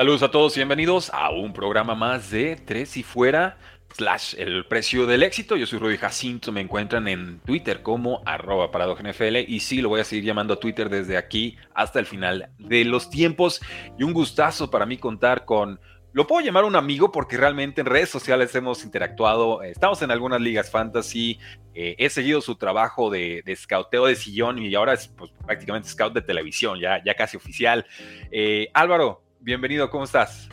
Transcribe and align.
Saludos 0.00 0.22
a 0.22 0.30
todos 0.30 0.56
y 0.56 0.60
bienvenidos 0.60 1.10
a 1.12 1.28
un 1.28 1.52
programa 1.52 1.94
más 1.94 2.30
de 2.30 2.56
Tres 2.56 2.96
y 2.96 3.02
Fuera, 3.02 3.58
slash 3.92 4.34
el 4.38 4.64
precio 4.64 5.04
del 5.04 5.22
éxito. 5.22 5.56
Yo 5.56 5.66
soy 5.66 5.78
Rudy 5.78 5.98
Jacinto, 5.98 6.52
me 6.52 6.62
encuentran 6.62 7.06
en 7.06 7.38
Twitter 7.40 7.82
como 7.82 8.22
arroba 8.24 8.70
y 9.46 9.60
sí, 9.60 9.82
lo 9.82 9.90
voy 9.90 10.00
a 10.00 10.04
seguir 10.04 10.24
llamando 10.24 10.54
a 10.54 10.56
Twitter 10.58 10.88
desde 10.88 11.18
aquí 11.18 11.58
hasta 11.74 11.98
el 11.98 12.06
final 12.06 12.48
de 12.56 12.86
los 12.86 13.10
tiempos. 13.10 13.60
Y 13.98 14.04
un 14.04 14.14
gustazo 14.14 14.70
para 14.70 14.86
mí 14.86 14.96
contar 14.96 15.44
con, 15.44 15.78
lo 16.14 16.26
puedo 16.26 16.42
llamar 16.42 16.64
un 16.64 16.76
amigo 16.76 17.12
porque 17.12 17.36
realmente 17.36 17.82
en 17.82 17.86
redes 17.86 18.08
sociales 18.08 18.54
hemos 18.54 18.82
interactuado, 18.84 19.62
estamos 19.62 20.00
en 20.00 20.10
algunas 20.10 20.40
ligas 20.40 20.70
fantasy, 20.70 21.38
eh, 21.74 21.94
he 21.98 22.08
seguido 22.08 22.40
su 22.40 22.56
trabajo 22.56 23.10
de, 23.10 23.42
de, 23.44 23.54
scouteo 23.54 24.06
de 24.06 24.16
sillón 24.16 24.60
y 24.60 24.74
ahora 24.74 24.94
es 24.94 25.08
pues, 25.08 25.30
prácticamente 25.44 25.90
scout 25.90 26.14
de 26.14 26.22
televisión, 26.22 26.80
ya, 26.80 27.04
ya 27.04 27.14
casi 27.14 27.36
oficial. 27.36 27.84
Eh, 28.32 28.70
Álvaro, 28.72 29.24
bienvenido, 29.40 29.88
¿cómo 29.90 30.04
estás? 30.04 30.48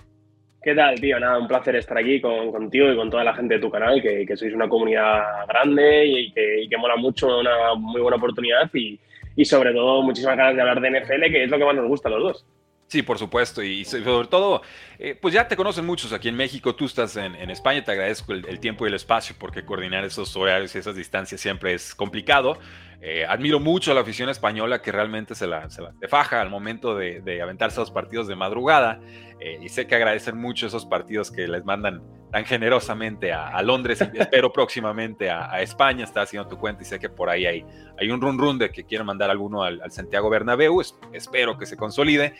¿Qué 0.61 0.73
tal, 0.73 0.99
tío? 0.99 1.19
Nada, 1.19 1.37
un 1.37 1.47
placer 1.47 1.75
estar 1.75 1.97
aquí 1.97 2.19
con, 2.19 2.51
contigo 2.51 2.91
y 2.91 2.95
con 2.95 3.09
toda 3.09 3.23
la 3.23 3.33
gente 3.33 3.55
de 3.55 3.61
tu 3.61 3.69
canal, 3.69 4.01
que, 4.01 4.25
sois 4.35 4.53
una 4.53 4.67
comunidad 4.67 5.47
grande 5.47 6.05
y 6.05 6.31
que, 6.31 6.63
y 6.63 6.69
que, 6.69 6.77
mola 6.77 6.95
mucho, 6.95 7.39
una 7.39 7.75
muy 7.75 8.01
buena 8.01 8.17
oportunidad 8.17 8.69
y, 8.73 8.99
y, 9.35 9.45
sobre 9.45 9.71
todo 9.73 10.01
muchísimas 10.01 10.37
ganas 10.37 10.55
de 10.55 10.61
hablar 10.61 10.81
de 10.81 11.01
NFL, 11.01 11.31
que 11.31 11.43
es 11.43 11.49
lo 11.49 11.57
que 11.57 11.65
más 11.65 11.75
nos 11.75 11.87
gusta 11.87 12.09
a 12.09 12.11
los 12.11 12.23
dos. 12.23 12.45
Sí, 12.87 13.01
por 13.01 13.19
supuesto, 13.19 13.61
y 13.61 13.83
sobre 13.83 14.27
todo, 14.29 14.61
eh, 14.97 15.13
pues 15.21 15.33
ya 15.33 15.45
te 15.49 15.57
conocen 15.57 15.85
muchos 15.85 16.13
aquí 16.13 16.29
en 16.29 16.37
México, 16.37 16.73
tú 16.73 16.85
estás 16.85 17.17
en, 17.17 17.35
España, 17.51 17.83
te 17.83 17.91
agradezco 17.91 18.31
el, 18.31 18.59
tiempo 18.61 18.85
y 18.85 18.87
el 18.87 18.93
espacio 18.93 19.35
porque 19.37 19.65
coordinar 19.65 20.05
esos 20.05 20.33
horarios 20.37 20.73
y 20.73 20.77
esas 20.77 20.95
distancias 20.95 21.41
siempre 21.41 21.73
es 21.73 21.93
complicado. 21.93 22.57
Eh, 23.01 23.25
admiro 23.27 23.59
mucho 23.59 23.91
a 23.91 23.93
la 23.93 24.01
afición 24.01 24.29
española 24.29 24.81
que 24.81 24.93
realmente 24.93 25.35
se 25.35 25.47
la, 25.47 25.69
se 25.69 25.81
la 25.81 25.93
faja 26.07 26.39
al 26.39 26.49
momento 26.49 26.95
de, 26.95 27.19
de, 27.19 27.41
aventarse 27.41 27.77
los 27.81 27.91
partidos 27.91 28.25
de 28.27 28.37
madrugada. 28.37 29.01
Eh, 29.41 29.59
y 29.61 29.67
sé 29.67 29.85
que 29.85 29.95
agradecen 29.95 30.37
mucho 30.37 30.65
esos 30.67 30.85
partidos 30.85 31.29
que 31.29 31.45
les 31.45 31.65
mandan 31.65 32.01
tan 32.31 32.45
generosamente 32.45 33.31
a, 33.31 33.49
a 33.49 33.61
Londres 33.61 34.03
y 34.13 34.17
espero 34.19 34.51
próximamente 34.51 35.29
a, 35.29 35.51
a, 35.51 35.61
España. 35.61 36.03
Está 36.03 36.21
haciendo 36.21 36.47
tu 36.47 36.57
cuenta 36.57 36.83
y 36.83 36.85
sé 36.85 36.99
que 36.99 37.09
por 37.09 37.29
ahí 37.29 37.45
hay, 37.45 37.65
hay 37.99 38.11
un 38.11 38.21
run 38.21 38.37
run 38.37 38.57
de 38.57 38.69
que 38.69 38.83
quieren 38.83 39.07
mandar 39.07 39.29
alguno 39.29 39.63
al, 39.63 39.81
al 39.81 39.91
Santiago 39.91 40.29
Bernabéu. 40.29 40.81
Es, 40.81 40.97
espero 41.13 41.57
que 41.57 41.65
se 41.65 41.77
consolide. 41.77 42.35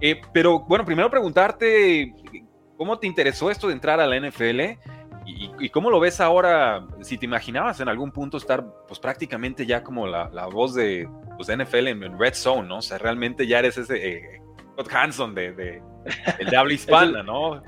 Eh, 0.00 0.20
pero 0.32 0.60
bueno, 0.60 0.84
primero 0.84 1.10
preguntarte, 1.10 2.14
¿cómo 2.76 2.98
te 2.98 3.06
interesó 3.06 3.50
esto 3.50 3.68
de 3.68 3.74
entrar 3.74 4.00
a 4.00 4.06
la 4.06 4.18
NFL? 4.20 4.60
¿Y, 5.24 5.50
¿Y, 5.58 5.70
cómo 5.70 5.90
lo 5.90 6.00
ves 6.00 6.20
ahora? 6.20 6.84
Si 7.00 7.16
te 7.16 7.26
imaginabas 7.26 7.78
en 7.80 7.88
algún 7.88 8.10
punto 8.10 8.36
estar, 8.36 8.64
pues 8.88 8.98
prácticamente 8.98 9.66
ya 9.66 9.84
como 9.84 10.06
la, 10.06 10.28
la 10.30 10.46
voz 10.46 10.74
de, 10.74 11.08
pues, 11.36 11.46
de 11.46 11.64
NFL 11.64 11.88
en, 11.88 12.02
en, 12.02 12.18
Red 12.18 12.34
Zone, 12.34 12.66
¿no? 12.66 12.78
O 12.78 12.82
sea, 12.82 12.98
realmente 12.98 13.46
ya 13.46 13.60
eres 13.60 13.78
ese 13.78 14.08
eh, 14.08 14.42
Scott 14.72 14.92
Hanson 14.92 15.34
de, 15.34 15.52
de, 15.52 15.82
de, 16.38 16.44
de 16.50 16.56
habla 16.56 16.72
hispana, 16.72 17.22
¿no? 17.22 17.62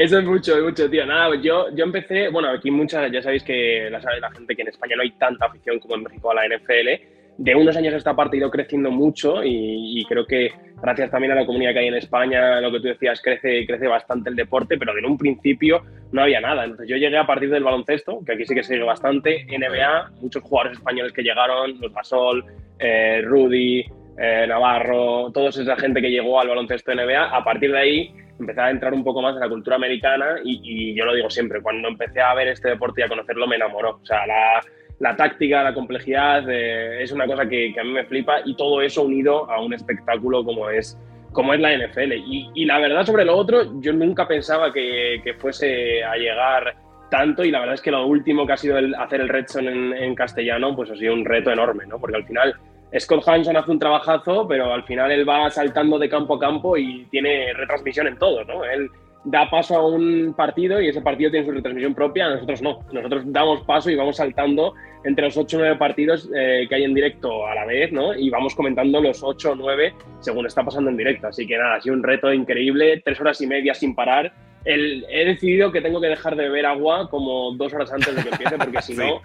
Eso 0.00 0.18
es 0.18 0.24
mucho, 0.24 0.56
es 0.56 0.62
mucho, 0.62 0.88
tío. 0.88 1.04
Nada, 1.04 1.36
yo, 1.42 1.66
yo 1.74 1.84
empecé, 1.84 2.30
bueno, 2.30 2.48
aquí 2.48 2.70
muchas, 2.70 3.12
ya 3.12 3.20
sabéis 3.20 3.42
que 3.42 3.90
la 3.90 4.00
gente 4.30 4.56
que 4.56 4.62
en 4.62 4.68
España 4.68 4.96
no 4.96 5.02
hay 5.02 5.10
tanta 5.10 5.44
afición 5.44 5.78
como 5.78 5.96
en 5.96 6.04
México 6.04 6.30
a 6.30 6.36
la 6.36 6.46
NFL. 6.48 6.88
De 7.36 7.54
unos 7.54 7.76
años 7.76 7.92
a 7.92 7.98
esta 7.98 8.16
parte 8.16 8.38
ha 8.38 8.40
ido 8.40 8.50
creciendo 8.50 8.90
mucho 8.90 9.44
y, 9.44 10.02
creo 10.08 10.24
que 10.24 10.52
gracias 10.80 11.10
también 11.10 11.32
a 11.32 11.34
la 11.34 11.44
comunidad 11.44 11.74
que 11.74 11.80
hay 11.80 11.88
en 11.88 11.96
España, 11.96 12.62
lo 12.62 12.72
que 12.72 12.80
tú 12.80 12.88
decías, 12.88 13.20
crece, 13.20 13.66
crece 13.66 13.88
bastante 13.88 14.30
el 14.30 14.36
deporte, 14.36 14.78
pero 14.78 14.96
en 14.96 15.04
un 15.04 15.18
principio 15.18 15.82
no 16.12 16.22
había 16.22 16.40
nada. 16.40 16.64
Entonces 16.64 16.88
yo 16.88 16.96
llegué 16.96 17.18
a 17.18 17.26
partir 17.26 17.50
del 17.50 17.62
baloncesto, 17.62 18.20
que 18.24 18.32
aquí 18.32 18.46
sí 18.46 18.54
que 18.54 18.62
se 18.62 18.78
bastante, 18.78 19.44
NBA, 19.50 20.12
muchos 20.22 20.42
jugadores 20.42 20.78
españoles 20.78 21.12
que 21.12 21.22
llegaron, 21.22 21.78
los 21.78 21.92
Gasol, 21.92 22.42
eh, 22.78 23.20
Rudy, 23.22 23.84
eh, 24.16 24.46
Navarro, 24.48 25.30
toda 25.30 25.50
esa 25.50 25.76
gente 25.76 26.00
que 26.00 26.10
llegó 26.10 26.40
al 26.40 26.48
baloncesto 26.48 26.90
NBA. 26.94 27.36
A 27.36 27.44
partir 27.44 27.70
de 27.70 27.78
ahí 27.78 28.14
empecé 28.40 28.60
a 28.60 28.70
entrar 28.70 28.92
un 28.92 29.04
poco 29.04 29.22
más 29.22 29.34
en 29.34 29.40
la 29.40 29.48
cultura 29.48 29.76
americana 29.76 30.40
y, 30.42 30.60
y, 30.62 30.94
yo 30.94 31.04
lo 31.04 31.14
digo 31.14 31.30
siempre, 31.30 31.62
cuando 31.62 31.88
empecé 31.88 32.20
a 32.20 32.34
ver 32.34 32.48
este 32.48 32.70
deporte 32.70 33.00
y 33.00 33.04
a 33.04 33.08
conocerlo 33.08 33.46
me 33.46 33.56
enamoró. 33.56 34.00
O 34.02 34.06
sea, 34.06 34.26
la, 34.26 34.60
la 34.98 35.16
táctica, 35.16 35.62
la 35.62 35.74
complejidad, 35.74 36.48
eh, 36.48 37.02
es 37.02 37.12
una 37.12 37.26
cosa 37.26 37.46
que, 37.48 37.72
que, 37.72 37.80
a 37.80 37.84
mí 37.84 37.90
me 37.90 38.04
flipa 38.04 38.40
y 38.44 38.54
todo 38.54 38.82
eso 38.82 39.02
unido 39.02 39.50
a 39.50 39.60
un 39.60 39.72
espectáculo 39.74 40.44
como 40.44 40.68
es, 40.70 40.98
como 41.32 41.54
es 41.54 41.60
la 41.60 41.76
NFL. 41.76 42.12
Y, 42.12 42.50
y 42.54 42.64
la 42.64 42.78
verdad 42.78 43.04
sobre 43.04 43.24
lo 43.24 43.36
otro, 43.36 43.80
yo 43.80 43.92
nunca 43.92 44.28
pensaba 44.28 44.72
que, 44.72 45.20
que, 45.24 45.34
fuese 45.34 46.04
a 46.04 46.16
llegar 46.16 46.74
tanto 47.10 47.44
y 47.44 47.50
la 47.50 47.60
verdad 47.60 47.74
es 47.74 47.82
que 47.82 47.90
lo 47.90 48.06
último 48.06 48.46
que 48.46 48.52
ha 48.52 48.56
sido 48.56 48.78
el, 48.78 48.94
hacer 48.94 49.20
el 49.20 49.28
Red 49.28 49.46
Zone 49.48 49.70
en, 49.70 49.92
en, 49.94 50.14
castellano, 50.14 50.76
pues 50.76 50.90
ha 50.90 50.96
sido 50.96 51.14
un 51.14 51.24
reto 51.24 51.50
enorme, 51.50 51.86
¿no? 51.86 51.98
Porque 51.98 52.16
al 52.16 52.26
final 52.26 52.54
Scott 52.98 53.26
Hanson 53.26 53.56
hace 53.56 53.70
un 53.70 53.78
trabajazo, 53.78 54.48
pero 54.48 54.72
al 54.72 54.84
final 54.84 55.10
él 55.12 55.28
va 55.28 55.50
saltando 55.50 55.98
de 55.98 56.08
campo 56.08 56.34
a 56.34 56.40
campo 56.40 56.76
y 56.76 57.04
tiene 57.10 57.52
retransmisión 57.52 58.08
en 58.08 58.18
todo, 58.18 58.44
¿no? 58.44 58.64
Él 58.64 58.90
da 59.24 59.50
paso 59.50 59.76
a 59.76 59.86
un 59.86 60.34
partido 60.34 60.80
y 60.80 60.88
ese 60.88 61.02
partido 61.02 61.30
tiene 61.30 61.46
su 61.46 61.52
retransmisión 61.52 61.94
propia, 61.94 62.28
nosotros 62.30 62.62
no. 62.62 62.80
Nosotros 62.92 63.22
damos 63.26 63.62
paso 63.62 63.90
y 63.90 63.96
vamos 63.96 64.16
saltando 64.16 64.74
entre 65.04 65.26
los 65.26 65.36
8 65.36 65.56
o 65.56 65.60
9 65.60 65.76
partidos 65.76 66.28
eh, 66.34 66.66
que 66.68 66.74
hay 66.74 66.84
en 66.84 66.94
directo 66.94 67.46
a 67.46 67.54
la 67.54 67.66
vez, 67.66 67.92
¿no? 67.92 68.14
Y 68.14 68.30
vamos 68.30 68.54
comentando 68.54 69.00
los 69.00 69.22
8 69.22 69.52
o 69.52 69.54
9 69.54 69.94
según 70.20 70.46
está 70.46 70.64
pasando 70.64 70.90
en 70.90 70.96
directo. 70.96 71.28
Así 71.28 71.46
que 71.46 71.56
nada, 71.56 71.76
ha 71.76 71.80
sido 71.80 71.94
un 71.94 72.02
reto 72.02 72.32
increíble, 72.32 73.02
tres 73.04 73.20
horas 73.20 73.40
y 73.40 73.46
media 73.46 73.74
sin 73.74 73.94
parar. 73.94 74.32
El, 74.64 75.06
he 75.08 75.24
decidido 75.24 75.72
que 75.72 75.80
tengo 75.80 76.00
que 76.00 76.08
dejar 76.08 76.36
de 76.36 76.44
beber 76.44 76.66
agua 76.66 77.08
como 77.08 77.52
dos 77.52 77.72
horas 77.72 77.92
antes 77.92 78.14
de 78.14 78.22
que 78.22 78.28
empiece, 78.30 78.58
porque 78.58 78.82
si 78.82 78.94
no 78.96 79.20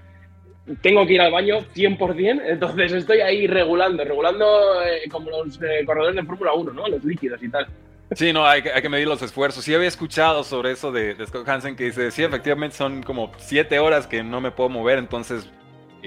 tengo 0.82 1.06
que 1.06 1.14
ir 1.14 1.22
al 1.22 1.32
baño 1.32 1.60
100%, 1.76 2.42
entonces 2.46 2.92
estoy 2.94 3.22
ahí 3.22 3.48
regulando, 3.48 4.04
regulando 4.04 4.84
eh, 4.84 5.08
como 5.10 5.30
los 5.30 5.62
eh, 5.62 5.86
corredores 5.86 6.16
de 6.16 6.24
Fórmula 6.24 6.54
1, 6.54 6.74
¿no? 6.74 6.88
Los 6.88 7.04
líquidos 7.04 7.42
y 7.44 7.50
tal. 7.50 7.68
Sí, 8.12 8.32
no, 8.32 8.46
hay 8.46 8.62
que, 8.62 8.72
hay 8.72 8.82
que, 8.82 8.90
medir 8.90 9.08
los 9.08 9.22
esfuerzos. 9.22 9.64
Sí 9.64 9.74
había 9.74 9.88
escuchado 9.88 10.44
sobre 10.44 10.72
eso 10.72 10.92
de, 10.92 11.16
de, 11.16 11.26
Scott 11.26 11.48
Hansen 11.48 11.76
que 11.76 11.86
dice, 11.86 12.12
sí, 12.12 12.24
efectivamente 12.24 12.76
son 12.76 13.04
como 13.04 13.32
siete 13.38 13.80
horas 13.80 14.08
que 14.08 14.24
no 14.24 14.42
me 14.42 14.52
puedo 14.52 14.70
mover, 14.70 15.00
entonces 15.00 15.50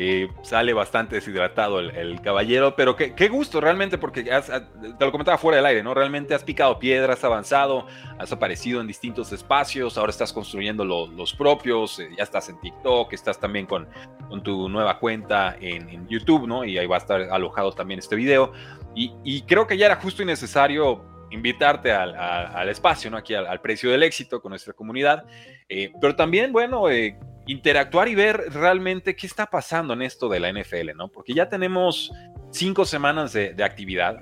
eh, 0.01 0.31
sale 0.43 0.73
bastante 0.75 1.17
deshidratado 1.17 1.81
el, 1.81 1.91
el 1.91 2.21
caballero, 2.21 2.77
pero 2.77 2.95
qué, 2.95 3.17
qué, 3.17 3.27
gusto 3.29 3.61
realmente, 3.61 3.99
porque 3.99 4.31
has, 4.31 4.47
te 4.47 5.05
lo 5.05 5.11
comentaba 5.11 5.39
fuera 5.39 5.57
del 5.57 5.67
aire, 5.67 5.83
¿no? 5.83 5.93
Realmente 5.93 6.37
has 6.37 6.45
picado 6.45 6.79
piedras, 6.79 7.19
has 7.19 7.25
avanzado, 7.25 7.85
has 8.17 8.31
aparecido 8.31 8.81
en 8.81 8.87
distintos 8.87 9.33
espacios, 9.33 9.99
ahora 9.99 10.11
estás 10.11 10.33
construyendo 10.33 10.85
lo, 10.85 11.09
los 11.09 11.35
propios, 11.35 11.99
eh, 11.99 12.11
ya 12.17 12.23
estás 12.23 12.49
en 12.49 12.61
TikTok, 12.61 13.13
estás 13.13 13.41
también 13.41 13.67
con, 13.67 13.89
con 14.29 14.41
tu 14.41 14.69
nueva 14.69 15.01
cuenta 15.01 15.57
en, 15.61 15.89
en, 15.89 16.07
YouTube, 16.07 16.47
¿no? 16.47 16.65
Y 16.65 16.79
ahí 16.79 16.87
va 16.87 16.95
a 16.95 17.01
estar 17.01 17.21
alojado 17.23 17.73
también 17.73 17.99
este 17.99 18.15
video. 18.15 18.53
Y, 18.95 19.13
y 19.25 19.43
creo 19.43 19.67
que 19.67 19.77
ya 19.77 19.87
era 19.87 19.97
justo 19.97 20.23
y 20.23 20.27
necesario 20.27 21.03
invitarte 21.31 21.91
al, 21.91 22.15
al, 22.15 22.47
al 22.55 22.69
espacio, 22.69 23.11
¿no? 23.11 23.17
Aquí 23.17 23.35
al, 23.35 23.49
al, 23.49 23.61
precio 23.61 23.91
del 23.91 24.05
éxito 24.05 24.41
con 24.41 24.51
nuestra 24.51 24.75
comunidad. 24.75 25.25
Eh, 25.69 25.93
pero 26.01 26.15
también, 26.15 26.53
bueno, 26.53 26.89
eh, 26.89 27.19
interactuar 27.49 28.09
y 28.09 28.15
ver 28.15 28.53
realmente 28.53 29.17
qué 29.17 29.27
está 29.27 29.47
pasando 29.47 29.95
en 29.95 30.03
esto 30.03 30.29
de 30.29 30.39
la 30.39 30.53
NFL, 30.53 30.95
¿no? 30.95 31.09
Porque 31.09 31.35
ya 31.35 31.49
tenemos 31.49 32.13
cinco 32.53 32.85
semanas 32.85 33.33
de, 33.33 33.55
de 33.55 33.65
actividad. 33.65 34.19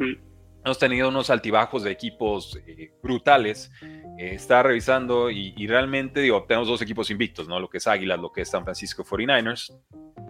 Hemos 0.64 0.78
tenido 0.78 1.09
unos 1.09 1.28
altibajos 1.28 1.82
de 1.82 1.91
equipos 1.91 2.59
eh, 2.66 2.92
brutales. 3.03 3.70
Eh, 4.19 4.31
está 4.34 4.62
revisando 4.62 5.31
y, 5.31 5.54
y, 5.56 5.66
realmente, 5.66 6.21
digo, 6.21 6.45
tenemos 6.47 6.68
dos 6.68 6.80
equipos 6.83 7.10
invictos, 7.10 7.48
¿no? 7.48 7.60
Lo 7.60 7.68
que 7.68 7.78
es 7.78 7.86
Águilas, 7.86 8.18
lo 8.18 8.33
que 8.33 8.42
es 8.42 8.51
San 8.51 8.65
Francisco 8.65 9.04
49ers. 9.04 9.77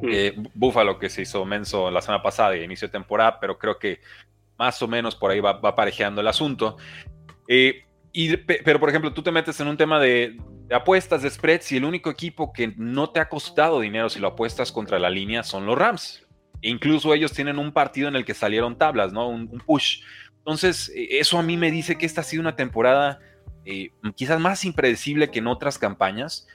Mm. 0.03 0.09
Eh, 0.11 0.35
Buffalo, 0.55 0.99
que 0.99 1.09
se 1.09 1.23
hizo 1.23 1.45
menso 1.45 1.91
la 1.91 2.01
semana 2.01 2.23
pasada 2.23 2.57
y 2.57 2.63
inicio 2.63 2.89
de 2.89 2.93
temporada, 2.93 3.39
pero 3.41 3.59
creo 3.59 3.79
que 3.79 4.01
más 4.59 4.81
o 4.83 4.89
menos 4.89 5.15
por 5.15 5.31
ahí 5.31 5.41
va, 5.41 5.55
va 5.55 5.75
parejeando 5.75 6.23
el 6.23 6.29
asunto. 6.29 6.77
Eh, 7.49 7.86
y, 8.19 8.37
pero, 8.39 8.81
por 8.81 8.89
ejemplo, 8.89 9.13
tú 9.13 9.23
te 9.23 9.31
metes 9.31 9.61
en 9.61 9.69
un 9.69 9.77
tema 9.77 10.01
de, 10.01 10.39
de, 10.69 10.75
apuestas, 10.75 11.21
de 11.21 11.29
spreads, 11.29 11.71
y 11.73 11.77
el 11.77 11.85
único 11.85 12.09
equipo 12.09 12.51
que 12.51 12.73
no 12.79 13.11
te 13.11 13.21
ha 13.21 13.29
costado 13.29 13.81
dinero 13.81 14.09
si 14.09 14.21
lo 14.21 14.29
apuestas 14.29 14.73
contra 14.73 14.99
la 14.99 15.11
línea 15.11 15.43
son 15.43 15.67
los 15.67 15.77
Rams. 15.77 16.27
E 16.63 16.71
incluso 16.71 17.13
ellos 17.13 17.33
tienen 17.33 17.59
un 17.59 17.73
partido 17.73 18.09
en 18.09 18.17
el 18.17 18.25
que 18.25 18.33
salieron 18.33 18.79
tablas, 18.79 19.13
¿no? 19.13 19.29
Un, 19.29 19.51
un 19.53 19.61
push. 19.61 20.01
Entonces, 20.39 20.91
e, 20.97 21.19
eso 21.19 21.39
a 21.39 21.43
mí 21.43 21.59
me 21.59 21.71
dice 21.71 21.99
que 21.99 22.07
esta 22.07 22.23
ha 22.23 22.25
sido 22.25 22.41
una 22.41 22.57
temporada 22.57 23.19
eh, 23.67 23.91
quizás 24.15 24.41
más 24.41 24.65
impredecible 24.65 25.31
que 25.31 25.41
en 25.41 25.49
otras 25.49 25.77
campañas, 25.77 26.47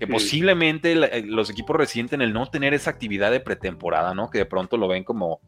que 0.00 0.06
sí. 0.06 0.12
posiblemente 0.12 0.94
la, 0.94 1.10
los 1.22 1.50
equipos 1.50 1.76
resienten 1.76 2.22
el 2.22 2.32
no 2.32 2.46
tener 2.46 2.72
esa 2.72 2.88
actividad 2.88 3.30
de 3.30 3.40
pretemporada, 3.40 4.14
¿no? 4.14 4.30
Que 4.30 4.38
de 4.38 4.46
pronto 4.46 4.78
lo 4.78 4.88
ven 4.88 5.04
como, 5.04 5.42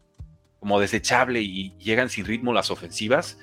como 0.58 0.78
desechable 0.80 1.40
y 1.40 1.74
llegan 1.78 2.10
sin 2.10 2.26
ritmo 2.26 2.52
las 2.52 2.70
ofensivas. 2.70 3.38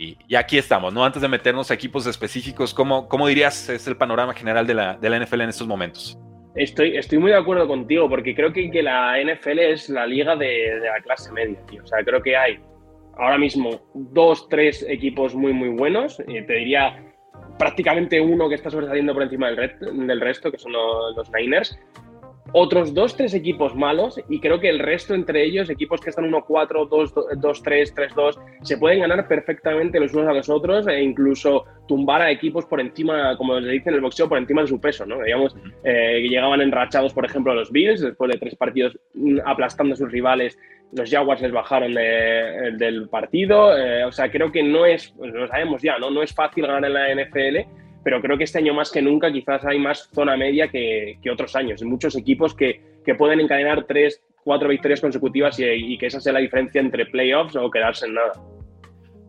Y, 0.00 0.34
aquí 0.34 0.56
estamos, 0.56 0.94
¿no? 0.94 1.04
Antes 1.04 1.20
de 1.20 1.28
meternos 1.28 1.70
a 1.70 1.74
equipos 1.74 2.06
específicos, 2.06 2.72
¿cómo, 2.72 3.06
cómo 3.06 3.26
dirías 3.26 3.68
es 3.68 3.86
el 3.86 3.98
panorama 3.98 4.32
general 4.32 4.66
de 4.66 4.72
la, 4.72 4.96
de 4.96 5.10
la 5.10 5.18
NFL 5.22 5.42
en 5.42 5.50
estos 5.50 5.66
momentos? 5.66 6.18
Estoy, 6.54 6.96
estoy 6.96 7.18
muy 7.18 7.30
de 7.30 7.36
acuerdo 7.36 7.68
contigo, 7.68 8.08
porque 8.08 8.34
creo 8.34 8.50
que, 8.50 8.70
que 8.70 8.82
la 8.82 9.18
NFL 9.22 9.58
es 9.58 9.90
la 9.90 10.06
liga 10.06 10.36
de, 10.36 10.80
la 10.82 11.02
clase 11.02 11.30
media, 11.32 11.58
tío. 11.66 11.82
O 11.84 11.86
sea, 11.86 12.02
creo 12.02 12.22
que 12.22 12.34
hay 12.34 12.58
ahora 13.18 13.36
mismo 13.36 13.78
dos, 13.92 14.48
tres 14.48 14.86
equipos 14.88 15.34
muy, 15.34 15.52
muy 15.52 15.68
buenos. 15.68 16.18
Y 16.26 16.40
te 16.46 16.54
diría 16.54 16.98
prácticamente 17.58 18.22
uno 18.22 18.48
que 18.48 18.54
está 18.54 18.70
sobresaliendo 18.70 19.12
por 19.12 19.24
encima 19.24 19.50
del, 19.50 20.06
del 20.06 20.20
resto, 20.22 20.50
que 20.50 20.56
son 20.56 20.72
los, 20.72 21.14
los 21.14 21.30
Niners 21.30 21.78
otros 22.52 22.94
dos, 22.94 23.16
tres 23.16 23.34
equipos 23.34 23.74
malos 23.74 24.20
y 24.28 24.40
creo 24.40 24.60
que 24.60 24.68
el 24.68 24.78
resto 24.78 25.14
entre 25.14 25.44
ellos, 25.44 25.70
equipos 25.70 26.00
que 26.00 26.10
están 26.10 26.30
1-4, 26.30 26.88
2-3, 26.88 27.94
3-2, 27.94 28.38
se 28.62 28.78
pueden 28.78 29.00
ganar 29.00 29.28
perfectamente 29.28 30.00
los 30.00 30.12
unos 30.14 30.28
a 30.28 30.32
los 30.32 30.48
otros 30.48 30.86
e 30.88 31.02
incluso 31.02 31.64
tumbar 31.86 32.22
a 32.22 32.30
equipos 32.30 32.66
por 32.66 32.80
encima, 32.80 33.36
como 33.36 33.60
se 33.60 33.68
dice 33.68 33.90
en 33.90 33.96
el 33.96 34.00
boxeo, 34.00 34.28
por 34.28 34.38
encima 34.38 34.62
de 34.62 34.68
su 34.68 34.80
peso, 34.80 35.06
¿no? 35.06 35.22
Digamos, 35.22 35.56
eh, 35.84 36.20
que 36.22 36.28
llegaban 36.28 36.60
enrachados, 36.60 37.12
por 37.12 37.24
ejemplo, 37.24 37.54
los 37.54 37.70
Bills, 37.70 38.00
después 38.00 38.30
de 38.30 38.38
tres 38.38 38.54
partidos 38.56 38.98
mm, 39.14 39.38
aplastando 39.44 39.94
a 39.94 39.96
sus 39.96 40.10
rivales, 40.10 40.58
los 40.92 41.08
Jaguars 41.08 41.40
les 41.40 41.52
bajaron 41.52 41.94
del 41.94 43.08
partido, 43.08 43.76
eh, 43.78 44.04
o 44.04 44.10
sea, 44.10 44.28
creo 44.28 44.50
que 44.50 44.62
no 44.62 44.86
es, 44.86 45.14
pues 45.16 45.32
lo 45.32 45.46
sabemos 45.46 45.82
ya, 45.82 45.98
¿no? 45.98 46.10
No 46.10 46.22
es 46.22 46.34
fácil 46.34 46.66
ganar 46.66 46.84
en 46.84 46.94
la 46.94 47.14
NFL 47.14 47.79
pero 48.02 48.20
creo 48.20 48.38
que 48.38 48.44
este 48.44 48.58
año 48.58 48.74
más 48.74 48.90
que 48.90 49.02
nunca 49.02 49.32
quizás 49.32 49.64
hay 49.64 49.78
más 49.78 50.08
zona 50.12 50.36
media 50.36 50.68
que, 50.68 51.18
otros 51.30 51.54
años. 51.56 51.82
Muchos 51.82 52.16
equipos 52.16 52.54
que, 52.54 52.88
pueden 53.18 53.40
encadenar 53.40 53.86
tres, 53.88 54.22
cuatro 54.44 54.68
victorias 54.68 55.00
consecutivas 55.00 55.58
y, 55.58 55.98
que 55.98 56.06
esa 56.06 56.20
sea 56.20 56.32
la 56.32 56.38
diferencia 56.38 56.80
entre 56.80 57.06
playoffs 57.06 57.56
o 57.56 57.68
quedarse 57.68 58.06
en 58.06 58.14
nada. 58.14 58.32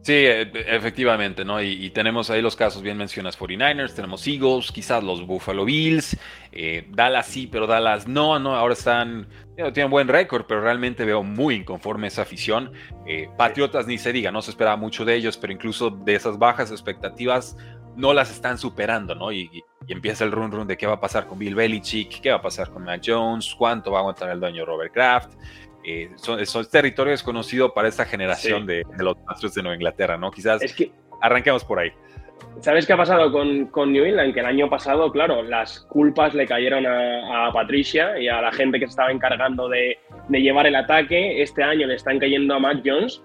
Sí, 0.03 0.13
e, 0.13 0.51
efectivamente, 0.67 1.45
¿no? 1.45 1.61
Y, 1.61 1.89
tenemos 1.91 2.29
ahí 2.29 2.41
los 2.41 2.55
casos, 2.55 2.81
bien 2.81 2.97
mencionas 2.97 3.39
49ers, 3.39 3.93
tenemos 3.93 4.25
Eagles, 4.27 4.71
quizás 4.71 5.03
los 5.03 5.25
Buffalo 5.25 5.65
Bills, 5.65 6.17
eh, 6.51 6.85
Dallas 6.89 7.27
sí, 7.27 7.47
pero 7.51 7.67
Dallas 7.67 8.07
no, 8.07 8.39
¿no? 8.39 8.55
Ahora 8.55 8.73
están, 8.73 9.27
tienen 9.73 9.89
buen 9.89 10.07
récord, 10.07 10.45
pero 10.47 10.61
realmente 10.61 11.05
veo 11.05 11.23
muy 11.23 11.55
inconforme 11.55 12.07
esa 12.07 12.23
afición. 12.23 12.71
Eh, 13.07 13.29
Patriotas 13.37 13.87
ni 13.87 13.97
se 13.97 14.11
diga, 14.11 14.31
no 14.31 14.41
se 14.41 14.51
esperaba 14.51 14.75
mucho 14.77 15.05
de 15.05 15.15
ellos, 15.15 15.37
pero 15.37 15.53
incluso 15.53 15.89
de 15.89 16.15
esas 16.15 16.39
bajas 16.39 16.71
expectativas 16.71 17.57
no 17.95 18.13
las 18.13 18.31
están 18.31 18.57
superando, 18.57 19.15
¿no? 19.15 19.31
Y, 19.31 19.63
empieza 19.87 20.23
el 20.23 20.31
run 20.31 20.51
run 20.51 20.67
de 20.67 20.77
qué 20.77 20.87
va 20.87 20.93
a 20.93 20.99
pasar 21.01 21.27
con 21.27 21.37
Bill 21.37 21.55
Belichick, 21.55 22.21
qué 22.21 22.29
va 22.29 22.37
a 22.37 22.41
pasar 22.41 22.69
con 22.69 22.83
Mac 22.83 23.01
Jones, 23.05 23.53
cuánto 23.57 23.91
va 23.91 23.97
a 23.97 24.01
aguantar 24.01 24.29
el 24.29 24.39
dueño 24.39 24.63
Robert 24.63 24.93
Kraft. 24.93 25.33
Eh, 25.83 26.11
son, 26.15 26.45
son 26.45 26.65
territorio 26.69 27.11
desconocido 27.11 27.73
para 27.73 27.87
esta 27.87 28.05
generación 28.05 28.65
de, 28.65 28.85
los 28.97 29.17
Astros 29.27 29.53
de 29.53 29.63
Nueva 29.63 29.75
Inglaterra, 29.75 30.17
¿no? 30.17 30.31
Quizás 30.31 30.61
es 30.61 30.73
que, 30.73 30.91
arranquemos 31.19 31.65
por 31.65 31.79
ahí. 31.79 31.91
¿Sabes 32.59 32.85
qué 32.85 32.93
ha 32.93 32.97
pasado 32.97 33.31
con, 33.31 33.67
con, 33.67 33.91
New 33.91 34.05
England? 34.05 34.33
Que 34.33 34.39
el 34.39 34.45
año 34.45 34.69
pasado, 34.69 35.11
claro, 35.11 35.41
las 35.43 35.81
culpas 35.81 36.33
le 36.33 36.45
cayeron 36.45 36.85
a, 36.85 37.51
Patricia 37.51 38.17
y 38.19 38.27
a 38.27 38.41
la 38.41 38.51
gente 38.51 38.79
que 38.79 38.85
se 38.85 38.91
estaba 38.91 39.11
encargando 39.11 39.67
de, 39.67 39.97
de, 40.29 40.41
llevar 40.41 40.67
el 40.67 40.75
ataque. 40.75 41.41
Este 41.41 41.63
año 41.63 41.87
le 41.87 41.95
están 41.95 42.19
cayendo 42.19 42.55
a 42.55 42.59
Mac 42.59 42.81
Jones, 42.85 43.21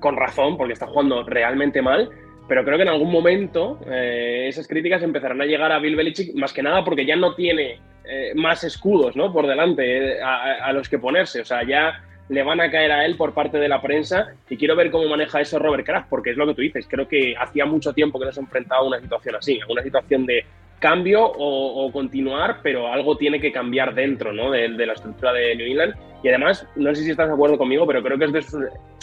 con 0.00 0.16
razón, 0.16 0.56
porque 0.56 0.72
está 0.72 0.86
jugando 0.86 1.22
realmente 1.24 1.80
mal. 1.80 2.10
Pero 2.48 2.64
creo 2.64 2.76
que 2.76 2.82
en 2.82 2.90
algún 2.90 3.10
momento 3.10 3.80
eh, 3.86 4.46
esas 4.48 4.68
críticas 4.68 5.02
empezarán 5.02 5.40
a 5.40 5.46
llegar 5.46 5.72
a 5.72 5.78
Bill 5.78 5.96
Belichick, 5.96 6.34
más 6.34 6.52
que 6.52 6.62
nada 6.62 6.84
porque 6.84 7.06
ya 7.06 7.16
no 7.16 7.34
tiene 7.34 7.80
eh, 8.04 8.32
más 8.34 8.64
escudos 8.64 9.16
¿no? 9.16 9.32
por 9.32 9.46
delante 9.46 10.16
eh, 10.16 10.22
a, 10.22 10.72
los 10.72 10.88
que 10.88 10.98
ponerse. 10.98 11.40
O 11.40 11.44
sea, 11.44 11.66
ya 11.66 12.02
le 12.28 12.42
van 12.42 12.60
a 12.60 12.70
caer 12.70 12.92
a 12.92 13.06
él 13.06 13.16
por 13.16 13.32
parte 13.32 13.58
de 13.58 13.68
la 13.68 13.80
prensa 13.80 14.34
y 14.48 14.56
quiero 14.56 14.76
ver 14.76 14.90
cómo 14.90 15.08
maneja 15.08 15.40
eso 15.40 15.58
Robert 15.58 15.86
Kraft, 15.86 16.08
porque 16.10 16.30
es 16.30 16.36
lo 16.36 16.46
que 16.46 16.54
tú 16.54 16.60
dices. 16.60 16.86
Creo 16.88 17.08
que 17.08 17.34
hacía 17.38 17.64
mucho 17.64 17.94
tiempo 17.94 18.18
que 18.18 18.26
no 18.26 18.32
se 18.32 18.40
enfrentaba 18.40 18.82
a 18.82 18.86
una 18.86 19.00
situación 19.00 19.36
así, 19.36 19.58
a 19.60 19.72
una 19.72 19.82
situación 19.82 20.26
de 20.26 20.44
cambio 20.80 21.24
o, 21.24 21.90
continuar, 21.92 22.58
pero 22.62 22.92
algo 22.92 23.16
tiene 23.16 23.40
que 23.40 23.50
cambiar 23.50 23.94
dentro 23.94 24.34
¿no? 24.34 24.50
de, 24.50 24.68
la 24.68 24.92
estructura 24.92 25.32
de 25.32 25.56
New 25.56 25.66
England. 25.66 25.94
Y 26.22 26.28
además, 26.28 26.66
no 26.76 26.94
sé 26.94 27.04
si 27.04 27.10
estás 27.10 27.28
de 27.28 27.34
acuerdo 27.34 27.56
conmigo, 27.56 27.86
pero 27.86 28.02
creo 28.02 28.18
que 28.18 28.38
es, 28.38 28.56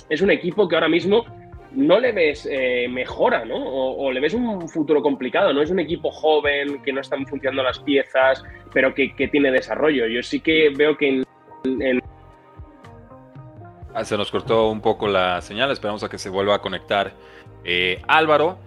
es 0.09 0.21
un 0.21 0.29
equipo 0.29 0.67
que 0.67 0.75
ahora 0.75 0.89
mismo 0.89 1.25
no 1.73 1.99
le 1.99 2.11
ves 2.11 2.47
eh, 2.49 2.87
mejora, 2.89 3.45
¿no? 3.45 3.55
O, 3.55 4.11
le 4.11 4.19
ves 4.19 4.33
un 4.33 4.67
futuro 4.67 5.01
complicado, 5.01 5.53
¿no? 5.53 5.61
Es 5.61 5.71
un 5.71 5.79
equipo 5.79 6.11
joven, 6.11 6.81
que 6.83 6.91
no 6.91 7.01
están 7.01 7.25
funcionando 7.25 7.63
las 7.63 7.79
piezas, 7.79 8.43
pero 8.73 8.93
que, 8.93 9.13
tiene 9.31 9.51
desarrollo. 9.51 10.07
Yo 10.07 10.21
sí 10.21 10.39
que 10.39 10.69
veo 10.75 10.97
que 10.97 11.23
en, 11.63 12.01
ah, 13.93 14.03
se 14.03 14.17
nos 14.17 14.31
cortó 14.31 14.69
un 14.69 14.81
poco 14.81 15.07
la 15.07 15.41
señal, 15.41 15.71
esperamos 15.71 16.03
a 16.03 16.09
que 16.09 16.17
se 16.17 16.29
vuelva 16.29 16.55
a 16.55 16.59
conectar. 16.59 17.13
Eh, 17.63 18.01
Álvaro, 18.07 18.57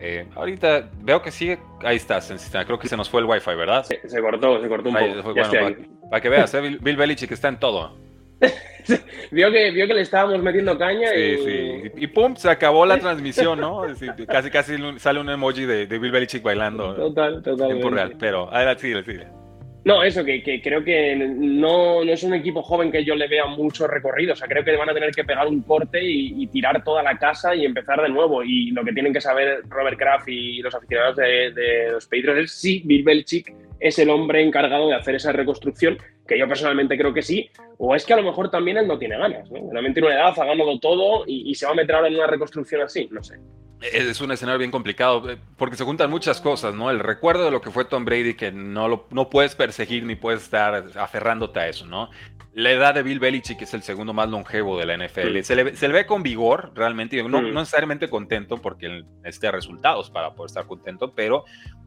eh, 0.00 0.26
ahorita 0.34 0.90
veo 1.00 1.20
que 1.22 1.30
sigue, 1.30 1.58
ahí 1.82 1.96
estás 1.96 2.32
creo 2.66 2.78
que 2.78 2.88
se 2.88 2.96
nos 2.96 3.10
fue 3.10 3.20
el 3.20 3.26
wifi, 3.26 3.54
¿verdad? 3.54 3.84
Se, 3.84 4.20
cortó, 4.20 4.60
se 4.60 4.68
cortó 4.68 4.88
un 4.88 4.94
poco. 4.94 5.34
para, 6.10 6.20
que 6.20 6.28
veas, 6.28 6.52
Bill, 6.60 6.78
Bill 6.78 6.96
Belichick 6.96 7.32
está 7.32 7.48
en 7.48 7.58
todo. 7.58 8.03
vio, 9.30 9.50
que, 9.50 9.70
vio 9.70 9.86
que 9.86 9.94
le 9.94 10.00
estábamos 10.02 10.42
metiendo 10.42 10.76
caña 10.78 11.14
y... 11.14 11.36
Sí. 11.38 11.92
Y 11.96 12.06
pum, 12.08 12.36
se 12.36 12.50
acabó 12.50 12.84
la 12.86 12.98
transmisión, 12.98 13.60
¿no? 13.60 13.82
casi 14.26 14.50
casi 14.50 14.76
sale 14.98 15.20
un 15.20 15.30
emoji 15.30 15.64
de, 15.64 15.86
Bill 15.86 16.12
Belichick 16.12 16.42
bailando. 16.42 16.94
Total, 16.94 17.42
total. 17.42 17.68
Tiempo 17.68 17.90
real. 17.90 18.14
Pero 18.18 18.52
adelante, 18.52 18.82
sigue, 18.82 19.02
sigue. 19.04 19.26
No, 19.84 20.02
eso, 20.02 20.24
que, 20.24 20.42
que 20.42 20.62
creo 20.62 20.82
que 20.82 21.14
no, 21.14 22.02
no, 22.02 22.10
es 22.10 22.22
un 22.22 22.32
equipo 22.32 22.62
joven 22.62 22.90
que 22.90 23.04
yo 23.04 23.14
le 23.14 23.28
vea 23.28 23.44
mucho 23.44 23.86
recorrido. 23.86 24.32
O 24.32 24.36
sea, 24.36 24.48
creo 24.48 24.64
que 24.64 24.74
van 24.76 24.88
a 24.88 24.94
tener 24.94 25.10
que 25.10 25.24
pegar 25.24 25.46
un 25.46 25.60
corte 25.60 26.00
y, 26.02 26.46
tirar 26.46 26.82
toda 26.82 27.02
la 27.02 27.18
casa 27.18 27.54
y 27.54 27.66
empezar 27.66 28.00
de 28.00 28.08
nuevo. 28.08 28.42
Y 28.42 28.70
lo 28.70 28.82
que 28.82 28.92
tienen 28.92 29.12
que 29.12 29.20
saber 29.20 29.60
Robert 29.68 29.98
Kraft 29.98 30.28
y 30.28 30.62
los 30.62 30.74
aficionados 30.74 31.16
de, 31.16 31.52
de 31.52 31.92
los 31.92 32.06
Patriots 32.06 32.38
es 32.38 32.52
si 32.52 32.80
Bill 32.80 33.04
Belichick 33.04 33.52
es 33.84 33.98
el 33.98 34.08
hombre 34.08 34.42
encargado 34.42 34.88
de 34.88 34.94
hacer 34.94 35.14
esa 35.14 35.30
reconstrucción, 35.30 35.98
que 36.26 36.38
yo 36.38 36.48
personalmente 36.48 36.96
creo 36.96 37.12
que 37.12 37.20
sí, 37.20 37.50
o 37.76 37.94
es 37.94 38.06
que 38.06 38.14
a 38.14 38.16
lo 38.16 38.22
mejor 38.22 38.50
también 38.50 38.78
él 38.78 38.88
no 38.88 38.96
tiene 38.96 39.18
ganas, 39.18 39.50
¿no? 39.50 39.58
Realmente 39.70 40.00
tiene 40.00 40.08
una 40.08 40.16
edad, 40.16 40.34
ha 40.40 40.80
todo 40.80 41.24
y, 41.26 41.54
se 41.54 41.66
va 41.66 41.72
a 41.72 41.74
meter 41.74 41.94
ahora 41.94 42.08
en 42.08 42.14
una 42.14 42.26
reconstrucción 42.26 42.80
así, 42.80 43.06
no 43.12 43.22
sé. 43.22 43.34
Es 43.82 44.22
un 44.22 44.32
escenario 44.32 44.58
bien 44.58 44.70
complicado 44.70 45.30
eh, 45.30 45.36
porque 45.58 45.76
se 45.76 45.84
juntan 45.84 46.08
muchas 46.08 46.40
cosas, 46.40 46.74
¿no? 46.74 46.90
El 46.90 47.00
recuerdo 47.00 47.44
de 47.44 47.50
lo 47.50 47.60
que 47.60 47.70
fue 47.70 47.84
Tom 47.84 48.06
Brady, 48.06 48.32
que 48.32 48.50
no, 48.50 48.88
lo, 48.88 49.06
no 49.10 49.28
puedes 49.28 49.54
perseguir 49.54 50.04
ni 50.04 50.14
puedes 50.14 50.44
estar 50.44 50.86
aferrándote 50.96 51.60
a 51.60 51.68
eso, 51.68 51.84
¿no? 51.84 52.08
La 52.54 52.70
edad 52.70 52.94
de 52.94 53.02
Bill 53.02 53.18
Belichick, 53.18 53.62
es 53.62 53.74
el 53.74 53.82
segundo 53.82 54.12
más 54.12 54.28
longevo 54.28 54.78
de 54.78 54.86
la 54.86 54.96
NFL, 54.96 55.40
se, 55.42 55.56
le, 55.56 55.64
ve 55.64 56.06
con 56.06 56.22
vigor 56.22 56.72
realmente, 56.74 57.22
no, 57.22 57.42
no 57.42 57.60
necesariamente 57.60 58.08
contento 58.08 58.58
porque 58.58 59.04
necesita 59.22 59.50
resultados 59.50 60.10
para 60.10 60.34
poder 60.34 60.48
estar 60.48 60.66
contento, 60.66 61.12
pero 61.14 61.44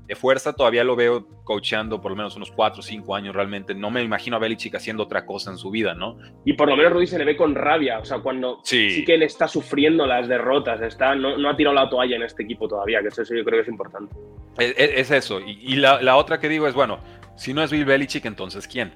de 0.08 0.16
fuerza 0.16 0.54
todavía 0.54 0.84
lo 0.86 0.96
veo 0.96 1.28
coacheando 1.44 2.00
por 2.00 2.12
lo 2.12 2.18
menos 2.18 2.36
unos 2.38 2.50
4 2.52 2.80
o 2.80 2.82
5 2.82 3.16
años 3.16 3.36
realmente. 3.36 3.76
No 3.76 3.92
me 3.92 4.02
imagino 4.02 4.38
a 4.38 4.40
Belichick 4.40 4.74
haciendo 4.76 5.04
otra 5.04 5.26
cosa 5.26 5.52
en 5.52 5.58
su 5.58 5.70
vida, 5.70 5.94
¿no? 5.94 6.18
Y 6.46 6.54
por 6.54 6.70
lo 6.70 6.78
menos 6.78 6.94
Rudy 6.94 7.08
se 7.08 7.20
le 7.20 7.26
ve 7.26 7.36
con 7.36 7.54
rabia, 7.56 8.00
o 8.00 8.06
sea, 8.06 8.20
cuando 8.20 8.62
sí, 8.64 9.04
que 9.06 9.16
él 9.16 9.24
está 9.24 9.48
sufriendo 9.48 10.06
las 10.06 10.28
derrotas, 10.30 10.82
está, 10.82 11.14
no, 11.14 11.50
ha 11.50 11.58
tirado 11.58 11.76
la 11.76 11.90
toalla 11.90 12.16
en 12.16 12.24
este 12.24 12.44
equipo 12.44 12.68
todavía, 12.70 13.02
que 13.02 13.10
eso 13.10 13.24
yo 13.24 13.44
creo 13.44 13.58
que 13.58 13.62
es 13.62 13.68
importante. 13.68 14.16
Es, 14.58 15.12
eso, 15.12 15.42
y, 15.42 15.76
la, 15.76 16.16
otra 16.16 16.40
que 16.40 16.48
digo 16.48 16.68
es, 16.68 16.74
bueno, 16.74 17.00
si 17.36 17.54
no 17.54 17.62
es 17.62 17.70
Bill 17.70 17.86
Belichick, 17.86 18.26
entonces 18.26 18.68
¿quién? 18.68 18.94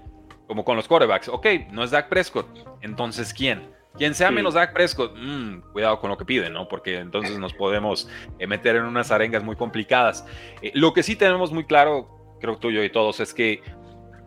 Como 0.51 0.65
con 0.65 0.75
los 0.75 0.85
quarterbacks, 0.85 1.29
ok, 1.29 1.47
no 1.71 1.81
es 1.81 1.91
Dak 1.91 2.09
Prescott, 2.09 2.45
entonces 2.81 3.33
¿quién? 3.33 3.73
Quien 3.97 4.13
sea 4.13 4.31
menos 4.31 4.53
Dak 4.53 4.73
Prescott, 4.73 5.15
mm, 5.15 5.71
cuidado 5.71 5.97
con 6.01 6.09
lo 6.09 6.17
que 6.17 6.25
pide, 6.25 6.49
¿no? 6.49 6.67
Porque 6.67 6.97
entonces 6.97 7.39
nos 7.39 7.53
podemos 7.53 8.09
eh, 8.37 8.47
meter 8.47 8.75
en 8.75 8.83
unas 8.83 9.11
arengas 9.11 9.45
muy 9.45 9.55
complicadas. 9.55 10.25
Eh, 10.61 10.73
lo 10.73 10.91
que 10.91 11.03
sí 11.03 11.15
tenemos 11.15 11.53
muy 11.53 11.63
claro, 11.63 12.35
creo 12.41 12.57
tú, 12.57 12.69
yo 12.69 12.83
y 12.83 12.89
todos, 12.89 13.21
es 13.21 13.33
que 13.33 13.61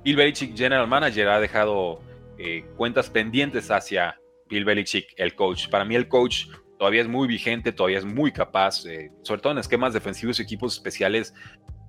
Bill 0.02 0.16
Belichick, 0.16 0.56
General 0.56 0.88
Manager, 0.88 1.28
ha 1.28 1.40
dejado 1.40 2.00
eh, 2.38 2.64
cuentas 2.78 3.10
pendientes 3.10 3.70
hacia 3.70 4.18
Bill 4.48 4.64
Belichick, 4.64 5.12
el 5.18 5.34
coach. 5.34 5.68
Para 5.68 5.84
mí 5.84 5.94
el 5.94 6.08
coach 6.08 6.46
todavía 6.78 7.02
es 7.02 7.08
muy 7.08 7.28
vigente, 7.28 7.70
todavía 7.70 7.98
es 7.98 8.06
muy 8.06 8.32
capaz, 8.32 8.82
sobre 9.20 9.42
todo 9.42 9.52
en 9.52 9.58
esquemas 9.58 9.92
defensivos 9.92 10.38
y 10.38 10.42
equipos 10.42 10.72
especiales, 10.72 11.34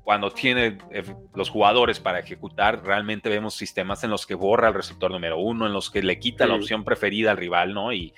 cuando 0.06 0.30
tiene 0.30 0.78
eh, 0.92 1.04
los 1.34 1.50
jugadores 1.50 2.00
para 2.00 2.20
ejecutar, 2.20 2.84
realmente 2.86 3.28
vemos 3.28 3.56
sistemas 3.56 4.04
en 4.04 4.12
los 4.12 4.28
que 4.28 4.36
borra 4.36 4.68
el 4.68 4.76
receptor 4.76 5.10
número 5.10 5.40
uno, 5.40 5.66
en 5.66 5.74
los 5.74 5.90
que 5.90 6.04
le 6.04 6.20
quita 6.20 6.46
la 6.46 6.54
opción 6.54 6.84
preferida 6.84 7.32
al 7.32 7.38
rival, 7.38 7.74
¿no? 7.74 7.92
Y 7.92 8.14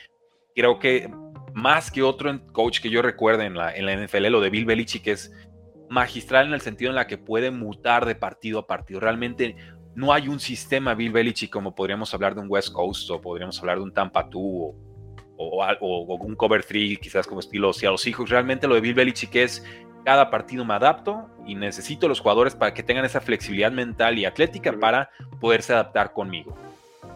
creo 0.53 0.79
que 0.79 1.09
más 1.53 1.89
que 1.89 2.03
otro 2.03 2.45
coach 2.51 2.81
que 2.81 2.89
yo 2.89 3.01
recuerde 3.01 3.45
en 3.45 3.55
la, 3.55 3.73
en 3.73 3.85
la 3.85 3.95
NFL, 3.95 4.27
lo 4.27 4.41
de 4.41 4.49
Bill 4.49 4.65
Belichick 4.65 5.07
es 5.07 5.33
magistral 5.89 6.47
en 6.47 6.53
el 6.53 6.59
sentido 6.59 6.89
en 6.89 6.95
la 6.95 7.07
que 7.07 7.17
puede 7.17 7.51
mutar 7.51 8.05
de 8.05 8.15
partido 8.15 8.59
a 8.59 8.67
partido. 8.67 8.99
Realmente 8.99 9.55
no 9.95 10.11
hay 10.11 10.27
un 10.27 10.41
sistema 10.41 10.93
Bill 10.93 11.13
Belichick 11.13 11.49
como 11.49 11.73
podríamos 11.73 12.13
hablar 12.13 12.35
de 12.35 12.41
un 12.41 12.47
West 12.49 12.73
Coast 12.73 13.09
o 13.11 13.21
podríamos 13.21 13.57
hablar 13.61 13.77
de 13.77 13.83
un 13.83 13.93
Tampa 13.93 14.23
2 14.23 14.33
o, 14.35 14.75
o, 15.37 16.15
un 16.17 16.35
Cover 16.35 16.65
3, 16.65 16.99
quizás 16.99 17.25
como 17.25 17.39
estilo 17.39 17.71
los 17.81 18.07
hijos 18.07 18.29
Realmente 18.29 18.67
lo 18.67 18.75
de 18.75 18.81
Bill 18.81 18.93
Belichick 18.93 19.33
es 19.35 19.65
cada 20.03 20.29
partido 20.29 20.65
me 20.65 20.73
adapto 20.73 21.29
y 21.47 21.55
necesito 21.55 22.07
los 22.07 22.19
jugadores 22.19 22.55
para 22.55 22.73
que 22.73 22.83
tengan 22.83 23.05
esa 23.05 23.21
flexibilidad 23.21 23.71
mental 23.71 24.19
y 24.19 24.25
atlética 24.25 24.73
para 24.73 25.09
poderse 25.39 25.73
adaptar 25.73 26.13
conmigo. 26.13 26.57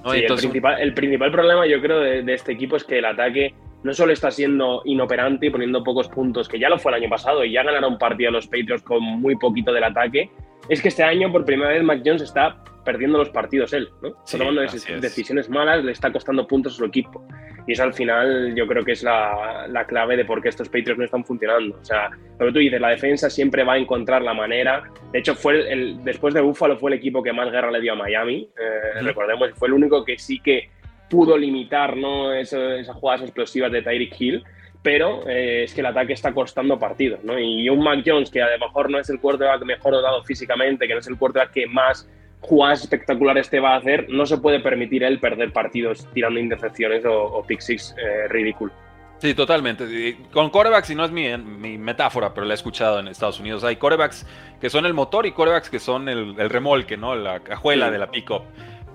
el, 0.06 0.26
principal, 0.26 0.82
el, 0.82 0.94
principal, 0.94 1.32
problema 1.32 1.68
yo 1.68 1.82
creo 1.82 2.00
de, 2.00 2.34
este 2.34 2.54
equipo 2.54 2.76
es 2.76 2.84
que 2.84 3.00
el 3.00 3.06
ataque 3.06 3.54
no 3.84 3.94
solo 3.94 4.14
está 4.14 4.32
siendo 4.32 4.82
inoperante 4.86 5.48
y 5.48 5.50
poniendo 5.50 5.84
pocos 5.84 6.08
puntos, 6.08 6.48
que 6.48 6.60
ya 6.60 6.70
lo 6.70 6.80
fue 6.80 6.92
el 6.92 7.02
año 7.02 7.10
pasado 7.10 7.44
y 7.44 7.52
ya 7.52 7.64
ganaron 7.64 7.98
partido 7.98 8.32
los 8.32 8.46
Patriots 8.46 8.84
con 8.84 9.04
muy 9.04 9.36
poquito 9.36 9.74
del 9.74 9.84
ataque, 9.84 10.30
es 10.70 10.82
que 10.82 10.90
este 10.90 11.04
año 11.04 11.32
por 11.32 11.46
primera 11.46 11.72
vez 11.72 11.84
Mac 11.84 12.02
Jones 12.06 12.22
está 12.22 12.64
perdiendo 12.86 13.18
los 13.18 13.30
partidos 13.30 13.74
él, 13.74 13.90
¿no? 14.02 14.10
Está 14.24 14.38
tomando 14.38 14.62
decisiones 14.62 15.50
malas, 15.50 15.84
le 15.84 15.92
está 15.92 16.12
costando 16.12 16.48
puntos 16.48 16.74
a 16.74 16.78
su 16.78 16.86
equipo. 16.86 17.26
Y 17.68 17.74
eso 17.74 17.84
al 17.84 17.94
final 17.94 18.54
yo 18.56 18.68
creo 18.68 18.84
que 18.84 18.94
es 18.94 19.04
la, 19.04 19.68
la, 19.70 19.86
clave 19.86 20.18
de 20.18 20.26
por 20.26 20.42
qué 20.42 20.50
estos 20.50 20.68
Patriots 20.68 20.98
no 20.98 21.06
están 21.06 21.24
funcionando. 21.24 21.78
O 21.80 21.86
sea, 21.86 22.10
lo 22.40 22.48
que 22.48 22.52
tú 22.52 22.60
dices, 22.60 22.82
la 22.82 22.90
defensa 22.90 23.30
siempre 23.30 23.64
va 23.64 23.74
a 23.74 23.78
encontrar 23.78 24.22
la 24.22 24.34
manera. 24.34 24.84
De 25.12 25.20
hecho, 25.20 25.36
fue 25.36 25.72
el, 25.72 26.04
después 26.04 26.34
de 26.34 26.42
Buffalo 26.42 26.78
fue 26.78 26.92
el 26.92 26.98
equipo 26.98 27.22
que 27.22 27.34
más 27.34 27.52
guerra 27.52 27.72
le 27.72 27.82
dio 27.82 27.94
a 27.94 27.96
Miami. 27.96 28.50
Eh, 28.58 29.02
recordemos, 29.02 29.52
fue 29.56 29.68
el 29.68 29.76
único 29.76 30.04
que 30.04 30.18
sí 30.18 30.40
que 30.40 30.70
pudo 31.10 31.38
limitar 31.38 31.98
¿no? 31.98 32.34
esas 32.34 32.88
jugadas 32.96 33.22
explosivas 33.22 33.72
de 33.72 33.82
Tyreek 33.82 34.20
Hill 34.20 34.44
pero 34.84 35.28
eh, 35.28 35.64
es 35.64 35.74
que 35.74 35.82
el 35.82 35.88
ataque 35.88 36.14
está 36.14 36.34
costando 36.34 36.80
partidos, 36.80 37.24
¿no? 37.24 37.38
Y 37.38 37.70
un 37.70 37.84
Mac 37.84 38.04
Jones 38.06 38.32
que 38.32 38.42
a 38.42 38.50
lo 38.50 38.66
mejor 38.66 38.90
no 38.90 39.00
es 39.00 39.10
el 39.10 39.20
quarterback 39.20 39.64
mejor 39.64 39.94
dotado 39.94 40.24
físicamente, 40.24 40.88
que 40.88 40.94
no 40.94 41.00
es 41.00 41.08
el 41.08 41.18
quarterback 41.18 41.52
que 41.52 41.68
más 41.68 42.10
jugadas 42.42 42.82
espectaculares 42.82 43.50
te 43.50 43.60
va 43.60 43.76
a 43.76 43.78
hacer, 43.78 44.08
no 44.10 44.26
se 44.26 44.38
puede 44.38 44.60
permitir 44.60 45.04
él 45.04 45.20
perder 45.20 45.54
partidos 45.54 46.08
tirando 46.14 46.40
intercepciones 46.40 47.06
o, 47.06 47.24
o 47.24 47.44
pick 47.44 47.62
six 47.62 47.96
eh, 47.98 48.28
ridículo. 48.28 48.74
Sí, 49.20 49.36
totalmente. 49.36 50.18
Con 50.34 50.50
corebacks, 50.50 50.90
y 50.90 50.96
no 50.96 51.06
es 51.06 51.12
mi, 51.12 51.38
mi, 51.38 51.78
metáfora, 51.78 52.34
pero 52.34 52.44
la 52.48 52.54
he 52.54 52.56
escuchado 52.56 53.00
en 53.00 53.08
Estados 53.08 53.40
Unidos, 53.40 53.64
hay 53.64 53.76
corebacks 53.76 54.26
que 54.60 54.68
son 54.72 54.88
el 54.88 54.96
motor 54.96 55.28
y 55.28 55.32
corebacks 55.32 55.70
que 55.70 55.78
son 55.78 56.10
el, 56.10 56.50
remolque, 56.50 56.98
¿no? 56.98 57.16
La 57.16 57.42
cajuela 57.42 57.92
de 57.92 58.00
la 58.00 58.10
pickup. 58.10 58.42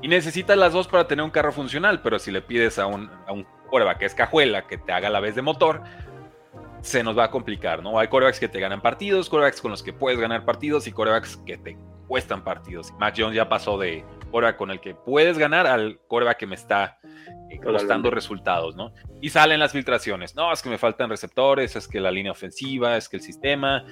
Y 0.02 0.08
necesitas 0.08 0.58
las 0.58 0.72
dos 0.72 0.88
para 0.88 1.06
tener 1.06 1.24
un 1.24 1.30
carro 1.30 1.52
funcional, 1.52 2.02
pero 2.02 2.18
si 2.18 2.32
le 2.32 2.42
pides 2.42 2.80
a 2.80 2.86
un, 2.86 3.08
a 3.28 3.32
un 3.32 3.46
coreback 3.70 3.98
que 3.98 4.06
es 4.06 4.14
cajuela, 4.16 4.66
que 4.66 4.78
te 4.78 4.92
haga 4.92 5.10
la 5.10 5.20
vez 5.20 5.36
de 5.36 5.42
motor, 5.42 5.82
se 6.80 7.04
nos 7.04 7.16
va 7.16 7.24
a 7.24 7.30
complicar, 7.30 7.84
¿no? 7.84 7.96
Hay 7.96 8.08
corebacks 8.08 8.40
que 8.40 8.48
te 8.48 8.58
ganan 8.58 8.82
partidos, 8.82 9.30
corebacks 9.30 9.60
con 9.60 9.70
los 9.70 9.84
que 9.84 9.92
puedes 9.92 10.18
ganar 10.18 10.44
partidos 10.44 10.88
y 10.88 10.92
corebacks 10.92 11.36
que 11.46 11.56
te 11.56 11.76
cuestan 12.06 12.44
partidos. 12.44 12.92
Mac 12.98 13.14
Jones 13.16 13.34
ya 13.34 13.48
pasó 13.48 13.78
de 13.78 14.04
coreback 14.30 14.56
con 14.56 14.70
el 14.70 14.80
que 14.80 14.94
puedes 14.94 15.38
ganar 15.38 15.66
al 15.66 15.98
coreback 16.08 16.38
que 16.38 16.46
me 16.46 16.54
está 16.54 16.98
eh, 17.50 17.58
costando 17.62 18.10
resultados, 18.10 18.76
¿no? 18.76 18.92
Y 19.20 19.30
salen 19.30 19.60
las 19.60 19.72
filtraciones. 19.72 20.34
No, 20.34 20.52
es 20.52 20.62
que 20.62 20.68
me 20.68 20.78
faltan 20.78 21.08
receptores, 21.10 21.76
es 21.76 21.88
que 21.88 22.00
la 22.00 22.10
línea 22.10 22.32
ofensiva, 22.32 22.96
es 22.96 23.08
que 23.08 23.16
el 23.16 23.22
sistema. 23.22 23.84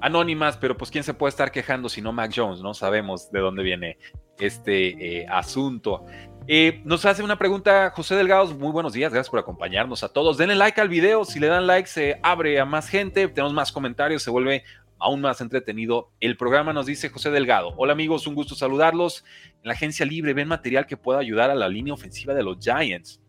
Anónimas, 0.00 0.56
pero 0.56 0.76
pues 0.76 0.90
quién 0.90 1.02
se 1.02 1.14
puede 1.14 1.30
estar 1.30 1.50
quejando 1.50 1.88
si 1.88 2.00
no 2.00 2.12
Mac 2.12 2.32
Jones, 2.34 2.60
¿no? 2.60 2.74
Sabemos 2.74 3.30
de 3.32 3.40
dónde 3.40 3.62
viene 3.62 3.98
este 4.38 5.20
eh, 5.20 5.26
asunto. 5.28 6.06
Eh, 6.48 6.82
nos 6.84 7.04
hace 7.04 7.22
una 7.22 7.38
pregunta 7.38 7.92
José 7.94 8.16
Delgados. 8.16 8.56
Muy 8.56 8.72
buenos 8.72 8.92
días, 8.92 9.12
gracias 9.12 9.30
por 9.30 9.38
acompañarnos 9.38 10.02
a 10.02 10.12
todos. 10.12 10.36
Denle 10.36 10.56
like 10.56 10.80
al 10.80 10.88
video. 10.88 11.24
Si 11.24 11.38
le 11.38 11.46
dan 11.46 11.66
like, 11.66 11.88
se 11.88 12.18
abre 12.22 12.58
a 12.58 12.64
más 12.64 12.88
gente. 12.88 13.28
Tenemos 13.28 13.52
más 13.52 13.70
comentarios, 13.70 14.22
se 14.22 14.30
vuelve 14.30 14.64
aún 15.02 15.20
más 15.20 15.40
entretenido. 15.40 16.10
El 16.20 16.36
programa 16.36 16.72
nos 16.72 16.86
dice 16.86 17.08
José 17.08 17.30
Delgado. 17.30 17.74
Hola 17.76 17.92
amigos, 17.92 18.26
un 18.26 18.34
gusto 18.34 18.54
saludarlos. 18.54 19.24
En 19.62 19.68
la 19.68 19.72
agencia 19.72 20.06
libre 20.06 20.32
ven 20.32 20.48
material 20.48 20.86
que 20.86 20.96
pueda 20.96 21.18
ayudar 21.18 21.50
a 21.50 21.54
la 21.54 21.68
línea 21.68 21.92
ofensiva 21.92 22.34
de 22.34 22.42
los 22.42 22.58
Giants. 22.58 23.20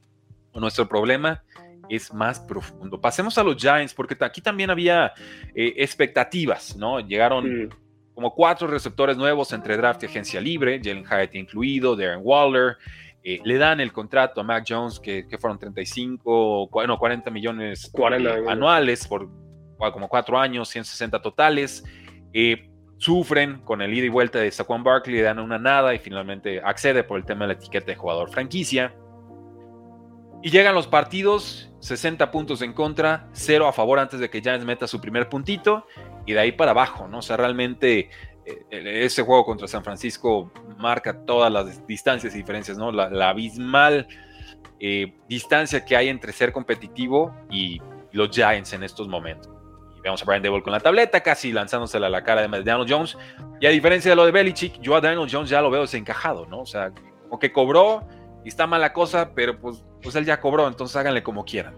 Nuestro 0.53 0.87
problema 0.87 1.43
es 1.89 2.13
más 2.13 2.39
profundo. 2.39 3.01
Pasemos 3.01 3.37
a 3.37 3.43
los 3.43 3.57
Giants, 3.57 3.93
porque 3.93 4.15
aquí 4.23 4.39
también 4.39 4.69
había 4.69 5.13
eh, 5.55 5.73
expectativas, 5.77 6.75
¿no? 6.77 6.99
Llegaron 6.99 7.69
como 8.13 8.33
cuatro 8.33 8.67
receptores 8.67 9.17
nuevos 9.17 9.51
entre 9.53 9.75
draft 9.75 10.03
y 10.03 10.05
agencia 10.05 10.39
libre, 10.39 10.79
Jalen 10.83 11.03
Hyatt 11.03 11.35
incluido, 11.35 11.95
Darren 11.95 12.21
Waller. 12.21 12.77
Eh, 13.23 13.39
le 13.43 13.57
dan 13.57 13.79
el 13.79 13.91
contrato 13.91 14.41
a 14.41 14.43
Mac 14.43 14.65
Jones, 14.67 14.99
que, 14.99 15.25
fueron 15.39 15.57
35, 15.57 16.67
bueno, 16.67 16.99
40 16.99 17.31
millones 17.31 17.91
eh, 17.93 18.43
anuales 18.47 19.07
por 19.07 19.29
como 19.77 20.07
cuatro 20.07 20.39
años, 20.39 20.69
160 20.69 21.21
totales. 21.21 21.83
Eh, 22.33 22.69
sufren 22.97 23.59
con 23.61 23.81
el 23.81 23.93
ida 23.93 24.05
y 24.05 24.09
vuelta 24.09 24.39
de 24.39 24.49
Saquon 24.49 24.83
Barkley, 24.83 25.17
le 25.17 25.23
dan 25.23 25.39
una 25.39 25.59
nada 25.59 25.93
y 25.93 25.99
finalmente 25.99 26.61
accede 26.63 27.03
por 27.03 27.17
el 27.17 27.25
tema 27.25 27.41
de 27.41 27.53
la 27.53 27.59
etiqueta 27.59 27.87
de 27.87 27.95
jugador 27.95 28.29
franquicia. 28.29 28.95
Y 30.41 30.49
llegan 30.49 30.75
los 30.75 30.87
partidos, 30.87 31.71
60 31.79 32.31
puntos 32.31 32.61
en 32.61 32.73
contra, 32.73 33.27
0 33.33 33.67
a 33.67 33.73
favor 33.73 33.99
antes 33.99 34.19
de 34.19 34.29
que 34.29 34.41
Giants 34.41 34.65
meta 34.65 34.87
su 34.87 34.99
primer 34.99 35.29
puntito 35.29 35.85
y 36.25 36.33
de 36.33 36.39
ahí 36.39 36.51
para 36.51 36.71
abajo, 36.71 37.07
¿no? 37.07 37.19
O 37.19 37.21
sea, 37.21 37.37
realmente 37.37 38.09
eh, 38.45 39.03
ese 39.05 39.21
juego 39.23 39.45
contra 39.45 39.67
San 39.67 39.83
Francisco 39.83 40.51
marca 40.77 41.25
todas 41.25 41.51
las 41.51 41.85
distancias 41.87 42.33
y 42.35 42.39
diferencias, 42.39 42.77
¿no? 42.77 42.91
La, 42.91 43.29
abismal 43.29 44.07
eh, 44.79 45.13
distancia 45.29 45.85
que 45.85 45.95
hay 45.95 46.09
entre 46.09 46.33
ser 46.33 46.51
competitivo 46.51 47.33
y 47.49 47.81
los 48.11 48.29
Giants 48.29 48.73
en 48.73 48.83
estos 48.83 49.07
momentos. 49.07 49.52
Y 50.03 50.05
vemos 50.05 50.21
a 50.21 50.25
Brian 50.25 50.43
Dable 50.43 50.61
con 50.61 50.73
la 50.73 50.81
tableta, 50.81 51.21
casi 51.21 51.53
lanzándosela 51.53 52.07
a 52.07 52.09
la 52.09 52.23
cara 52.23 52.45
de 52.45 52.63
Daniel 52.63 52.85
Jones. 52.87 53.17
Y 53.61 53.65
a 53.65 53.69
diferencia 53.69 54.11
de 54.11 54.15
lo 54.15 54.25
de 54.25 54.31
Belichick, 54.31 54.79
yo 54.81 54.95
a 54.95 55.01
Daniel 55.01 55.27
Jones 55.31 55.49
ya 55.49 55.61
lo 55.61 55.71
veo 55.71 55.81
desencajado, 55.81 56.45
¿no? 56.45 56.61
O 56.61 56.65
sea, 56.65 56.91
como 57.23 57.39
que 57.39 57.51
cobró 57.51 58.03
y 58.43 58.49
está 58.49 58.67
mala 58.67 58.91
cosa, 58.91 59.33
pero 59.33 59.57
pues, 59.57 59.83
pues 60.01 60.15
él 60.15 60.25
ya 60.25 60.39
cobró, 60.39 60.67
entonces 60.67 60.95
háganle 60.97 61.23
como 61.23 61.45
quieran. 61.45 61.73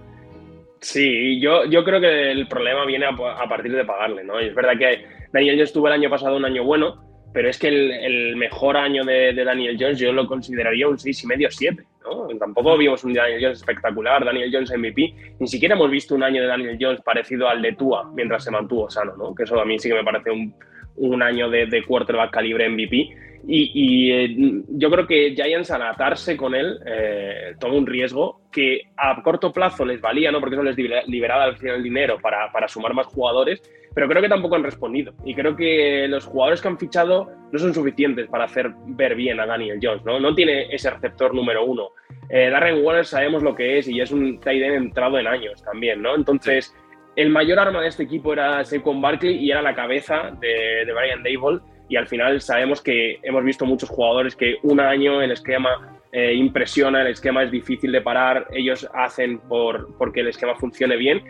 Sí, 0.82 1.40
yo, 1.40 1.66
yo 1.66 1.84
creo 1.84 2.02
que 2.02 2.32
el 2.32 2.48
problema 2.48 2.86
viene 2.86 3.06
a, 3.06 3.50
partir 3.50 3.76
de 3.76 3.86
pagarle, 3.86 4.24
¿no? 4.24 4.40
Es 4.40 4.54
verdad 4.54 4.74
que 4.78 5.06
Daniel 5.32 5.56
Jones 5.56 5.74
tuvo 5.74 5.88
el 5.88 5.94
año 5.94 6.10
pasado 6.10 6.36
un 6.36 6.46
año 6.46 6.64
bueno, 6.64 7.04
pero 7.36 7.50
es 7.50 7.60
que 7.60 7.68
el, 7.68 8.38
mejor 8.38 8.78
año 8.78 9.04
de, 9.04 9.34
Daniel 9.34 9.76
Jones 9.78 10.00
yo 10.00 10.14
lo 10.14 10.26
consideraría 10.26 10.88
un 10.88 10.96
6,5 10.96 11.48
o 11.48 11.52
7, 11.52 11.84
¿no? 12.06 12.28
Tampoco 12.38 12.78
vimos 12.78 13.04
un 13.04 13.14
Daniel 13.14 13.42
Jones 13.44 13.60
espectacular, 13.60 14.24
Daniel 14.24 14.50
Jones 14.54 14.72
MVP, 14.72 15.14
ni 15.38 15.46
siquiera 15.46 15.76
hemos 15.76 15.92
visto 15.92 16.16
un 16.16 16.24
año 16.24 16.42
de 16.42 16.48
Daniel 16.48 16.78
Jones 16.80 17.02
parecido 17.02 17.50
al 17.50 17.62
de 17.62 17.74
Tua 17.74 18.10
mientras 18.16 18.46
se 18.46 18.52
mantuvo 18.52 18.90
sano, 18.90 19.18
¿no? 19.18 19.36
Que 19.36 19.44
eso 19.44 19.60
a 19.60 19.66
mí 19.66 19.78
sí 19.78 19.90
que 19.90 19.96
me 19.96 20.04
parece 20.06 20.32
un, 20.32 20.56
un 20.96 21.22
año 21.22 21.50
de, 21.50 21.66
de 21.66 21.84
quarterback 21.84 22.32
calibre 22.32 22.70
MVP 22.70 23.26
y, 23.48 24.12
eh, 24.12 24.36
yo 24.70 24.90
creo 24.90 25.06
que 25.06 25.36
Giants 25.36 25.70
al 25.72 25.84
atarse 25.84 26.36
con 26.36 26.56
él 26.56 26.80
eh, 26.86 27.56
toma 27.60 27.76
un 27.76 27.86
riesgo 27.86 28.42
que 28.52 28.84
a 28.98 29.22
corto 29.22 29.52
plazo 29.54 29.86
les 29.86 30.02
valía, 30.02 30.32
¿no? 30.32 30.40
Porque 30.40 30.56
eso 30.56 30.64
les 30.64 30.78
liberaba 31.08 31.44
al 31.44 31.58
final 31.58 31.76
el 31.76 31.84
dinero 31.84 32.18
para, 32.20 32.52
para, 32.52 32.68
sumar 32.68 32.94
más 32.94 33.06
jugadores, 33.08 33.62
pero 33.96 34.10
creo 34.10 34.22
que 34.22 34.30
tampoco 34.30 34.56
han 34.56 34.64
respondido. 34.64 35.14
Y 35.24 35.34
creo 35.34 35.56
que 35.56 36.06
los 36.10 36.26
jugadores 36.26 36.62
que 36.62 36.68
han 36.68 36.78
fichado 36.78 37.32
no 37.52 37.58
son 37.58 37.74
suficientes 37.74 38.28
para 38.28 38.44
hacer 38.44 38.72
ver 38.88 39.16
bien 39.16 39.40
a 39.40 39.46
Daniel 39.46 39.80
Jones, 39.82 40.04
¿no? 40.04 40.20
No 40.20 40.36
tiene 40.36 40.68
ese 40.70 40.90
receptor 40.92 41.34
número 41.34 41.64
uno. 41.64 41.90
Eh, 42.30 42.50
Darren 42.50 42.84
Waller 42.84 43.06
sabemos 43.06 43.42
lo 43.42 43.56
que 43.56 43.80
es 43.80 43.88
y 43.88 44.02
es 44.02 44.12
un 44.12 44.40
tight 44.42 44.62
end 44.62 44.76
entrado 44.76 45.18
en 45.18 45.28
años 45.28 45.64
también, 45.64 46.02
¿no? 46.02 46.14
Entonces, 46.14 46.76
el 47.16 47.30
mayor 47.30 47.58
arma 47.58 47.82
de 47.82 47.88
este 47.88 48.04
equipo 48.04 48.34
era 48.34 48.66
Saquon 48.66 49.02
Barkley 49.02 49.38
y 49.38 49.50
era 49.50 49.62
la 49.62 49.74
cabeza 49.74 50.32
de, 50.42 50.84
de 50.86 50.94
Brian 50.94 51.24
Dable 51.24 51.62
y 51.88 51.96
al 51.96 52.08
final 52.08 52.42
sabemos 52.42 52.82
que 52.82 53.20
hemos 53.24 53.46
visto 53.46 53.66
muchos 53.66 53.90
jugadores 53.90 54.36
que 54.36 54.58
un 54.64 54.82
año 54.82 55.22
el 55.22 55.32
esquema 55.32 56.00
eh, 56.12 56.34
impresiona, 56.34 57.02
el 57.02 57.08
esquema 57.08 57.44
es 57.44 57.52
difícil 57.52 57.92
de 57.92 58.02
parar, 58.02 58.48
ellos 58.52 58.90
hacen 58.94 59.40
por 59.40 59.96
porque 59.98 60.22
el 60.22 60.28
esquema 60.28 60.56
funcione 60.56 60.98
bien, 60.98 61.22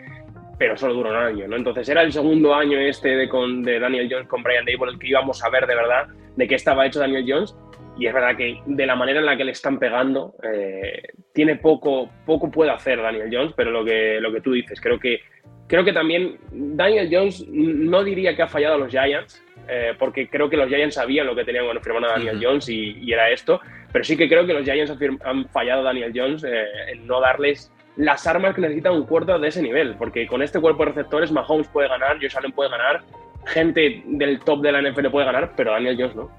pero 0.58 0.76
solo 0.76 0.94
dura 0.94 1.10
un 1.10 1.16
año, 1.16 1.48
¿no? 1.48 1.56
Entonces 1.56 1.88
era 1.88 2.02
el 2.02 2.12
segundo 2.12 2.54
año 2.54 2.78
este 2.78 3.10
de, 3.10 3.28
con, 3.28 3.62
de 3.62 3.78
Daniel 3.78 4.08
Jones 4.10 4.28
con 4.28 4.42
Brian 4.42 4.64
Dable 4.64 4.92
el 4.92 4.98
que 4.98 5.08
íbamos 5.08 5.44
a 5.44 5.50
ver 5.50 5.66
de 5.66 5.74
verdad 5.74 6.06
de 6.36 6.48
qué 6.48 6.54
estaba 6.54 6.86
hecho 6.86 7.00
Daniel 7.00 7.24
Jones 7.26 7.56
y 7.98 8.06
es 8.06 8.14
verdad 8.14 8.36
que 8.36 8.60
de 8.66 8.86
la 8.86 8.94
manera 8.94 9.20
en 9.20 9.26
la 9.26 9.36
que 9.36 9.44
le 9.44 9.52
están 9.52 9.78
pegando 9.78 10.34
eh, 10.42 11.02
tiene 11.32 11.56
poco 11.56 12.10
poco 12.24 12.50
puede 12.50 12.70
hacer 12.70 13.00
Daniel 13.00 13.28
Jones, 13.30 13.52
pero 13.56 13.70
lo 13.70 13.84
que 13.84 14.20
lo 14.20 14.32
que 14.32 14.40
tú 14.40 14.52
dices 14.52 14.80
creo 14.80 14.98
que 14.98 15.20
creo 15.66 15.84
que 15.84 15.92
también 15.92 16.38
Daniel 16.50 17.08
Jones 17.10 17.46
no 17.48 18.04
diría 18.04 18.34
que 18.36 18.42
ha 18.42 18.48
fallado 18.48 18.74
a 18.76 18.78
los 18.78 18.90
Giants 18.90 19.42
eh, 19.68 19.94
porque 19.98 20.28
creo 20.28 20.48
que 20.48 20.56
los 20.56 20.68
Giants 20.68 20.94
sabían 20.94 21.26
lo 21.26 21.34
que 21.34 21.44
tenían 21.44 21.64
cuando 21.64 21.82
firmaron 21.82 22.10
a 22.10 22.12
Daniel 22.12 22.38
Jones 22.40 22.68
y, 22.68 23.12
era 23.12 23.30
esto, 23.30 23.60
pero 23.92 24.04
sí 24.04 24.16
que 24.16 24.28
creo 24.28 24.46
que 24.46 24.52
los 24.52 24.64
Giants 24.64 24.92
han 25.24 25.48
fallado 25.48 25.80
a 25.80 25.84
Daniel 25.84 26.12
Jones 26.14 26.44
eh, 26.44 26.64
en 26.92 27.06
no 27.06 27.20
darles 27.20 27.72
las 27.96 28.26
armas 28.26 28.54
que 28.54 28.60
necesita 28.60 28.90
un 28.90 29.04
cuarto 29.04 29.38
de 29.38 29.48
ese 29.48 29.62
nivel, 29.62 29.96
porque 29.96 30.26
con 30.26 30.42
este 30.42 30.60
cuerpo 30.60 30.84
de 30.84 30.92
receptores 30.92 31.32
Mahomes 31.32 31.68
puede 31.68 31.88
ganar, 31.88 32.18
Josh 32.20 32.36
Allen 32.36 32.52
puede 32.52 32.70
ganar, 32.70 33.02
gente 33.46 34.02
del 34.06 34.40
top 34.40 34.60
de 34.62 34.72
la 34.72 34.82
NFL 34.82 35.08
puede 35.08 35.26
ganar, 35.26 35.52
pero 35.56 35.72
Daniel 35.72 35.96
Jones 35.98 36.16
no. 36.16 36.30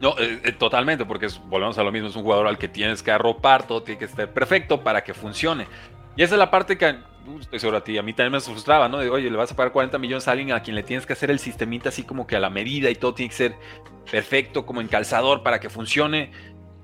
No, 0.00 0.14
eh, 0.18 0.52
totalmente, 0.52 1.04
porque 1.04 1.28
volvemos 1.46 1.76
a 1.78 1.82
lo 1.82 1.92
mismo, 1.92 2.08
es 2.08 2.16
un 2.16 2.22
jugador 2.22 2.46
al 2.46 2.56
que 2.56 2.68
tienes 2.68 3.02
que 3.02 3.10
arropar, 3.10 3.66
todo 3.66 3.82
tiene 3.82 3.98
que 3.98 4.06
estar 4.06 4.28
perfecto 4.30 4.80
para 4.80 5.02
que 5.02 5.12
funcione. 5.12 5.66
Y 6.16 6.22
esa 6.22 6.34
es 6.34 6.38
la 6.38 6.50
parte 6.50 6.78
que 6.78 6.96
estoy 7.40 7.58
seguro 7.58 7.78
a 7.78 7.84
ti, 7.84 7.98
a 7.98 8.02
mí 8.02 8.12
también 8.12 8.32
me 8.32 8.40
frustraba, 8.40 8.88
¿no? 8.88 8.98
De, 8.98 9.10
oye, 9.10 9.30
le 9.30 9.36
vas 9.36 9.52
a 9.52 9.56
pagar 9.56 9.72
40 9.72 9.98
millones 9.98 10.26
a 10.26 10.32
alguien 10.32 10.52
a 10.52 10.62
quien 10.62 10.74
le 10.74 10.82
tienes 10.82 11.06
que 11.06 11.12
hacer 11.12 11.30
el 11.30 11.38
sistemita 11.38 11.90
así 11.90 12.02
como 12.02 12.26
que 12.26 12.36
a 12.36 12.40
la 12.40 12.50
medida 12.50 12.90
y 12.90 12.94
todo 12.94 13.14
tiene 13.14 13.30
que 13.30 13.36
ser 13.36 13.54
perfecto, 14.10 14.66
como 14.66 14.80
en 14.80 14.88
calzador 14.88 15.42
para 15.42 15.60
que 15.60 15.68
funcione. 15.68 16.32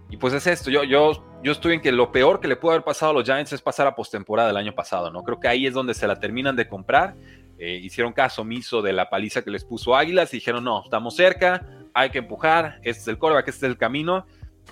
Y 0.08 0.16
pues 0.16 0.34
es 0.34 0.46
esto, 0.46 0.70
yo, 0.70 0.84
yo, 0.84 1.25
yo 1.42 1.52
estoy 1.52 1.75
en 1.75 1.80
que 1.80 1.90
lo 1.90 2.12
peor 2.12 2.40
que 2.40 2.48
le 2.48 2.56
puede 2.56 2.76
haber 2.76 2.84
pasado 2.84 3.10
a 3.10 3.14
los 3.14 3.25
Giants 3.25 3.52
es 3.52 3.60
pasar 3.60 3.86
a 3.86 3.94
postemporada 3.94 4.48
del 4.48 4.56
año 4.56 4.75
pasado, 4.75 5.10
¿no? 5.10 5.25
Creo 5.25 5.40
que 5.40 5.48
ahí 5.48 5.66
es 5.66 5.75
donde 5.75 5.94
se 5.94 6.06
la 6.06 6.20
terminan 6.20 6.54
de 6.54 6.68
comprar. 6.68 7.16
Eh, 7.58 7.80
hicieron 7.82 8.12
caso 8.12 8.42
omiso 8.42 8.82
de 8.82 8.92
la 8.92 9.10
paliza 9.10 9.42
que 9.42 9.50
les 9.50 9.64
puso 9.64 9.96
Águilas 9.96 10.32
y 10.32 10.36
dijeron, 10.36 10.62
no, 10.62 10.84
estamos 10.84 11.16
cerca, 11.16 11.66
hay 11.94 12.10
que 12.10 12.18
empujar, 12.18 12.78
este 12.82 13.02
es 13.02 13.08
el 13.08 13.18
coreback, 13.18 13.48
este 13.48 13.66
es 13.66 13.70
el 13.70 13.78
camino 13.78 14.26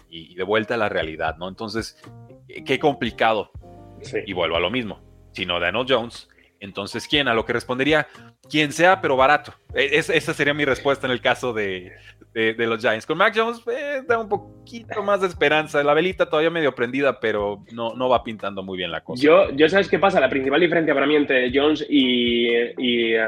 y, 0.09 0.35
de 0.35 0.43
vuelta 0.43 0.75
a 0.75 0.77
la 0.77 0.89
realidad, 0.89 1.37
¿no? 1.37 1.49
Entonces, 1.49 1.99
eh, 2.49 2.63
qué 2.63 2.79
complicado. 2.79 3.51
Y 4.27 4.35
vuelvo 4.35 4.57
a 4.57 4.61
lo 4.61 4.71
mismo 4.71 5.01
sino 5.35 5.61
Daniel 5.61 5.85
Jones, 5.89 6.29
entonces, 6.61 7.07
¿quién? 7.07 7.29
A 7.29 7.35
lo 7.35 7.45
que 7.45 7.53
respondería, 7.53 8.07
quien 8.49 8.73
sea, 8.73 9.01
pero 9.01 9.17
barato. 9.17 9.53
E, 9.75 9.99
esa 9.99 10.33
sería 10.33 10.55
mi 10.55 10.65
respuesta 10.65 11.07
en 11.07 11.13
el 11.13 11.21
caso 11.21 11.53
de, 11.53 11.93
los 12.35 12.81
Giants. 12.81 13.07
Con 13.07 13.19
Mac 13.19 13.33
Jones, 13.37 13.63
eh, 13.67 14.03
da 14.07 14.19
un 14.19 14.29
poquito 14.29 15.03
más 15.03 15.21
de 15.21 15.29
esperanza. 15.29 15.83
La 15.83 15.95
velita 15.95 16.29
todavía 16.29 16.51
medio 16.51 16.75
prendida, 16.75 17.21
pero 17.21 17.65
no, 17.73 17.95
no 17.95 18.09
va 18.09 18.25
pintando 18.25 18.63
muy 18.63 18.77
bien 18.77 18.91
la 18.91 19.03
cosa. 19.03 19.23
Yo, 19.23 19.51
yo 19.53 19.69
¿sabes 19.69 19.89
qué 19.89 19.99
pasa? 19.99 20.21
La 20.21 20.29
principal 20.29 20.61
diferencia 20.61 20.95
para 20.95 21.07
mí 21.07 21.15
entre 21.17 21.51
Jones 21.55 21.87
y, 21.89 22.49
y, 22.79 23.15
eh, 23.15 23.27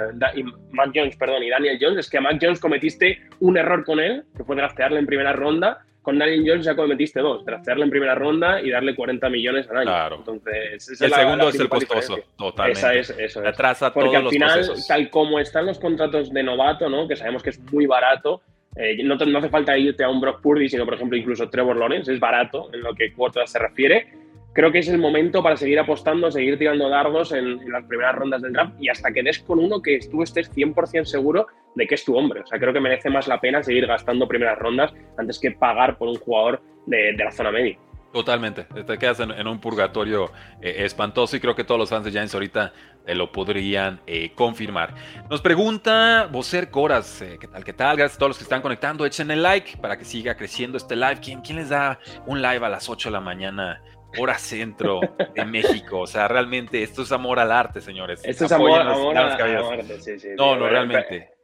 Mac 0.72 0.90
Jones, 0.94 1.16
perdón, 1.16 1.42
y 1.42 1.50
Daniel 1.50 1.78
Jones 1.80 1.98
es 1.98 2.10
que 2.10 2.18
a 2.18 2.20
Mac 2.20 2.38
Jones 2.40 2.60
cometiste 2.60 3.20
un 3.40 3.56
error 3.56 3.84
con 3.84 4.00
él, 4.00 4.24
que 4.36 4.44
fue 4.44 4.56
draftearle 4.56 4.98
en 4.98 5.06
primera 5.06 5.32
ronda, 5.32 5.86
con 6.06 6.20
Daniel 6.20 6.44
Jones 6.46 6.64
ya 6.64 6.76
cometiste 6.76 7.18
dos, 7.18 7.44
trastearle 7.44 7.82
en 7.82 7.90
primera 7.90 8.14
ronda 8.14 8.60
y 8.60 8.70
darle 8.70 8.94
40 8.94 9.28
millones 9.28 9.68
al 9.68 9.78
año. 9.78 9.90
Claro. 9.90 10.16
Entonces, 10.18 11.00
el 11.00 11.12
segundo 11.12 11.48
es 11.48 11.58
el 11.58 11.68
costoso, 11.68 12.18
totalmente. 12.38 12.78
Esa 12.78 12.94
es, 12.94 13.10
eso 13.10 13.42
es. 13.42 13.48
Atrasa 13.48 13.92
Porque 13.92 14.16
al 14.16 14.28
final, 14.28 14.70
tal 14.86 15.10
como 15.10 15.40
están 15.40 15.66
los 15.66 15.80
contratos 15.80 16.32
de 16.32 16.44
novato, 16.44 16.88
¿no? 16.88 17.08
que 17.08 17.16
sabemos 17.16 17.42
que 17.42 17.50
es 17.50 17.58
muy 17.72 17.86
barato, 17.86 18.40
eh, 18.76 19.02
no, 19.02 19.16
no, 19.16 19.38
hace 19.38 19.48
falta 19.48 19.76
irte 19.76 20.04
a 20.04 20.08
un 20.08 20.20
Brock 20.20 20.40
Purdy, 20.40 20.68
sino, 20.68 20.84
por 20.84 20.94
ejemplo, 20.94 21.16
incluso 21.16 21.48
Trevor 21.48 21.76
Lawrence, 21.76 22.12
es 22.12 22.20
barato 22.20 22.68
en 22.72 22.82
lo 22.82 22.94
que 22.94 23.12
quarterback 23.12 23.48
se 23.48 23.58
refiere. 23.58 24.06
Creo 24.52 24.72
que 24.72 24.78
es 24.78 24.88
el 24.88 24.98
momento 24.98 25.42
para 25.42 25.56
seguir 25.56 25.78
apostando, 25.78 26.30
seguir 26.30 26.58
tirando 26.58 26.88
dardos 26.88 27.32
en, 27.32 27.60
en 27.60 27.70
las 27.70 27.84
primeras 27.84 28.14
rondas 28.14 28.40
del 28.40 28.52
draft 28.54 28.74
y 28.80 28.88
hasta 28.88 29.12
que 29.12 29.22
des 29.22 29.38
con 29.40 29.58
uno 29.58 29.82
que 29.82 29.98
tú 30.10 30.22
estés 30.22 30.50
100% 30.54 31.04
seguro 31.04 31.46
de 31.76 31.86
que 31.86 31.94
es 31.94 32.04
tu 32.04 32.16
hombre. 32.16 32.40
O 32.40 32.46
sea, 32.46 32.58
creo 32.58 32.72
que 32.72 32.80
merece 32.80 33.10
más 33.10 33.28
la 33.28 33.40
pena 33.40 33.62
seguir 33.62 33.86
gastando 33.86 34.26
primeras 34.26 34.58
rondas 34.58 34.92
antes 35.16 35.38
que 35.38 35.52
pagar 35.52 35.96
por 35.98 36.08
un 36.08 36.16
jugador 36.16 36.60
de, 36.86 37.12
la 37.12 37.30
zona 37.30 37.52
media. 37.52 37.78
Totalmente, 38.16 38.64
te 38.64 38.96
quedas 38.96 39.20
en, 39.20 39.46
un 39.46 39.60
purgatorio 39.60 40.32
eh, 40.62 40.76
espantoso 40.86 41.36
y 41.36 41.40
creo 41.40 41.54
que 41.54 41.64
todos 41.64 41.78
los 41.78 41.90
fans 41.90 42.02
de 42.02 42.10
Giants 42.10 42.32
ahorita 42.32 42.72
eh, 43.06 43.14
lo 43.14 43.30
podrían 43.30 44.00
eh, 44.06 44.32
confirmar. 44.34 44.94
Nos 45.28 45.42
pregunta 45.42 46.26
Boser 46.32 46.70
Coras, 46.70 47.22
¿qué 47.38 47.46
tal? 47.46 47.62
¿Qué 47.62 47.74
tal? 47.74 47.94
Gracias 47.94 48.16
a 48.16 48.18
todos 48.18 48.30
los 48.30 48.38
que 48.38 48.44
están 48.44 48.62
conectando, 48.62 49.04
echen 49.04 49.30
el 49.30 49.42
like 49.42 49.76
para 49.82 49.98
que 49.98 50.06
siga 50.06 50.34
creciendo 50.34 50.78
este 50.78 50.96
live. 50.96 51.18
¿Quién, 51.22 51.42
quién 51.42 51.58
les 51.58 51.68
da 51.68 51.98
un 52.24 52.40
live 52.40 52.64
a 52.64 52.70
las 52.70 52.88
8 52.88 53.10
de 53.10 53.12
la 53.12 53.20
mañana 53.20 53.82
hora 54.18 54.38
centro 54.38 55.00
de 55.34 55.44
México. 55.44 56.00
O 56.00 56.06
sea, 56.06 56.26
realmente 56.26 56.82
esto 56.82 57.02
es 57.02 57.12
amor 57.12 57.38
al 57.38 57.52
arte, 57.52 57.82
señores. 57.82 58.22
Esto 58.24 58.46
es 58.46 58.52
amor, 58.52 58.80
al 58.80 59.14
arte, 59.14 60.00
sí, 60.00 60.18
sí. 60.18 60.28
No, 60.38 60.56
no, 60.56 60.66
realmente. 60.70 61.35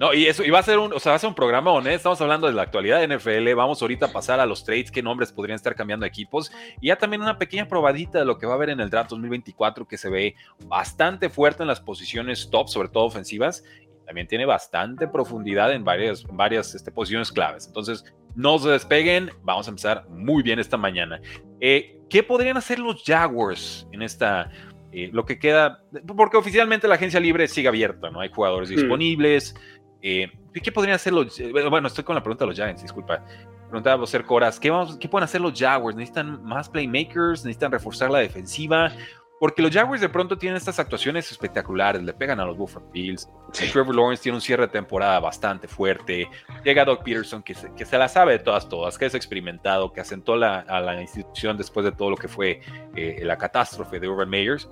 No, 0.00 0.14
y 0.14 0.26
eso, 0.28 0.42
y 0.42 0.48
va 0.48 0.60
a 0.60 0.62
ser 0.62 0.78
un, 0.78 0.94
o 0.94 0.98
sea, 0.98 1.10
va 1.10 1.16
a 1.16 1.18
ser 1.18 1.28
un 1.28 1.34
programa 1.34 1.70
honesto. 1.72 1.96
Estamos 1.96 2.20
hablando 2.22 2.46
de 2.46 2.54
la 2.54 2.62
actualidad 2.62 3.06
de 3.06 3.18
NFL. 3.18 3.54
Vamos 3.54 3.82
ahorita 3.82 4.06
a 4.06 4.12
pasar 4.12 4.40
a 4.40 4.46
los 4.46 4.64
trades, 4.64 4.90
qué 4.90 5.02
nombres 5.02 5.30
podrían 5.30 5.56
estar 5.56 5.74
cambiando 5.74 6.06
equipos. 6.06 6.50
Y 6.80 6.86
ya 6.86 6.96
también 6.96 7.20
una 7.20 7.36
pequeña 7.36 7.68
probadita 7.68 8.18
de 8.18 8.24
lo 8.24 8.38
que 8.38 8.46
va 8.46 8.52
a 8.52 8.56
haber 8.56 8.70
en 8.70 8.80
el 8.80 8.88
draft 8.88 9.10
2024, 9.10 9.86
que 9.86 9.98
se 9.98 10.08
ve 10.08 10.36
bastante 10.64 11.28
fuerte 11.28 11.64
en 11.64 11.66
las 11.66 11.82
posiciones 11.82 12.48
top, 12.50 12.68
sobre 12.68 12.88
todo 12.88 13.04
ofensivas. 13.04 13.62
también 14.06 14.26
tiene 14.26 14.46
bastante 14.46 15.06
profundidad 15.06 15.70
en 15.70 15.84
varias, 15.84 16.24
varias 16.32 16.74
este, 16.74 16.90
posiciones 16.90 17.30
claves. 17.30 17.66
Entonces, 17.66 18.02
no 18.34 18.58
se 18.58 18.70
despeguen. 18.70 19.30
Vamos 19.42 19.66
a 19.66 19.70
empezar 19.70 20.08
muy 20.08 20.42
bien 20.42 20.58
esta 20.58 20.78
mañana. 20.78 21.20
Eh, 21.60 21.98
¿Qué 22.08 22.22
podrían 22.22 22.56
hacer 22.56 22.78
los 22.78 23.04
Jaguars 23.04 23.86
en 23.92 24.00
esta 24.00 24.50
eh, 24.92 25.08
lo 25.12 25.24
que 25.24 25.38
queda, 25.38 25.84
porque 26.16 26.36
oficialmente 26.36 26.88
la 26.88 26.96
agencia 26.96 27.20
libre 27.20 27.46
sigue 27.46 27.68
abierta, 27.68 28.10
¿no? 28.10 28.20
Hay 28.20 28.28
jugadores 28.28 28.70
disponibles, 28.70 29.54
eh, 30.02 30.30
¿Qué 30.52 30.72
podrían 30.72 30.96
hacer 30.96 31.12
los... 31.12 31.38
Eh, 31.38 31.52
bueno, 31.68 31.88
estoy 31.88 32.04
con 32.04 32.14
la 32.14 32.22
pregunta 32.22 32.44
de 32.44 32.48
los 32.48 32.56
Giants, 32.56 32.82
disculpa. 32.82 33.24
Preguntaba 33.68 34.04
ser 34.06 34.24
Coras, 34.24 34.58
¿qué, 34.58 34.68
vamos, 34.70 34.96
¿qué 34.96 35.08
pueden 35.08 35.24
hacer 35.24 35.40
los 35.40 35.58
Jaguars? 35.58 35.96
¿Necesitan 35.96 36.42
más 36.42 36.68
playmakers? 36.68 37.44
¿Necesitan 37.44 37.70
reforzar 37.70 38.10
la 38.10 38.18
defensiva? 38.18 38.90
Porque 39.38 39.62
los 39.62 39.72
Jaguars 39.72 40.02
de 40.02 40.08
pronto 40.08 40.36
tienen 40.36 40.58
estas 40.58 40.78
actuaciones 40.78 41.30
espectaculares, 41.30 42.02
le 42.02 42.12
pegan 42.12 42.40
a 42.40 42.44
los 42.44 42.58
Buffalo 42.58 42.86
Bills. 42.92 43.26
Trevor 43.72 43.94
Lawrence 43.94 44.22
tiene 44.22 44.36
un 44.36 44.42
cierre 44.42 44.66
de 44.66 44.72
temporada 44.72 45.18
bastante 45.18 45.66
fuerte. 45.66 46.28
Llega 46.62 46.84
Doug 46.84 47.02
Peterson, 47.02 47.42
que 47.42 47.54
se, 47.54 47.72
que 47.72 47.86
se 47.86 47.96
la 47.96 48.08
sabe 48.08 48.32
de 48.32 48.38
todas, 48.40 48.68
todas, 48.68 48.98
que 48.98 49.06
es 49.06 49.14
experimentado, 49.14 49.92
que 49.92 50.02
asentó 50.02 50.36
la, 50.36 50.58
a 50.60 50.80
la 50.80 51.00
institución 51.00 51.56
después 51.56 51.84
de 51.84 51.92
todo 51.92 52.10
lo 52.10 52.16
que 52.16 52.28
fue 52.28 52.60
eh, 52.94 53.20
la 53.22 53.38
catástrofe 53.38 53.98
de 53.98 54.08
Urban 54.08 54.28
Meyers. 54.28 54.68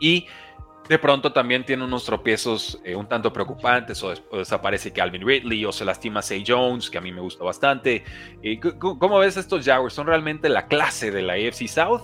Y 0.00 0.26
de 0.92 0.98
pronto 0.98 1.32
también 1.32 1.64
tiene 1.64 1.84
unos 1.84 2.04
tropiezos 2.04 2.78
eh, 2.84 2.94
un 2.94 3.08
tanto 3.08 3.32
preocupantes, 3.32 4.02
o, 4.02 4.12
desaparece 4.36 4.92
Calvin 4.92 5.26
Ridley, 5.26 5.64
o 5.64 5.72
se 5.72 5.86
lastima 5.86 6.20
Say 6.20 6.44
Jones, 6.46 6.90
que 6.90 6.98
a 6.98 7.00
mí 7.00 7.10
me 7.10 7.22
gusta 7.22 7.42
bastante. 7.42 8.04
¿Cómo 8.78 9.18
ves 9.18 9.38
estos 9.38 9.64
Jaguars? 9.64 9.94
¿Son 9.94 10.06
realmente 10.06 10.50
la 10.50 10.66
clase 10.66 11.10
de 11.10 11.22
la 11.22 11.32
AFC 11.32 11.66
South? 11.66 12.02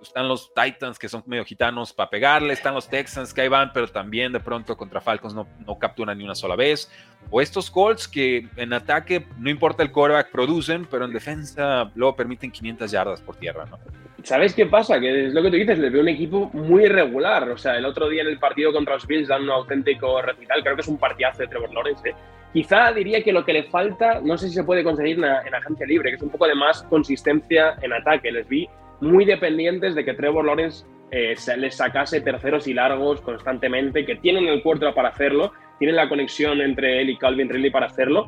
Están 0.00 0.28
los 0.28 0.50
Titans, 0.54 0.98
que 0.98 1.10
son 1.10 1.22
medio 1.26 1.44
gitanos 1.44 1.92
para 1.92 2.08
pegarle, 2.08 2.54
están 2.54 2.72
los 2.72 2.88
Texans, 2.88 3.34
que 3.34 3.42
ahí 3.42 3.48
van, 3.48 3.70
pero 3.74 3.86
también 3.86 4.32
de 4.32 4.40
pronto 4.40 4.78
contra 4.78 5.02
Falcons 5.02 5.34
no, 5.34 5.46
no 5.66 5.78
capturan 5.78 6.16
ni 6.16 6.24
una 6.24 6.34
sola 6.34 6.56
vez. 6.56 6.90
O 7.30 7.42
estos 7.42 7.70
Colts, 7.70 8.08
que 8.08 8.48
en 8.56 8.72
ataque, 8.72 9.26
no 9.36 9.50
importa 9.50 9.82
el 9.82 9.92
quarterback, 9.92 10.30
producen, 10.30 10.86
pero 10.90 11.04
en 11.04 11.12
defensa 11.12 11.92
luego 11.94 12.16
permiten 12.16 12.50
500 12.50 12.90
yardas 12.90 13.20
por 13.20 13.36
tierra, 13.36 13.66
¿no? 13.66 13.78
¿Sabes 14.22 14.54
qué 14.54 14.66
pasa? 14.66 15.00
Que 15.00 15.26
es 15.26 15.34
lo 15.34 15.42
que 15.42 15.50
tú 15.50 15.56
dices, 15.56 15.78
les 15.78 15.92
veo 15.92 16.02
un 16.02 16.08
equipo 16.08 16.50
muy 16.52 16.84
irregular. 16.84 17.48
O 17.50 17.56
sea, 17.56 17.76
el 17.76 17.84
otro 17.84 18.08
día 18.08 18.22
en 18.22 18.28
el 18.28 18.38
partido 18.38 18.72
contra 18.72 18.94
los 18.94 19.06
Bills 19.06 19.28
dan 19.28 19.42
un 19.42 19.50
auténtico 19.50 20.20
recital. 20.22 20.62
Creo 20.62 20.76
que 20.76 20.82
es 20.82 20.88
un 20.88 20.98
partidazo 20.98 21.42
de 21.42 21.48
Trevor 21.48 21.72
Lawrence. 21.72 22.08
¿eh? 22.08 22.14
Quizá 22.52 22.92
diría 22.92 23.22
que 23.22 23.32
lo 23.32 23.44
que 23.44 23.52
le 23.52 23.64
falta, 23.64 24.20
no 24.22 24.36
sé 24.38 24.48
si 24.48 24.54
se 24.54 24.64
puede 24.64 24.84
conseguir 24.84 25.18
en, 25.18 25.24
en, 25.24 25.54
agencia 25.54 25.86
libre, 25.86 26.10
que 26.10 26.16
es 26.16 26.22
un 26.22 26.30
poco 26.30 26.46
de 26.46 26.54
más 26.54 26.82
consistencia 26.84 27.74
en 27.80 27.92
ataque. 27.92 28.30
Les 28.30 28.48
vi 28.48 28.68
muy 29.00 29.24
dependientes 29.24 29.94
de 29.94 30.04
que 30.04 30.14
Trevor 30.14 30.44
Lawrence 30.44 30.84
eh, 31.14 31.34
les 31.58 31.74
sacase 31.74 32.22
terceros 32.22 32.66
y 32.66 32.72
largos 32.72 33.20
constantemente, 33.20 34.06
que 34.06 34.16
tienen 34.16 34.46
el 34.46 34.62
cuarto 34.62 34.94
para 34.94 35.10
hacerlo, 35.10 35.52
tienen 35.78 35.96
la 35.96 36.08
conexión 36.08 36.62
entre 36.62 37.02
él 37.02 37.10
y 37.10 37.18
Calvin 37.18 37.50
Ridley 37.50 37.70
para 37.70 37.86
hacerlo, 37.86 38.26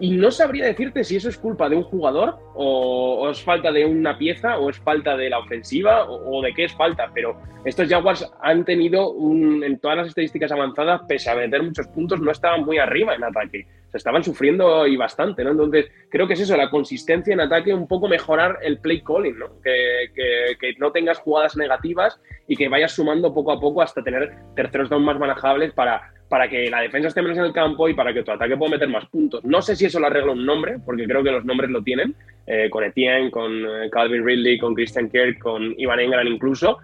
y 0.00 0.10
no 0.10 0.30
sabría 0.30 0.66
decirte 0.66 1.04
si 1.04 1.16
eso 1.16 1.28
es 1.28 1.38
culpa 1.38 1.68
de 1.68 1.76
un 1.76 1.84
jugador 1.84 2.38
o, 2.54 3.28
es 3.30 3.42
falta 3.42 3.70
de 3.70 3.84
una 3.84 4.18
pieza 4.18 4.58
o 4.58 4.70
es 4.70 4.78
falta 4.78 5.16
de 5.16 5.30
la 5.30 5.38
ofensiva 5.38 6.04
o, 6.08 6.42
de 6.42 6.52
qué 6.52 6.64
es 6.64 6.72
falta. 6.74 7.10
Pero 7.14 7.36
estos 7.64 7.88
Jaguars 7.88 8.30
han 8.42 8.64
tenido 8.64 9.10
un, 9.12 9.62
en 9.62 9.78
todas 9.78 9.98
las 9.98 10.08
estadísticas 10.08 10.50
avanzadas, 10.52 11.02
pese 11.08 11.30
a 11.30 11.36
meter 11.36 11.62
muchos 11.62 11.86
puntos, 11.88 12.20
no 12.20 12.30
estaban 12.30 12.64
muy 12.64 12.78
arriba 12.78 13.14
en 13.14 13.24
ataque. 13.24 13.66
Estaban 13.98 14.24
sufriendo 14.24 14.86
y 14.86 14.96
bastante, 14.96 15.44
¿no? 15.44 15.52
Entonces, 15.52 15.90
creo 16.08 16.26
que 16.26 16.34
es 16.34 16.40
eso, 16.40 16.56
la 16.56 16.70
consistencia 16.70 17.32
en 17.32 17.40
ataque, 17.40 17.72
un 17.72 17.88
poco 17.88 18.08
mejorar 18.08 18.58
el 18.62 18.78
play 18.78 19.02
calling, 19.02 19.38
¿no? 19.38 19.60
Que, 19.62 20.10
que, 20.14 20.74
no 20.78 20.92
tengas 20.92 21.18
jugadas 21.18 21.56
negativas 21.56 22.20
y 22.48 22.56
que 22.56 22.68
vayas 22.68 22.92
sumando 22.92 23.32
poco 23.32 23.52
a 23.52 23.60
poco 23.60 23.82
hasta 23.82 24.02
tener 24.02 24.34
terceros 24.56 24.90
down 24.90 25.04
más 25.04 25.18
manejables 25.18 25.72
para 25.72 26.10
para 26.28 26.48
que 26.48 26.68
la 26.68 26.80
defensa 26.80 27.08
esté 27.08 27.22
menos 27.22 27.38
en 27.38 27.44
el 27.44 27.52
campo 27.52 27.88
y 27.88 27.94
para 27.94 28.12
que 28.12 28.22
tu 28.22 28.32
ataque 28.32 28.56
pueda 28.56 28.72
meter 28.72 28.88
más 28.88 29.06
puntos. 29.06 29.44
No 29.44 29.62
sé 29.62 29.76
si 29.76 29.84
eso 29.84 30.00
lo 30.00 30.06
arregla 30.06 30.32
un 30.32 30.44
nombre, 30.44 30.78
porque 30.84 31.04
creo 31.04 31.22
que 31.22 31.30
los 31.30 31.44
nombres 31.44 31.70
lo 31.70 31.82
tienen, 31.82 32.14
eh, 32.46 32.68
con 32.70 32.82
Etienne, 32.82 33.30
con 33.30 33.52
eh, 33.64 33.88
Calvin 33.90 34.24
Ridley, 34.24 34.58
con 34.58 34.74
Christian 34.74 35.10
Kirk, 35.10 35.38
con 35.38 35.74
Ivan 35.78 36.00
Engram 36.00 36.26
incluso, 36.26 36.78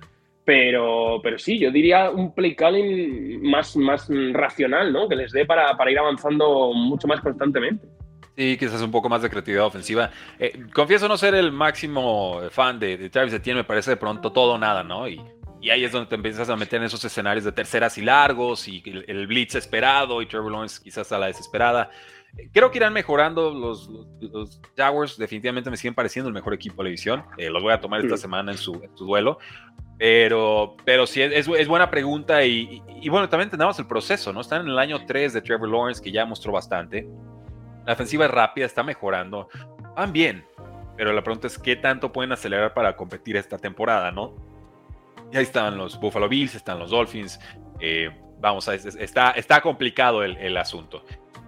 pero, 0.50 1.20
pero 1.22 1.38
sí, 1.38 1.60
yo 1.60 1.70
diría 1.70 2.10
un 2.10 2.34
play 2.34 2.56
calling 2.56 3.40
más, 3.48 3.76
más 3.76 4.08
racional, 4.32 4.92
¿no? 4.92 5.08
Que 5.08 5.14
les 5.14 5.30
dé 5.30 5.46
para, 5.46 5.76
ir 5.88 5.96
avanzando 5.96 6.72
mucho 6.74 7.06
más 7.06 7.20
constantemente. 7.20 7.86
Sí, 8.36 8.56
quizás 8.58 8.82
un 8.82 8.90
poco 8.90 9.08
más 9.08 9.22
de 9.22 9.30
creatividad 9.30 9.66
ofensiva. 9.66 10.10
Eh, 10.40 10.64
confieso 10.74 11.06
no 11.06 11.16
ser 11.16 11.36
el 11.36 11.52
máximo 11.52 12.40
fan 12.50 12.80
de, 12.80 12.96
de 12.96 13.10
Travis 13.10 13.32
Etienne, 13.32 13.60
me 13.60 13.64
parece 13.64 13.92
de 13.92 13.96
pronto 13.96 14.32
todo 14.32 14.54
o 14.54 14.58
nada, 14.58 14.82
¿no? 14.82 15.06
Y 15.06 15.20
y 15.60 15.70
ahí 15.70 15.84
es 15.84 15.92
donde 15.92 16.08
te 16.08 16.14
empiezas 16.14 16.48
a 16.48 16.56
meter 16.56 16.80
en 16.80 16.86
esos 16.86 17.04
escenarios 17.04 17.44
de 17.44 17.52
terceras 17.52 17.98
y 17.98 18.02
largos 18.02 18.66
y 18.66 18.82
el, 19.06 19.26
blitz 19.26 19.54
esperado 19.56 20.22
y 20.22 20.26
Trevor 20.26 20.52
Lawrence 20.52 20.82
quizás 20.82 21.12
a 21.12 21.18
la 21.18 21.26
desesperada. 21.26 21.90
Creo 22.52 22.70
que 22.70 22.78
irán 22.78 22.94
mejorando 22.94 23.52
los, 23.52 23.90
los, 24.20 24.60
Jaguars. 24.74 25.18
Definitivamente 25.18 25.68
me 25.68 25.76
siguen 25.76 25.94
pareciendo 25.94 26.28
el 26.28 26.34
mejor 26.34 26.54
equipo 26.54 26.76
de 26.76 26.84
la 26.84 26.88
división. 26.88 27.24
Eh, 27.36 27.50
los 27.50 27.62
voy 27.62 27.74
a 27.74 27.80
tomar 27.80 28.00
esta 28.00 28.16
semana 28.16 28.52
en 28.52 28.58
su, 28.58 28.80
duelo. 28.96 29.38
Pero, 30.00 30.76
pero 30.86 31.06
sí, 31.06 31.20
es, 31.20 31.68
buena 31.68 31.90
pregunta. 31.90 32.42
Y, 32.42 32.82
y, 33.02 33.10
bueno, 33.10 33.28
también 33.28 33.50
tenemos 33.50 33.78
el 33.78 33.86
proceso, 33.86 34.32
¿no? 34.32 34.40
Están 34.40 34.62
en 34.62 34.68
el 34.68 34.78
año 34.78 35.04
3 35.04 35.34
de 35.34 35.42
Trevor 35.42 35.68
Lawrence, 35.68 36.02
que 36.02 36.10
ya 36.10 36.24
mostró 36.24 36.52
bastante. 36.52 37.06
La 37.84 37.92
ofensiva 37.92 38.24
es 38.24 38.30
rápida, 38.30 38.64
está 38.64 38.82
mejorando. 38.82 39.50
Van 39.94 40.10
bien. 40.10 40.42
Pero 40.96 41.12
la 41.12 41.22
pregunta 41.22 41.48
es: 41.48 41.58
¿qué 41.58 41.76
tanto 41.76 42.10
pueden 42.10 42.32
acelerar 42.32 42.72
para 42.72 42.96
competir 42.96 43.36
esta 43.36 43.58
temporada, 43.58 44.10
no? 44.10 44.34
Y 45.30 45.36
ahí 45.36 45.42
están 45.42 45.76
los 45.76 46.00
Buffalo 46.00 46.30
Bills, 46.30 46.54
están 46.54 46.78
los 46.78 46.90
Dolphins. 46.90 47.38
Eh, 47.78 48.08
vamos 48.40 48.70
a 48.70 48.74
está, 48.74 49.32
está 49.32 49.60
complicado 49.60 50.24
el, 50.24 50.56
asunto. 50.56 51.04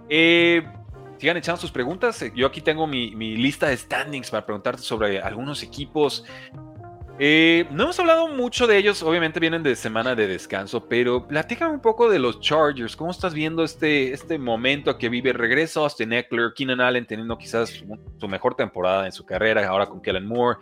Eh, 0.09 0.63
sigan 1.17 1.37
echando 1.37 1.59
sus 1.59 1.71
preguntas. 1.71 2.23
Yo 2.35 2.45
aquí 2.45 2.61
tengo 2.61 2.85
mi, 2.85 3.09
lista 3.35 3.67
de 3.67 3.77
standings 3.77 4.29
para 4.29 4.45
preguntarte 4.45 4.83
sobre 4.83 5.19
algunos 5.19 5.63
equipos. 5.63 6.23
No 7.19 7.83
hemos 7.83 7.99
hablado 7.99 8.27
mucho 8.27 8.65
de 8.65 8.77
ellos, 8.77 9.03
obviamente 9.03 9.39
vienen 9.39 9.61
de 9.61 9.75
semana 9.75 10.15
de 10.15 10.27
descanso, 10.27 10.87
pero 10.87 11.27
platícame 11.27 11.73
un 11.73 11.79
poco 11.79 12.09
de 12.09 12.17
los 12.17 12.39
Chargers. 12.39 12.95
¿Cómo 12.95 13.11
estás 13.11 13.33
viendo 13.33 13.63
este, 13.63 14.13
este 14.13 14.39
momento 14.39 14.97
que 14.97 15.09
vive? 15.09 15.31
Regreso 15.31 15.83
Austin 15.83 16.13
Eckler, 16.13 16.53
Keenan 16.55 16.81
Allen 16.81 17.05
teniendo 17.05 17.37
quizás 17.37 17.83
su 18.17 18.27
mejor 18.27 18.55
temporada 18.55 19.05
en 19.05 19.11
su 19.11 19.25
carrera, 19.25 19.67
ahora 19.67 19.85
con 19.85 20.01
Kellen 20.01 20.25
Moore, 20.25 20.59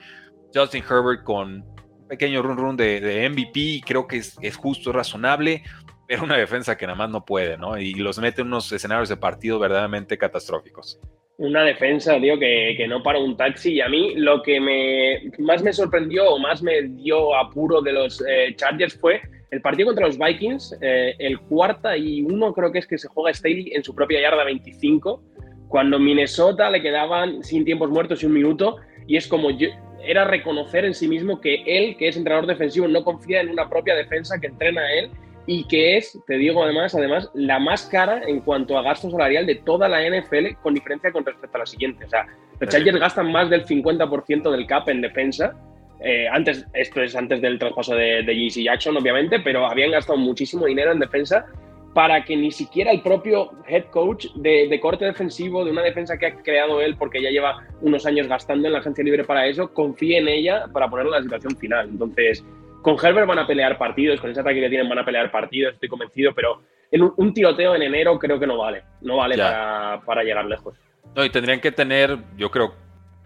Justin 0.53 0.83
Herbert 0.83 1.23
con 1.23 1.65
pequeño 2.09 2.41
run 2.41 2.57
run 2.57 2.75
de, 2.75 3.29
MVP, 3.29 3.81
creo 3.85 4.05
que 4.05 4.17
es, 4.17 4.37
es 4.41 4.57
justo, 4.57 4.91
razonable, 4.91 5.63
pero 6.05 6.25
una 6.25 6.35
defensa 6.35 6.75
que 6.77 6.85
nada 6.85 6.97
más 6.97 7.09
no 7.09 7.23
puede, 7.23 7.57
¿no? 7.57 7.77
Y 7.77 7.93
los 7.93 8.19
mete 8.19 8.41
en 8.41 8.47
unos 8.47 8.69
escenarios 8.73 9.07
de 9.07 9.15
partido 9.15 9.57
verdaderamente 9.57 10.17
catastróficos 10.17 10.99
una 11.41 11.63
defensa, 11.63 12.19
tío, 12.19 12.37
que, 12.37 12.75
que, 12.77 12.87
no 12.87 13.01
para 13.01 13.17
un 13.17 13.35
taxi. 13.35 13.73
Y 13.73 13.81
a 13.81 13.89
mí 13.89 14.13
lo 14.15 14.43
que 14.43 14.59
me, 14.59 15.31
más 15.39 15.63
me 15.63 15.73
sorprendió 15.73 16.29
o 16.29 16.39
más 16.39 16.61
me 16.61 16.83
dio 16.83 17.35
apuro 17.35 17.81
de 17.81 17.91
los 17.93 18.23
eh, 18.27 18.53
Chargers 18.55 18.93
fue 18.93 19.21
el 19.49 19.59
partido 19.59 19.87
contra 19.87 20.05
los 20.05 20.17
Vikings, 20.17 20.77
eh, 20.81 21.15
el 21.17 21.39
cuarta 21.39 21.97
y 21.97 22.21
uno 22.21 22.53
creo 22.53 22.71
que 22.71 22.79
es 22.79 22.87
que 22.87 22.97
se 22.97 23.07
juega 23.07 23.33
Staley 23.33 23.73
en 23.73 23.83
su 23.83 23.93
propia 23.93 24.21
yarda 24.21 24.45
25, 24.45 25.21
cuando 25.67 25.99
Minnesota 25.99 26.69
le 26.69 26.81
quedaban 26.81 27.43
sin 27.43 27.65
tiempos 27.65 27.89
muertos 27.89 28.21
y 28.21 28.27
un 28.27 28.33
minuto, 28.33 28.77
y 29.07 29.17
es 29.17 29.27
como 29.27 29.49
yo, 29.49 29.67
era 30.05 30.25
reconocer 30.25 30.85
en 30.85 30.93
sí 30.93 31.07
mismo 31.07 31.41
que 31.41 31.63
él, 31.65 31.97
que 31.97 32.07
es 32.07 32.17
entrenador 32.17 32.47
defensivo, 32.47 32.87
no 32.87 33.03
confía 33.03 33.41
en 33.41 33.49
una 33.49 33.67
propia 33.67 33.95
defensa 33.95 34.39
que 34.39 34.47
entrena 34.47 34.81
a 34.81 34.93
él 34.93 35.09
y 35.47 35.65
que 35.67 35.97
es, 35.97 36.19
te 36.27 36.35
digo 36.35 36.63
además, 36.63 36.93
además, 36.95 37.29
la 37.33 37.59
más 37.59 37.83
cara 37.87 38.21
en 38.27 38.41
cuanto 38.41 38.77
a 38.77 38.83
gasto 38.83 39.09
salarial 39.09 39.45
de 39.45 39.55
toda 39.55 39.89
la 39.89 40.01
NFL, 40.01 40.55
con 40.61 40.73
diferencia 40.73 41.11
con 41.11 41.25
respecto 41.25 41.57
a 41.57 41.59
la 41.59 41.65
siguiente. 41.65 42.05
O 42.05 42.09
sea, 42.09 42.27
los 42.59 42.69
Chargers 42.69 42.99
gastan 42.99 43.31
más 43.31 43.49
del 43.49 43.65
50% 43.65 44.51
del 44.51 44.67
cap 44.67 44.87
en 44.89 45.01
defensa. 45.01 45.55
Eh, 45.99 46.27
antes, 46.31 46.65
esto 46.73 47.01
es 47.01 47.15
antes 47.15 47.41
del 47.41 47.59
traspaso 47.59 47.95
de, 47.95 48.23
de 48.23 48.35
JC 48.35 48.63
Jackson, 48.63 48.97
obviamente, 48.97 49.39
pero 49.39 49.65
habían 49.65 49.91
gastado 49.91 50.17
muchísimo 50.17 50.65
dinero 50.65 50.91
en 50.91 50.99
defensa 50.99 51.45
para 51.93 52.23
que 52.23 52.37
ni 52.37 52.51
siquiera 52.51 52.91
el 52.91 53.01
propio 53.01 53.51
head 53.67 53.85
coach 53.85 54.27
de, 54.35 54.67
de, 54.69 54.79
corte 54.79 55.05
defensivo, 55.05 55.65
de 55.65 55.71
una 55.71 55.81
defensa 55.81 56.17
que 56.17 56.27
ha 56.27 56.35
creado 56.35 56.81
él, 56.81 56.95
porque 56.97 57.21
ya 57.21 57.29
lleva 57.29 57.63
unos 57.81 58.05
años 58.05 58.27
gastando 58.27 58.67
en 58.67 58.73
la 58.73 58.79
agencia 58.79 59.03
libre 59.03 59.25
para 59.25 59.45
eso, 59.47 59.73
confíe 59.73 60.19
en 60.19 60.27
ella 60.27 60.67
para 60.71 60.89
ponerla 60.89 61.17
en 61.17 61.23
la 61.23 61.23
situación 61.23 61.57
final. 61.57 61.89
Entonces, 61.89 62.45
con 62.81 62.95
Herbert 63.01 63.27
van 63.27 63.39
a 63.39 63.47
pelear 63.47 63.77
partidos, 63.77 64.19
con 64.19 64.31
ese 64.31 64.39
ataque 64.39 64.61
que 64.61 64.69
tienen 64.69 64.89
van 64.89 64.99
a 64.99 65.05
pelear 65.05 65.31
partidos, 65.31 65.73
estoy 65.73 65.89
convencido, 65.89 66.33
pero 66.33 66.61
en 66.91 67.03
un, 67.15 67.33
tiroteo 67.33 67.75
en 67.75 67.83
enero 67.83 68.19
creo 68.19 68.39
que 68.39 68.47
no 68.47 68.57
vale, 68.57 68.83
no 69.01 69.17
vale 69.17 69.37
para, 69.37 70.23
llegar 70.23 70.45
lejos. 70.45 70.75
No, 71.15 71.23
y 71.23 71.29
tendrían 71.29 71.59
que 71.59 71.71
tener, 71.71 72.17
yo 72.37 72.51
creo, 72.51 72.73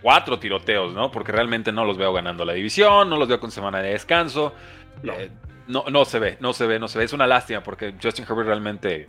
cuatro 0.02 0.38
tiroteos, 0.38 0.94
¿no? 0.94 1.12
Porque 1.12 1.32
realmente 1.32 1.72
no 1.72 1.86
los 1.86 1.98
veo 1.98 2.14
ganando 2.14 2.46
la 2.46 2.54
división, 2.54 3.10
no 3.10 3.18
los 3.18 3.28
veo 3.28 3.40
con 3.40 3.52
semana 3.52 3.82
de 3.82 3.92
descanso. 3.92 4.54
No, 5.04 5.14
eh, 5.14 5.32
no, 5.68 6.06
se 6.06 6.20
ve, 6.20 6.38
no 6.40 6.54
se 6.54 6.68
ve, 6.68 6.80
no 6.80 6.88
se 6.88 7.00
ve. 7.00 7.06
Es 7.06 7.14
una 7.14 7.28
lástima 7.28 7.62
porque 7.62 7.96
Justin 8.02 8.26
Herbert 8.30 8.48
realmente 8.48 9.08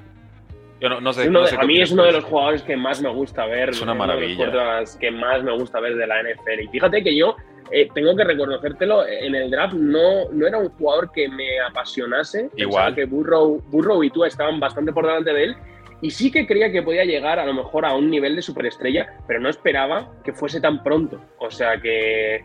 yo 0.81 0.89
no, 1.01 1.13
sé, 1.13 1.27
a 1.59 1.65
mí 1.65 1.81
es 1.81 1.91
uno 1.91 2.05
de 2.05 2.13
los 2.13 2.25
jugadores 2.25 2.63
que 2.63 2.77
más 2.77 3.01
me 3.01 3.09
gusta 3.09 3.47
ver. 3.47 3.71
Es 3.71 3.81
una 3.81 3.95
maravilla. 3.95 4.85
que 5.01 5.11
más 5.11 5.43
me 5.43 5.53
gusta 5.53 5.81
ver 5.81 5.97
de 5.97 6.07
la 6.07 6.23
NFL. 6.23 6.65
Y 6.65 6.69
fíjate 6.69 7.03
que 7.03 7.17
yo 7.17 7.35
eh, 7.71 7.89
tengo 7.95 8.15
que 8.15 8.25
reconocértelo, 8.25 9.07
en 9.07 9.35
el 9.35 9.51
draft 9.51 9.75
no, 9.75 10.31
no 10.31 10.47
era 10.47 10.59
un 10.59 10.69
jugador 10.71 11.11
que 11.13 11.29
me 11.29 11.61
apasionase. 11.61 12.51
Igual. 12.57 12.95
que 12.95 13.05
Burrow, 13.05 13.63
Burrow 13.69 14.03
y 14.05 14.11
tú 14.11 14.25
estaban 14.25 14.61
bastante 14.61 14.93
por 14.93 15.07
delante 15.07 15.33
de 15.33 15.45
él. 15.45 15.57
Y 16.03 16.11
sí 16.11 16.31
que 16.31 16.47
creía 16.47 16.71
que 16.71 16.83
podía 16.83 17.05
llegar 17.05 17.39
a 17.39 17.47
lo 17.47 17.55
mejor 17.55 17.87
a 17.87 17.95
un 17.95 18.11
nivel 18.11 18.37
de 18.37 18.43
superestrella, 18.43 19.19
pero 19.27 19.41
no 19.41 19.49
esperaba 19.49 20.13
que 20.23 20.33
fuese 20.33 20.61
tan 20.61 20.83
pronto. 20.83 21.21
O 21.39 21.51
sea 21.51 21.81
que. 21.81 22.45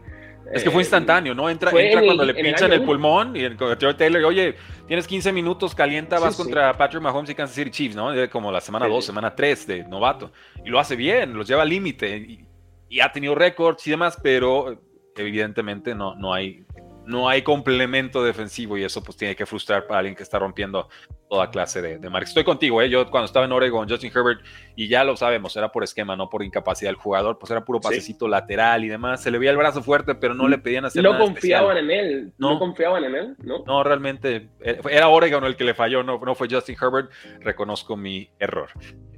Es 0.54 0.64
que 0.64 0.72
fue 0.72 0.82
eh, 0.82 0.86
instantáneo, 0.86 1.36
¿no? 1.36 1.50
Entra, 1.50 1.72
entra 1.72 2.02
cuando 2.04 2.26
le 2.26 2.34
pinchan 2.34 2.74
el, 2.74 2.84
pulmón 2.84 3.36
y 3.36 3.42
el 3.42 3.58
George 3.58 3.94
Taylor, 3.94 4.24
oye, 4.24 4.56
tienes 4.88 5.08
15 5.08 5.32
minutos, 5.32 5.76
calienta, 5.76 6.18
vas 6.20 6.36
contra 6.36 6.76
Patrick 6.76 7.02
Mahomes 7.02 7.30
y 7.30 7.36
Kansas 7.36 7.56
City 7.56 7.70
Chiefs, 7.70 7.96
¿no? 7.96 8.12
Como 8.30 8.52
la 8.52 8.60
semana 8.60 8.88
2, 8.88 9.06
semana 9.06 9.36
3 9.36 9.68
de 9.68 9.84
novato. 9.84 10.32
Y 10.66 10.70
lo 10.70 10.80
hace 10.80 10.96
bien, 10.96 11.34
los 11.34 11.48
lleva 11.48 11.62
al 11.62 11.70
límite 11.70 12.18
y, 12.18 12.46
y, 12.90 13.00
ha 13.02 13.12
tenido 13.12 13.36
récords 13.36 13.86
y 13.86 13.92
demás, 13.92 14.18
pero 14.22 14.82
evidentemente 15.16 15.96
no, 15.96 16.16
no, 16.16 16.34
hay, 16.34 16.66
no 17.06 17.30
hay 17.30 17.42
complemento 17.42 18.24
defensivo 18.24 18.78
y 18.78 18.84
eso 18.84 19.04
pues 19.04 19.18
tiene 19.18 19.36
que 19.36 19.46
frustrar 19.46 19.88
para 19.88 20.00
alguien 20.00 20.16
que 20.16 20.24
está 20.24 20.40
rompiendo 20.40 20.90
toda 21.32 21.50
clase 21.50 21.82
de, 21.82 21.98
de 21.98 22.10
marcas. 22.10 22.32
Estoy 22.32 22.44
contigo, 22.44 22.82
¿eh? 22.82 22.90
yo 22.90 23.10
cuando 23.10 23.26
estaba 23.26 23.46
en 23.46 23.54
Oregon, 23.54 23.88
Justin 23.88 24.12
Herbert, 24.14 24.42
y 24.76 24.90
ya 24.90 25.06
lo 25.06 25.16
sabemos, 25.16 25.56
era 25.56 25.72
por 25.72 25.82
esquema, 25.82 26.14
no 26.18 26.30
por 26.30 26.44
incapacidad 26.44 26.90
del 26.90 26.98
jugador, 26.98 27.40
pues 27.40 27.50
era 27.52 27.64
puro 27.64 27.80
pasecito 27.80 28.28
lateral 28.28 28.84
y 28.84 28.90
demás, 28.90 29.24
se 29.24 29.32
le 29.32 29.38
veía 29.38 29.52
el 29.52 29.58
brazo 29.58 29.82
fuerte, 29.82 30.14
pero 30.14 30.34
no 30.34 30.50
le 30.50 30.58
pedían 30.58 30.84
hacer 30.84 31.02
no 31.02 31.18
confiaban 31.18 31.78
en 31.78 31.90
él, 31.90 32.34
no. 32.38 32.60
confiaban 32.60 33.06
en 33.06 33.16
él, 33.16 33.36
¿no? 33.44 33.64
No, 33.66 33.82
realmente, 33.82 34.50
eh, 34.60 34.82
era 34.90 35.08
Oregon 35.08 35.46
el 35.46 35.56
que 35.56 35.64
le 35.64 35.74
falló, 35.74 36.04
no, 36.04 36.20
no 36.20 36.36
fue 36.36 36.50
Justin 36.52 36.76
Herbert, 36.82 37.10
reconozco 37.40 37.96
mi 37.96 38.30
error. 38.38 38.68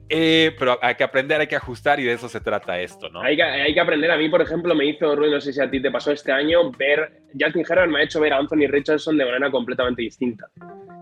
Eh, 0.10 0.56
pero 0.60 0.78
hay 0.84 0.94
que 0.94 1.04
aprender, 1.04 1.42
hay 1.42 1.48
que 1.48 1.56
ajustar 1.56 2.00
y 2.00 2.04
de 2.04 2.14
eso 2.14 2.30
se 2.30 2.40
trata 2.40 2.80
esto, 2.80 3.10
¿no? 3.10 3.24
Hay 3.24 3.36
que, 3.36 3.42
hay 3.42 3.74
que 3.74 3.80
aprender. 3.80 4.12
A 4.12 4.18
mí, 4.18 4.30
por 4.30 4.44
ejemplo, 4.44 4.76
me 4.76 4.86
hizo, 4.86 5.16
Rui, 5.16 5.32
no 5.32 5.42
sé 5.42 5.52
si 5.52 5.60
a 5.60 5.68
ti 5.68 5.82
te 5.82 5.90
pasó 5.90 6.12
este 6.12 6.32
año, 6.32 6.70
ver, 6.78 7.22
Justin 7.40 7.66
Herbert 7.68 7.90
me 7.90 8.00
ha 8.02 8.04
hecho 8.04 8.20
ver 8.20 8.34
a 8.34 8.38
Anthony 8.38 8.68
Richardson 8.68 9.18
de 9.18 9.26
manera 9.26 9.50
completamente 9.50 10.04
distinta. 10.04 10.46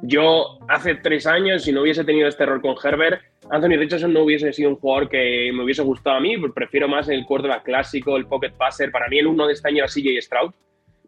Yo 0.03 0.59
hace 0.67 0.95
tres 0.95 1.27
años, 1.27 1.63
si 1.63 1.71
no 1.71 1.81
hubiese 1.81 2.03
tenido 2.03 2.27
este 2.27 2.43
error 2.43 2.61
con 2.61 2.75
Herbert, 2.83 3.21
Anthony 3.49 3.77
Richardson 3.77 4.13
no 4.13 4.23
hubiese 4.23 4.51
sido 4.53 4.69
un 4.69 4.75
jugador 4.77 5.09
que 5.09 5.51
me 5.53 5.63
hubiese 5.63 5.83
gustado 5.83 6.17
a 6.17 6.19
mí, 6.19 6.35
prefiero 6.53 6.87
más 6.87 7.09
el 7.09 7.25
quarterback 7.25 7.63
clásico, 7.63 8.17
el 8.17 8.25
pocket 8.25 8.51
passer. 8.51 8.91
Para 8.91 9.07
mí 9.09 9.19
el 9.19 9.27
uno 9.27 9.45
de 9.47 9.53
este 9.53 9.67
año 9.67 9.83
era 9.83 9.87
CJ 9.87 10.21
Stroud, 10.21 10.51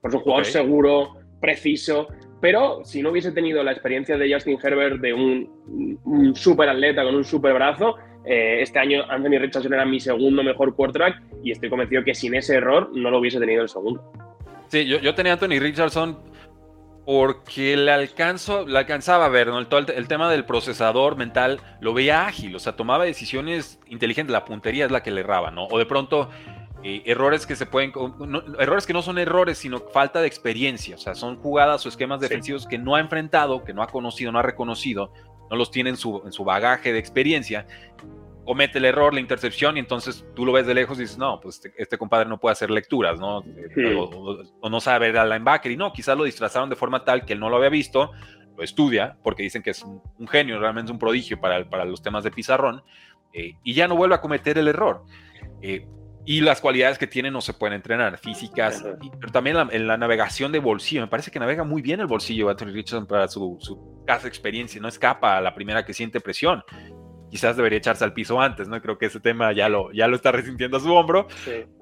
por 0.01 0.13
un 0.13 0.21
jugador 0.21 0.45
seguro, 0.45 1.15
preciso, 1.39 2.08
pero 2.41 2.84
si 2.84 3.01
no 3.01 3.12
hubiese 3.12 3.32
tenido 3.32 3.63
la 3.63 3.71
experiencia 3.71 4.17
de 4.17 4.32
Justin 4.32 4.60
Herbert, 4.62 4.99
de 4.99 5.13
un, 5.13 5.99
un 6.03 6.36
super 6.36 6.67
atleta 6.67 7.03
con 7.03 7.15
un 7.15 7.23
super 7.23 7.53
brazo, 7.53 7.95
eh, 8.25 8.62
este 8.62 8.79
año 8.79 9.03
Anthony 9.10 9.39
Richardson 9.39 9.73
era 9.73 9.86
mi 9.86 9.99
segundo 9.99 10.43
mejor 10.43 10.75
quarterback 10.75 11.21
y 11.43 11.51
estoy 11.51 11.69
convencido 11.69 12.03
que 12.03 12.13
sin 12.13 12.36
ese 12.36 12.56
error 12.56 12.91
no 12.93 13.10
lo 13.10 13.19
hubiese 13.19 13.39
tenido 13.39 13.63
el 13.63 13.69
segundo. 13.69 14.01
Sí, 14.67 14.86
yo, 14.86 14.99
yo 14.99 15.13
tenía 15.13 15.34
a 15.34 15.36
Anthony 15.36 15.60
Richardson 15.60 16.17
porque 17.06 17.76
le, 17.76 17.92
alcanzo, 17.92 18.66
le 18.66 18.78
alcanzaba 18.78 19.26
a 19.26 19.30
ver, 19.30 19.48
¿no? 19.48 19.60
el, 19.60 19.68
el, 19.96 20.08
tema 20.08 20.32
del 20.32 20.46
procesador 20.46 21.18
mental 21.18 21.60
lo 21.82 21.94
veía 21.94 22.26
ágil, 22.26 22.56
o 22.56 22.60
sea, 22.60 22.76
tomaba 22.76 23.04
decisiones 23.04 23.80
inteligentes, 23.88 24.32
la 24.32 24.46
puntería 24.46 24.86
es 24.86 24.92
la 24.92 25.04
que 25.04 25.12
le 25.12 25.22
erraba, 25.22 25.52
¿no? 25.52 25.66
O 25.66 25.78
de 25.78 25.86
pronto 25.86 26.30
errores 26.84 27.46
que 27.46 27.56
se 27.56 27.66
pueden, 27.66 27.94
errores 28.60 28.86
que 28.86 28.94
no 28.94 29.02
son 29.02 29.18
errores, 29.18 29.58
sino 29.58 29.80
falta 29.80 30.22
de 30.22 30.28
experiencia, 30.28 30.96
o 30.96 31.00
sea, 31.00 31.16
son 31.16 31.38
jugadas 31.38 31.86
o 31.86 31.89
esquemas 31.89 32.20
defensivos 32.20 32.68
que 32.68 32.78
no 32.78 32.96
ha 32.96 33.00
enfrentado, 33.00 33.63
que 33.63 33.74
no 33.74 33.82
ha 33.82 33.88
conocido, 33.88 34.32
no 34.32 34.39
ha 34.39 34.44
reconocido, 34.44 35.13
no 35.50 35.56
los 35.56 35.72
tiene 35.72 35.92
en 35.92 35.98
su, 35.98 36.22
en 36.26 36.32
su 36.32 36.44
bagaje 36.44 36.92
de 36.92 37.00
experiencia, 37.00 37.66
comete 38.45 38.77
el 38.77 38.86
error, 38.86 39.13
la 39.13 39.19
intercepción, 39.19 39.77
y 39.77 39.79
entonces 39.79 40.25
tú 40.36 40.45
lo 40.45 40.51
ves 40.51 40.65
de 40.67 40.73
lejos 40.73 40.97
y 40.97 41.01
dices, 41.01 41.17
no, 41.17 41.39
pues 41.39 41.56
este, 41.56 41.73
este 41.77 41.97
compadre 41.97 42.27
no 42.27 42.39
puede 42.39 42.53
hacer 42.53 42.69
lecturas, 42.69 43.19
¿no? 43.19 43.43
O, 44.62 44.69
no 44.69 44.79
sabe 44.82 45.08
ver 45.08 45.17
al 45.17 45.29
linebacker, 45.29 45.71
y 45.71 45.77
no, 45.77 45.93
quizás 45.93 46.17
lo 46.17 46.23
disfrazaron 46.23 46.69
de 46.69 46.75
forma 46.75 47.03
tal 47.03 47.25
que 47.25 47.34
él 47.34 47.39
no 47.39 47.49
lo 47.49 47.58
había 47.58 47.69
visto, 47.69 48.12
lo 48.56 48.63
estudia, 48.63 49.17
porque 49.23 49.43
dicen 49.43 49.63
que 49.63 49.71
es 49.71 49.84
un, 49.84 50.27
genio, 50.27 50.60
realmente 50.60 50.89
es 50.89 50.93
un 50.93 50.99
prodigio 50.99 51.39
para, 51.39 51.67
para 51.69 51.86
los 51.86 52.01
temas 52.01 52.23
de 52.23 52.32
pizarrón, 52.32 52.84
eh, 53.34 53.56
y 53.63 53.73
ya 53.73 53.88
no 53.88 53.95
vuelve 53.95 54.15
a 54.15 54.21
cometer 54.21 54.58
el 54.58 54.67
error. 54.67 55.03
Eh, 55.62 55.88
y 56.25 56.39
las 56.39 56.62
cualidades 56.62 56.97
que 56.97 57.08
tiene 57.08 57.29
no 57.32 57.41
se 57.41 57.53
pueden 57.53 57.75
entrenar, 57.75 58.17
físicas, 58.17 58.84
pero 59.19 59.32
también 59.34 59.58
en 59.71 59.88
la 59.88 59.97
navegación 59.97 60.53
de 60.53 60.60
bolsillo. 60.60 61.01
Me 61.01 61.08
parece 61.08 61.32
que 61.32 61.39
navega 61.39 61.65
muy 61.65 61.82
bien 61.82 61.99
el 61.99 62.08
bolsillo 62.08 62.49
Anthony 62.49 62.67
Richardson 62.67 63.06
para 63.06 63.27
su, 63.27 63.58
su 63.60 64.03
casa 64.06 64.27
experiencia, 64.27 64.79
no 64.79 64.88
escapa 64.88 65.38
a 65.38 65.41
la 65.41 65.53
primera 65.53 65.86
que 65.86 65.93
siente 65.93 66.21
presión. 66.21 66.63
Quizás 67.34 67.58
debería 67.58 67.80
echarse 67.80 68.04
al 68.04 68.13
piso 68.13 68.39
antes, 68.39 68.67
¿no? 68.67 68.80
Creo 68.80 69.00
que 69.00 69.08
ese 69.08 69.19
tema 69.19 69.52
ya 69.54 69.67
lo, 69.67 69.91
ya 69.91 70.08
lo 70.08 70.15
está 70.15 70.32
resintiendo 70.32 70.78
a 70.78 70.80
su 70.80 70.93
hombro. 70.93 71.28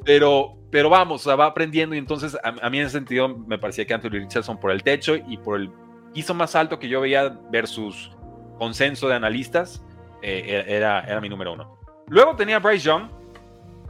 Pero, 0.05 0.53
pero 0.71 0.89
vamos, 0.89 1.27
va 1.27 1.45
aprendiendo 1.45 1.93
y 1.93 1.97
entonces 1.97 2.37
a, 2.41 2.69
mí 2.69 2.79
en 2.79 2.85
ese 2.85 2.93
sentido 2.93 3.27
me 3.27 3.59
parecía 3.59 3.85
que 3.85 3.93
Anthony 3.93 4.11
Richardson 4.11 4.57
por 4.57 4.71
el 4.71 4.81
techo 4.81 5.13
y 5.17 5.35
por 5.35 5.59
el 5.59 5.69
piso 6.13 6.33
más 6.33 6.55
alto 6.55 6.79
que 6.79 6.87
yo 6.87 7.01
veía 7.01 7.37
versus 7.51 8.15
consenso 8.57 9.09
de 9.09 9.15
analistas, 9.15 9.83
eh, 10.21 10.63
era, 10.69 11.01
era 11.01 11.19
mi 11.19 11.27
número 11.27 11.51
uno. 11.51 11.77
Luego 12.07 12.33
tenía 12.37 12.59
Bryce 12.59 12.85
Young, 12.85 13.09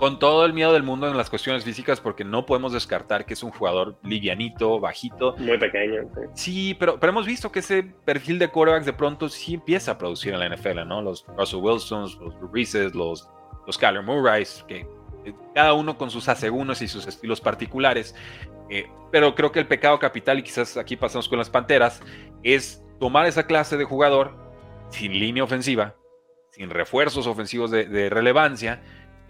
con 0.02 0.18
todo 0.18 0.46
el 0.46 0.54
miedo 0.54 0.74
del 0.74 0.82
mundo 0.82 1.08
en 1.08 1.16
las 1.16 1.30
cuestiones 1.30 1.64
físicas, 1.64 2.02
porque 2.02 2.24
no 2.24 2.44
podemos 2.48 2.74
descartar 2.74 3.24
que 3.24 3.36
es 3.36 3.44
un 3.44 3.52
jugador 3.52 4.00
livianito, 4.02 4.80
bajito. 4.80 5.36
Muy 5.38 5.60
pequeño. 5.60 6.10
Sí, 6.34 6.76
pero, 6.80 7.00
pero 7.00 7.12
hemos 7.12 7.28
visto 7.28 7.52
que 7.52 7.60
ese 7.60 7.84
perfil 7.84 8.40
de 8.40 8.48
quarterbacks 8.48 8.88
de 8.88 8.94
pronto 8.94 9.30
sí 9.30 9.54
empieza 9.54 9.92
a 9.92 9.98
producir 10.00 10.34
en 10.34 10.40
la 10.40 10.50
NFL, 10.50 10.88
¿no? 10.88 11.04
Los 11.04 11.24
Russell 11.38 11.60
Wilsons, 11.60 12.18
los 12.20 12.34
Reeses, 12.52 12.96
los, 12.96 13.30
los 13.68 13.78
Kyler 13.78 14.02
Murrays, 14.02 14.66
que 14.68 14.88
eh, 15.24 15.36
cada 15.54 15.74
uno 15.74 15.96
con 15.96 16.10
sus 16.10 16.28
asegúnos 16.28 16.82
y 16.82 16.88
sus 16.88 17.06
estilos 17.06 17.40
particulares. 17.40 18.16
Eh, 18.72 18.90
pero 19.12 19.36
creo 19.36 19.52
que 19.52 19.60
el 19.60 19.68
pecado 19.68 20.00
capital, 20.00 20.40
y 20.40 20.42
quizás 20.42 20.78
aquí 20.78 20.96
pasamos 20.96 21.30
con 21.30 21.38
las 21.38 21.52
Panteras, 21.52 22.02
es 22.42 22.84
tomar 23.00 23.28
esa 23.28 23.46
clase 23.46 23.78
de 23.78 23.84
jugador 23.84 24.34
sin 24.90 25.14
línea 25.14 25.44
ofensiva, 25.44 25.94
sin 26.50 26.72
refuerzos 26.72 27.28
ofensivos 27.28 27.70
de, 27.70 27.86
de 27.86 28.10
relevancia, 28.10 28.82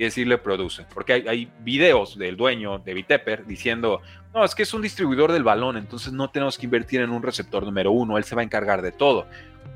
y 0.02 0.06
decirle 0.06 0.40
produce. 0.40 0.84
Porque 0.96 1.14
hay, 1.14 1.28
hay 1.28 1.52
videos 1.60 2.18
del 2.18 2.36
dueño 2.36 2.80
de 2.80 2.96
Vitepper 2.96 3.46
diciendo, 3.46 4.02
no, 4.34 4.44
es 4.44 4.56
que 4.56 4.64
es 4.64 4.74
un 4.74 4.82
distribuidor 4.82 5.32
del 5.32 5.44
balón, 5.44 5.78
entonces 5.78 6.12
no 6.12 6.32
tenemos 6.32 6.58
que 6.58 6.66
invertir 6.66 7.02
en 7.02 7.12
un 7.12 7.22
receptor 7.22 7.64
número 7.64 7.92
uno, 7.92 8.18
él 8.18 8.24
se 8.24 8.34
va 8.34 8.42
a 8.42 8.44
encargar 8.44 8.82
de 8.82 8.92
todo. 8.92 9.28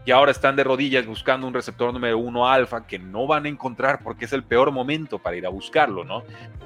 Y 0.03 0.09
ahora 0.09 0.31
están 0.31 0.55
de 0.55 0.63
rodillas 0.63 1.05
buscando 1.05 1.45
un 1.45 1.53
receptor 1.53 1.93
número 1.93 2.17
uno 2.17 2.47
alfa 2.47 2.87
que 2.87 2.97
no 2.97 3.27
van 3.27 3.45
a 3.45 3.49
encontrar 3.49 4.01
porque 4.03 4.25
es 4.25 4.33
el 4.33 4.43
peor 4.43 4.71
momento 4.71 5.19
para 5.19 5.35
ir 5.35 5.45
a 5.45 5.49
buscarlo, 5.49 6.03
¿no? 6.03 6.23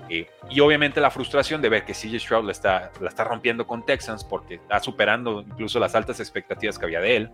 Eh, 0.08 0.28
y 0.50 0.62
obviamente 0.62 1.02
la 1.02 1.12
frustración 1.12 1.62
de 1.62 1.68
ver 1.68 1.84
que 1.84 1.94
CJ 1.94 2.18
Stroud 2.18 2.46
la 2.46 2.54
está, 2.54 2.92
la 3.02 3.10
está 3.10 3.26
rompiendo 3.26 3.68
con 3.68 3.86
Texans 3.86 4.24
porque 4.24 4.56
está 4.56 4.80
superando 4.80 5.42
incluso 5.42 5.80
las 5.80 5.96
altas 5.96 6.22
expectativas 6.22 6.80
que 6.80 6.86
había 6.86 7.02
de 7.02 7.16
él. 7.18 7.30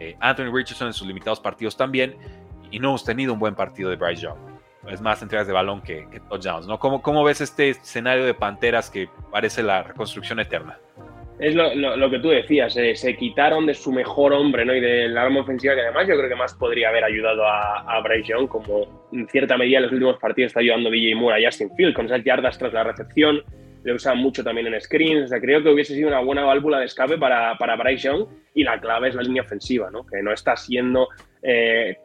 Eh, 0.00 0.16
Anthony 0.18 0.52
Richardson 0.52 0.88
en 0.88 0.94
sus 0.94 1.06
limitados 1.06 1.38
partidos 1.38 1.76
también. 1.76 2.16
Y 2.72 2.80
no 2.80 2.88
hemos 2.88 3.04
tenido 3.04 3.32
un 3.32 3.38
buen 3.38 3.54
partido 3.54 3.88
de 3.90 3.96
Bryce 3.96 4.22
Young 4.22 4.50
es 4.90 5.00
más 5.00 5.22
entregas 5.22 5.46
de 5.46 5.52
balón 5.52 5.82
que, 5.82 6.06
touchdowns, 6.28 6.66
¿no? 6.66 6.78
¿Cómo, 6.78 7.02
¿Cómo, 7.02 7.24
ves 7.24 7.40
este 7.40 7.70
escenario 7.70 8.24
de 8.24 8.34
Panteras 8.34 8.90
que 8.90 9.08
parece 9.30 9.62
la 9.62 9.82
reconstrucción 9.82 10.40
eterna? 10.40 10.78
Es 11.38 11.54
lo, 11.54 12.10
que 12.10 12.18
tú 12.18 12.28
decías, 12.28 12.76
eh, 12.76 12.94
se 12.94 13.16
quitaron 13.16 13.64
de 13.64 13.72
su 13.72 13.90
mejor 13.92 14.34
hombre 14.34 14.66
¿no? 14.66 14.74
y 14.74 14.80
del 14.80 15.16
arma 15.16 15.40
ofensiva 15.40 15.74
que 15.74 15.80
además 15.80 16.06
yo 16.06 16.14
creo 16.14 16.28
que 16.28 16.36
más 16.36 16.52
podría 16.52 16.90
haber 16.90 17.02
ayudado 17.02 17.46
a, 17.46 17.80
a 17.80 18.00
Bryce 18.02 18.28
Young, 18.28 18.46
como 18.46 19.08
en 19.10 19.26
cierta 19.26 19.56
medida 19.56 19.78
en 19.78 19.84
los 19.84 19.92
últimos 19.92 20.18
partidos 20.18 20.48
está 20.50 20.60
ayudando 20.60 20.90
DJ 20.90 21.14
Moore 21.14 21.42
a 21.42 21.48
Justin 21.48 21.70
Field 21.76 21.94
con 21.94 22.04
esas 22.04 22.22
yardas 22.24 22.58
tras 22.58 22.74
la 22.74 22.84
recepción, 22.84 23.42
le 23.84 23.94
usan 23.94 24.18
mucho 24.18 24.44
también 24.44 24.66
en 24.66 24.78
screens, 24.78 25.24
o 25.24 25.28
sea, 25.28 25.40
creo 25.40 25.62
que 25.62 25.70
hubiese 25.70 25.94
sido 25.94 26.08
una 26.08 26.20
buena 26.20 26.44
válvula 26.44 26.78
de 26.78 26.84
escape 26.84 27.16
para, 27.16 27.56
para 27.56 27.76
Bryce 27.76 28.08
Young 28.08 28.26
y 28.54 28.62
la 28.62 28.78
clave 28.78 29.08
es 29.08 29.14
la 29.14 29.22
línea 29.22 29.42
ofensiva, 29.42 29.90
¿no? 29.90 30.04
que 30.04 30.22
no 30.22 30.32
está 30.32 30.56
siendo... 30.56 31.08
Eh, 31.42 31.96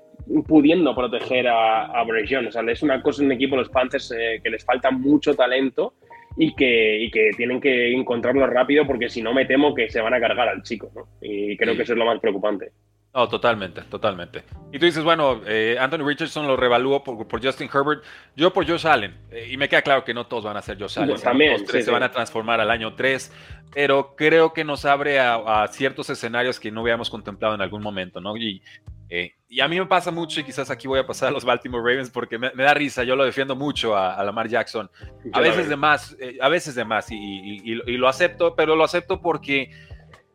pudiendo 0.48 0.96
proteger 0.96 1.48
a, 1.48 1.86
a 1.86 2.04
Bryce 2.04 2.38
O 2.38 2.52
sea, 2.52 2.62
es 2.64 2.84
una 2.84 3.02
cosa 3.02 3.22
en 3.22 3.28
un 3.28 3.32
equipo, 3.34 3.56
los 3.56 3.70
Panthers, 3.70 4.12
eh, 4.12 4.40
que 4.44 4.50
les 4.50 4.64
falta 4.66 4.92
mucho 4.92 5.34
talento 5.34 5.94
y 6.38 6.54
que, 6.54 7.00
y 7.00 7.12
que 7.12 7.32
tienen 7.38 7.62
que 7.62 7.94
encontrarlo 7.94 8.46
rápido 8.48 8.86
porque 8.86 9.10
si 9.10 9.22
no 9.22 9.34
me 9.34 9.46
temo 9.46 9.74
que 9.74 9.90
se 9.90 10.02
van 10.02 10.14
a 10.14 10.20
cargar 10.20 10.50
al 10.50 10.64
chico, 10.64 10.92
¿no? 10.96 11.08
Y 11.22 11.56
creo 11.58 11.76
que 11.76 11.84
eso 11.84 11.94
es 11.94 12.00
lo 12.00 12.06
más 12.06 12.20
preocupante. 12.20 12.72
No, 13.16 13.30
totalmente, 13.30 13.82
totalmente. 13.84 14.44
Y 14.74 14.78
tú 14.78 14.86
dices, 14.86 15.02
bueno, 15.02 15.40
eh, 15.48 15.78
Anthony 15.80 16.06
Richardson 16.06 16.48
lo 16.48 16.58
revalúo 16.58 17.02
por, 17.02 17.26
por, 17.26 17.42
Justin 17.42 17.70
Herbert, 17.74 18.04
yo 18.36 18.52
por 18.52 18.68
Josh 18.68 18.86
Allen. 18.86 19.16
Eh, 19.32 19.48
y 19.52 19.56
me 19.56 19.70
queda 19.70 19.82
claro 19.84 20.04
que 20.04 20.14
no 20.14 20.28
todos 20.28 20.44
van 20.44 20.58
a 20.58 20.62
ser 20.62 20.78
Josh 20.78 21.00
Allen. 21.00 21.12
Pues 21.12 21.22
también. 21.22 21.64
tres 21.66 21.86
se 21.86 21.92
van 21.92 22.04
a 22.04 22.12
transformar 22.12 22.60
al 22.60 22.70
año 22.70 22.94
3, 22.94 23.32
pero 23.74 24.16
creo 24.18 24.52
que 24.52 24.66
nos 24.66 24.84
abre 24.84 25.22
a, 25.22 25.36
a, 25.36 25.68
ciertos 25.70 26.10
escenarios 26.10 26.60
que 26.60 26.72
no 26.72 26.82
habíamos 26.82 27.10
contemplado 27.10 27.56
en 27.56 27.62
algún 27.62 27.82
momento, 27.82 28.20
¿no? 28.20 28.36
Y 28.36 28.62
eh, 29.10 29.34
y 29.48 29.62
a 29.62 29.68
mí 29.68 29.80
me 29.80 29.86
pasa 29.86 30.12
mucho, 30.12 30.40
y 30.40 30.44
quizás 30.44 30.70
aquí 30.70 30.88
voy 30.88 31.00
a 31.00 31.06
pasar 31.06 31.30
a 31.30 31.32
los 31.32 31.46
Baltimore 31.46 31.82
Ravens 31.82 32.10
porque 32.10 32.38
me, 32.38 32.52
da 32.52 32.74
risa, 32.74 33.04
yo 33.04 33.16
lo 33.16 33.24
defiendo 33.24 33.56
mucho 33.56 33.96
a, 33.96 34.22
Lamar 34.24 34.48
Jackson. 34.50 34.90
A 35.32 35.40
veces 35.40 35.70
de 35.70 35.76
más, 35.76 36.16
eh, 36.20 36.38
a 36.42 36.50
veces 36.50 36.76
de 36.76 36.84
más, 36.84 37.08
y, 37.12 37.76
lo 37.98 38.08
acepto, 38.08 38.56
pero 38.56 38.76
lo 38.76 38.84
acepto 38.84 39.22
porque 39.22 39.70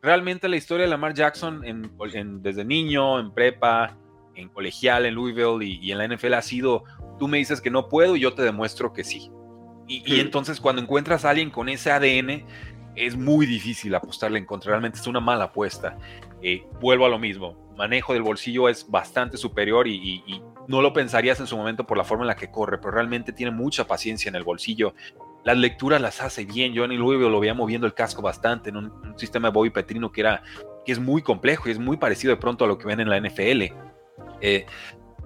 realmente 0.01 0.49
la 0.49 0.57
historia 0.57 0.85
de 0.85 0.91
Lamar 0.91 1.15
Jackson 1.15 1.65
en, 1.65 2.43
desde 2.43 2.65
niño, 2.65 3.19
en 3.19 3.33
prepa, 3.33 3.97
en 4.35 4.49
colegial, 4.49 5.05
en 5.05 5.15
Louisville 5.15 5.65
y, 5.65 5.93
en 5.93 5.99
la 5.99 6.09
NFL 6.09 6.35
ha 6.35 6.43
sido, 6.43 6.85
tú 7.19 7.29
me 7.29 7.39
dices 7.39 7.61
que 7.61 7.71
no 7.71 7.89
puedo 7.89 8.17
y 8.17 8.21
yo 8.21 8.33
te 8.33 8.43
demuestro 8.43 8.93
que 8.93 9.05
sí. 9.05 9.31
Y, 9.87 10.21
entonces 10.21 10.61
cuando 10.61 10.81
encuentras 10.81 11.25
a 11.25 11.31
alguien 11.31 11.51
con 11.51 11.69
ese 11.69 11.91
ADN, 11.91 12.47
es 12.95 13.17
muy 13.17 13.45
difícil 13.45 13.95
apostarle 13.95 14.39
en 14.39 14.47
contra, 14.47 14.71
realmente 14.71 15.01
es 15.01 15.07
una 15.07 15.21
mala 15.21 15.45
apuesta. 15.45 15.99
Eh, 16.43 16.65
vuelvo 16.81 17.07
a 17.07 17.09
lo 17.09 17.19
mismo, 17.19 17.70
manejo 17.81 18.13
del 18.13 18.23
bolsillo 18.23 18.69
es 18.69 18.91
bastante 18.91 19.39
superior 19.39 19.89
y, 19.89 20.43
no 20.69 20.83
lo 20.83 20.93
pensarías 20.93 21.41
en 21.41 21.47
su 21.47 21.57
momento 21.57 21.85
por 21.85 21.97
la 21.97 22.05
forma 22.05 22.25
en 22.25 22.29
la 22.29 22.37
que 22.37 22.51
corre, 22.51 22.79
pero 22.79 22.93
realmente 22.93 23.33
tiene 23.33 23.51
mucha 23.51 23.87
paciencia 23.89 24.29
en 24.29 24.37
el 24.37 24.45
bolsillo. 24.45 24.95
Las 25.43 25.57
lecturas 25.57 26.01
las 26.01 26.21
hace 26.21 26.45
bien. 26.45 26.77
Johnny 26.77 26.97
Louisville 26.97 27.31
lo 27.31 27.41
veía 27.41 27.55
moviendo 27.55 27.89
el 27.89 27.95
casco 27.95 28.23
bastante 28.23 28.69
en 28.69 28.77
un, 28.77 29.19
sistema 29.19 29.49
de 29.49 29.55
Bobby 29.55 29.71
Petrino 29.71 30.13
que, 30.13 30.21
era, 30.21 30.43
que 30.85 30.93
es 30.93 31.01
muy 31.01 31.23
complejo 31.23 31.69
y 31.69 31.73
es 31.73 31.79
muy 31.79 31.97
parecido 31.97 32.33
de 32.33 32.41
pronto 32.41 32.67
a 32.67 32.69
lo 32.69 32.79
que 32.79 32.87
ven 32.87 33.01
en 33.01 33.09
la 33.09 33.19
NFL. 33.19 33.63
Eh, 34.43 34.67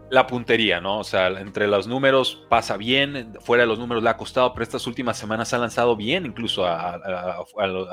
la 0.09 0.27
puntería, 0.27 0.81
¿no? 0.81 1.01
O 1.01 1.05
sea, 1.05 1.27
entre 1.27 1.67
los 1.67 1.87
números 1.88 2.47
pasa 2.49 2.79
bien, 2.79 3.35
fuera 3.40 3.64
de 3.64 3.67
los 3.67 3.79
números 3.79 4.03
le 4.03 4.09
ha 4.09 4.17
costado, 4.17 4.55
pero 4.55 4.62
estas 4.62 4.87
últimas 4.87 5.19
semanas 5.19 5.53
ha 5.53 5.59
lanzado 5.59 5.95
bien 5.97 6.25
incluso 6.25 6.64
a, 6.64 6.99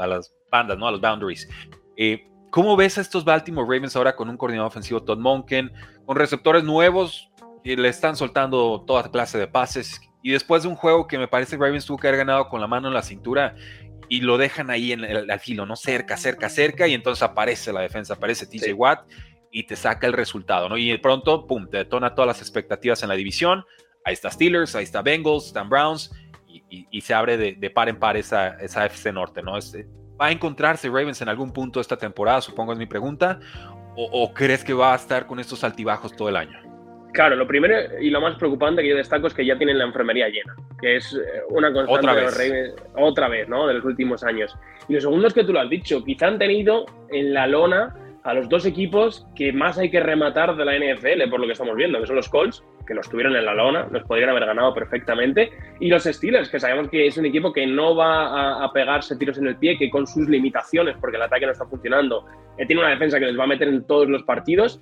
las 0.08 0.34
bandas, 0.50 0.78
¿no? 0.78 0.88
A 0.88 0.92
los 0.92 1.02
boundaries. 1.02 1.50
Eh, 1.98 2.31
¿Cómo 2.52 2.76
ves 2.76 2.98
a 2.98 3.02
estos 3.02 3.24
Baltimore 3.24 3.66
Ravens 3.66 3.96
ahora 3.96 4.14
con 4.14 4.30
un 4.30 4.36
coordinador 4.36 4.68
ofensivo, 4.68 5.02
Todd 5.02 5.20
Monken, 5.20 5.72
con 6.06 6.18
receptores 6.18 6.66
nuevos 6.66 7.32
y 7.64 7.78
le 7.78 7.88
están 7.88 8.18
soltando 8.18 8.84
toda 8.86 9.10
clase 9.10 9.38
de 9.38 9.48
pases? 9.48 10.02
Y 10.22 10.32
después 10.32 10.64
de 10.64 10.70
un 10.70 10.76
juego 10.76 11.08
que 11.08 11.18
me 11.18 11.30
parece 11.30 11.56
Ravens 11.56 11.86
tuvo 11.86 11.98
que 11.98 12.10
haber 12.10 12.20
ganado 12.20 12.50
con 12.50 12.60
la 12.60 12.68
mano 12.68 12.90
en 12.90 12.94
la 12.94 13.04
cintura 13.04 13.56
y 14.10 14.20
lo 14.20 14.38
dejan 14.38 14.70
ahí 14.70 14.92
en 14.92 15.06
el, 15.06 15.32
al 15.32 15.40
filo, 15.40 15.66
¿no? 15.66 15.78
Cerca, 15.78 16.18
cerca, 16.18 16.50
cerca, 16.50 16.90
y 16.90 16.94
entonces 16.94 17.24
aparece 17.24 17.72
la 17.72 17.80
defensa, 17.80 18.16
aparece 18.16 18.46
TJ 18.46 18.74
Watt 18.74 19.10
y 19.50 19.64
te 19.64 19.78
saca 19.78 20.06
el 20.06 20.12
resultado, 20.12 20.68
¿no? 20.68 20.78
Y 20.78 20.92
de 20.92 21.00
pronto, 21.00 21.48
pum, 21.48 21.70
te 21.70 21.78
detona 21.78 22.14
todas 22.14 22.28
las 22.28 22.42
expectativas 22.42 23.02
en 23.02 23.08
la 23.08 23.16
división. 23.16 23.64
Ahí 24.04 24.14
está 24.14 24.30
Steelers, 24.30 24.76
ahí 24.76 24.84
está 24.84 25.02
Bengals, 25.02 25.48
están 25.48 25.70
Browns, 25.70 26.12
y, 26.70 27.00
se 27.00 27.14
abre 27.14 27.38
de, 27.38 27.70
par 27.70 27.88
en 27.88 27.98
par 27.98 28.18
esa, 28.18 28.56
esa 28.56 28.86
FC 28.86 29.14
Norte, 29.14 29.42
¿no? 29.42 29.58
Este, 29.58 29.88
¿Va 30.22 30.28
a 30.28 30.32
encontrarse 30.32 30.88
Ravens 30.88 31.20
en 31.24 31.30
algún 31.30 31.52
punto 31.52 31.80
de 31.80 31.82
esta 31.82 31.98
temporada? 31.98 32.42
Supongo 32.42 32.74
es 32.74 32.78
mi 32.78 32.86
pregunta. 32.86 33.40
¿O, 33.96 34.32
crees 34.34 34.64
que 34.64 34.72
va 34.74 34.94
a 34.94 34.96
estar 34.96 35.26
con 35.26 35.40
estos 35.40 35.64
altibajos 35.64 36.16
todo 36.16 36.30
el 36.30 36.36
año? 36.36 36.60
Claro, 37.12 37.36
lo 37.36 37.48
primero 37.48 37.76
y 38.00 38.10
lo 38.10 38.22
más 38.22 38.38
preocupante 38.38 38.84
que 38.84 38.90
yo 38.90 38.96
destaco 38.96 39.28
es 39.28 39.34
que 39.34 39.46
ya 39.46 39.58
tienen 39.58 39.80
la 39.80 39.84
enfermería 39.84 40.30
llena, 40.30 40.56
que 40.80 40.96
es 40.96 41.14
eh, 41.14 41.42
una 41.50 41.74
constante 41.74 42.00
otra 42.00 42.14
vez. 42.14 42.22
de 42.22 42.26
los 42.26 42.38
Ravens, 42.38 42.76
otra 42.96 43.28
vez, 43.28 43.50
¿no? 43.50 43.68
De 43.68 43.74
los 43.74 43.84
últimos 43.84 44.24
años. 44.24 44.56
Y 44.88 44.94
lo 44.94 45.02
segundo 45.02 45.28
es 45.28 45.34
que 45.34 45.44
tú 45.44 45.52
lo 45.52 45.60
has 45.60 45.70
dicho, 45.70 46.02
quizá 46.06 46.28
han 46.28 46.38
tenido 46.38 46.86
en 47.10 47.34
la 47.34 47.48
lona 47.48 47.94
a 48.24 48.34
los 48.34 48.48
dos 48.50 48.66
equipos 48.66 49.26
que 49.36 49.52
más 49.52 49.78
hay 49.78 49.90
que 49.90 50.00
rematar 50.00 50.56
de 50.56 50.66
la 50.66 50.78
NFL, 50.78 51.30
por 51.30 51.40
lo 51.40 51.48
que 51.48 51.54
estamos 51.54 51.76
viendo, 51.76 52.00
que 52.00 52.08
son 52.08 52.16
los 52.16 52.30
Colts, 52.30 52.64
que 52.86 52.94
los 52.94 53.10
tuvieron 53.10 53.36
en 53.36 53.46
la 53.46 53.54
lona, 53.54 53.88
los 53.92 54.04
podrían 54.04 54.30
haber 54.30 54.46
ganado 54.46 54.74
perfectamente, 54.74 55.52
y 55.80 55.90
los 55.90 56.04
Steelers, 56.04 56.50
que 56.50 56.60
sabemos 56.60 56.90
que 56.90 57.08
es 57.08 57.18
un 57.18 57.26
equipo 57.26 57.52
que 57.52 57.66
no 57.66 57.96
va 57.96 58.64
a, 58.64 58.72
pegarse 58.74 59.18
tiros 59.18 59.38
en 59.38 59.48
el 59.48 59.58
pie, 59.58 59.78
que 59.78 59.90
con 59.90 60.06
sus 60.06 60.30
limitaciones, 60.30 60.96
porque 61.00 61.18
el 61.18 61.24
ataque 61.24 61.46
no 61.46 61.52
está 61.52 61.66
funcionando, 61.66 62.26
eh, 62.58 62.66
tiene 62.66 62.82
una 62.82 62.92
defensa 62.92 63.20
que 63.20 63.26
les 63.26 63.40
va 63.40 63.46
a 63.46 63.48
meter 63.48 63.68
en 63.68 63.86
todos 63.86 64.08
los 64.08 64.24
partidos. 64.24 64.82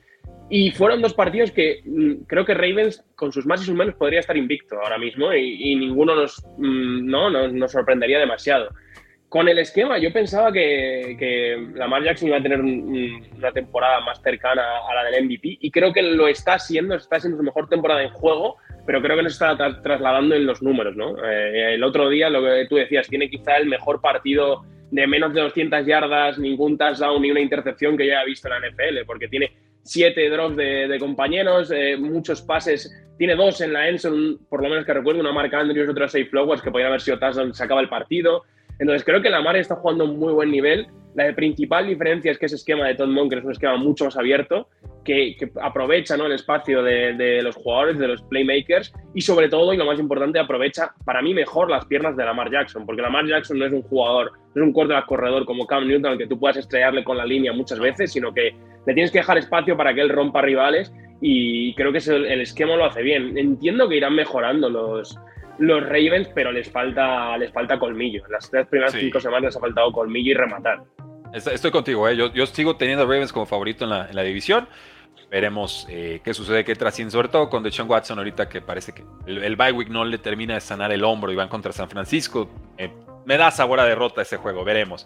Y 0.52 0.72
fueron 0.72 1.02
dos 1.02 1.14
partidos 1.14 1.52
que 1.52 1.82
mm, 1.86 2.24
creo 2.26 2.44
que 2.44 2.56
Ravens, 2.56 3.06
con 3.16 3.32
sus 3.32 3.46
más 3.46 3.62
y 3.62 3.66
sus 3.66 3.76
menos, 3.76 3.96
podría 3.96 4.20
estar 4.20 4.36
invicto 4.36 4.80
ahora 4.82 4.98
mismo 4.98 5.32
y, 5.34 5.76
ninguno 5.76 6.16
nos, 6.16 6.44
mm, 6.58 7.06
no, 7.06 7.30
nos 7.30 7.72
sorprendería 7.72 8.20
demasiado. 8.20 8.70
Con 9.30 9.48
el 9.48 9.60
esquema, 9.60 10.00
yo 10.00 10.12
pensaba 10.12 10.52
que, 10.52 11.16
que 11.20 11.70
Lamar 11.76 12.04
Jackson 12.04 12.30
iba 12.30 12.38
a 12.38 12.42
tener 12.42 12.60
una 12.62 13.52
temporada 13.52 14.02
más 14.02 14.20
cercana 14.24 14.64
a 14.90 14.96
la 14.96 15.04
del 15.04 15.26
MVP 15.26 15.60
y 15.62 15.70
creo 15.70 15.94
que 15.94 16.02
lo 16.02 16.28
está 16.28 16.56
haciendo, 16.56 16.96
está 16.96 17.20
siendo 17.20 17.38
su 17.38 17.44
mejor 17.44 17.70
temporada 17.70 18.02
en 18.02 18.10
juego, 18.10 18.58
pero 18.88 19.04
creo 19.04 19.16
que 19.18 19.22
no 19.24 19.30
se 19.30 19.34
está 19.46 19.82
trasladando 19.84 20.34
en 20.34 20.48
los 20.48 20.64
números, 20.64 20.96
¿no? 20.96 21.24
Eh, 21.24 21.76
el 21.76 21.84
otro 21.84 22.10
día, 22.10 22.28
lo 22.32 22.42
que 22.42 22.66
tú 22.68 22.78
decías, 22.78 23.08
tiene 23.08 23.30
quizá 23.30 23.58
el 23.58 23.68
mejor 23.68 24.02
partido 24.02 24.66
de 24.90 25.06
menos 25.06 25.32
de 25.36 25.42
200 25.42 25.86
yardas, 25.86 26.40
ningún 26.40 26.76
touchdown 26.76 27.22
ni 27.22 27.30
una 27.30 27.40
intercepción 27.40 27.96
que 27.96 28.08
yo 28.08 28.14
haya 28.14 28.26
visto 28.26 28.48
en 28.48 28.60
la 28.60 28.68
NFL, 28.68 29.06
porque 29.06 29.28
tiene 29.28 29.52
siete 29.84 30.28
drops 30.30 30.56
de, 30.56 30.98
compañeros, 31.00 31.72
eh, 31.72 31.98
muchos 31.98 32.42
pases, 32.42 32.92
tiene 33.20 33.36
dos 33.36 33.62
en 33.62 33.74
la 33.74 33.90
Enson, 33.90 34.40
por 34.50 34.64
lo 34.64 34.70
menos 34.70 34.86
que 34.86 34.94
recuerdo, 34.94 35.22
una 35.22 35.34
marca 35.34 35.60
Andrews, 35.60 35.90
otra 35.90 36.08
seis 36.08 36.28
flowers, 36.30 36.62
que 36.62 36.72
podrían 36.72 36.90
haber 36.90 37.02
sido 37.02 37.20
touchdown, 37.20 37.54
se 37.54 37.64
acaba 37.64 37.82
el 37.82 37.90
partido. 37.90 38.44
Entonces 38.80 39.04
creo 39.04 39.22
que 39.22 39.30
Lamar 39.30 39.58
está 39.58 39.76
jugando 39.76 40.06
un 40.06 40.18
muy 40.18 40.34
buen 40.34 40.52
nivel. 40.52 40.88
La 41.16 41.34
principal 41.36 41.88
diferencia 41.88 42.32
es 42.32 42.38
que 42.38 42.46
ese 42.46 42.56
esquema 42.56 42.88
de 42.88 42.96
Todd 42.96 43.10
Monker 43.10 43.40
es 43.40 43.46
un 43.46 43.52
esquema 43.52 43.78
mucho 43.78 44.06
más 44.06 44.18
abierto, 44.18 44.68
que, 45.04 45.36
aprovecha 45.62 46.16
¿no? 46.16 46.28
el 46.28 46.34
espacio 46.34 46.84
de, 46.84 47.42
los 47.42 47.56
jugadores, 47.56 47.98
de 47.98 48.08
los 48.08 48.22
playmakers, 48.24 48.94
y 49.14 49.22
sobre 49.22 49.50
todo, 49.50 49.74
y 49.74 49.78
lo 49.78 49.86
más 49.86 50.00
importante, 50.00 50.40
aprovecha 50.40 50.94
para 51.06 51.22
mí 51.22 51.34
mejor 51.34 51.70
las 51.70 51.86
piernas 51.86 52.16
de 52.16 52.26
Lamar 52.26 52.52
Jackson, 52.52 52.86
porque 52.86 53.02
Lamar 53.02 53.26
Jackson 53.26 53.58
no 53.58 53.66
es 53.66 53.74
un 53.74 53.82
jugador, 53.82 54.34
no 54.54 54.62
es 54.62 54.68
un 54.68 54.74
quarterback 54.74 55.08
corredor 55.08 55.46
como 55.46 55.66
Cam 55.66 55.88
Newton, 55.88 56.12
al 56.12 56.18
que 56.18 56.28
tú 56.28 56.40
puedas 56.40 56.58
estrellarle 56.58 57.04
con 57.04 57.18
la 57.18 57.26
línea 57.26 57.54
muchas 57.54 57.80
veces, 57.80 58.12
sino 58.12 58.34
que 58.34 58.56
le 58.86 58.94
tienes 58.94 59.12
que 59.12 59.20
dejar 59.20 59.38
espacio 59.40 59.76
para 59.76 59.94
que 59.94 60.02
él 60.02 60.10
rompa 60.10 60.42
rivales, 60.42 60.94
y 61.22 61.74
creo 61.74 61.92
que 61.92 61.98
el 61.98 62.42
esquema 62.42 62.76
lo 62.76 62.86
hace 62.86 63.02
bien. 63.02 63.38
Entiendo 63.38 63.90
que 63.90 63.98
irán 63.98 64.16
mejorando 64.16 64.70
los, 64.70 65.20
los 65.60 65.84
Ravens, 65.84 66.30
pero 66.34 66.52
les 66.52 66.70
falta, 66.72 67.38
les 67.38 67.52
falta 67.52 67.78
colmillo. 67.78 68.26
En 68.26 68.32
las 68.32 68.50
tres 68.50 68.66
primeras 68.68 68.94
cinco 68.94 69.20
semanas 69.20 69.44
les 69.44 69.58
ha 69.58 69.60
faltado 69.60 69.92
colmillo 69.92 70.32
y 70.32 70.34
rematar. 70.34 70.84
Estoy 71.34 71.70
contigo, 71.70 72.08
¿eh? 72.10 72.16
yo, 72.16 72.46
sigo 72.48 72.76
teniendo 72.76 73.04
a 73.04 73.06
Ravens 73.06 73.32
como 73.32 73.46
favorito 73.46 73.84
en 73.84 74.16
la, 74.16 74.24
división. 74.24 74.68
Veremos 75.30 75.86
eh, 75.90 76.22
qué 76.24 76.34
sucede, 76.34 76.66
qué 76.66 76.74
trasciende, 76.74 77.12
sobre 77.12 77.28
todo 77.28 77.50
con 77.50 77.62
Deshaun 77.62 77.88
Watson 77.88 78.18
ahorita 78.18 78.50
que 78.50 78.62
parece 78.62 78.94
que 78.94 79.04
el, 79.28 79.44
el 79.44 79.56
bye 79.56 79.72
week 79.72 79.90
no 79.90 80.04
le 80.04 80.18
termina 80.18 80.56
de 80.56 80.62
sanar 80.62 80.92
el 80.92 81.04
hombro 81.04 81.32
y 81.32 81.36
van 81.36 81.50
contra 81.50 81.72
San 81.72 81.88
Francisco. 81.88 82.50
Eh, 82.80 82.92
me 83.26 83.38
da 83.38 83.52
sabor 83.52 83.80
a 83.80 83.86
derrota 83.86 84.24
ese 84.24 84.38
juego, 84.38 84.64
veremos. 84.64 85.06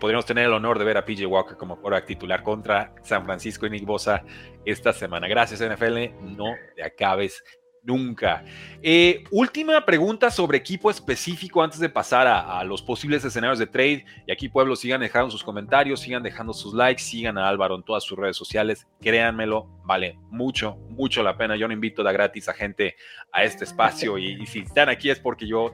podríamos 0.00 0.26
tener 0.26 0.46
el 0.46 0.52
honor 0.52 0.80
de 0.80 0.84
ver 0.84 0.96
a 0.96 1.04
PJ 1.04 1.26
Walker 1.26 1.56
como 1.56 1.76
quarterback 1.76 2.06
titular 2.06 2.42
contra 2.42 2.92
San 3.04 3.24
Francisco 3.24 3.66
y 3.66 3.70
Nick 3.70 3.84
Bosa 3.84 4.24
esta 4.64 4.92
semana. 4.92 5.28
Gracias 5.28 5.60
NFL, 5.60 6.36
no 6.36 6.56
te 6.74 6.82
acabes 6.82 7.44
nunca. 7.86 8.44
Eh, 8.82 9.24
última 9.30 9.84
pregunta 9.86 10.30
sobre 10.30 10.58
equipo 10.58 10.90
específico 10.90 11.62
antes 11.62 11.78
de 11.78 11.88
pasar 11.88 12.26
a, 12.26 12.62
los 12.64 12.82
posibles 12.82 13.24
escenarios 13.24 13.58
de 13.58 13.66
trade. 13.66 14.04
Y 14.26 14.32
aquí, 14.32 14.48
pueblo, 14.48 14.76
sigan 14.76 15.00
dejando 15.00 15.30
sus 15.30 15.42
comentarios, 15.42 16.00
sigan 16.00 16.22
dejando 16.22 16.52
sus 16.52 16.74
likes, 16.74 17.02
sigan 17.02 17.38
a 17.38 17.48
Álvaro 17.48 17.76
en 17.76 17.82
todas 17.82 18.04
sus 18.04 18.18
redes 18.18 18.36
sociales. 18.36 18.86
Créanmelo, 19.00 19.68
vale 19.84 20.18
mucho, 20.30 20.76
mucho 20.90 21.22
la 21.22 21.36
pena. 21.38 21.56
Yo 21.56 21.68
no 21.68 21.74
invito 21.74 22.02
da 22.02 22.12
gratis 22.12 22.48
a 22.48 22.52
gente 22.52 22.96
a 23.32 23.44
este 23.44 23.64
espacio. 23.64 24.18
Y, 24.18 24.44
si 24.46 24.60
están 24.60 24.88
aquí 24.88 25.08
es 25.08 25.20
porque 25.20 25.46
yo 25.46 25.70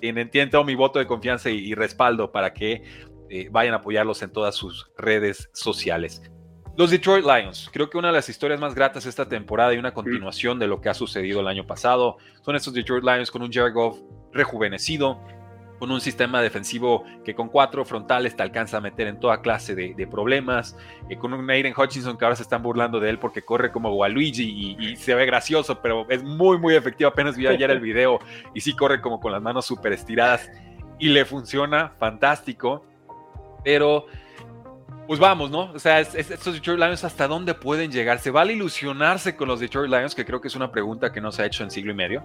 tienen 0.00 0.50
todo 0.50 0.64
mi 0.64 0.74
voto 0.74 0.98
de 0.98 1.06
confianza 1.06 1.50
y, 1.50 1.74
respaldo 1.74 2.30
para 2.30 2.52
que 2.52 2.82
eh, 3.28 3.48
vayan 3.50 3.74
a 3.74 3.78
apoyarlos 3.78 4.22
en 4.22 4.30
todas 4.30 4.54
sus 4.54 4.88
redes 4.96 5.50
sociales. 5.52 6.22
Los 6.76 6.90
Detroit 6.90 7.24
Lions, 7.24 7.70
creo 7.72 7.88
que 7.88 7.96
una 7.96 8.08
de 8.08 8.14
las 8.14 8.28
historias 8.28 8.60
más 8.60 8.74
gratas 8.74 9.06
esta 9.06 9.26
temporada 9.26 9.72
y 9.72 9.78
una 9.78 9.94
continuación 9.94 10.58
de 10.58 10.66
lo 10.66 10.82
que 10.82 10.90
ha 10.90 10.94
sucedido 10.94 11.40
el 11.40 11.48
año 11.48 11.66
pasado 11.66 12.18
son 12.42 12.54
estos 12.54 12.74
Detroit 12.74 13.02
Lions 13.02 13.30
con 13.30 13.40
un 13.40 13.50
Jared 13.50 13.72
Goff 13.72 13.98
rejuvenecido, 14.30 15.18
con 15.78 15.90
un 15.90 16.02
sistema 16.02 16.42
defensivo 16.42 17.02
que 17.24 17.34
con 17.34 17.48
cuatro 17.48 17.82
frontales 17.86 18.36
te 18.36 18.42
alcanza 18.42 18.76
a 18.76 18.82
meter 18.82 19.06
en 19.06 19.18
toda 19.18 19.40
clase 19.40 19.74
de, 19.74 20.06
problemas, 20.06 20.76
eh, 21.08 21.16
con 21.16 21.32
un 21.32 21.48
Aiden 21.48 21.72
Hutchinson 21.74 22.18
que 22.18 22.26
ahora 22.26 22.36
se 22.36 22.42
están 22.42 22.62
burlando 22.62 23.00
de 23.00 23.08
él 23.08 23.18
porque 23.18 23.40
corre 23.40 23.72
como 23.72 23.94
Waluigi 23.94 24.44
y, 24.44 24.76
y 24.78 24.96
se 24.96 25.14
ve 25.14 25.24
gracioso, 25.24 25.80
pero 25.80 26.06
es 26.10 26.22
muy, 26.22 26.58
muy 26.58 26.74
efectivo. 26.74 27.08
Apenas 27.08 27.38
vi 27.38 27.46
ayer 27.46 27.70
el 27.70 27.80
video 27.80 28.18
y 28.54 28.60
sí 28.60 28.76
corre 28.76 29.00
como 29.00 29.18
con 29.18 29.32
las 29.32 29.40
manos 29.40 29.64
súper 29.64 29.94
estiradas 29.94 30.50
y 30.98 31.08
le 31.08 31.24
funciona 31.24 31.94
fantástico, 31.98 32.84
pero 33.64 34.06
pues 35.06 35.20
vamos, 35.20 35.50
¿no? 35.50 35.72
O 35.72 35.78
sea, 35.78 36.00
estos 36.00 36.54
Detroit 36.54 36.78
Lions, 36.78 37.04
¿hasta 37.04 37.28
dónde 37.28 37.54
pueden 37.54 37.92
llegar? 37.92 38.18
¿Se 38.18 38.30
vale 38.30 38.54
ilusionarse 38.54 39.36
con 39.36 39.48
los 39.48 39.60
Detroit 39.60 39.90
Lions? 39.90 40.14
Que 40.14 40.24
creo 40.24 40.40
que 40.40 40.48
es 40.48 40.56
una 40.56 40.72
pregunta 40.72 41.12
que 41.12 41.20
no 41.20 41.30
se 41.32 41.42
ha 41.42 41.46
hecho 41.46 41.62
en 41.62 41.70
siglo 41.70 41.92
y 41.92 41.94
medio. 41.94 42.24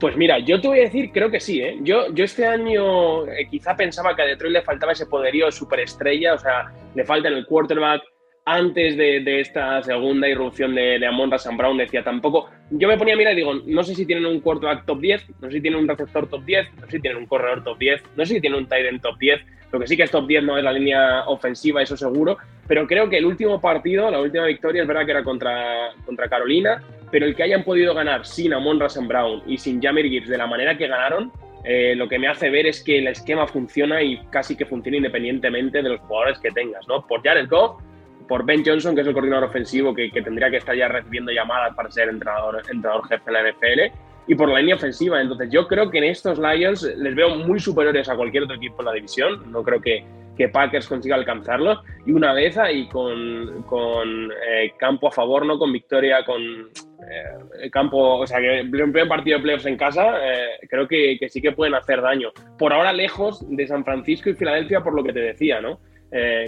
Pues 0.00 0.16
mira, 0.16 0.38
yo 0.38 0.60
te 0.60 0.68
voy 0.68 0.78
a 0.78 0.82
decir, 0.82 1.10
creo 1.12 1.30
que 1.30 1.40
sí, 1.40 1.60
¿eh? 1.60 1.78
Yo, 1.82 2.12
yo 2.14 2.24
este 2.24 2.46
año 2.46 3.26
eh, 3.26 3.48
quizá 3.50 3.76
pensaba 3.76 4.14
que 4.14 4.22
a 4.22 4.26
Detroit 4.26 4.52
le 4.52 4.62
faltaba 4.62 4.92
ese 4.92 5.06
poderío 5.06 5.46
de 5.46 5.52
superestrella, 5.52 6.34
o 6.34 6.38
sea, 6.38 6.72
le 6.94 7.04
falta 7.04 7.28
en 7.28 7.34
el 7.34 7.46
quarterback. 7.46 8.02
Antes 8.50 8.96
de, 8.96 9.40
esta 9.40 9.82
segunda 9.82 10.26
irrupción 10.26 10.74
de, 10.74 10.98
de 10.98 11.06
Amon 11.06 11.30
Rassan 11.30 11.58
Brown, 11.58 11.76
decía 11.76 12.02
tampoco. 12.02 12.48
Yo 12.70 12.88
me 12.88 12.96
ponía 12.96 13.12
a 13.12 13.16
mirar 13.18 13.34
y 13.34 13.36
digo, 13.36 13.52
no 13.66 13.82
sé 13.82 13.94
si 13.94 14.06
tienen 14.06 14.24
un 14.24 14.40
quarterback 14.40 14.86
top 14.86 15.00
10, 15.00 15.26
no 15.40 15.48
sé 15.48 15.56
si 15.56 15.60
tienen 15.60 15.80
un 15.80 15.88
receptor 15.88 16.26
top 16.30 16.44
10, 16.46 16.74
no 16.76 16.86
sé 16.86 16.92
si 16.92 17.00
tienen 17.00 17.18
un 17.18 17.26
corredor 17.26 17.62
top 17.62 17.76
10, 17.76 18.02
no 18.16 18.24
sé 18.24 18.34
si 18.34 18.40
tienen 18.40 18.60
un 18.60 18.66
tight 18.66 18.86
end 18.86 19.02
top 19.02 19.18
10 19.18 19.57
lo 19.70 19.78
que 19.78 19.86
sí 19.86 19.96
que 19.96 20.04
es 20.04 20.10
top 20.10 20.26
10 20.26 20.44
no 20.44 20.56
es 20.56 20.64
la 20.64 20.72
línea 20.72 21.24
ofensiva, 21.26 21.82
eso 21.82 21.96
seguro. 21.96 22.38
Pero 22.66 22.86
creo 22.86 23.08
que 23.08 23.18
el 23.18 23.26
último 23.26 23.60
partido, 23.60 24.10
la 24.10 24.20
última 24.20 24.46
victoria, 24.46 24.82
es 24.82 24.88
verdad 24.88 25.04
que 25.04 25.12
era 25.12 25.24
contra, 25.24 25.90
contra 26.04 26.28
Carolina, 26.28 26.82
pero 27.10 27.26
el 27.26 27.34
que 27.34 27.42
hayan 27.42 27.64
podido 27.64 27.94
ganar 27.94 28.26
sin 28.26 28.52
Amon 28.52 28.80
Rasen 28.80 29.08
Brown 29.08 29.42
y 29.46 29.58
sin 29.58 29.82
Jamir 29.82 30.06
Gibbs 30.06 30.28
de 30.28 30.38
la 30.38 30.46
manera 30.46 30.76
que 30.76 30.86
ganaron, 30.86 31.32
eh, 31.64 31.94
lo 31.96 32.08
que 32.08 32.18
me 32.18 32.28
hace 32.28 32.50
ver 32.50 32.66
es 32.66 32.82
que 32.82 32.98
el 32.98 33.08
esquema 33.08 33.46
funciona 33.46 34.02
y 34.02 34.18
casi 34.30 34.56
que 34.56 34.64
funciona 34.64 34.98
independientemente 34.98 35.82
de 35.82 35.88
los 35.88 36.00
jugadores 36.00 36.38
que 36.38 36.50
tengas, 36.50 36.86
¿no? 36.88 37.06
Por 37.06 37.22
Jared 37.22 37.48
Goff, 37.48 37.82
por 38.28 38.44
Ben 38.44 38.62
Johnson, 38.64 38.94
que 38.94 39.00
es 39.00 39.06
el 39.06 39.14
coordinador 39.14 39.44
ofensivo 39.44 39.94
que, 39.94 40.10
que 40.10 40.22
tendría 40.22 40.50
que 40.50 40.58
estar 40.58 40.76
ya 40.76 40.88
recibiendo 40.88 41.32
llamadas 41.32 41.74
para 41.74 41.90
ser 41.90 42.08
entrenador, 42.10 42.62
entrenador 42.70 43.08
jefe 43.08 43.24
en 43.26 43.32
la 43.32 43.50
NFL, 43.50 43.98
y 44.28 44.34
por 44.34 44.50
la 44.50 44.60
línea 44.60 44.76
ofensiva. 44.76 45.20
Entonces 45.20 45.48
yo 45.50 45.66
creo 45.66 45.90
que 45.90 45.98
en 45.98 46.04
estos 46.04 46.38
Lions 46.38 46.82
les 46.82 47.14
veo 47.14 47.34
muy 47.36 47.58
superiores 47.58 48.08
a 48.08 48.14
cualquier 48.14 48.44
otro 48.44 48.56
equipo 48.56 48.82
en 48.82 48.86
la 48.86 48.92
división. 48.92 49.50
No 49.50 49.62
creo 49.62 49.80
que, 49.80 50.04
que 50.36 50.50
Packers 50.50 50.86
consiga 50.86 51.16
alcanzarlos. 51.16 51.80
Y 52.06 52.12
una 52.12 52.34
vez 52.34 52.58
ahí 52.58 52.86
con, 52.88 53.62
con 53.64 54.30
eh, 54.30 54.72
campo 54.78 55.08
a 55.08 55.12
favor, 55.12 55.46
¿no? 55.46 55.58
Con 55.58 55.72
victoria, 55.72 56.24
con 56.24 56.42
eh, 56.42 57.70
campo, 57.70 58.18
o 58.18 58.26
sea, 58.26 58.38
que 58.38 58.60
el 58.60 58.70
primer 58.70 59.08
partido 59.08 59.38
de 59.38 59.42
playoffs 59.42 59.66
en 59.66 59.78
casa, 59.78 60.18
eh, 60.22 60.58
creo 60.68 60.86
que, 60.86 61.16
que, 61.18 61.30
sí 61.30 61.40
que 61.40 61.52
pueden 61.52 61.74
hacer 61.74 62.02
daño. 62.02 62.30
Por 62.58 62.74
ahora 62.74 62.92
lejos 62.92 63.44
de 63.48 63.66
San 63.66 63.82
Francisco 63.82 64.28
y 64.28 64.34
Filadelfia, 64.34 64.82
por 64.82 64.94
lo 64.94 65.02
que 65.02 65.14
te 65.14 65.20
decía, 65.20 65.60
¿no? 65.60 65.80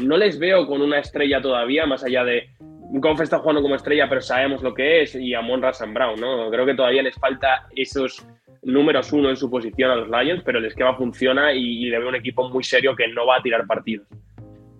no 0.00 0.16
les 0.16 0.38
veo 0.38 0.66
con 0.66 0.80
una 0.80 1.00
estrella 1.00 1.42
todavía, 1.42 1.84
más 1.84 2.02
allá 2.02 2.24
de, 2.24 2.48
Goff 2.92 3.20
está 3.20 3.38
jugando 3.38 3.62
como 3.62 3.76
estrella, 3.76 4.08
pero 4.08 4.20
sabemos 4.20 4.62
lo 4.62 4.74
que 4.74 5.02
es, 5.02 5.14
y 5.14 5.32
a 5.34 5.40
Monra 5.40 5.72
Brown, 5.92 6.20
¿no? 6.20 6.50
Creo 6.50 6.66
que 6.66 6.74
todavía 6.74 7.02
les 7.02 7.14
falta 7.14 7.66
esos 7.74 8.26
números 8.62 9.12
uno 9.12 9.30
en 9.30 9.36
su 9.36 9.48
posición 9.48 9.90
a 9.90 9.96
los 9.96 10.08
Lions, 10.08 10.42
pero 10.44 10.58
el 10.58 10.66
esquema 10.66 10.96
funciona 10.96 11.52
y, 11.52 11.84
le 11.84 11.98
veo 11.98 12.08
un 12.08 12.16
equipo 12.16 12.48
muy 12.48 12.64
serio 12.64 12.96
que 12.96 13.06
no 13.08 13.26
va 13.26 13.36
a 13.36 13.42
tirar 13.42 13.66
partidos. 13.66 14.06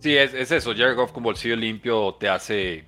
Sí, 0.01 0.16
es, 0.16 0.35
eso. 0.35 0.75
Jared 0.75 0.96
Goff 0.96 1.12
con 1.12 1.23
bolsillo 1.23 1.57
limpio 1.57 2.16
te 2.18 2.29
hace 2.29 2.85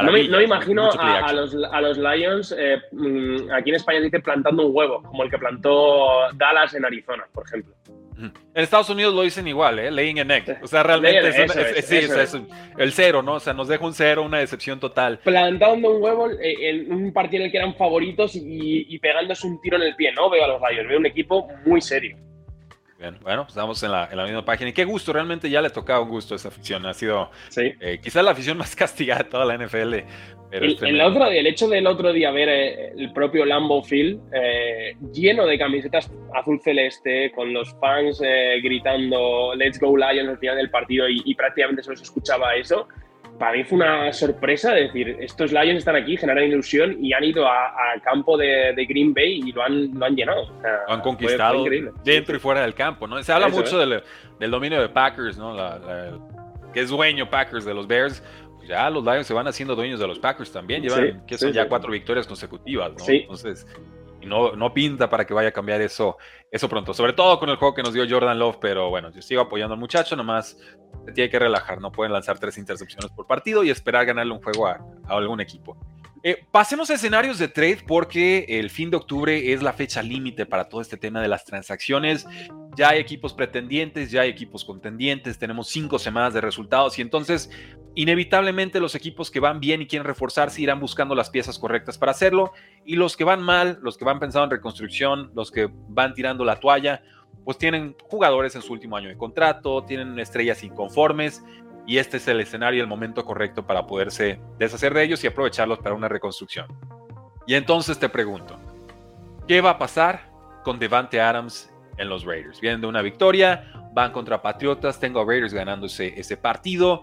no 0.00 0.10
me, 0.10 0.26
no 0.26 0.38
me, 0.38 0.44
imagino 0.44 0.90
a, 0.90 1.32
los, 1.34 1.54
a, 1.54 1.80
los, 1.82 1.98
Lions, 1.98 2.54
eh, 2.58 2.80
mm, 2.92 3.50
aquí 3.52 3.70
en 3.70 3.76
España 3.76 4.00
dice 4.00 4.20
plantando 4.20 4.66
un 4.66 4.74
huevo, 4.74 5.02
como 5.02 5.22
el 5.22 5.30
que 5.30 5.36
plantó 5.36 6.32
Dallas 6.34 6.72
en 6.72 6.86
Arizona, 6.86 7.26
por 7.32 7.44
ejemplo. 7.46 7.74
En 8.18 8.32
Estados 8.54 8.90
Unidos 8.90 9.14
lo 9.14 9.22
dicen 9.22 9.48
igual, 9.48 9.78
¿eh? 9.78 9.90
Laying 9.90 10.20
an 10.20 10.30
egg. 10.30 10.58
O 10.62 10.66
sea, 10.66 10.82
realmente 10.82 11.28
es, 11.28 12.34
el 12.78 12.92
cero, 12.92 13.22
¿no? 13.22 13.34
O 13.34 13.40
sea, 13.40 13.52
nos 13.52 13.68
deja 13.68 13.84
un 13.84 13.94
cero, 13.94 14.22
una 14.22 14.38
decepción 14.38 14.78
total. 14.80 15.18
Plantando 15.18 15.90
un 15.90 16.02
huevo 16.02 16.30
eh, 16.30 16.70
en 16.70 16.92
un 16.92 17.12
partido 17.12 17.42
en 17.42 17.46
el 17.46 17.52
que 17.52 17.58
eran 17.58 17.74
favoritos 17.74 18.32
y, 18.34 18.98
pegándose 18.98 19.46
un 19.46 19.60
tiro 19.60 19.76
en 19.76 19.82
el 19.82 19.96
pie, 19.96 20.12
¿no? 20.12 20.30
Veo 20.30 20.44
a 20.44 20.48
los 20.48 20.60
Lions, 20.60 20.88
veo 20.88 20.98
un 20.98 21.06
equipo 21.06 21.48
muy 21.64 21.80
serio. 21.80 22.16
Bien, 23.02 23.18
bueno, 23.20 23.42
pues 23.42 23.50
estamos 23.50 23.82
en 23.82 23.92
la, 23.92 24.08
en 24.10 24.16
la, 24.16 24.24
misma 24.24 24.44
página. 24.44 24.70
Y 24.70 24.72
qué 24.72 24.84
gusto, 24.84 25.12
realmente 25.12 25.50
ya 25.50 25.60
le 25.60 25.70
tocaba 25.70 26.00
un 26.00 26.08
gusto 26.08 26.34
a 26.34 26.36
esta 26.36 26.48
afición. 26.48 26.86
Ha 26.86 26.94
sido 26.94 27.30
eh, 27.56 27.98
quizás 28.02 28.24
la 28.24 28.30
afición 28.30 28.56
más 28.56 28.74
castigada 28.82 29.24
de 29.24 29.30
toda 29.30 29.44
la 29.44 29.58
NFL 29.58 29.94
el, 30.52 31.00
otro, 31.00 31.26
el 31.26 31.46
hecho 31.46 31.68
del 31.68 31.86
otro 31.86 32.12
día 32.12 32.30
ver 32.30 32.48
eh, 32.48 32.92
el 32.96 33.12
propio 33.12 33.46
Lambo 33.46 33.82
Field 33.82 34.20
eh, 34.34 34.94
lleno 35.12 35.46
de 35.46 35.58
camisetas 35.58 36.12
azul 36.34 36.60
celeste, 36.62 37.32
con 37.32 37.54
los 37.54 37.74
fans 37.80 38.20
eh, 38.22 38.60
gritando 38.62 39.54
Let's 39.54 39.80
Go 39.80 39.96
Lions 39.96 40.28
al 40.28 40.38
final 40.38 40.56
del 40.56 40.70
partido 40.70 41.08
y, 41.08 41.34
prácticamente 41.34 41.82
se 41.82 41.90
los 41.90 42.02
escuchaba 42.02 42.54
eso, 42.54 42.86
para 43.38 43.56
mí 43.56 43.64
fue 43.64 43.76
una 43.76 44.12
sorpresa 44.12 44.72
decir, 44.72 45.16
estos 45.20 45.52
Lions 45.52 45.78
están 45.78 45.96
aquí, 45.96 46.16
generan 46.16 46.44
ilusión 46.44 46.96
y 47.02 47.12
han 47.12 47.24
ido 47.24 47.46
al 47.48 48.00
campo 48.02 48.36
de, 48.36 48.74
Green 48.88 49.12
Bay 49.14 49.40
y 49.44 49.52
lo 49.52 49.62
han, 49.62 49.92
lo 49.98 50.06
han 50.06 50.14
llenado. 50.14 50.48
lo 50.86 50.94
han 50.94 51.00
conquistado 51.00 51.64
dentro 52.04 52.36
y 52.36 52.38
fuera 52.38 52.62
del 52.62 52.74
campo, 52.74 53.06
¿no? 53.06 53.22
Se 53.22 53.32
habla 53.32 53.48
mucho 53.48 53.78
del, 53.78 54.02
dominio 54.50 54.80
de 54.80 54.88
Packers, 54.88 55.38
¿no? 55.38 55.56
que 56.72 56.80
es 56.80 56.88
dueño 56.88 57.28
Packers 57.28 57.66
de 57.66 57.74
los 57.74 57.86
Bears 57.86 58.22
ya 58.66 58.88
los 58.90 59.04
Lions 59.04 59.26
se 59.26 59.34
van 59.34 59.46
haciendo 59.46 59.74
dueños 59.74 60.00
de 60.00 60.06
los 60.06 60.18
Packers 60.18 60.52
también, 60.52 60.82
llevan 60.82 61.24
que 61.26 61.38
son 61.38 61.52
ya 61.52 61.68
cuatro 61.68 61.90
victorias 61.90 62.26
consecutivas, 62.26 62.92
¿no? 62.92 63.04
Entonces, 63.08 63.66
no, 64.26 64.52
no 64.56 64.72
pinta 64.72 65.08
para 65.08 65.24
que 65.26 65.34
vaya 65.34 65.50
a 65.50 65.52
cambiar 65.52 65.80
eso, 65.80 66.16
eso 66.50 66.68
pronto, 66.68 66.94
sobre 66.94 67.12
todo 67.12 67.38
con 67.38 67.48
el 67.48 67.56
juego 67.56 67.74
que 67.74 67.82
nos 67.82 67.94
dio 67.94 68.04
Jordan 68.08 68.38
Love, 68.38 68.58
pero 68.60 68.90
bueno, 68.90 69.10
yo 69.10 69.22
sigo 69.22 69.42
apoyando 69.42 69.74
al 69.74 69.80
muchacho, 69.80 70.16
nomás 70.16 70.58
se 71.04 71.12
tiene 71.12 71.30
que 71.30 71.38
relajar, 71.38 71.80
no 71.80 71.92
pueden 71.92 72.12
lanzar 72.12 72.38
tres 72.38 72.58
intercepciones 72.58 73.10
por 73.10 73.26
partido 73.26 73.64
y 73.64 73.70
esperar 73.70 74.06
ganarle 74.06 74.32
un 74.32 74.42
juego 74.42 74.66
a 74.66 74.78
algún 75.06 75.40
equipo. 75.40 75.76
Eh, 76.24 76.46
pasemos 76.52 76.88
a 76.90 76.94
escenarios 76.94 77.38
de 77.38 77.48
trade 77.48 77.80
porque 77.84 78.46
el 78.48 78.70
fin 78.70 78.90
de 78.90 78.96
octubre 78.96 79.52
es 79.52 79.60
la 79.60 79.72
fecha 79.72 80.02
límite 80.02 80.46
para 80.46 80.68
todo 80.68 80.80
este 80.80 80.96
tema 80.96 81.20
de 81.20 81.26
las 81.26 81.44
transacciones. 81.44 82.26
Ya 82.76 82.90
hay 82.90 83.00
equipos 83.00 83.34
pretendientes, 83.34 84.12
ya 84.12 84.20
hay 84.20 84.30
equipos 84.30 84.64
contendientes, 84.64 85.38
tenemos 85.38 85.68
cinco 85.68 85.98
semanas 85.98 86.32
de 86.32 86.40
resultados 86.40 86.96
y 86.98 87.02
entonces 87.02 87.50
inevitablemente 87.94 88.80
los 88.80 88.94
equipos 88.94 89.30
que 89.30 89.40
van 89.40 89.60
bien 89.60 89.82
y 89.82 89.86
quieren 89.86 90.06
reforzarse 90.06 90.62
irán 90.62 90.80
buscando 90.80 91.14
las 91.14 91.30
piezas 91.30 91.58
correctas 91.58 91.98
para 91.98 92.12
hacerlo 92.12 92.52
y 92.84 92.96
los 92.96 93.16
que 93.16 93.24
van 93.24 93.42
mal, 93.42 93.78
los 93.82 93.96
que 93.96 94.04
van 94.04 94.18
pensando 94.18 94.44
en 94.44 94.50
reconstrucción, 94.50 95.30
los 95.34 95.50
que 95.50 95.68
van 95.88 96.14
tirando 96.14 96.44
la 96.44 96.56
toalla, 96.56 97.02
pues 97.44 97.58
tienen 97.58 97.96
jugadores 98.04 98.54
en 98.54 98.62
su 98.62 98.72
último 98.72 98.96
año 98.96 99.08
de 99.08 99.16
contrato, 99.16 99.84
tienen 99.84 100.18
estrellas 100.18 100.62
inconformes 100.62 101.42
y 101.86 101.98
este 101.98 102.18
es 102.18 102.28
el 102.28 102.40
escenario 102.40 102.78
y 102.78 102.80
el 102.80 102.86
momento 102.86 103.24
correcto 103.24 103.66
para 103.66 103.86
poderse 103.86 104.40
deshacer 104.58 104.94
de 104.94 105.04
ellos 105.04 105.22
y 105.24 105.26
aprovecharlos 105.26 105.78
para 105.80 105.94
una 105.94 106.08
reconstrucción. 106.08 106.66
Y 107.46 107.54
entonces 107.54 107.98
te 107.98 108.08
pregunto, 108.08 108.58
¿qué 109.48 109.60
va 109.60 109.70
a 109.70 109.78
pasar 109.78 110.30
con 110.64 110.78
Devante 110.78 111.20
Adams 111.20 111.72
en 111.98 112.08
los 112.08 112.24
Raiders? 112.24 112.60
Vienen 112.60 112.80
de 112.80 112.86
una 112.86 113.02
victoria, 113.02 113.90
van 113.92 114.12
contra 114.12 114.40
Patriotas, 114.42 115.00
tengo 115.00 115.20
a 115.20 115.24
Raiders 115.24 115.52
ganando 115.52 115.86
ese, 115.86 116.36
partido, 116.36 117.02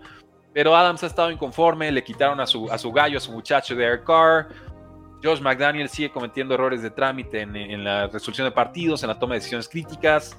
pero 0.53 0.75
Adams 0.75 1.03
ha 1.03 1.07
estado 1.07 1.31
inconforme, 1.31 1.91
le 1.91 2.03
quitaron 2.03 2.39
a 2.39 2.47
su, 2.47 2.69
a 2.71 2.77
su 2.77 2.91
gallo, 2.91 3.17
a 3.17 3.21
su 3.21 3.31
muchacho 3.31 3.75
de 3.75 3.83
Air 3.83 4.03
Carr. 4.03 4.47
Josh 5.23 5.41
McDaniel 5.41 5.89
sigue 5.89 6.09
cometiendo 6.09 6.53
errores 6.55 6.81
de 6.81 6.89
trámite 6.89 7.41
en, 7.41 7.55
en 7.55 7.83
la 7.83 8.07
resolución 8.07 8.47
de 8.47 8.51
partidos, 8.51 9.03
en 9.03 9.09
la 9.09 9.19
toma 9.19 9.33
de 9.33 9.39
decisiones 9.39 9.67
críticas. 9.67 10.37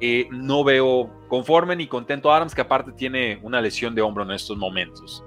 Eh, 0.00 0.28
no 0.30 0.64
veo 0.64 1.10
conforme 1.28 1.76
ni 1.76 1.86
contento 1.86 2.32
a 2.32 2.36
Adams, 2.38 2.54
que 2.54 2.62
aparte 2.62 2.92
tiene 2.92 3.38
una 3.42 3.60
lesión 3.60 3.94
de 3.94 4.00
hombro 4.00 4.24
en 4.24 4.30
estos 4.30 4.56
momentos. 4.56 5.22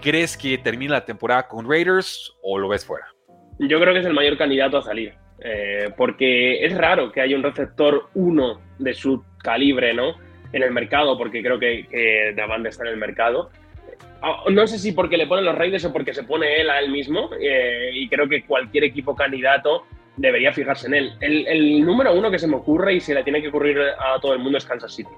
¿Crees 0.00 0.36
que 0.36 0.56
termine 0.56 0.92
la 0.92 1.04
temporada 1.04 1.46
con 1.46 1.68
Raiders 1.68 2.34
o 2.42 2.58
lo 2.58 2.68
ves 2.68 2.86
fuera? 2.86 3.06
Yo 3.58 3.78
creo 3.80 3.92
que 3.92 4.00
es 4.00 4.06
el 4.06 4.14
mayor 4.14 4.38
candidato 4.38 4.78
a 4.78 4.82
salir, 4.82 5.14
eh, 5.40 5.92
porque 5.96 6.64
es 6.64 6.76
raro 6.76 7.12
que 7.12 7.20
haya 7.20 7.36
un 7.36 7.42
receptor 7.42 8.08
uno 8.14 8.60
de 8.78 8.94
su 8.94 9.22
calibre 9.42 9.92
¿no? 9.92 10.14
en 10.52 10.62
el 10.62 10.70
mercado, 10.70 11.18
porque 11.18 11.42
creo 11.42 11.58
que, 11.58 11.86
que 11.88 12.32
Davante 12.34 12.70
está 12.70 12.84
en 12.84 12.90
el 12.90 12.96
mercado. 12.96 13.50
Ah, 14.22 14.44
no 14.50 14.66
sé 14.66 14.78
si 14.78 14.92
porque 14.92 15.16
le 15.16 15.26
ponen 15.26 15.44
los 15.44 15.54
Raiders 15.54 15.84
o 15.84 15.92
porque 15.92 16.12
se 16.12 16.24
pone 16.24 16.60
él 16.60 16.70
a 16.70 16.80
él 16.80 16.90
mismo, 16.90 17.30
eh, 17.40 17.90
y 17.94 18.08
creo 18.08 18.28
que 18.28 18.44
cualquier 18.44 18.84
equipo 18.84 19.14
candidato 19.14 19.84
debería 20.16 20.52
fijarse 20.52 20.88
en 20.88 20.94
él. 20.94 21.12
El, 21.20 21.84
número 21.84 22.12
uno 22.12 22.30
que 22.30 22.38
se 22.38 22.48
me 22.48 22.56
ocurre 22.56 22.94
y 22.94 23.00
se 23.00 23.14
le 23.14 23.22
tiene 23.22 23.40
que 23.40 23.48
ocurrir 23.48 23.78
a 23.78 24.20
todo 24.20 24.32
el 24.32 24.40
mundo 24.40 24.58
es 24.58 24.64
Kansas 24.64 24.94
City. 24.94 25.10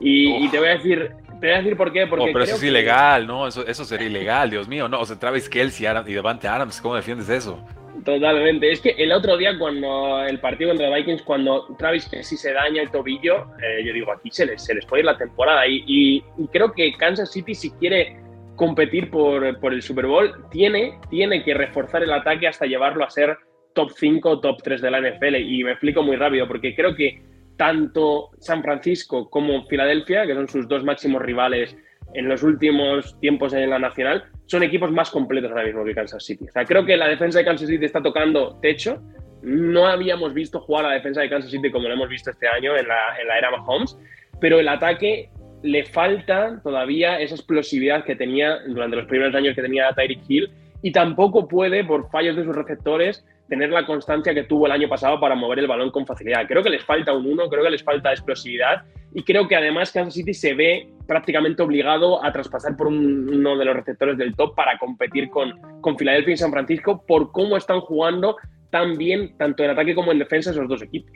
Y, 0.00 0.48
te 0.48 0.58
voy 0.58 0.68
a 0.68 0.72
decir, 0.72 1.10
te 1.40 1.46
voy 1.46 1.50
a 1.50 1.58
decir 1.58 1.76
por 1.76 1.92
qué. 1.92 2.06
Porque 2.06 2.30
pero 2.32 2.44
eso 2.44 2.54
es 2.54 2.62
ilegal, 2.62 3.26
¿no? 3.26 3.48
Eso, 3.48 3.66
eso 3.66 3.84
sería 3.84 4.06
ilegal, 4.06 4.50
Dios 4.50 4.68
mío, 4.68 4.88
¿no? 4.88 5.00
O 5.00 5.04
sea, 5.04 5.18
Travis 5.18 5.48
Kelsey 5.48 5.88
y 6.06 6.12
Devante 6.12 6.46
Adams, 6.46 6.80
¿cómo 6.80 6.94
defiendes 6.94 7.28
eso? 7.28 7.58
Totalmente. 8.04 8.70
Es 8.70 8.80
que 8.80 8.90
el 8.90 9.12
otro 9.12 9.36
día, 9.36 9.58
cuando 9.58 10.22
el 10.22 10.38
partido 10.38 10.70
contra 10.70 10.94
Vikings, 10.94 11.22
cuando 11.22 11.66
Travis 11.76 12.08
Kelsey 12.08 12.38
se 12.38 12.52
daña 12.52 12.82
el 12.82 12.90
tobillo, 12.90 13.48
eh, 13.60 13.84
yo 13.84 13.92
digo, 13.92 14.12
aquí 14.12 14.30
se 14.30 14.46
les, 14.46 14.64
se 14.64 14.74
les 14.74 14.86
puede 14.86 15.00
ir 15.00 15.06
la 15.06 15.18
temporada. 15.18 15.66
Y, 15.66 15.82
y, 15.86 16.46
creo 16.52 16.72
que 16.72 16.92
Kansas 16.92 17.32
City, 17.32 17.54
si 17.54 17.70
quiere 17.72 18.16
competir 18.58 19.08
por, 19.08 19.46
el 19.46 19.82
Super 19.82 20.06
Bowl, 20.06 20.34
tiene, 20.50 20.98
tiene 21.08 21.44
que 21.44 21.54
reforzar 21.54 22.02
el 22.02 22.12
ataque 22.12 22.48
hasta 22.48 22.66
llevarlo 22.66 23.04
a 23.04 23.10
ser 23.10 23.38
top 23.72 23.92
5, 23.96 24.40
top 24.40 24.60
3 24.62 24.82
de 24.82 24.90
la 24.90 25.00
NFL. 25.00 25.36
Y 25.36 25.62
me 25.62 25.70
explico 25.70 26.02
muy 26.02 26.16
rápido, 26.16 26.46
porque 26.48 26.74
creo 26.74 26.94
que 26.94 27.22
tanto 27.56 28.30
San 28.40 28.62
Francisco 28.62 29.30
como 29.30 29.64
Filadelfia, 29.66 30.26
que 30.26 30.34
son 30.34 30.48
sus 30.48 30.68
dos 30.68 30.84
máximos 30.84 31.22
rivales 31.22 31.76
en 32.14 32.28
los 32.28 32.42
últimos 32.42 33.18
tiempos 33.20 33.52
en 33.52 33.70
la 33.70 33.78
nacional, 33.78 34.24
son 34.46 34.64
equipos 34.64 34.90
más 34.90 35.10
completos 35.10 35.50
ahora 35.50 35.64
mismo 35.64 35.84
que 35.84 35.94
Kansas 35.94 36.24
City. 36.24 36.46
O 36.48 36.52
sea, 36.52 36.64
creo 36.64 36.84
que 36.84 36.96
la 36.96 37.06
defensa 37.06 37.38
de 37.38 37.44
Kansas 37.44 37.68
City 37.68 37.84
está 37.84 38.02
tocando 38.02 38.58
techo. 38.60 39.00
No 39.40 39.86
habíamos 39.86 40.34
visto 40.34 40.60
jugar 40.60 40.84
a 40.84 40.88
la 40.88 40.94
defensa 40.94 41.20
de 41.20 41.30
Kansas 41.30 41.52
City 41.52 41.70
como 41.70 41.86
lo 41.86 41.94
hemos 41.94 42.08
visto 42.08 42.32
este 42.32 42.48
año 42.48 42.76
en 42.76 42.88
la, 42.88 43.16
en 43.20 43.28
la 43.28 43.38
era 43.38 43.52
Mahomes, 43.52 43.96
pero 44.40 44.58
el 44.58 44.66
ataque 44.66 45.30
le 45.62 45.84
falta 45.84 46.60
todavía 46.62 47.20
esa 47.20 47.34
explosividad 47.34 48.04
que 48.04 48.16
tenía 48.16 48.58
durante 48.66 48.96
los 48.96 49.06
primeros 49.06 49.34
años 49.34 49.54
que 49.54 49.62
tenía 49.62 49.92
Tyreek 49.92 50.20
Hill 50.28 50.50
y 50.82 50.92
tampoco 50.92 51.48
puede, 51.48 51.84
por 51.84 52.10
fallos 52.10 52.36
de 52.36 52.44
sus 52.44 52.54
receptores, 52.54 53.24
tener 53.48 53.70
la 53.70 53.86
constancia 53.86 54.34
que 54.34 54.44
tuvo 54.44 54.66
el 54.66 54.72
año 54.72 54.88
pasado 54.88 55.18
para 55.18 55.34
mover 55.34 55.58
el 55.58 55.66
balón 55.66 55.90
con 55.90 56.06
facilidad. 56.06 56.46
Creo 56.46 56.62
que 56.62 56.70
les 56.70 56.84
falta 56.84 57.12
un 57.12 57.26
uno, 57.26 57.48
creo 57.48 57.64
que 57.64 57.70
les 57.70 57.82
falta 57.82 58.10
explosividad 58.10 58.82
y 59.14 59.22
creo 59.22 59.48
que 59.48 59.56
además 59.56 59.90
Kansas 59.90 60.14
City 60.14 60.34
se 60.34 60.54
ve 60.54 60.88
prácticamente 61.06 61.62
obligado 61.62 62.22
a 62.24 62.30
traspasar 62.30 62.76
por 62.76 62.88
uno 62.88 63.56
de 63.56 63.64
los 63.64 63.74
receptores 63.74 64.18
del 64.18 64.36
top 64.36 64.54
para 64.54 64.78
competir 64.78 65.30
con, 65.30 65.58
con 65.80 65.96
Filadelfia 65.96 66.34
y 66.34 66.36
San 66.36 66.52
Francisco 66.52 67.02
por 67.06 67.32
cómo 67.32 67.56
están 67.56 67.80
jugando 67.80 68.36
tan 68.70 68.98
bien, 68.98 69.36
tanto 69.38 69.64
en 69.64 69.70
ataque 69.70 69.94
como 69.94 70.12
en 70.12 70.18
defensa, 70.18 70.50
esos 70.50 70.68
dos 70.68 70.82
equipos. 70.82 71.10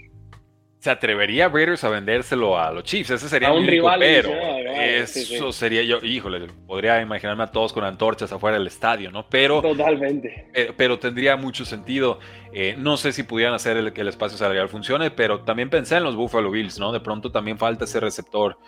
¿Se 0.83 0.91
atrevería 0.91 1.49
Raiders 1.49 1.85
a 1.85 1.91
vendérselo 1.91 2.59
a 2.59 2.72
los 2.72 2.83
Chiefs? 2.83 3.11
Ese 3.11 3.28
sería 3.28 3.53
un 3.53 3.64
rival. 3.64 4.01
Pero 4.01 4.33
eso 4.35 5.53
sería 5.53 5.85
yo, 5.85 5.99
híjole, 6.03 6.49
podría 6.66 7.01
imaginarme 7.01 7.45
a 7.45 7.47
todos 7.47 7.72
con 7.72 7.85
antorchas 7.85 8.33
afuera 8.33 8.59
del 8.59 8.66
estadio, 8.66 9.12
¿no? 9.12 9.24
Pero. 9.28 9.62
Totalmente. 9.62 10.49
Eh, 10.53 10.72
pero, 10.76 10.99
tendría 10.99 11.37
mucho 11.37 11.64
sentido. 11.64 12.18
Eh, 12.53 12.74
no 12.76 12.97
sé 12.97 13.12
si 13.12 13.22
pudieran 13.22 13.55
hacer 13.55 13.76
el, 13.76 13.93
que 13.93 14.01
el 14.01 14.09
espacio 14.09 14.37
salarial 14.37 14.68
funcione, 14.68 15.12
pero 15.12 15.43
también 15.43 15.70
pensé 15.70 15.99
en 15.99 16.03
los 16.03 16.16
Buffalo 16.16 16.51
Bills, 16.51 16.80
¿no? 16.80 16.91
De 16.91 16.99
pronto 16.99 17.30
también 17.30 17.59
falta 17.59 17.85
ese 17.85 18.01
receptor. 18.01 18.59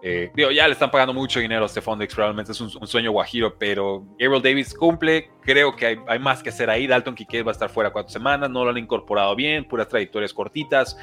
Eh, 0.00 0.30
digo, 0.32 0.52
ya 0.52 0.68
le 0.68 0.74
están 0.74 0.92
pagando 0.92 1.12
mucho 1.12 1.40
dinero 1.40 1.64
a 1.64 1.68
Stephon 1.68 1.98
Dix, 1.98 2.14
probablemente 2.14 2.52
es 2.52 2.60
un, 2.60 2.86
sueño 2.86 3.10
guajiro, 3.10 3.58
pero 3.58 4.04
Gabriel 4.16 4.42
Davis 4.42 4.72
cumple. 4.72 5.32
Creo 5.42 5.74
que 5.74 5.86
hay, 5.86 5.98
hay 6.06 6.20
más 6.20 6.40
que 6.40 6.50
hacer 6.50 6.70
ahí. 6.70 6.86
Dalton 6.86 7.16
Kike 7.16 7.42
va 7.42 7.50
a 7.50 7.52
estar 7.52 7.68
fuera 7.68 7.90
cuatro 7.90 8.12
semanas, 8.12 8.48
no 8.48 8.62
lo 8.62 8.70
han 8.70 8.78
incorporado 8.78 9.34
bien, 9.34 9.64
puras 9.64 9.88
trayectorias 9.88 10.32
cortitas. 10.32 10.96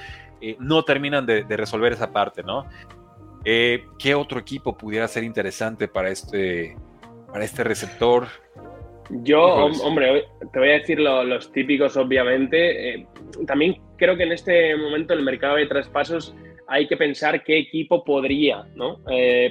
Eh, 0.45 0.57
no 0.59 0.83
terminan 0.83 1.25
de, 1.25 1.43
resolver 1.57 1.93
esa 1.93 2.11
parte, 2.11 2.43
¿no? 2.43 2.67
Eh, 3.43 3.85
¿Qué 3.97 4.13
otro 4.13 4.39
equipo 4.39 4.77
pudiera 4.77 5.07
ser 5.07 5.23
interesante 5.23 5.87
para 5.87 6.09
este, 6.09 6.75
para 7.33 7.43
este 7.43 7.63
receptor? 7.63 8.27
Yo, 9.09 9.41
hombre, 9.83 10.25
te 10.53 10.59
voy 10.59 10.69
a 10.69 10.73
decir 10.73 10.99
los 10.99 11.51
típicos, 11.51 11.97
obviamente. 11.97 12.89
Eh, 12.89 13.07
también 13.47 13.81
creo 13.97 14.15
que 14.15 14.23
en 14.23 14.33
este 14.33 14.75
momento 14.77 15.15
el 15.15 15.23
mercado 15.23 15.55
de 15.55 15.65
traspasos 15.65 16.35
hay 16.67 16.87
que 16.87 16.97
pensar 16.97 17.43
qué 17.43 17.57
equipo 17.57 18.03
podría, 18.03 18.67
¿no? 18.75 18.99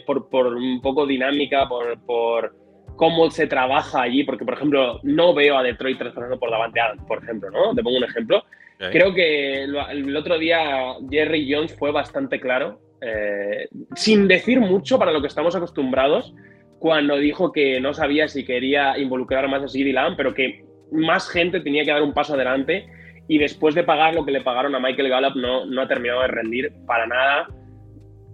por, 0.07 0.29
por, 0.29 0.55
un 0.55 0.81
poco 0.81 1.07
dinámica, 1.07 1.69
por, 1.69 2.01
por, 2.05 2.55
cómo 2.97 3.31
se 3.31 3.47
trabaja 3.47 4.03
allí, 4.03 4.25
porque, 4.25 4.45
por 4.45 4.55
ejemplo, 4.55 5.01
no 5.03 5.35
veo 5.35 5.59
a 5.59 5.63
Detroit 5.63 5.99
traspasando 5.99 6.39
por 6.39 6.51
Davante 6.51 6.81
Adams, 6.81 7.03
por 7.07 7.23
ejemplo, 7.23 7.51
¿no? 7.51 7.75
Te 7.75 7.83
pongo 7.83 7.99
un 7.99 8.05
ejemplo. 8.05 8.45
Creo 8.91 9.15
que 9.15 9.65
el 9.65 10.17
otro 10.17 10.39
día 10.39 10.95
Jerry 11.09 11.51
Jones 11.51 11.75
fue 11.75 11.91
bastante 11.91 12.39
claro, 12.39 12.81
eh, 13.01 13.69
sin 13.95 14.29
decir 14.29 14.61
mucho 14.61 14.99
para 14.99 15.13
lo 15.13 15.23
que 15.23 15.29
estamos 15.29 15.57
acostumbrados, 15.57 16.35
cuando 16.79 17.17
dijo 17.17 17.51
que 17.51 17.81
no 17.81 17.95
sabía 17.95 18.29
si 18.29 18.45
quería 18.45 18.99
involucrar 18.99 19.49
más 19.49 19.63
a 19.63 19.69
CeeDee 19.69 19.93
Lamb, 19.93 20.17
pero 20.17 20.35
que 20.35 20.65
más 20.93 21.31
gente 21.31 21.61
tenía 21.61 21.85
que 21.85 21.93
dar 21.93 22.03
un 22.03 22.13
paso 22.13 22.35
adelante 22.35 22.87
y 23.27 23.39
después 23.39 23.75
de 23.75 23.85
pagar 23.85 24.15
lo 24.15 24.25
que 24.25 24.33
le 24.33 24.43
pagaron 24.43 24.75
a 24.75 24.81
Michael 24.81 25.09
Gallup 25.09 25.37
no, 25.37 25.65
no 25.65 25.83
ha 25.83 25.89
terminado 25.89 26.21
de 26.21 26.29
rendir 26.29 26.73
para 26.87 27.07
nada. 27.07 27.49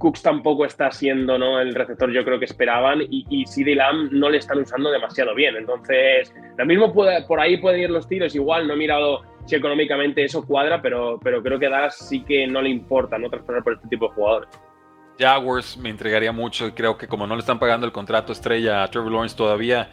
Cooks 0.00 0.22
tampoco 0.22 0.64
está 0.64 0.90
siendo 0.90 1.36
¿no? 1.38 1.60
el 1.60 1.74
receptor 1.74 2.10
yo 2.10 2.24
creo 2.24 2.38
que 2.38 2.46
esperaban 2.46 3.02
y, 3.02 3.26
y 3.28 3.46
CD 3.46 3.74
Lamb 3.74 4.10
no 4.10 4.30
le 4.30 4.38
están 4.38 4.58
usando 4.58 4.90
demasiado 4.90 5.34
bien. 5.34 5.56
Entonces, 5.56 6.34
lo 6.56 6.64
mismo 6.64 6.92
puede, 6.92 7.22
por 7.24 7.38
ahí 7.38 7.58
pueden 7.58 7.82
ir 7.82 7.90
los 7.90 8.08
tiros. 8.08 8.34
Igual 8.34 8.66
no 8.66 8.72
he 8.74 8.76
mirado 8.78 9.20
si 9.44 9.56
económicamente 9.56 10.24
eso 10.24 10.46
cuadra, 10.46 10.80
pero, 10.80 11.20
pero 11.22 11.42
creo 11.42 11.58
que 11.58 11.68
Dallas 11.68 11.98
sí 12.08 12.24
que 12.24 12.46
no 12.46 12.62
le 12.62 12.70
importa 12.70 13.18
no 13.18 13.28
traspasar 13.28 13.62
por 13.62 13.74
este 13.74 13.88
tipo 13.88 14.08
de 14.08 14.14
jugadores. 14.14 14.48
Jaguars 15.18 15.76
me 15.76 15.90
entregaría 15.90 16.32
mucho 16.32 16.66
y 16.66 16.72
creo 16.72 16.96
que 16.96 17.06
como 17.06 17.26
no 17.26 17.34
le 17.34 17.40
están 17.40 17.58
pagando 17.58 17.84
el 17.84 17.92
contrato 17.92 18.32
estrella 18.32 18.82
a 18.82 18.88
Trevor 18.88 19.12
Lawrence 19.12 19.36
todavía, 19.36 19.90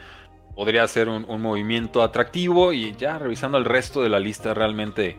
podría 0.55 0.87
ser 0.87 1.09
un, 1.09 1.41
movimiento 1.41 2.01
atractivo 2.01 2.71
y 2.71 2.93
ya 2.93 3.19
revisando 3.19 3.57
el 3.57 3.65
resto 3.65 4.01
de 4.01 4.09
la 4.09 4.19
lista 4.19 4.53
realmente 4.53 5.17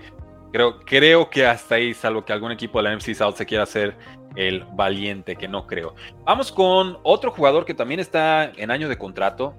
creo, 0.53 0.81
creo 0.81 1.31
que 1.31 1.47
hasta 1.47 1.77
ahí, 1.77 1.95
salvo 1.95 2.25
que 2.25 2.33
algún 2.33 2.53
equipo 2.53 2.79
de 2.79 2.89
la 2.89 2.97
NFC 2.97 3.15
South 3.15 3.35
se 3.37 3.47
quiera 3.47 3.65
hacer 3.65 3.97
el 4.37 4.65
valiente, 4.75 5.37
que 5.37 5.49
no 5.49 5.67
creo. 5.67 5.95
Vamos 6.25 6.53
con 6.53 6.99
otro 7.03 7.31
jugador 7.31 7.65
que 7.65 7.75
también 7.75 8.01
está 8.01 8.45
en 8.57 8.71
año 8.71 8.89
de 8.89 8.99
contrato, 8.99 9.55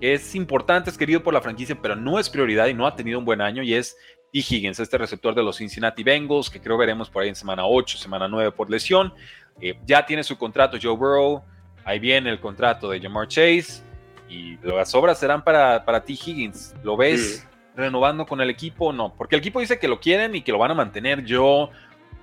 es 0.00 0.34
importante, 0.34 0.90
es 0.90 0.98
querido 0.98 1.22
por 1.22 1.32
la 1.32 1.40
franquicia, 1.40 1.78
pero 1.80 1.96
no 1.96 2.18
es 2.18 2.28
prioridad 2.28 2.66
y 2.66 2.74
no 2.74 2.86
ha 2.86 2.94
tenido 2.94 3.18
un 3.18 3.24
buen 3.24 3.40
año, 3.40 3.62
y 3.62 3.74
es 3.74 3.96
T. 4.32 4.38
Higgins, 4.40 4.78
este 4.78 4.98
receptor 4.98 5.34
de 5.34 5.42
los 5.42 5.56
Cincinnati 5.56 6.02
Bengals, 6.02 6.50
que 6.50 6.60
creo 6.60 6.76
veremos 6.76 7.08
por 7.08 7.22
ahí 7.22 7.30
en 7.30 7.34
semana 7.34 7.66
8, 7.66 7.96
semana 7.96 8.28
9 8.28 8.52
por 8.52 8.68
lesión. 8.68 9.14
Eh, 9.60 9.78
ya 9.86 10.04
tiene 10.04 10.22
su 10.22 10.36
contrato 10.36 10.76
Joe 10.80 10.96
Burrow, 10.96 11.42
ahí 11.84 11.98
viene 11.98 12.30
el 12.30 12.40
contrato 12.40 12.90
de 12.90 13.00
Jamar 13.00 13.28
Chase, 13.28 13.82
y 14.28 14.56
las 14.58 14.94
obras 14.94 15.18
serán 15.18 15.42
para, 15.42 15.84
para 15.84 16.04
T. 16.04 16.12
Higgins. 16.12 16.74
¿Lo 16.82 16.96
ves 16.96 17.46
renovando 17.76 18.26
con 18.26 18.40
el 18.40 18.50
equipo? 18.50 18.92
No, 18.92 19.14
porque 19.16 19.36
el 19.36 19.40
equipo 19.40 19.60
dice 19.60 19.78
que 19.78 19.88
lo 19.88 20.00
quieren 20.00 20.34
y 20.34 20.42
que 20.42 20.52
lo 20.52 20.58
van 20.58 20.70
a 20.70 20.74
mantener. 20.74 21.24
Yo 21.24 21.70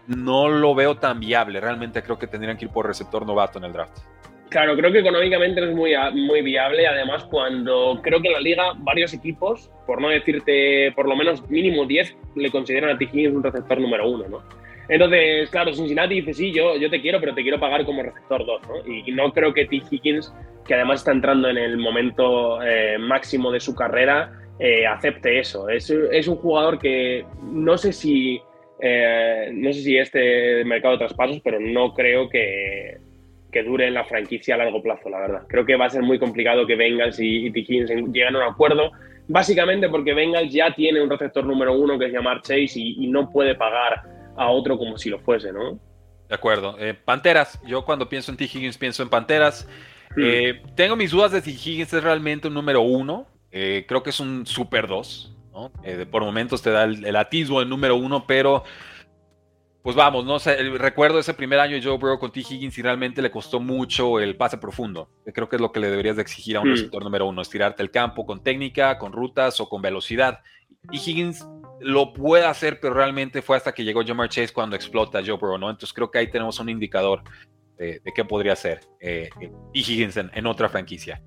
no 0.08 0.50
lo 0.50 0.76
veo 0.76 0.96
tan 0.96 1.20
viable. 1.20 1.60
Realmente 1.62 2.02
creo 2.04 2.18
que 2.18 2.28
tendrían 2.28 2.58
que 2.58 2.66
ir 2.66 2.72
por 2.72 2.88
receptor 2.88 3.26
novato 3.26 3.60
en 3.60 3.66
el 3.66 3.74
draft. 3.74 4.00
Claro, 4.50 4.76
creo 4.76 4.92
que 4.92 5.00
económicamente 5.00 5.68
es 5.68 5.76
muy, 5.76 5.94
muy 6.14 6.42
viable. 6.44 6.86
Además, 6.86 7.24
cuando 7.26 8.00
creo 8.04 8.22
que 8.22 8.28
en 8.28 8.34
la 8.34 8.40
liga 8.40 8.74
varios 8.78 9.14
equipos, 9.14 9.72
por 9.88 10.00
no 10.00 10.10
decirte 10.10 10.92
por 10.92 11.08
lo 11.08 11.16
menos 11.16 11.50
mínimo 11.50 11.86
10, 11.86 12.16
le 12.36 12.52
consideran 12.52 12.92
a 12.92 12.98
T. 12.98 13.06
Higgins 13.06 13.36
un 13.36 13.44
receptor 13.44 13.80
número 13.80 14.08
uno, 14.08 14.26
¿no? 14.28 14.44
Entonces, 14.90 15.50
claro, 15.50 15.74
Cincinnati 15.74 16.16
dice, 16.16 16.34
sí, 16.34 16.52
yo, 16.52 16.76
yo 16.76 16.90
te 16.90 17.02
quiero, 17.02 17.20
pero 17.20 17.34
te 17.34 17.42
quiero 17.42 17.60
pagar 17.60 17.86
como 17.86 18.04
receptor 18.04 18.46
2, 18.46 18.62
¿no? 18.68 18.94
Y, 18.94 19.12
no 19.14 19.32
creo 19.32 19.54
que 19.54 19.66
T. 19.66 19.82
Higgins, 19.90 20.32
que 20.68 20.76
además 20.76 21.00
está 21.00 21.14
entrando 21.14 21.50
en 21.50 21.58
el 21.58 21.78
momento 21.78 22.62
eh, 22.62 22.98
máximo 23.00 23.52
de 23.52 23.60
su 23.60 23.74
carrera, 23.74 24.43
eh, 24.60 24.86
acepte 24.86 25.40
eso. 25.40 25.70
Es, 25.70 25.90
es, 25.90 26.28
un 26.28 26.38
jugador 26.38 26.80
que 26.80 27.26
no 27.42 27.78
sé 27.78 27.94
si... 27.94 28.42
Eh, 28.86 29.50
no 29.54 29.72
sé 29.72 29.82
si 29.82 29.98
este 29.98 30.66
mercado 30.66 30.94
de 30.94 31.06
traspasos, 31.06 31.40
pero 31.42 31.58
no 31.60 31.94
creo 31.94 32.28
que, 32.28 32.98
que 33.54 33.64
dure 33.64 33.88
en 33.88 33.94
la 33.94 34.04
franquicia 34.04 34.56
a 34.56 34.58
largo 34.58 34.82
plazo, 34.82 35.10
la 35.10 35.20
verdad. 35.20 35.44
Creo 35.48 35.66
que 35.66 35.78
va 35.78 35.86
a 35.86 35.90
ser 35.90 36.02
muy 36.02 36.20
complicado 36.20 36.68
que 36.68 36.76
Bengals 36.76 37.20
y, 37.20 37.48
y 37.48 37.52
Higgins 37.56 37.90
lleguen 37.90 38.36
a 38.36 38.40
un 38.40 38.52
acuerdo, 38.52 38.92
básicamente 39.28 39.88
porque 39.88 40.14
Bengals 40.14 40.52
ya 40.52 40.74
tiene 40.74 41.02
un 41.02 41.10
receptor 41.10 41.46
número 41.46 41.74
uno 41.74 41.98
que 41.98 42.08
es 42.08 42.12
llamar 42.12 42.42
Chase 42.42 42.74
y, 42.76 43.08
no 43.08 43.32
puede 43.32 43.56
pagar 43.56 44.02
a 44.36 44.50
otro 44.50 44.78
como 44.78 44.98
si 44.98 45.10
lo 45.10 45.20
fuese, 45.20 45.54
¿no? 45.54 45.80
De 46.28 46.36
acuerdo. 46.36 46.76
Eh, 46.80 46.94
Panteras, 46.94 47.62
yo 47.64 47.86
cuando 47.86 48.10
pienso 48.10 48.32
en 48.32 48.38
T. 48.38 48.46
Higgins 48.46 48.78
pienso 48.78 49.04
en 49.04 49.10
Panteras. 49.10 49.70
Eh, 50.18 50.62
tengo 50.76 50.96
mis 50.96 51.12
dudas 51.12 51.32
de 51.32 51.42
si 51.42 51.52
Higgins 51.52 51.94
es 51.94 52.04
realmente 52.04 52.48
un 52.48 52.56
número 52.56 52.82
uno. 52.82 53.28
Eh, 53.54 53.86
creo 53.88 54.04
que 54.04 54.10
es 54.10 54.20
un 54.20 54.46
super 54.46 54.88
dos. 54.88 55.30
¿no? 55.54 55.72
por 56.10 56.24
momentos 56.24 56.64
te 56.64 56.72
da 56.72 56.84
el, 56.84 57.06
el 57.06 57.16
atisbo 57.16 57.60
del 57.60 57.70
número 57.70 57.96
uno, 57.96 58.26
pero 58.26 58.64
pues 59.84 59.98
vamos, 59.98 60.24
no 60.24 60.40
sé, 60.40 60.56
recuerdo 60.78 61.20
ese 61.20 61.34
primer 61.34 61.60
año 61.60 61.76
de 61.76 61.84
Joe 61.84 61.98
Burrow 61.98 62.18
con 62.18 62.32
T. 62.32 62.40
Higgins 62.40 62.78
y 62.78 62.82
realmente 62.82 63.22
le 63.22 63.30
costó 63.30 63.60
mucho 63.60 64.22
el 64.22 64.38
pase 64.38 64.58
profundo. 64.58 65.10
Creo 65.34 65.50
que 65.50 65.58
es 65.58 65.62
lo 65.62 65.74
que 65.74 65.82
le 65.82 65.90
deberías 65.90 66.16
de 66.16 66.22
exigir 66.22 66.56
a 66.56 66.62
un 66.62 66.70
hmm. 66.70 66.72
receptor 66.72 67.04
número 67.04 67.28
uno, 67.28 67.42
estirarte 67.42 67.84
el 67.84 67.92
campo 67.92 68.26
con 68.26 68.42
técnica, 68.42 68.98
con 68.98 69.12
rutas 69.12 69.60
o 69.60 69.68
con 69.68 69.82
velocidad. 69.82 70.40
Y 70.90 70.98
Higgins 70.98 71.46
lo 71.82 72.14
puede 72.14 72.46
hacer, 72.46 72.80
pero 72.80 72.94
realmente 72.94 73.42
fue 73.42 73.58
hasta 73.58 73.74
que 73.74 73.84
llegó 73.84 74.06
Jamar 74.06 74.30
Chase 74.30 74.54
cuando 74.54 74.78
explota 74.78 75.20
Joe 75.20 75.36
Burrow, 75.36 75.58
¿no? 75.58 75.70
Entonces 75.70 75.92
creo 75.92 76.10
que 76.10 76.20
ahí 76.20 76.32
tenemos 76.32 76.62
un 76.62 76.70
indicador 76.70 77.22
de, 77.78 78.02
qué 78.16 78.24
podría 78.24 78.56
ser 78.56 78.80
eh, 79.02 79.30
Higgins 79.74 80.16
en, 80.16 80.48
otra 80.48 80.70
franquicia. 80.70 81.22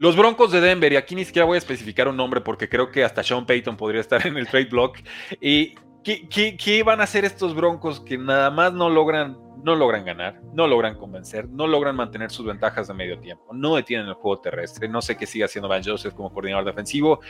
Los 0.00 0.14
Broncos 0.14 0.52
de 0.52 0.60
Denver, 0.60 0.92
y 0.92 0.96
aquí 0.96 1.16
ni 1.16 1.24
siquiera 1.24 1.44
voy 1.44 1.56
a 1.56 1.58
especificar 1.58 2.06
un 2.06 2.16
nombre 2.16 2.40
porque 2.40 2.68
creo 2.68 2.90
que 2.90 3.02
hasta 3.02 3.24
Sean 3.24 3.44
Payton 3.44 3.76
podría 3.76 4.00
estar 4.00 4.24
en 4.26 4.36
el 4.36 4.46
trade 4.46 4.66
block. 4.66 4.98
¿Y 5.40 5.74
qué, 6.04 6.56
qué, 6.56 6.82
van 6.84 7.00
a 7.00 7.04
hacer 7.04 7.24
estos 7.24 7.52
Broncos 7.52 7.98
que 8.00 8.16
nada 8.16 8.48
más 8.50 8.72
no 8.72 8.88
logran, 8.90 9.36
no 9.64 9.74
logran 9.74 10.04
ganar, 10.04 10.40
no 10.54 10.68
logran 10.68 10.96
convencer, 10.96 11.48
no 11.48 11.66
logran 11.66 11.96
mantener 11.96 12.30
sus 12.30 12.46
ventajas 12.46 12.86
de 12.86 12.94
medio 12.94 13.18
tiempo, 13.18 13.52
no 13.52 13.74
detienen 13.74 14.06
el 14.06 14.14
juego 14.14 14.40
terrestre? 14.40 14.88
No 14.88 15.02
sé 15.02 15.16
qué 15.16 15.26
sigue 15.26 15.44
haciendo 15.44 15.68
Van 15.68 15.82
Joseph 15.82 16.14
como 16.14 16.32
coordinador 16.32 16.64
defensivo. 16.64 17.20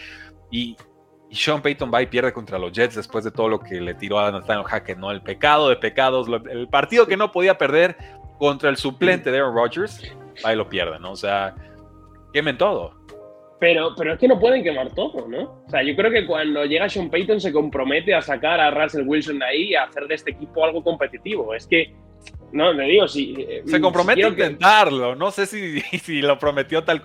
Y, 0.51 0.77
Sean 1.31 1.61
Payton 1.61 1.91
va 1.93 2.01
y 2.01 2.07
pierde 2.07 2.33
contra 2.33 2.59
los 2.59 2.73
Jets 2.73 2.95
después 2.95 3.23
de 3.23 3.31
todo 3.31 3.51
lo 3.51 3.61
que 3.61 3.83
le 3.83 3.93
tiró 3.93 4.19
a 4.19 4.31
Nathaniel 4.31 4.65
Hackett, 4.65 4.97
¿no? 4.97 5.11
El 5.11 5.21
pecado 5.21 5.69
de 5.69 5.77
pecados, 5.77 6.27
el 6.51 6.69
partido 6.69 7.07
que 7.07 7.19
no 7.19 7.33
podía 7.33 7.59
perder 7.59 7.99
contra 8.39 8.71
el 8.71 8.79
suplente 8.79 9.31
de 9.31 9.37
Aaron 9.37 9.55
Rodgers, 9.55 10.03
ahí 10.43 10.57
lo 10.57 10.71
pierde, 10.71 10.99
¿no? 10.99 11.13
O 11.13 11.17
sea 11.17 11.55
quemen 12.33 12.59
todo. 12.59 12.99
Pero, 13.61 13.95
pero 13.97 14.13
es 14.13 14.21
que 14.21 14.29
no 14.29 14.39
pueden 14.39 14.63
quemar 14.63 14.95
todo, 14.95 15.27
¿no? 15.27 15.63
O 15.67 15.71
sea, 15.71 15.83
yo 15.83 15.97
creo 15.97 16.13
que 16.13 16.27
cuando 16.27 16.65
llega 16.65 16.89
Sean 16.89 17.11
Payton 17.11 17.41
se 17.41 17.53
compromete 17.53 18.15
a 18.15 18.23
sacar 18.23 18.61
a 18.61 18.71
Russell 18.71 19.03
Wilson 19.07 19.41
de 19.41 19.45
ahí 19.45 19.63
y 19.71 19.75
a 19.75 19.85
hacer 19.85 20.07
de 20.07 20.15
este 20.15 20.31
equipo 20.31 20.65
algo 20.65 20.83
competitivo. 20.85 21.53
Es 21.55 21.67
que, 21.67 21.93
no, 22.53 22.73
le 22.73 22.85
digo, 22.85 23.09
si. 23.09 23.35
Eh, 23.37 23.63
se 23.67 23.81
compromete 23.81 24.25
a 24.25 24.29
intentarlo, 24.29 25.17
no 25.17 25.33
sé 25.33 25.47
si, 25.47 25.81
si 25.99 26.23
lo 26.23 26.39
prometió 26.39 26.85
tal. 26.85 27.03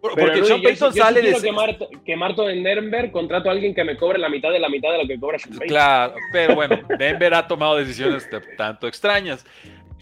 Porque 0.00 0.44
Sean 0.44 0.60
Payton 0.60 0.92
sale 0.92 1.22
de. 1.22 1.40
Quemar, 1.40 1.78
quemar 2.04 2.34
todo 2.34 2.50
en 2.50 2.64
Denver, 2.64 3.12
contrato 3.12 3.48
a 3.48 3.52
alguien 3.52 3.72
que 3.72 3.84
me 3.84 3.96
cobre 3.96 4.18
la 4.18 4.28
mitad 4.28 4.50
de 4.50 4.58
la 4.58 4.68
mitad 4.68 4.90
de 4.90 4.98
lo 4.98 5.06
que 5.06 5.20
cobra 5.20 5.38
Sean 5.38 5.56
Payton. 5.56 5.68
Claro, 5.68 6.14
pero 6.32 6.56
bueno, 6.56 6.80
Denver 6.98 7.34
ha 7.34 7.46
tomado 7.46 7.76
decisiones 7.76 8.28
tanto 8.56 8.88
extrañas. 8.88 9.46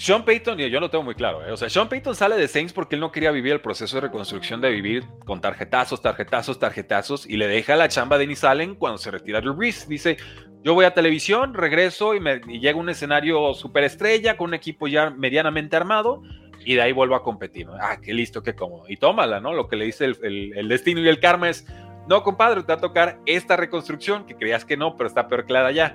Sean 0.01 0.25
Payton, 0.25 0.59
y 0.59 0.71
yo 0.71 0.81
lo 0.81 0.89
tengo 0.89 1.05
muy 1.05 1.15
claro, 1.15 1.47
¿eh? 1.47 1.53
o 1.53 1.59
sea, 1.59 1.69
Sean 1.69 1.87
Payton 1.87 2.15
sale 2.15 2.35
de 2.37 2.49
Saints 2.49 2.73
porque 2.73 2.95
él 2.95 3.03
no 3.03 3.13
quería 3.13 3.31
vivir 3.33 3.53
el 3.53 3.61
proceso 3.61 3.99
de 3.99 4.01
reconstrucción 4.01 4.59
de 4.63 4.71
vivir 4.71 5.05
con 5.27 5.43
tarjetazos, 5.43 6.01
tarjetazos, 6.01 6.59
tarjetazos, 6.59 7.27
y 7.27 7.37
le 7.37 7.47
deja 7.47 7.77
la 7.77 7.87
chamba 7.87 8.17
a 8.17 8.19
Dennis 8.19 8.43
Allen 8.43 8.77
cuando 8.77 8.97
se 8.97 9.11
retira 9.11 9.43
Drew 9.43 9.53
Brees. 9.53 9.87
Dice, 9.87 10.17
yo 10.65 10.73
voy 10.73 10.87
a 10.87 10.95
televisión, 10.95 11.53
regreso 11.53 12.15
y, 12.15 12.21
me, 12.21 12.39
llega 12.41 12.79
un 12.79 12.89
escenario 12.89 13.53
superestrella 13.53 14.39
con 14.39 14.49
un 14.49 14.55
equipo 14.55 14.89
ya 14.89 15.11
medianamente 15.11 15.77
armado, 15.77 16.23
y 16.65 16.77
de 16.77 16.81
ahí 16.81 16.93
vuelvo 16.93 17.15
a 17.15 17.23
competir. 17.23 17.67
Ah, 17.79 17.99
qué 18.01 18.15
listo, 18.15 18.43
qué 18.43 18.55
cómodo. 18.55 18.85
Y 18.89 18.97
tómala, 18.97 19.39
¿no? 19.39 19.53
Lo 19.53 19.69
que 19.69 19.77
le 19.77 19.85
dice 19.85 20.07
el 20.07 20.67
destino 20.67 21.03
y 21.03 21.09
el 21.09 21.21
karma 21.21 21.51
es, 21.51 21.67
no, 22.11 22.25
compadre, 22.25 22.61
te 22.63 22.67
va 22.67 22.75
a 22.75 22.81
tocar 22.81 23.21
esta 23.25 23.57
reconstrucción, 23.57 24.27
que 24.27 24.35
creías 24.35 24.65
que 24.65 24.77
no, 24.77 24.97
pero 24.97 25.07
está 25.07 25.29
peor 25.29 25.45
clara 25.45 25.71
ya. 25.71 25.95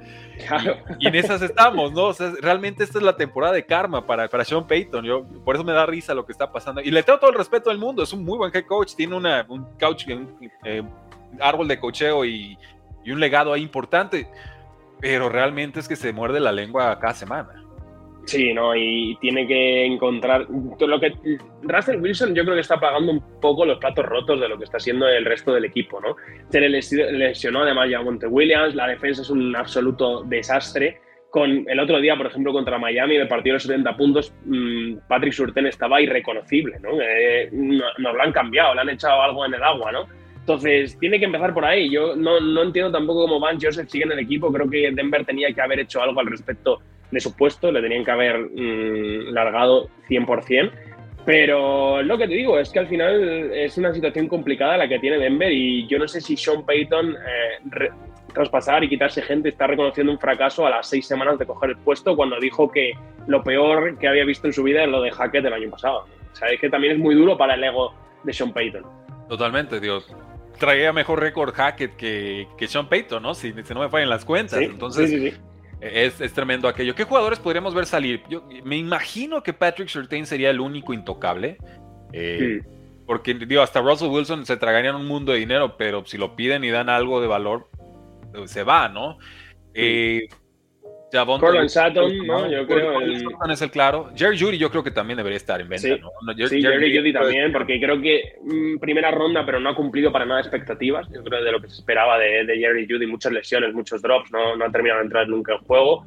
Y, 0.97 1.07
en 1.07 1.16
esas 1.16 1.41
estamos, 1.41 1.91
¿no? 1.91 2.05
O 2.05 2.13
sea, 2.13 2.32
realmente 2.41 2.86
esta 2.86 2.99
es 2.99 3.03
la 3.03 3.18
temporada 3.18 3.51
de 3.51 3.66
karma 3.66 4.05
para, 4.05 4.30
para 4.30 4.45
Sean 4.45 4.66
Payton. 4.66 5.03
Yo, 5.03 5.26
por 5.43 5.55
eso 5.55 5.66
me 5.66 5.74
da 5.74 5.86
risa 5.86 6.13
lo 6.13 6.26
que 6.26 6.32
está 6.32 6.53
pasando. 6.53 6.80
Y 6.80 6.89
le 6.89 7.03
tengo 7.03 7.20
todo 7.20 7.32
el 7.32 7.38
respeto 7.38 7.70
del 7.70 7.80
mundo, 7.80 8.01
es 8.01 8.13
un 8.13 8.24
muy 8.24 8.38
buen 8.38 8.49
head 8.55 8.66
coach, 8.66 8.95
tiene 8.95 9.13
una, 9.13 9.45
un 9.49 9.66
couch, 9.78 10.07
un 10.07 10.49
eh, 10.63 10.84
árbol 11.41 11.68
de 11.68 11.82
cocheo 11.82 12.24
y, 12.24 12.57
y 13.03 13.11
un 13.11 13.20
legado 13.20 13.51
ahí 13.51 13.61
importante, 13.61 14.32
pero 15.01 15.28
realmente 15.28 15.82
es 15.82 15.88
que 15.89 15.97
se 15.97 16.13
muerde 16.13 16.39
la 16.39 16.53
lengua 16.53 16.97
cada 16.97 17.13
semana. 17.13 17.64
Sí, 18.26 18.53
no, 18.53 18.76
y 18.76 19.15
tiene 19.21 19.47
que 19.47 19.86
encontrar. 19.86 20.47
Lo 20.49 20.99
que 20.99 21.13
Russell 21.61 22.01
Wilson, 22.01 22.34
yo 22.34 22.43
creo 22.43 22.55
que 22.55 22.61
está 22.61 22.80
pagando 22.80 23.11
un 23.11 23.39
poco 23.39 23.65
los 23.65 23.78
platos 23.78 24.05
rotos 24.05 24.39
de 24.41 24.49
lo 24.49 24.57
que 24.57 24.63
está 24.63 24.80
siendo 24.80 25.07
el 25.07 25.26
resto 25.26 25.53
del 25.53 25.65
equipo, 25.65 26.01
¿no? 26.01 26.15
Se 26.49 26.59
le 26.59 26.69
lesionó 26.69 27.61
además 27.61 27.89
ya 27.89 28.01
Monte 28.01 28.26
Williams, 28.26 28.73
la 28.73 28.88
defensa 28.88 29.21
es 29.21 29.30
un 29.30 29.55
absoluto 29.55 30.23
desastre. 30.23 30.99
Con 31.30 31.69
el 31.69 31.80
otro 31.80 31.99
día, 31.99 32.15
por 32.15 32.28
ejemplo, 32.28 32.53
contra 32.53 32.80
Miami, 32.80 33.17
de 33.17 33.26
partido 33.26 33.55
de 33.55 33.59
70 33.59 33.97
puntos, 33.97 34.34
mm, 34.45 34.99
Patrick 35.07 35.34
Surten 35.34 35.67
estaba 35.67 36.01
irreconocible, 36.01 36.80
¿no? 36.80 36.91
Eh, 37.01 37.49
nos 37.51 37.99
lo 37.99 38.21
han 38.21 38.32
cambiado, 38.32 38.73
le 38.73 38.82
han 38.82 38.89
echado 38.89 39.21
algo 39.21 39.45
en 39.45 39.53
el 39.53 39.61
agua, 39.61 39.91
¿no? 39.91 40.07
Entonces, 40.39 40.97
tiene 40.99 41.19
que 41.19 41.26
empezar 41.26 41.53
por 41.53 41.65
ahí. 41.65 41.91
Yo 41.91 42.15
no, 42.15 42.39
no 42.39 42.63
entiendo 42.63 42.91
tampoco 42.91 43.23
cómo 43.23 43.39
Van 43.39 43.59
Joseph 43.59 43.89
sigue 43.89 44.05
en 44.05 44.13
el 44.13 44.19
equipo. 44.19 44.51
Creo 44.53 44.69
que 44.69 44.91
Denver 44.93 45.26
tenía 45.26 45.51
que 45.53 45.61
haber 45.61 45.80
hecho 45.80 46.01
algo 46.01 46.19
al 46.19 46.28
respecto 46.28 46.82
de 47.11 47.19
su 47.19 47.35
puesto, 47.35 47.71
le 47.71 47.81
tenían 47.81 48.03
que 48.03 48.11
haber 48.11 48.39
mm, 48.39 49.33
largado 49.33 49.89
100%. 50.09 50.71
Pero 51.25 52.03
lo 52.03 52.17
que 52.17 52.27
te 52.27 52.35
digo 52.35 52.59
es 52.59 52.69
que 52.69 52.79
al 52.79 52.87
final 52.87 53.51
es 53.51 53.77
una 53.77 53.91
situación 53.91 54.27
complicada 54.27 54.77
la 54.77 54.87
que 54.87 54.99
tiene 54.99 55.17
Denver 55.17 55.51
y 55.51 55.87
yo 55.87 55.97
no 55.97 56.07
sé 56.07 56.21
si 56.21 56.37
Sean 56.37 56.63
Payton 56.63 57.13
eh, 57.13 57.89
traspasar 58.31 58.83
y 58.83 58.89
quitarse 58.89 59.23
gente 59.23 59.49
está 59.49 59.65
reconociendo 59.65 60.11
un 60.11 60.19
fracaso 60.19 60.67
a 60.67 60.69
las 60.69 60.87
seis 60.87 61.07
semanas 61.07 61.39
de 61.39 61.47
coger 61.47 61.71
el 61.71 61.77
puesto 61.77 62.15
cuando 62.15 62.39
dijo 62.39 62.71
que 62.71 62.91
lo 63.25 63.41
peor 63.43 63.97
que 63.97 64.07
había 64.07 64.23
visto 64.23 64.45
en 64.45 64.53
su 64.53 64.61
vida 64.61 64.83
es 64.83 64.89
lo 64.89 65.01
de 65.01 65.09
Hackett 65.09 65.43
del 65.43 65.53
año 65.53 65.71
pasado. 65.71 66.05
O 66.31 66.35
sea, 66.35 66.49
es 66.49 66.59
que 66.59 66.69
también 66.69 66.93
es 66.93 66.99
muy 66.99 67.15
duro 67.15 67.35
para 67.35 67.55
el 67.55 67.63
ego 67.63 67.95
de 68.23 68.31
Sean 68.31 68.53
Payton. 68.53 68.83
Totalmente, 69.27 69.79
Dios. 69.79 70.13
Traía 70.59 70.93
mejor 70.93 71.21
récord 71.21 71.55
Hackett 71.55 71.95
que, 71.95 72.47
que 72.55 72.67
Sean 72.67 72.87
Payton, 72.87 73.23
¿no? 73.23 73.33
Si, 73.33 73.51
no 73.51 73.79
me 73.79 73.89
fallan 73.89 74.09
las 74.09 74.25
cuentas. 74.25 74.61
Entonces, 74.61 75.09
sí, 75.09 75.31
sí, 75.31 75.37
es, 75.82 76.34
tremendo 76.34 76.67
aquello. 76.67 76.95
¿Qué 76.95 77.03
jugadores 77.03 77.39
podríamos 77.39 77.73
ver 77.73 77.86
salir? 77.86 78.23
Yo 78.30 78.47
me 78.63 78.78
imagino 78.78 79.43
que 79.43 79.53
Patrick 79.53 79.89
Surtain 79.89 80.26
sería 80.26 80.49
el 80.49 80.59
único 80.59 80.93
intocable. 80.93 81.57
Eh, 82.13 82.61
porque, 83.05 83.34
digo, 83.34 83.61
hasta 83.61 83.82
Russell 83.82 84.09
Wilson 84.09 84.45
se 84.45 84.57
tragarían 84.57 84.95
un 84.95 85.05
mundo 85.05 85.32
de 85.32 85.39
dinero, 85.39 85.78
pero 85.78 86.05
si 86.05 86.17
lo 86.17 86.36
piden 86.36 86.63
y 86.63 86.69
dan 86.69 86.89
algo 86.89 87.21
de 87.21 87.28
valor, 87.28 87.69
se 88.45 88.63
va, 88.63 88.89
¿no? 88.89 89.17
Eh, 89.73 90.28
Corland 91.11 91.69
Sutton, 91.69 92.25
¿no? 92.25 92.49
Yo 92.49 92.65
creo. 92.67 92.99
es 93.49 93.61
el 93.61 93.71
claro. 93.71 94.11
Jerry 94.15 94.39
Judy, 94.39 94.57
yo 94.57 94.69
creo 94.69 94.83
que 94.83 94.91
también 94.91 95.17
debería 95.17 95.37
estar 95.37 95.61
en 95.61 95.69
venta, 95.69 95.87
sí. 95.87 96.01
¿no? 96.01 96.47
sí, 96.47 96.61
Jerry, 96.61 96.97
Judy 96.97 97.13
también, 97.13 97.51
porque 97.51 97.79
creo 97.79 98.01
que 98.01 98.37
mm, 98.41 98.79
primera 98.79 99.11
ronda, 99.11 99.45
pero 99.45 99.59
no 99.59 99.69
ha 99.69 99.75
cumplido 99.75 100.11
para 100.11 100.25
nada 100.25 100.41
expectativas. 100.41 101.07
Yo 101.13 101.23
creo 101.23 101.43
de 101.43 101.51
lo 101.51 101.61
que 101.61 101.69
se 101.69 101.75
esperaba 101.75 102.17
de, 102.17 102.45
de 102.45 102.57
Jerry 102.57 102.87
Judy, 102.89 103.07
muchas 103.07 103.31
lesiones, 103.31 103.73
muchos 103.73 104.01
drops, 104.01 104.31
no, 104.31 104.55
no 104.55 104.65
ha 104.65 104.71
terminado 104.71 104.99
de 104.99 105.05
entrar 105.05 105.27
nunca 105.27 105.53
en 105.53 105.59
juego. 105.59 106.05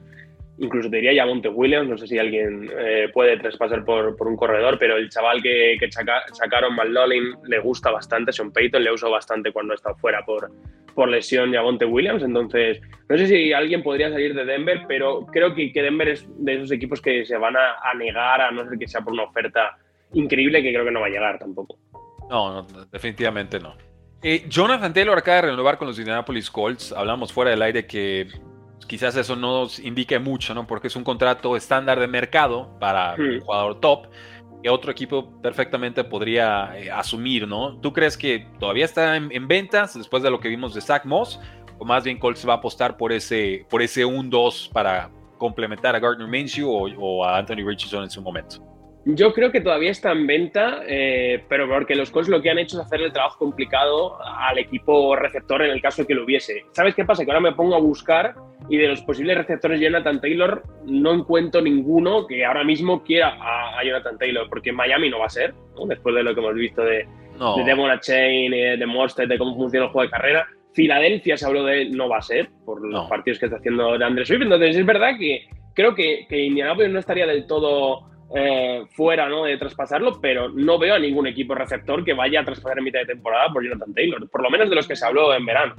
Incluso 0.61 0.91
te 0.91 0.97
diría 0.97 1.13
ya 1.13 1.27
Monte 1.27 1.49
Williams, 1.49 1.89
no 1.89 1.97
sé 1.97 2.09
si 2.09 2.19
alguien 2.19 2.69
eh, 2.77 3.09
puede 3.13 3.37
traspasar 3.39 3.85
por, 3.85 4.17
por, 4.17 4.27
un 4.27 4.37
corredor, 4.37 4.77
pero 4.79 4.97
el 4.97 5.09
chaval 5.09 5.41
que, 5.41 5.77
que 5.79 5.89
sacaron, 5.91 6.77
Lolin 6.93 7.37
le 7.45 7.61
gusta 7.61 7.93
bastante, 7.93 8.33
Sean 8.33 8.51
Payton 8.51 8.83
le 8.83 8.93
uso 8.93 9.09
bastante 9.09 9.53
cuando 9.53 9.75
está 9.75 9.95
fuera 9.95 10.25
por, 10.25 10.51
por 10.95 11.09
lesión 11.09 11.53
Monte 11.53 11.85
Williams, 11.85 12.25
entonces 12.25 12.81
no 13.09 13.17
sé 13.17 13.29
si 13.29 13.53
alguien 13.53 13.85
podría 13.85 14.11
salir 14.11 14.35
de 14.35 14.45
Denver, 14.45 14.83
pero 14.89 15.27
creo 15.27 15.55
que, 15.55 15.73
que 15.73 15.81
Denver 15.81 16.09
es 16.09 16.27
de 16.39 16.55
esos 16.55 16.73
equipos 16.73 17.01
que 17.01 17.25
se 17.25 17.37
van 17.37 17.55
a, 17.57 17.95
negar 17.95 18.41
a 18.41 18.51
no 18.51 18.69
ser 18.69 18.79
que 18.79 18.89
sea 18.89 19.03
por 19.03 19.13
una 19.13 19.25
oferta 19.25 19.79
increíble 20.13 20.61
que 20.61 20.73
creo 20.73 20.85
que 20.85 20.91
no 20.91 21.01
va 21.01 21.07
a 21.07 21.11
llegar 21.11 21.39
tampoco. 21.39 21.79
No, 22.29 22.67
definitivamente 22.91 23.61
no. 23.61 23.77
Eh, 24.23 24.47
Jonathan 24.49 24.93
Taylor 24.93 25.17
acaba 25.17 25.37
de 25.37 25.43
renovar 25.43 25.79
con 25.79 25.87
los 25.87 25.99
Indianapolis 25.99 26.51
Colts. 26.51 26.93
Hablamos 26.93 27.33
fuera 27.33 27.53
del 27.53 27.63
aire 27.63 27.87
que 27.87 28.27
quizás 28.87 29.17
eso 29.17 29.37
no 29.37 29.61
nos 29.61 29.79
indique 29.79 30.19
mucho, 30.19 30.55
¿no? 30.55 30.67
Porque 30.67 30.89
es 30.89 30.97
un 30.97 31.05
contrato 31.05 31.57
estándar 31.57 32.01
de 32.01 32.07
mercado 32.07 32.79
para 32.79 33.15
un 33.19 33.37
hmm. 33.37 33.41
jugador 33.41 33.81
top 33.81 34.07
que 34.63 34.71
otro 34.71 34.91
equipo 34.91 35.41
perfectamente 35.41 36.03
podría 36.05 36.73
eh, 36.77 36.91
asumir, 36.91 37.47
¿no? 37.47 37.79
¿Tú 37.81 37.93
crees 37.93 38.17
que 38.17 38.47
todavía 38.59 38.85
está 38.85 39.17
en, 39.17 39.49
ventas 39.49 39.95
después 39.95 40.23
de 40.23 40.31
lo 40.31 40.41
que 40.41 40.49
vimos 40.49 40.75
de 40.75 40.81
Zach 40.81 41.05
Moss? 41.05 41.41
¿O 41.79 41.85
más 41.85 42.03
bien 42.03 42.19
Colts 42.19 42.47
va 42.49 42.55
a 42.55 42.57
apostar 42.57 42.97
por 42.97 43.13
ese, 43.13 43.65
por 43.71 43.83
ese 43.83 44.05
1-2 44.05 44.73
para 44.73 45.11
complementar 45.39 45.95
a 45.95 46.01
Gardner 46.01 46.27
Minshew 46.27 46.69
o, 46.69 46.89
o 46.99 47.25
a 47.25 47.39
Anthony 47.39 47.65
Richardson 47.65 48.03
en 48.03 48.11
su 48.11 48.21
momento? 48.21 48.69
Yo 49.11 49.33
creo 49.33 49.51
que 49.51 49.63
todavía 49.63 49.91
está 49.91 50.13
en 50.13 50.27
venta, 50.27 50.83
eh, 50.87 51.43
pero 51.49 51.67
porque 51.67 51.95
los 51.95 52.11
Colts 52.11 52.29
lo 52.29 52.43
que 52.43 52.51
han 52.51 52.59
hecho 52.59 52.79
es 52.79 52.85
hacer 52.85 53.01
el 53.01 53.11
trabajo 53.11 53.39
complicado 53.39 54.19
al 54.23 54.59
equipo 54.59 55.17
receptor 55.17 55.63
en 55.63 55.71
el 55.71 55.81
caso 55.81 56.03
de 56.03 56.09
que 56.09 56.15
lo 56.15 56.25
hubiese. 56.25 56.67
¿Sabes 56.73 56.95
qué 56.95 57.07
pasa? 57.07 57.25
Que 57.25 57.31
ahora 57.31 57.41
me 57.41 57.53
pongo 57.53 57.75
a 57.75 57.81
buscar 57.81 58.35
y 58.69 58.77
de 58.77 58.89
los 58.89 59.03
posibles 59.03 59.37
receptores 59.37 59.81
de 59.81 59.87
Jonathan 59.87 60.21
Taylor 60.21 60.63
no 60.85 61.15
encuentro 61.15 61.61
ninguno 61.61 62.27
que 62.27 62.45
ahora 62.45 62.65
mismo 62.65 63.03
quiera 63.03 63.37
a, 63.41 63.83
Jonathan 63.85 64.19
Taylor, 64.19 64.49
porque 64.49 64.73
Miami 64.73 65.09
no 65.09 65.21
va 65.21 65.27
a 65.27 65.31
ser, 65.31 65.55
después 65.87 66.15
de 66.15 66.23
lo 66.23 66.35
que 66.35 66.41
hemos 66.41 66.55
visto 66.55 66.83
de, 66.83 67.07
de 67.57 67.65
Demona 67.65 68.01
Chain, 68.01 68.53
eh, 68.53 68.77
de 68.77 68.87
Monster, 68.87 69.27
de 69.27 69.39
cómo 69.39 69.57
funciona 69.57 69.87
el 69.87 69.93
juego 69.93 70.07
de 70.07 70.11
carrera. 70.11 70.47
Filadelfia 70.75 71.37
se 71.37 71.47
habló 71.47 71.65
de 71.65 71.83
él, 71.83 71.97
no 71.97 72.09
va 72.09 72.19
a 72.19 72.23
ser, 72.23 72.51
por 72.65 72.87
los 72.87 73.09
partidos 73.09 73.39
que 73.39 73.47
está 73.47 73.57
haciendo 73.57 73.97
de 73.97 74.05
Andrés 74.05 74.29
Swift. 74.29 74.43
Entonces 74.43 74.77
es 74.77 74.87
verdad 74.87 75.13
que 75.19 75.49
creo 75.75 75.95
que, 75.95 76.27
que 76.29 76.45
Indianapolis 76.45 76.93
no 76.93 76.99
estaría 76.99 77.27
del 77.27 77.47
todo 77.47 78.09
eh, 78.35 78.85
fuera 78.91 79.29
¿no? 79.29 79.45
de 79.45 79.57
traspasarlo, 79.57 80.21
pero 80.21 80.51
no 80.51 80.79
veo 80.79 80.95
a 80.95 80.99
ningún 80.99 81.27
equipo 81.27 81.55
receptor 81.55 82.05
que 82.05 82.13
vaya 82.13 82.41
a 82.41 82.45
traspasar 82.45 82.79
en 82.79 82.85
mitad 82.85 83.01
de 83.01 83.07
temporada 83.07 83.51
por 83.53 83.65
Jonathan 83.65 83.95
Taylor, 83.95 84.29
por 84.29 84.43
lo 84.43 84.51
menos 84.51 84.69
de 84.69 84.77
los 84.77 84.87
que 84.87 84.97
se 84.97 85.07
habló 85.07 85.35
en 85.35 85.47
verano. 85.47 85.75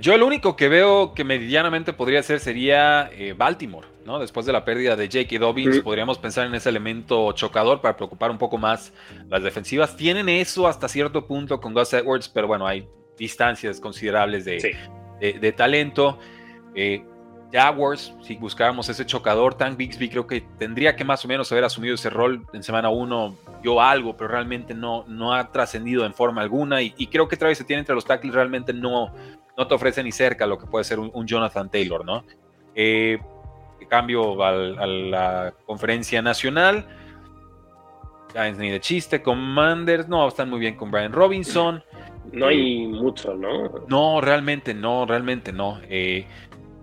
Yo, 0.00 0.14
el 0.14 0.22
único 0.22 0.56
que 0.56 0.68
veo 0.68 1.14
que 1.14 1.24
medianamente 1.24 1.92
podría 1.92 2.22
ser 2.22 2.40
sería 2.40 3.10
eh, 3.12 3.34
Baltimore, 3.36 3.86
¿no? 4.04 4.18
Después 4.18 4.44
de 4.44 4.52
la 4.52 4.64
pérdida 4.64 4.96
de 4.96 5.08
Jake 5.08 5.38
Dobbins, 5.38 5.80
podríamos 5.80 6.18
pensar 6.18 6.46
en 6.46 6.54
ese 6.54 6.68
elemento 6.68 7.32
chocador 7.32 7.80
para 7.80 7.96
preocupar 7.96 8.30
un 8.30 8.38
poco 8.38 8.58
más 8.58 8.92
las 9.28 9.42
defensivas. 9.42 9.96
Tienen 9.96 10.28
eso 10.28 10.66
hasta 10.66 10.88
cierto 10.88 11.26
punto 11.26 11.60
con 11.60 11.72
Gus 11.72 11.92
Edwards, 11.92 12.28
pero 12.28 12.48
bueno, 12.48 12.66
hay 12.66 12.86
distancias 13.16 13.80
considerables 13.80 14.44
de, 14.44 14.76
de, 15.20 15.52
talento. 15.52 16.18
Eh, 16.74 17.04
Jaguars, 17.52 18.14
si 18.22 18.36
buscáramos 18.36 18.88
ese 18.88 19.04
chocador, 19.04 19.54
Tank 19.54 19.76
Bixby 19.76 20.08
creo 20.08 20.26
que 20.26 20.40
tendría 20.58 20.96
que 20.96 21.04
más 21.04 21.24
o 21.24 21.28
menos 21.28 21.52
haber 21.52 21.64
asumido 21.64 21.94
ese 21.94 22.08
rol 22.08 22.46
en 22.54 22.62
semana 22.62 22.88
1, 22.88 23.36
dio 23.62 23.80
algo, 23.80 24.16
pero 24.16 24.28
realmente 24.28 24.72
no, 24.74 25.04
no 25.06 25.34
ha 25.34 25.52
trascendido 25.52 26.06
en 26.06 26.14
forma 26.14 26.40
alguna 26.40 26.80
y, 26.80 27.06
creo 27.08 27.28
que 27.28 27.36
Travis 27.36 27.64
tiene 27.66 27.80
entre 27.80 27.94
los 27.94 28.06
tackles 28.06 28.34
realmente 28.34 28.72
no, 28.72 29.12
no 29.56 29.66
te 29.66 29.74
ofrece 29.74 30.02
ni 30.02 30.12
cerca 30.12 30.46
lo 30.46 30.58
que 30.58 30.66
puede 30.66 30.84
ser 30.84 30.98
un, 30.98 31.26
Jonathan 31.26 31.70
Taylor, 31.70 32.04
¿no? 32.04 32.24
Eh, 32.74 33.18
cambio 33.88 34.42
a 34.42 34.52
la 34.52 35.54
conferencia 35.66 36.22
nacional, 36.22 36.86
Giants 38.32 38.58
ni 38.58 38.70
de 38.70 38.80
chiste, 38.80 39.22
Commanders, 39.22 40.08
no, 40.08 40.26
están 40.26 40.48
muy 40.48 40.60
bien 40.60 40.76
con 40.76 40.90
Brian 40.90 41.12
Robinson. 41.12 41.82
No 42.32 42.46
hay 42.46 42.86
mucho, 42.86 43.34
¿no? 43.34 43.84
No, 43.88 44.20
realmente 44.20 44.72
no, 44.72 45.04
realmente 45.04 45.52
no. 45.52 45.80
Eh, 45.88 46.26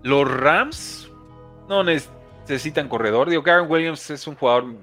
los 0.02 0.30
Rams 0.30 1.10
no 1.68 1.82
necesitan 1.82 2.88
corredor. 2.88 3.28
Digo, 3.28 3.42
Garen 3.42 3.70
Williams 3.70 4.10
es 4.10 4.26
un 4.26 4.36
jugador 4.36 4.76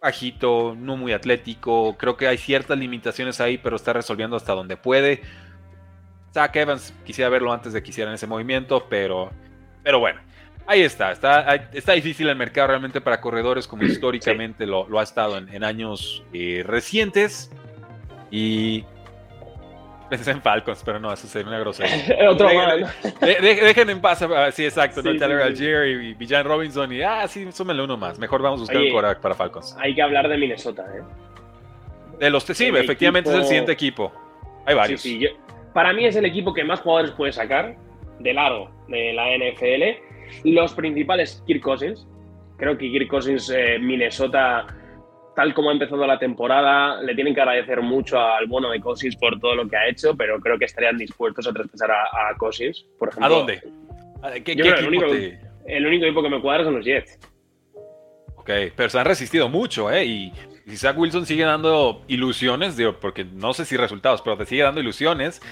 bajito, 0.00 0.74
no 0.78 0.96
muy 0.96 1.12
atlético. 1.12 1.96
Creo 1.98 2.16
que 2.16 2.28
hay 2.28 2.38
ciertas 2.38 2.78
limitaciones 2.78 3.40
ahí, 3.40 3.58
pero 3.58 3.76
está 3.76 3.92
resolviendo 3.92 4.36
hasta 4.36 4.54
donde 4.54 4.76
puede. 4.76 5.22
Zach 6.34 6.54
Evans, 6.56 6.92
quisiera 7.06 7.30
verlo 7.30 7.52
antes 7.52 7.72
de 7.72 7.82
que 7.82 7.90
hicieran 7.90 8.12
ese 8.12 8.26
movimiento, 8.26 8.86
pero, 8.90 9.30
pero 9.84 10.00
bueno, 10.00 10.20
ahí 10.66 10.82
está, 10.82 11.12
está. 11.12 11.54
Está 11.72 11.92
difícil 11.92 12.28
el 12.28 12.34
mercado 12.34 12.66
realmente 12.66 13.00
para 13.00 13.20
corredores, 13.20 13.68
como 13.68 13.84
históricamente 13.84 14.66
lo, 14.66 14.98
ha 14.98 15.02
estado 15.04 15.38
en, 15.38 15.62
años 15.62 16.24
eh, 16.32 16.64
recientes. 16.66 17.52
Y 18.32 18.84
Pensé 20.10 20.32
en 20.32 20.42
Falcons, 20.42 20.82
pero 20.84 20.98
no, 20.98 21.12
eso 21.12 21.26
sería 21.26 21.48
una 21.48 21.58
grosería. 21.60 22.28
Otro 22.28 22.48
dejen, 23.20 23.90
en 23.90 24.00
paz, 24.00 24.24
sí, 24.52 24.64
exacto, 24.64 25.02
¿no? 25.02 25.16
Tyler 25.16 25.40
Algier 25.40 25.86
y 25.86 26.14
Bijan 26.14 26.44
Robinson 26.44 26.92
y, 26.92 27.00
ah, 27.02 27.26
sí, 27.26 27.50
súmenle 27.52 27.82
uno 27.82 27.96
más. 27.96 28.18
Mejor 28.18 28.42
vamos 28.42 28.58
a 28.58 28.62
buscar 28.62 28.78
un 28.78 28.90
quarterback 28.90 29.20
para 29.20 29.34
Falcons. 29.34 29.76
Hay 29.78 29.94
que 29.94 30.02
hablar 30.02 30.28
de 30.28 30.36
Minnesota, 30.36 30.84
¿eh? 30.94 31.02
De 32.18 32.30
los 32.30 32.44
sí, 32.44 32.66
efectivamente 32.66 33.30
es 33.30 33.36
el 33.36 33.44
siguiente 33.44 33.72
equipo. 33.72 34.12
Hay 34.66 34.74
varios. 34.74 35.00
Sí, 35.00 35.20
sí, 35.20 35.28
para 35.74 35.92
mí 35.92 36.06
es 36.06 36.16
el 36.16 36.24
equipo 36.24 36.54
que 36.54 36.64
más 36.64 36.80
jugadores 36.80 37.10
puede 37.12 37.32
sacar 37.32 37.76
de 38.20 38.32
largo 38.32 38.70
de 38.88 39.12
la 39.12 39.36
NFL. 39.36 40.48
Los 40.48 40.72
principales, 40.72 41.42
Kirk 41.46 41.60
Cousins. 41.60 42.06
Creo 42.56 42.78
que 42.78 42.90
Kirk 42.90 43.08
Cousins, 43.08 43.50
eh, 43.50 43.78
Minnesota 43.78 44.66
tal 45.34 45.52
como 45.52 45.70
ha 45.70 45.72
empezado 45.72 46.06
la 46.06 46.18
temporada, 46.18 47.02
le 47.02 47.12
tienen 47.14 47.34
que 47.34 47.40
agradecer 47.40 47.82
mucho 47.82 48.20
al 48.20 48.46
bono 48.46 48.70
de 48.70 48.80
Cousins 48.80 49.16
por 49.16 49.40
todo 49.40 49.56
lo 49.56 49.68
que 49.68 49.76
ha 49.76 49.88
hecho, 49.88 50.16
pero 50.16 50.38
creo 50.38 50.56
que 50.58 50.64
estarían 50.64 50.96
dispuestos 50.96 51.46
a 51.48 51.52
traspasar 51.52 51.90
a, 51.90 52.30
a 52.30 52.36
Cousins, 52.38 52.86
por 52.98 53.08
ejemplo. 53.08 53.26
¿A 53.26 53.38
dónde? 53.38 53.62
¿Qué, 54.44 54.52
el, 54.52 54.86
único, 54.86 55.06
el 55.66 55.86
único 55.86 56.04
equipo 56.06 56.22
que 56.22 56.30
me 56.30 56.40
cuadra 56.40 56.64
son 56.64 56.76
los 56.76 56.84
Jets. 56.84 57.18
Ok, 58.36 58.50
pero 58.76 58.88
se 58.88 58.98
han 58.98 59.06
resistido 59.06 59.48
mucho, 59.48 59.90
¿eh? 59.90 60.04
Y 60.04 60.32
Zach 60.76 60.96
Wilson 60.96 61.26
sigue 61.26 61.44
dando 61.44 62.04
ilusiones, 62.08 62.76
digo, 62.76 62.98
porque 63.00 63.24
no 63.24 63.52
sé 63.52 63.64
si 63.64 63.76
resultados, 63.76 64.22
pero 64.22 64.36
te 64.36 64.46
sigue 64.46 64.62
dando 64.62 64.80
ilusiones, 64.80 65.42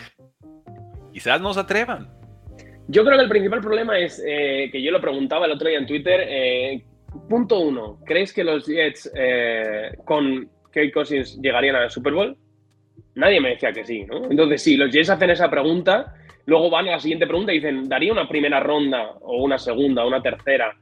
quizás 1.13 1.41
no 1.41 1.53
se 1.53 1.61
atrevan. 1.61 2.11
Yo 2.89 3.05
creo 3.05 3.17
que 3.17 3.25
el 3.25 3.29
principal 3.29 3.61
problema 3.61 3.99
es 3.99 4.23
eh, 4.27 4.69
que 4.73 4.83
yo 4.83 4.91
lo 4.91 5.01
preguntaba 5.01 5.47
el 5.47 5.53
otro 5.53 5.69
día 5.69 5.79
en 5.79 5.87
Twitter, 5.87 6.25
eh, 6.27 6.85
Punto 7.29 7.61
uno, 7.61 7.99
¿creéis 8.07 8.33
que 8.33 8.43
los 8.43 8.67
Jets 8.67 9.11
eh, 9.15 9.93
con 10.05 10.49
Kate 10.71 10.93
Cousins 10.93 11.39
llegarían 11.41 11.77
al 11.77 11.91
Super 11.91 12.15
Bowl? 12.15 12.37
Nadie 13.15 13.41
me 13.41 13.51
decía 13.51 13.73
que 13.73 13.85
sí, 13.85 14.05
¿no? 14.05 14.31
Entonces, 14.31 14.63
sí, 14.63 14.77
los 14.77 14.91
Jets 14.91 15.11
hacen 15.11 15.29
esa 15.29 15.51
pregunta, 15.51 16.15
luego 16.47 16.71
van 16.71 16.89
a 16.89 16.93
la 16.93 17.01
siguiente 17.01 17.27
pregunta 17.27 17.53
y 17.53 17.57
dicen, 17.57 17.89
¿daría 17.89 18.13
una 18.13 18.29
primera 18.29 18.61
ronda 18.61 19.13
o 19.21 19.43
una 19.45 19.59
segunda 19.59 20.05
o 20.05 20.09
una 20.09 20.23
tercera 20.23 20.75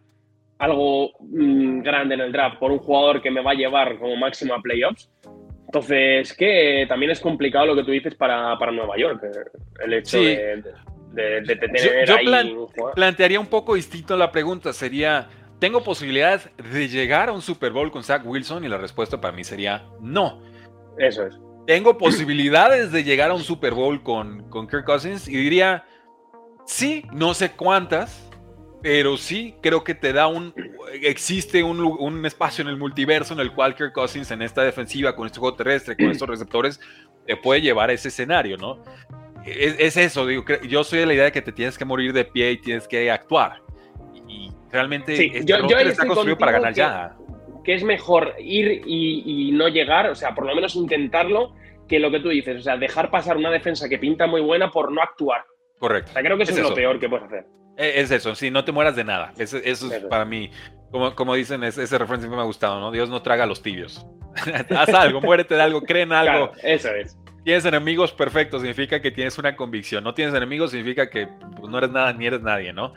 algo 0.60 1.10
mm, 1.18 1.80
grande 1.82 2.14
en 2.14 2.20
el 2.20 2.32
draft 2.32 2.58
por 2.58 2.70
un 2.70 2.78
jugador 2.78 3.20
que 3.20 3.30
me 3.30 3.42
va 3.42 3.50
a 3.50 3.54
llevar 3.54 3.98
como 3.98 4.14
máximo 4.14 4.54
a 4.54 4.60
playoffs? 4.60 5.10
Entonces, 5.66 6.32
que 6.34 6.86
también 6.88 7.10
es 7.10 7.20
complicado 7.20 7.66
lo 7.66 7.76
que 7.76 7.84
tú 7.84 7.90
dices 7.90 8.14
para, 8.14 8.56
Nueva 8.72 8.96
York, 8.96 9.22
el 9.84 9.92
hecho 9.92 10.18
de, 10.18 10.62
tener 11.56 12.06
yo, 12.06 12.42
yo 12.42 12.66
plantearía 12.94 13.40
un 13.40 13.46
poco 13.46 13.74
distinto 13.74 14.16
la 14.16 14.30
pregunta, 14.30 14.72
sería 14.72 15.28
¿Tengo 15.60 15.84
posibilidades 15.84 16.48
de 16.72 16.88
llegar 16.88 17.28
a 17.28 17.32
un 17.32 17.42
Super 17.42 17.70
Bowl 17.70 17.90
con 17.90 18.02
Zach 18.02 18.22
Wilson? 18.24 18.64
Y 18.64 18.68
la 18.68 18.78
respuesta 18.78 19.20
para 19.20 19.36
mí 19.36 19.44
sería 19.44 19.84
no. 20.00 20.40
Eso 20.96 21.26
es. 21.26 21.38
¿Tengo 21.66 21.98
posibilidades 21.98 22.90
de 22.90 23.04
llegar 23.04 23.30
a 23.30 23.34
un 23.34 23.42
Super 23.42 23.74
Bowl 23.74 24.02
con, 24.02 24.48
con 24.48 24.66
Kirk 24.66 24.86
Cousins? 24.86 25.28
Y 25.28 25.36
diría, 25.36 25.84
sí, 26.64 27.04
no 27.12 27.34
sé 27.34 27.52
cuántas, 27.52 28.29
pero 28.82 29.16
sí 29.16 29.54
creo 29.60 29.84
que 29.84 29.94
te 29.94 30.12
da 30.12 30.26
un... 30.26 30.54
Existe 31.02 31.62
un, 31.62 31.80
un, 31.80 32.26
espacio 32.26 32.62
en 32.62 32.68
el 32.68 32.76
multiverso 32.76 33.34
en 33.34 33.40
el 33.40 33.52
cual 33.52 33.74
Kirk 33.74 33.92
Cousins 33.92 34.30
en 34.30 34.42
esta 34.42 34.62
defensiva, 34.62 35.14
con 35.14 35.26
este 35.26 35.38
juego 35.38 35.56
terrestre, 35.56 35.96
con 35.96 36.10
estos 36.10 36.28
receptores, 36.28 36.80
te 37.26 37.36
puede 37.36 37.60
llevar 37.60 37.90
a 37.90 37.92
ese 37.92 38.08
escenario, 38.08 38.56
¿no? 38.56 38.82
Es, 39.44 39.76
es 39.78 39.96
eso, 39.96 40.26
digo, 40.26 40.44
yo 40.68 40.84
soy 40.84 41.00
de 41.00 41.06
la 41.06 41.14
idea 41.14 41.24
de 41.24 41.32
que 41.32 41.42
te 41.42 41.52
tienes 41.52 41.78
que 41.78 41.84
morir 41.84 42.12
de 42.12 42.24
pie 42.24 42.52
y 42.52 42.56
tienes 42.58 42.88
que 42.88 43.10
actuar. 43.10 43.62
Realmente 44.70 45.12
este 45.14 45.44
yo, 45.44 45.56
está 45.56 46.06
construido 46.06 46.38
para 46.38 46.52
ganar 46.52 46.74
ya. 46.74 47.16
Que 47.64 47.74
es 47.74 47.84
mejor 47.84 48.34
ir 48.38 48.82
y, 48.86 49.50
no 49.52 49.68
llegar, 49.68 50.08
o 50.08 50.14
sea, 50.14 50.34
por 50.34 50.46
lo 50.46 50.54
menos 50.54 50.76
intentarlo, 50.76 51.54
que 51.88 51.98
lo 51.98 52.10
que 52.10 52.20
tú 52.20 52.28
dices, 52.28 52.56
o 52.56 52.62
sea, 52.62 52.76
dejar 52.76 53.10
pasar 53.10 53.36
una 53.36 53.50
defensa 53.50 53.88
que 53.88 53.98
pinta 53.98 54.26
muy 54.26 54.40
buena 54.40 54.70
por 54.70 54.92
no 54.92 55.02
actuar. 55.02 55.44
Correcto. 55.78 56.10
O 56.10 56.14
sea, 56.14 56.22
creo 56.22 56.36
que 56.36 56.44
eso 56.44 56.52
es, 56.52 56.60
lo 56.60 56.74
peor 56.74 56.98
que 56.98 57.08
puedes 57.08 57.26
hacer. 57.26 57.46
E, 57.80 58.02
es 58.02 58.10
eso, 58.10 58.34
sí, 58.34 58.50
no 58.50 58.62
te 58.62 58.72
mueras 58.72 58.94
de 58.94 59.04
nada. 59.04 59.32
Eso, 59.38 59.56
es 59.56 59.82
para 60.10 60.26
mí, 60.26 60.50
como, 60.90 61.14
como 61.14 61.34
dicen, 61.34 61.64
ese 61.64 61.96
referencia 61.96 62.28
me 62.28 62.36
ha 62.36 62.44
gustado, 62.44 62.78
¿no? 62.78 62.90
Dios 62.90 63.08
no 63.08 63.22
traga 63.22 63.44
a 63.44 63.46
los 63.46 63.62
tibios. 63.62 64.06
Haz 64.76 64.90
algo, 64.90 65.20
muérete 65.22 65.54
de 65.54 65.62
algo, 65.62 65.80
cree 65.80 66.02
en 66.02 66.12
algo. 66.12 66.52
eso 66.62 66.90
es. 66.90 67.16
Tienes 67.42 67.64
enemigos, 67.64 68.12
perfecto, 68.12 68.58
significa 68.58 69.00
que 69.00 69.10
tienes 69.10 69.38
una 69.38 69.56
convicción. 69.56 70.04
No 70.04 70.12
tienes 70.12 70.34
enemigos, 70.34 70.72
significa 70.72 71.08
que 71.08 71.26
pues, 71.26 71.72
no 71.72 71.78
eres 71.78 71.90
nada 71.90 72.12
ni 72.12 72.26
eres 72.26 72.42
nadie, 72.42 72.74
¿no? 72.74 72.92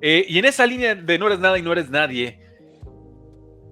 Eh, 0.00 0.26
y 0.28 0.40
en 0.40 0.44
esa 0.44 0.66
línea 0.66 0.96
de 0.96 1.16
no 1.16 1.28
eres 1.28 1.38
nada 1.38 1.56
y 1.56 1.62
no 1.62 1.70
eres 1.70 1.88
nadie, 1.88 2.40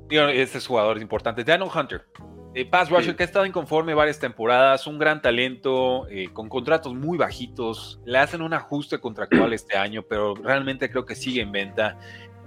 este 0.09 0.59
es 0.59 0.67
jugador 0.69 1.03
importante. 1.03 1.43
Daniel 1.43 1.69
Hunter, 1.75 2.07
eh, 2.55 2.65
pass 2.65 2.91
rusher 2.91 3.15
que 3.15 3.23
ha 3.23 3.27
estado 3.27 3.47
inconforme 3.47 3.95
varias 3.95 4.19
temporadas, 4.19 4.87
un 4.87 4.99
gran 4.99 5.21
talento, 5.23 6.09
eh, 6.09 6.29
con 6.33 6.49
contratos 6.49 6.95
muy 6.95 7.19
bajitos. 7.19 8.01
Le 8.05 8.19
hacen 8.19 8.43
un 8.43 8.55
ajuste 8.55 8.99
contractual 8.99 9.53
este 9.53 9.77
año, 9.77 10.03
pero 10.03 10.35
realmente 10.35 10.91
creo 10.91 11.05
que 11.05 11.15
sigue 11.15 11.43
en 11.43 11.53
venta. 11.53 11.99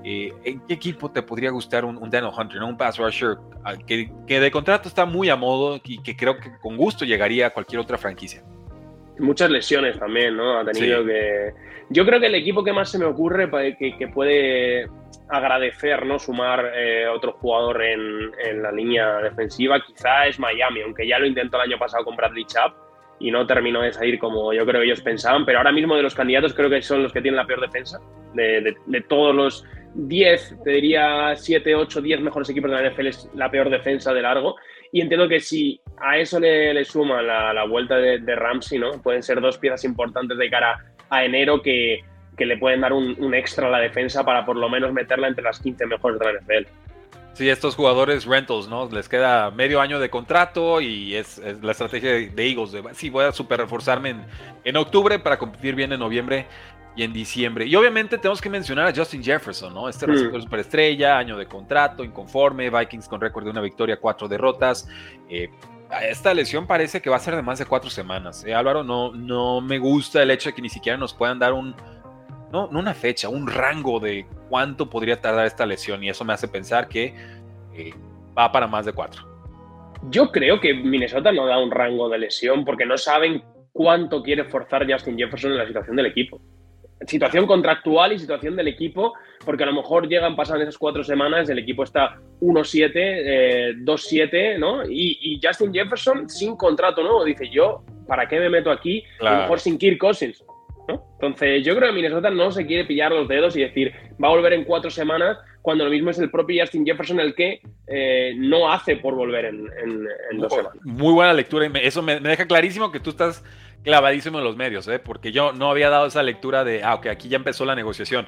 ¿En 0.04 0.62
qué 0.62 0.74
equipo 0.74 1.12
te 1.12 1.22
podría 1.22 1.52
gustar 1.52 1.86
un, 1.86 2.10
Daniel 2.10 2.34
Hunter, 2.36 2.64
un 2.64 2.76
pass 2.76 2.98
rusher 2.98 3.38
que, 3.86 4.12
que, 4.26 4.40
de 4.40 4.50
contrato 4.50 4.88
está 4.88 5.06
muy 5.06 5.30
a 5.30 5.36
modo 5.36 5.80
y 5.84 6.02
que 6.02 6.18
creo 6.18 6.38
que 6.40 6.58
con 6.60 6.76
gusto 6.76 7.06
llegaría 7.06 7.46
a 7.46 7.50
cualquier 7.52 7.82
otra 7.82 8.00
franquicia? 8.00 8.44
Muchas 9.20 9.52
lesiones 9.52 10.00
también, 10.00 10.36
¿no? 10.36 10.58
Ha 10.58 10.66
tenido 10.66 11.06
que 11.06 11.54
yo 11.92 12.04
creo 12.06 12.20
que 12.20 12.26
el 12.28 12.36
equipo 12.36 12.64
que 12.64 12.74
más 12.74 12.90
se 12.90 12.98
me 12.98 13.06
ocurre 13.06 13.50
que, 13.78 13.96
que 13.96 14.08
puede 14.08 14.90
agradecer 15.32 16.06
no 16.06 16.20
sumar 16.20 16.74
eh, 16.76 17.08
otro 17.08 17.34
jugador 17.34 17.82
en, 17.84 18.32
en, 18.46 18.62
la 18.62 18.72
línea 18.72 19.18
defensiva. 19.18 19.80
Quizá 19.80 20.28
es 20.28 20.38
Miami, 20.40 20.82
aunque 20.82 21.08
ya 21.08 21.20
lo 21.20 21.26
intentó 21.26 21.58
el 21.58 21.72
año 21.72 21.80
pasado 21.80 22.04
con 22.04 22.16
Bradley 22.16 22.46
Chubb 22.46 22.74
y 23.20 23.32
no 23.32 23.48
terminó 23.48 23.82
de 23.82 23.94
salir 23.94 24.20
como 24.20 24.52
yo 24.52 24.66
creo 24.66 24.82
que 24.82 24.88
ellos 24.88 25.02
pensaban, 25.02 25.46
pero 25.46 25.60
ahora 25.60 25.72
mismo 25.72 25.96
de 25.96 26.02
los 26.02 26.16
candidatos 26.16 26.54
creo 26.54 26.70
que 26.70 26.82
son 26.82 27.04
los 27.04 27.14
que 27.14 27.22
tienen 27.22 27.38
la 27.38 27.46
peor 27.46 27.62
defensa. 27.62 28.00
De, 28.34 28.76
de, 28.86 29.02
todos 29.02 29.36
los 29.36 29.66
10, 29.94 30.64
te 30.64 30.72
diría 30.72 31.36
7, 31.36 31.76
8, 31.76 32.02
10 32.02 32.22
mejores 32.22 32.50
equipos 32.50 32.72
de 32.72 32.82
la 32.82 32.90
NFL 32.90 33.08
es 33.08 33.30
la 33.34 33.50
peor 33.50 33.70
defensa 33.70 34.14
de 34.14 34.22
largo. 34.22 34.56
Y 34.92 35.02
entiendo 35.02 35.30
que 35.30 35.40
si 35.40 35.80
a 35.98 36.18
eso 36.18 36.40
le, 36.40 36.74
le 36.74 36.84
suma 36.84 37.22
la, 37.22 37.54
la 37.54 37.66
vuelta 37.66 37.98
de, 37.98 38.20
de 38.20 38.36
Ramsey, 38.36 38.80
¿no? 38.80 39.02
pueden 39.02 39.24
ser 39.24 39.40
dos 39.40 39.58
piezas 39.58 39.86
importantes 39.86 40.38
de 40.38 40.50
cara 40.50 40.84
a 41.10 41.24
enero 41.24 41.62
que, 41.62 42.00
le 42.46 42.58
pueden 42.58 42.82
dar 42.82 42.94
un, 42.94 43.34
extra 43.34 43.68
a 43.68 43.70
la 43.70 43.80
defensa 43.80 44.24
para 44.24 44.46
por 44.46 44.56
lo 44.56 44.70
menos 44.70 44.94
meterla 44.94 45.28
entre 45.28 45.44
las 45.44 45.60
15 45.60 45.86
mejores 45.86 46.20
de 46.20 46.26
la 46.26 46.40
NFL. 46.40 46.70
Sí, 47.34 47.50
estos 47.50 47.76
jugadores 47.76 48.26
rentals, 48.26 48.68
¿no? 48.68 48.90
Les 48.90 49.08
queda 49.08 49.52
medio 49.52 49.80
año 49.80 50.00
de 50.00 50.10
contrato 50.10 50.82
y 50.82 51.16
es, 51.16 51.42
la 51.62 51.72
estrategia 51.72 52.12
de 52.12 52.48
Eagles. 52.50 52.74
De, 52.74 52.84
sí, 52.94 53.10
voy 53.10 53.26
a 53.26 53.32
super 53.32 53.60
reforzarme 53.60 54.16
en, 54.64 54.78
octubre 54.78 55.18
para 55.18 55.38
competir 55.40 55.76
bien 55.76 55.94
en 55.94 56.00
noviembre 56.00 56.46
y 56.96 57.04
en 57.04 57.14
diciembre. 57.14 57.66
Y 57.66 57.76
obviamente 57.76 58.18
tenemos 58.18 58.42
que 58.42 58.50
mencionar 58.50 58.88
a 58.88 58.94
Justin 58.94 59.24
Jefferson, 59.24 59.74
¿no? 59.74 59.88
Este 59.88 60.06
mm. 60.08 60.42
superestrella, 60.42 61.18
año 61.18 61.38
de 61.38 61.46
contrato, 61.46 62.04
inconforme, 62.04 62.70
Vikings 62.70 63.08
con 63.08 63.22
récord 63.22 63.46
de 63.46 63.52
una 63.52 63.62
victoria, 63.62 63.98
cuatro 63.98 64.28
derrotas. 64.28 64.90
Eh, 65.30 65.50
esta 66.10 66.34
lesión 66.34 66.68
parece 66.68 67.02
que 67.02 67.10
va 67.10 67.18
a 67.18 67.20
ser 67.20 67.36
de 67.36 67.42
más 67.42 67.60
de 67.60 67.66
cuatro 67.66 67.90
semanas. 67.90 68.44
Eh, 68.46 68.54
Álvaro, 68.54 68.84
no, 68.84 69.14
no 69.14 69.62
me 69.62 69.80
gusta 69.80 70.22
el 70.24 70.32
hecho 70.32 70.50
de 70.50 70.56
que 70.56 70.62
ni 70.62 70.70
siquiera 70.70 70.98
nos 70.98 71.14
puedan 71.14 71.40
dar 71.40 71.54
un, 71.54 71.76
no, 72.52 72.68
no 72.72 72.80
una 72.80 72.94
fecha, 72.94 73.30
un 73.30 73.48
rango 73.48 74.00
de 74.00 74.26
cuánto 74.50 74.90
podría 74.90 75.20
tardar 75.20 75.46
esta 75.46 75.66
lesión 75.66 76.04
y 76.04 76.10
eso 76.10 76.26
me 76.26 76.34
hace 76.34 76.48
pensar 76.48 76.88
que 76.88 77.14
eh, 77.74 77.94
va 78.38 78.52
para 78.52 78.68
más 78.68 78.86
de 78.86 78.94
cuatro. 78.94 79.24
Yo 80.10 80.32
creo 80.32 80.60
que 80.60 80.74
Minnesota 80.74 81.32
no 81.32 81.46
da 81.46 81.60
un 81.60 81.72
rango 81.72 82.10
de 82.10 82.18
lesión 82.18 82.66
porque 82.66 82.86
no 82.86 82.98
saben 82.98 83.44
cuánto 83.72 84.22
quiere 84.24 84.46
forzar 84.46 84.92
Justin 84.92 85.18
Jefferson 85.18 85.52
en 85.52 85.58
la 85.58 85.68
situación 85.68 85.96
del 85.96 86.08
equipo. 86.08 86.42
situación 87.08 87.48
contractual 87.48 88.12
y 88.14 88.20
situación 88.20 88.56
del 88.56 88.68
equipo, 88.68 89.14
porque 89.44 89.64
a 89.64 89.66
lo 89.66 89.74
mejor 89.74 90.08
llegan, 90.08 90.36
pasan 90.36 90.62
esas 90.62 90.78
cuatro 90.78 91.04
semanas, 91.04 91.50
el 91.50 91.58
equipo 91.58 91.84
está 91.84 92.20
1-7, 92.42 92.92
eh, 92.94 93.74
2-7, 93.78 94.60
¿no? 94.60 94.86
Y, 94.86 95.18
y, 95.20 95.40
Justin 95.42 95.74
Jefferson 95.74 96.30
sin 96.30 96.56
contrato 96.56 97.02
nuevo, 97.02 97.24
dice 97.26 97.50
yo, 97.50 97.84
¿para 98.08 98.28
qué 98.28 98.40
me 98.40 98.50
meto 98.50 98.70
aquí? 98.70 99.04
A 99.20 99.24
lo 99.24 99.42
mejor 99.42 99.60
sin 99.60 99.80
Kirk 99.80 99.98
Cousins. 99.98 100.44
¿No? 100.92 101.06
Entonces, 101.14 101.64
yo 101.64 101.76
creo 101.76 101.90
que 101.90 101.96
Minnesota 101.96 102.30
no 102.30 102.52
se 102.52 102.66
quiere 102.66 102.86
pillar 102.86 103.12
los 103.12 103.28
dedos 103.28 103.56
y 103.56 103.62
decir, 103.62 103.94
va 104.24 104.28
a 104.28 104.32
volver 104.32 104.54
en 104.54 104.64
cuatro 104.64 104.90
semanas, 104.90 105.38
cuando 105.62 105.86
lo 105.86 105.92
mismo 105.92 106.10
es 106.10 106.20
el 106.20 106.32
propio 106.32 106.62
Justin 106.62 106.86
Jefferson 106.86 107.20
el 107.20 107.36
que 107.36 107.62
eh, 107.88 108.34
no 108.36 108.72
hace 108.72 108.98
por 108.98 109.16
volver 109.16 109.46
en, 109.46 109.68
en, 110.32 110.40
dos 110.40 110.54
semanas. 110.54 110.80
Muy 110.84 111.14
buena 111.14 111.34
lectura 111.34 111.68
y 111.68 111.72
eso 111.86 112.02
me, 112.02 112.20
me 112.20 112.30
deja 112.30 112.48
clarísimo 112.48 112.92
que 112.92 113.00
tú 113.00 113.12
estás 113.12 113.44
clavadísimo 113.84 114.40
en 114.40 114.44
los 114.44 114.56
medios, 114.56 114.88
¿eh? 114.88 115.00
porque 115.00 115.32
yo 115.32 115.54
no 115.54 115.70
había 115.70 115.90
dado 115.90 116.08
esa 116.08 116.24
lectura 116.24 116.64
de, 116.64 116.84
ah, 116.84 116.96
ok, 116.96 117.08
aquí 117.08 117.30
ya 117.30 117.38
empezó 117.38 117.66
la 117.66 117.76
negociación. 117.76 118.28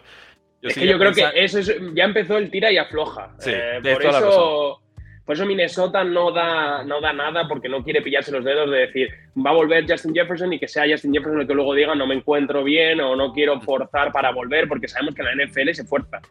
Yo 0.62 0.70
es 0.70 0.76
que 0.76 0.88
yo 0.88 0.98
creo 0.98 1.12
que 1.12 1.26
eso 1.36 1.60
es, 1.60 1.76
ya 1.94 2.06
empezó 2.06 2.38
el 2.38 2.50
tira 2.50 2.72
y 2.72 2.78
afloja. 2.78 3.36
Sí, 3.38 3.52
eh, 3.54 3.80
por, 3.82 4.06
eso, 4.06 4.82
por 5.26 5.36
eso 5.36 5.46
Minnesota 5.46 6.04
no 6.04 6.32
da, 6.32 6.84
no 6.84 7.00
da 7.00 7.14
nada 7.14 7.48
porque 7.48 7.70
no 7.70 7.84
quiere 7.84 8.02
pillarse 8.02 8.32
los 8.32 8.44
dedos 8.44 8.70
de 8.70 8.78
decir, 8.78 9.10
va 9.36 9.52
a 9.52 9.54
volver 9.54 9.90
Justin 9.90 10.14
Jefferson 10.14 10.52
y 10.54 10.60
que 10.60 10.68
sea 10.68 10.90
Justin 10.90 11.14
Jefferson 11.14 11.42
el 11.42 11.48
que 11.48 11.54
luego 11.54 11.74
diga 11.74 11.96
no 11.96 12.08
me 12.08 12.16
encuentro 12.16 12.64
bien 12.64 13.00
o 13.00 13.16
no 13.16 13.32
quiero 13.32 13.60
forzar 13.62 14.12
para 14.12 14.32
volver 14.32 14.68
porque 14.68 14.88
sabemos 14.88 15.16
que 15.16 15.24
la 15.24 15.34
NFL 15.34 15.72
se 15.72 15.86
fuerza 15.86 16.22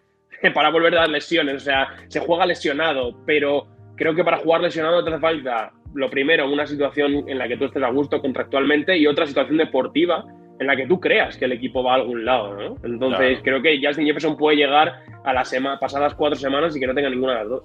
para 0.54 0.70
volver 0.70 0.94
a 0.96 1.00
dar 1.02 1.08
lesiones, 1.08 1.56
o 1.56 1.60
sea, 1.60 1.88
se 2.08 2.20
juega 2.20 2.46
lesionado, 2.46 3.16
pero 3.26 3.66
creo 3.96 4.14
que 4.14 4.24
para 4.24 4.38
jugar 4.38 4.60
lesionado 4.60 5.02
te 5.02 5.10
hace 5.10 5.20
falta 5.20 5.72
lo 5.94 6.10
primero, 6.10 6.50
una 6.50 6.66
situación 6.66 7.28
en 7.28 7.38
la 7.38 7.48
que 7.48 7.56
tú 7.56 7.66
estés 7.66 7.82
a 7.82 7.90
gusto 7.90 8.20
contractualmente 8.20 8.96
y 8.96 9.06
otra 9.06 9.26
situación 9.26 9.58
deportiva 9.58 10.24
en 10.58 10.66
la 10.66 10.76
que 10.76 10.86
tú 10.86 11.00
creas 11.00 11.36
que 11.36 11.44
el 11.44 11.52
equipo 11.52 11.82
va 11.82 11.92
a 11.92 11.96
algún 11.96 12.24
lado, 12.24 12.54
¿no? 12.54 12.76
Entonces, 12.82 13.40
creo 13.42 13.60
que 13.60 13.80
Justin 13.82 14.06
Jefferson 14.06 14.36
puede 14.36 14.56
llegar 14.56 15.00
a 15.24 15.32
la 15.32 15.44
semana, 15.44 15.78
pasadas 15.78 16.14
cuatro 16.14 16.38
semanas 16.38 16.76
y 16.76 16.80
que 16.80 16.86
no 16.86 16.94
tenga 16.94 17.10
ninguna 17.10 17.32
de 17.32 17.38
las 17.40 17.48
dos. 17.48 17.64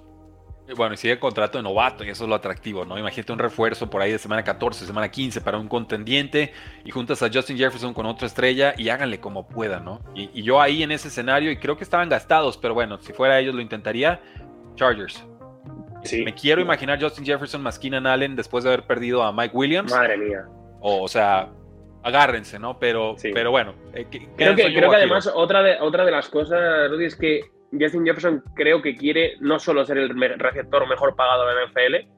Bueno, 0.76 0.94
y 0.94 0.96
sigue 0.96 1.18
contrato 1.18 1.58
de 1.58 1.62
novato, 1.62 2.04
y 2.04 2.10
eso 2.10 2.24
es 2.24 2.28
lo 2.28 2.34
atractivo, 2.34 2.84
¿no? 2.84 2.98
Imagínate 2.98 3.32
un 3.32 3.38
refuerzo 3.38 3.88
por 3.88 4.02
ahí 4.02 4.12
de 4.12 4.18
semana 4.18 4.44
14, 4.44 4.84
semana 4.84 5.10
15 5.10 5.40
para 5.40 5.58
un 5.58 5.68
contendiente 5.68 6.52
y 6.84 6.90
juntas 6.90 7.22
a 7.22 7.30
Justin 7.32 7.56
Jefferson 7.56 7.94
con 7.94 8.06
otra 8.06 8.26
estrella 8.26 8.74
y 8.76 8.88
háganle 8.90 9.18
como 9.18 9.48
puedan, 9.48 9.84
¿no? 9.84 10.00
Y, 10.14 10.30
y 10.34 10.42
yo 10.42 10.60
ahí 10.60 10.82
en 10.82 10.92
ese 10.92 11.08
escenario, 11.08 11.50
y 11.50 11.56
creo 11.56 11.76
que 11.76 11.84
estaban 11.84 12.08
gastados, 12.08 12.58
pero 12.58 12.74
bueno, 12.74 12.98
si 12.98 13.12
fuera 13.12 13.38
ellos 13.38 13.54
lo 13.54 13.60
intentaría, 13.60 14.20
Chargers. 14.74 15.24
Me 16.24 16.34
quiero 16.34 16.60
imaginar 16.60 17.00
Justin 17.00 17.24
Jefferson 17.24 17.62
más 17.62 17.78
Keenan 17.78 18.06
Allen 18.06 18.36
después 18.36 18.64
de 18.64 18.70
haber 18.70 18.84
perdido 18.84 19.22
a 19.22 19.32
Mike 19.32 19.56
Williams. 19.56 19.92
Madre 19.92 20.16
mía. 20.16 20.46
O, 20.80 21.08
sea, 21.08 21.48
agárrense, 22.02 22.58
¿no? 22.58 22.78
Pero, 22.78 23.16
pero 23.34 23.50
bueno. 23.50 23.74
Eh, 23.92 24.06
creo 24.36 24.54
que, 24.54 24.72
creo 24.72 24.90
que 24.90 24.96
además 24.96 25.30
otra 25.34 25.62
de, 25.62 25.76
otra 25.80 26.04
de 26.04 26.12
las 26.12 26.28
cosas, 26.28 26.88
Rudy, 26.90 27.06
es 27.06 27.16
que 27.16 27.50
Justin 27.72 28.04
Jefferson 28.04 28.42
creo 28.54 28.80
que 28.80 28.96
quiere 28.96 29.36
no 29.40 29.58
solo 29.58 29.84
ser 29.84 29.98
el 29.98 30.10
receptor 30.38 30.88
mejor 30.88 31.14
pagado 31.16 31.46
de 31.46 31.54
la 31.54 31.66
NFL, 31.66 32.08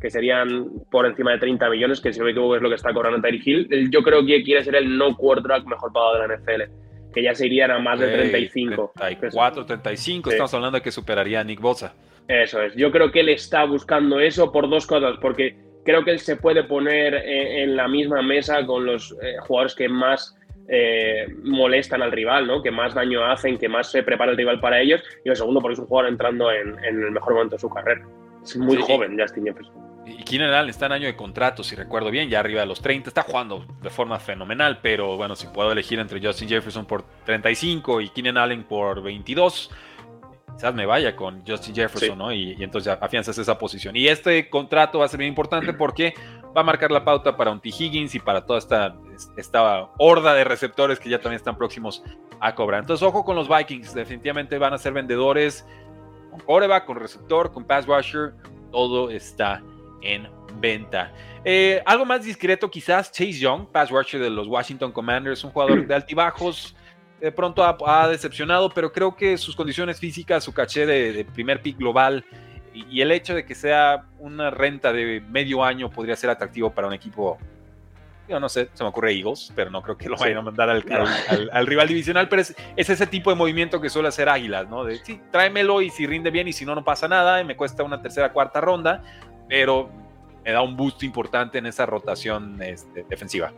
que 0.00 0.10
serían 0.10 0.70
por 0.90 1.06
encima 1.06 1.32
de 1.32 1.38
30 1.38 1.68
millones, 1.68 2.00
que 2.00 2.12
si 2.12 2.18
no 2.18 2.24
me 2.24 2.30
equivoco 2.30 2.56
es 2.56 2.62
lo 2.62 2.68
que 2.68 2.76
está 2.76 2.92
cobrando 2.92 3.20
Tyreek 3.20 3.46
Hill. 3.46 3.90
Yo 3.90 4.02
creo 4.02 4.24
que 4.24 4.42
quiere 4.42 4.64
ser 4.64 4.74
el 4.76 4.96
no 4.96 5.16
quarterback 5.16 5.66
mejor 5.66 5.92
pagado 5.92 6.14
de 6.14 6.28
la 6.28 6.36
NFL, 6.36 7.12
que 7.12 7.22
ya 7.22 7.34
se 7.34 7.46
irían 7.46 7.70
a 7.70 7.78
más 7.78 8.00
de 8.00 8.08
35. 8.08 8.92
34, 8.96 9.66
35, 9.66 10.30
estamos 10.30 10.54
hablando 10.54 10.78
de 10.78 10.82
que 10.82 10.90
superaría 10.90 11.40
a 11.40 11.44
Nick 11.44 11.60
Bosa. 11.60 11.94
Eso 12.28 12.62
es. 12.62 12.74
Yo 12.76 12.90
creo 12.90 13.10
que 13.10 13.20
él 13.20 13.28
está 13.28 13.64
buscando 13.64 14.20
eso 14.20 14.52
por 14.52 14.70
dos 14.70 14.86
cosas, 14.86 15.16
porque 15.20 15.56
creo 15.84 16.04
que 16.04 16.12
él 16.12 16.20
se 16.20 16.36
puede 16.36 16.64
poner 16.64 17.14
eh, 17.14 17.64
en 17.64 17.76
la 17.76 17.88
misma 17.88 18.22
mesa 18.22 18.64
con 18.64 18.86
los 18.86 19.12
eh, 19.22 19.36
jugadores 19.40 19.74
que 19.74 19.88
más 19.88 20.36
eh, 20.72 21.26
molestan 21.42 22.00
al 22.00 22.12
rival, 22.12 22.46
¿no? 22.46 22.62
Que 22.62 22.70
más 22.70 22.94
daño 22.94 23.24
hacen, 23.24 23.58
que 23.58 23.68
más 23.68 23.90
se 23.90 24.04
prepara 24.04 24.30
el 24.30 24.36
rival 24.36 24.60
para 24.60 24.80
ellos. 24.80 25.02
Y 25.24 25.28
lo 25.28 25.34
segundo, 25.34 25.60
porque 25.60 25.74
es 25.74 25.80
un 25.80 25.86
jugador 25.86 26.10
entrando 26.10 26.52
en, 26.52 26.78
el 26.84 27.10
mejor 27.10 27.34
momento 27.34 27.56
de 27.56 27.60
su 27.60 27.68
carrera. 27.68 28.06
Es 28.42 28.56
muy 28.56 28.76
joven, 28.76 29.18
Justin 29.18 29.46
Jefferson. 29.46 29.74
Y 30.06 30.22
Keenan 30.22 30.54
Allen 30.54 30.70
está 30.70 30.86
en 30.86 30.92
año 30.92 31.06
de 31.06 31.16
contrato, 31.16 31.62
si 31.62 31.74
recuerdo 31.74 32.10
bien, 32.10 32.30
ya 32.30 32.40
arriba 32.40 32.60
de 32.60 32.66
los 32.66 32.80
30. 32.80 33.10
Está 33.10 33.22
jugando 33.22 33.66
de 33.82 33.90
forma 33.90 34.18
fenomenal, 34.20 34.78
pero 34.80 35.16
bueno, 35.16 35.34
si 35.34 35.48
puedo 35.48 35.72
elegir 35.72 35.98
entre 35.98 36.24
Justin 36.24 36.48
Jefferson 36.48 36.86
por 36.86 37.02
35 37.24 38.00
y 38.00 38.08
Keenan 38.10 38.38
Allen 38.38 38.62
por 38.62 39.02
22 39.02 39.70
quizás 40.60 40.74
me 40.74 40.84
vaya 40.84 41.16
con 41.16 41.42
Justin 41.46 41.74
Jefferson, 41.74 42.18
¿no? 42.18 42.32
Y, 42.32 42.54
entonces 42.62 42.94
afianzas 43.00 43.38
esa 43.38 43.58
posición. 43.58 43.96
Y 43.96 44.08
este 44.08 44.50
contrato 44.50 44.98
va 44.98 45.06
a 45.06 45.08
ser 45.08 45.18
bien 45.18 45.30
importante 45.30 45.72
porque 45.72 46.12
va 46.56 46.62
a 46.62 46.64
marcar 46.64 46.90
la 46.90 47.04
pauta 47.04 47.36
para 47.36 47.50
un 47.50 47.60
T. 47.60 47.68
Higgins 47.68 48.14
y 48.14 48.20
para 48.20 48.44
toda 48.44 48.58
esta, 48.58 48.96
esta 49.36 49.90
horda 49.98 50.34
de 50.34 50.44
receptores 50.44 50.98
que 50.98 51.08
ya 51.08 51.18
también 51.18 51.36
están 51.36 51.56
próximos 51.56 52.02
a 52.40 52.54
cobrar. 52.54 52.80
Entonces, 52.80 53.06
ojo 53.06 53.24
con 53.24 53.36
los 53.36 53.48
Vikings, 53.48 53.94
definitivamente 53.94 54.58
van 54.58 54.72
a 54.72 54.78
ser 54.78 54.92
vendedores 54.92 55.66
con 56.30 56.40
coreback, 56.40 56.86
con 56.86 56.96
receptor, 56.96 57.52
con 57.52 57.64
pass 57.64 57.86
rusher, 57.86 58.34
todo 58.70 59.10
está 59.10 59.62
en 60.02 60.28
venta. 60.60 61.12
Eh, 61.44 61.82
algo 61.86 62.04
más 62.04 62.24
discreto, 62.24 62.70
quizás 62.70 63.10
Chase 63.12 63.32
Young, 63.32 63.66
pass 63.66 63.90
rusher 63.90 64.20
de 64.20 64.30
los 64.30 64.46
Washington 64.46 64.92
Commanders, 64.92 65.44
un 65.44 65.50
jugador 65.50 65.86
de 65.86 65.94
altibajos 65.94 66.74
de 67.20 67.32
pronto 67.32 67.62
ha, 67.62 68.08
decepcionado, 68.08 68.70
pero 68.70 68.90
creo 68.92 69.14
que 69.14 69.36
sus 69.36 69.54
condiciones 69.54 70.00
físicas, 70.00 70.42
su 70.42 70.52
caché 70.52 70.86
de, 70.86 71.24
primer 71.26 71.60
pick 71.60 71.76
global 71.76 72.24
y, 72.74 73.00
el 73.00 73.12
hecho 73.12 73.34
de 73.34 73.44
que 73.44 73.54
sea 73.54 74.04
una 74.18 74.50
renta 74.50 74.92
de 74.92 75.22
medio 75.28 75.64
año 75.64 75.90
podría 75.90 76.16
ser 76.16 76.30
atractivo 76.30 76.70
para 76.70 76.86
un 76.86 76.94
equipo. 76.94 77.38
Yo 78.28 78.38
no 78.38 78.48
sé, 78.48 78.68
se 78.74 78.84
me 78.84 78.90
ocurre 78.90 79.12
Eagles, 79.12 79.52
pero 79.56 79.70
no 79.70 79.82
creo 79.82 79.96
que 79.96 80.08
lo 80.08 80.16
vayan 80.16 80.38
a 80.38 80.42
mandar 80.42 80.70
al, 80.70 81.66
rival 81.66 81.88
divisional, 81.88 82.28
pero 82.28 82.42
es, 82.42 82.54
ese 82.76 83.06
tipo 83.08 83.30
de 83.30 83.36
movimiento 83.36 83.80
que 83.80 83.90
suele 83.90 84.06
hacer 84.06 84.28
Águilas, 84.28 84.68
¿no? 84.68 84.84
De 84.84 84.96
sí, 84.98 85.20
tráemelo 85.32 85.82
y 85.82 85.90
si 85.90 86.06
rinde 86.06 86.30
bien 86.30 86.46
y 86.46 86.52
si 86.52 86.64
no, 86.64 86.76
no 86.76 86.84
pasa 86.84 87.08
nada, 87.08 87.40
y 87.40 87.44
me 87.44 87.56
cuesta 87.56 87.82
una 87.82 88.00
tercera, 88.00 88.32
cuarta 88.32 88.60
ronda, 88.60 89.02
pero 89.48 89.90
me 90.44 90.52
da 90.52 90.62
un 90.62 90.76
boost 90.76 91.02
importante 91.02 91.58
en 91.58 91.66
esa 91.66 91.86
rotación 91.86 92.62
este, 92.62 93.04
defensiva 93.08 93.52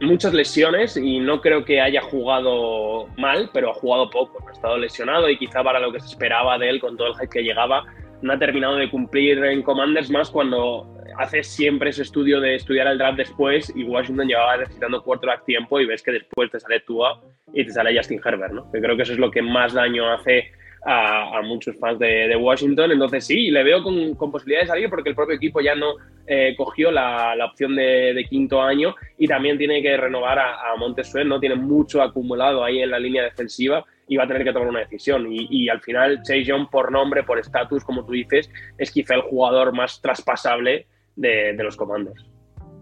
muchas 0.00 0.34
lesiones 0.34 0.96
y 0.96 1.18
no 1.20 1.40
creo 1.40 1.64
que 1.64 1.80
haya 1.80 2.02
jugado 2.02 3.08
mal, 3.16 3.50
pero 3.52 3.70
ha 3.70 3.74
jugado 3.74 4.10
poco. 4.10 4.44
Ha 4.48 4.52
estado 4.52 4.76
lesionado 4.76 5.28
y 5.28 5.38
quizá 5.38 5.62
para 5.62 5.80
lo 5.80 5.92
que 5.92 6.00
se 6.00 6.08
esperaba 6.08 6.58
de 6.58 6.68
él 6.68 6.80
con 6.80 6.96
todo 6.96 7.08
el 7.08 7.14
hype 7.14 7.28
que 7.28 7.42
llegaba, 7.42 7.84
no 8.22 8.32
ha 8.32 8.38
terminado 8.38 8.76
de 8.76 8.90
cumplir 8.90 9.44
en 9.44 9.62
Commanders 9.62 10.10
más 10.10 10.30
cuando 10.30 10.92
hace 11.18 11.42
siempre 11.42 11.90
ese 11.90 12.02
estudio 12.02 12.40
de 12.40 12.56
estudiar 12.56 12.86
el 12.86 12.98
draft 12.98 13.18
después 13.18 13.72
y 13.74 13.84
Washington 13.84 14.28
llevaba 14.28 14.58
necesitando 14.58 15.02
quarterback 15.02 15.44
tiempo 15.44 15.80
y 15.80 15.86
ves 15.86 16.02
que 16.02 16.12
después 16.12 16.50
te 16.50 16.60
sale 16.60 16.80
Tua 16.80 17.22
y 17.52 17.64
te 17.64 17.72
sale 17.72 17.96
Justin 17.96 18.20
Herbert, 18.24 18.52
¿no? 18.52 18.70
Que 18.70 18.80
creo 18.80 18.96
que 18.96 19.02
eso 19.02 19.12
es 19.12 19.18
lo 19.18 19.30
que 19.30 19.42
más 19.42 19.72
daño 19.72 20.12
hace 20.12 20.50
a, 20.86 21.42
muchos 21.42 21.76
fans 21.78 21.98
de, 21.98 22.36
Washington. 22.36 22.92
Entonces 22.92 23.26
sí, 23.26 23.50
le 23.50 23.62
veo 23.62 23.82
con, 23.82 24.14
con, 24.14 24.30
posibilidad 24.30 24.62
de 24.62 24.68
salir 24.68 24.88
porque 24.88 25.10
el 25.10 25.16
propio 25.16 25.34
equipo 25.34 25.60
ya 25.60 25.74
no 25.74 25.94
eh, 26.26 26.54
cogió 26.56 26.90
la, 26.90 27.34
la 27.34 27.46
opción 27.46 27.74
de, 27.74 28.14
de, 28.14 28.24
quinto 28.24 28.62
año 28.62 28.94
y 29.18 29.26
también 29.26 29.58
tiene 29.58 29.82
que 29.82 29.96
renovar 29.96 30.38
a, 30.38 30.54
a 30.54 31.24
¿no? 31.24 31.40
Tiene 31.40 31.56
mucho 31.56 32.02
acumulado 32.02 32.64
ahí 32.64 32.80
en 32.80 32.90
la 32.90 32.98
línea 32.98 33.24
defensiva 33.24 33.84
y 34.08 34.16
va 34.16 34.24
a 34.24 34.26
tener 34.28 34.44
que 34.44 34.52
tomar 34.52 34.68
una 34.68 34.80
decisión. 34.80 35.30
Y, 35.30 35.48
y 35.50 35.68
al 35.68 35.80
final, 35.80 36.22
Chase 36.22 36.44
Young, 36.44 36.68
por 36.70 36.92
nombre, 36.92 37.24
por 37.24 37.38
estatus, 37.38 37.82
como 37.84 38.04
tú 38.04 38.12
dices, 38.12 38.48
es 38.78 38.90
quizá 38.92 39.14
el 39.14 39.22
jugador 39.22 39.72
más 39.72 40.00
traspasable 40.00 40.86
de, 41.16 41.54
de 41.54 41.64
los 41.64 41.76
comandos. 41.76 42.14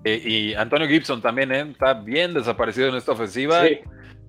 Y, 0.05 0.51
y, 0.51 0.55
Antonio 0.55 0.87
Gibson 0.87 1.23
también 1.23 1.51
¿eh? 1.51 1.65
está 1.71 1.95
bien 1.95 2.35
desaparecido 2.35 2.89
en 2.89 2.97
esta 2.97 3.13
ofensiva. 3.13 3.63
Sí 3.63 3.81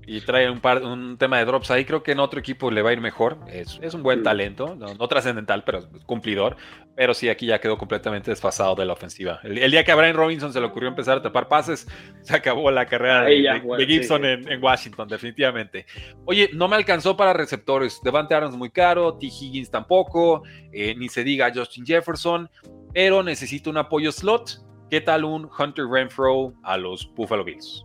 y 0.08 0.22
trae 0.22 0.50
un, 0.50 0.60
par, 0.60 0.84
un 0.84 1.18
tema 1.18 1.40
de 1.40 1.46
drops 1.46 1.72
ahí. 1.72 1.86
Creo 1.86 2.04
que 2.04 2.12
en 2.12 2.20
otro 2.20 2.40
equipo 2.40 2.70
le 2.72 2.82
va 2.82 2.92
a 2.92 2.94
ir 2.94 3.02
mejor. 3.02 3.38
Es, 3.48 3.80
es 3.82 3.94
un 3.94 4.04
buen 4.04 4.24
talento, 4.24 4.76
no, 4.76 5.08
trascendental, 5.08 5.64
pero 5.64 5.90
cumplidor. 6.06 6.58
Pero 6.96 7.14
sí, 7.14 7.28
aquí 7.28 7.48
ya 7.48 7.60
quedó 7.60 7.78
completamente 7.78 8.32
desfasado 8.32 8.76
de 8.76 8.86
la 8.86 8.94
ofensiva. 8.94 9.40
El, 9.44 9.72
día 9.72 9.84
que 9.84 9.92
a 9.92 9.96
Brian 9.96 10.16
Robinson 10.16 10.54
se 10.54 10.60
le 10.60 10.68
ocurrió 10.68 10.88
empezar 10.88 11.18
a 11.18 11.22
tapar 11.22 11.48
pases, 11.48 11.88
se 12.22 12.36
acabó 12.36 12.72
la 12.72 12.86
carrera 12.86 13.24
de, 13.24 13.86
Gibson 13.86 14.24
en, 14.26 14.64
Washington, 14.64 15.08
definitivamente. 15.08 15.86
Oye, 16.26 16.50
no 16.54 16.68
me 16.68 16.76
alcanzó 16.76 17.18
para 17.18 17.34
receptores. 17.34 18.00
Devante 18.04 18.36
Adams 18.36 18.56
muy 18.56 18.70
caro, 18.70 19.16
T. 19.16 19.26
Higgins 19.28 19.70
tampoco, 19.70 20.44
eh, 20.72 20.96
ni 20.96 21.10
se 21.10 21.24
diga 21.24 21.52
Justin 21.54 21.86
Jefferson, 21.86 22.50
pero 22.94 23.24
necesito 23.24 23.70
un 23.70 23.78
apoyo 23.78 24.12
slot. 24.12 24.62
¿Qué 24.90 25.02
tal 25.02 25.26
un 25.26 25.50
Hunter 25.58 25.86
Renfro 25.88 26.54
a 26.64 26.78
los 26.78 27.12
Buffalo 27.16 27.44
Bills? 27.44 27.85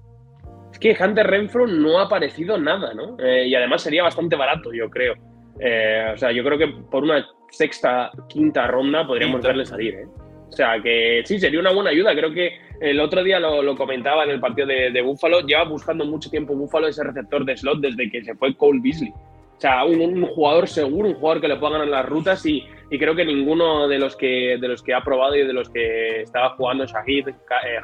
Que 0.80 0.96
Hunter 0.98 1.26
Renfro 1.26 1.66
no 1.66 1.98
ha 1.98 2.04
aparecido 2.04 2.58
nada, 2.58 2.94
¿no? 2.94 3.16
Eh, 3.18 3.46
y 3.46 3.54
además 3.54 3.82
sería 3.82 4.02
bastante 4.02 4.34
barato, 4.34 4.72
yo 4.72 4.88
creo. 4.88 5.14
Eh, 5.60 6.12
o 6.14 6.16
sea, 6.16 6.32
yo 6.32 6.42
creo 6.42 6.56
que 6.56 6.68
por 6.90 7.04
una 7.04 7.26
sexta, 7.50 8.10
quinta 8.28 8.66
ronda 8.66 9.06
podríamos 9.06 9.42
verle 9.42 9.66
salir, 9.66 9.94
¿eh? 9.94 10.06
O 10.48 10.52
sea, 10.52 10.80
que 10.82 11.22
sí, 11.24 11.38
sería 11.38 11.60
una 11.60 11.72
buena 11.72 11.90
ayuda. 11.90 12.12
Creo 12.12 12.32
que 12.32 12.58
el 12.80 12.98
otro 12.98 13.22
día 13.22 13.38
lo, 13.38 13.76
comentaba 13.76 14.24
en 14.24 14.30
el 14.30 14.40
partido 14.40 14.66
de, 14.66 14.90
de 14.90 15.02
Buffalo. 15.02 15.42
Lleva 15.42 15.64
buscando 15.64 16.04
mucho 16.04 16.28
tiempo 16.28 16.56
Buffalo 16.56 16.88
ese 16.88 17.04
receptor 17.04 17.44
de 17.44 17.56
slot 17.56 17.78
desde 17.80 18.10
que 18.10 18.24
se 18.24 18.34
fue 18.34 18.56
Cole 18.56 18.80
Beasley. 18.82 19.10
O 19.10 19.60
sea, 19.60 19.84
un, 19.84 20.26
jugador 20.26 20.66
seguro, 20.66 21.10
un 21.10 21.14
jugador 21.14 21.42
que 21.42 21.48
le 21.48 21.56
pueda 21.56 21.74
ganar 21.74 21.88
las 21.88 22.06
rutas 22.06 22.44
y, 22.46 22.64
y, 22.90 22.98
creo 22.98 23.14
que 23.14 23.26
ninguno 23.26 23.86
de 23.86 23.98
los 23.98 24.16
que, 24.16 24.56
de 24.58 24.68
los 24.68 24.82
que 24.82 24.94
ha 24.94 25.04
probado 25.04 25.36
y 25.36 25.46
de 25.46 25.52
los 25.52 25.68
que 25.68 26.22
estaba 26.22 26.56
jugando 26.56 26.86
Shahid, 26.86 27.28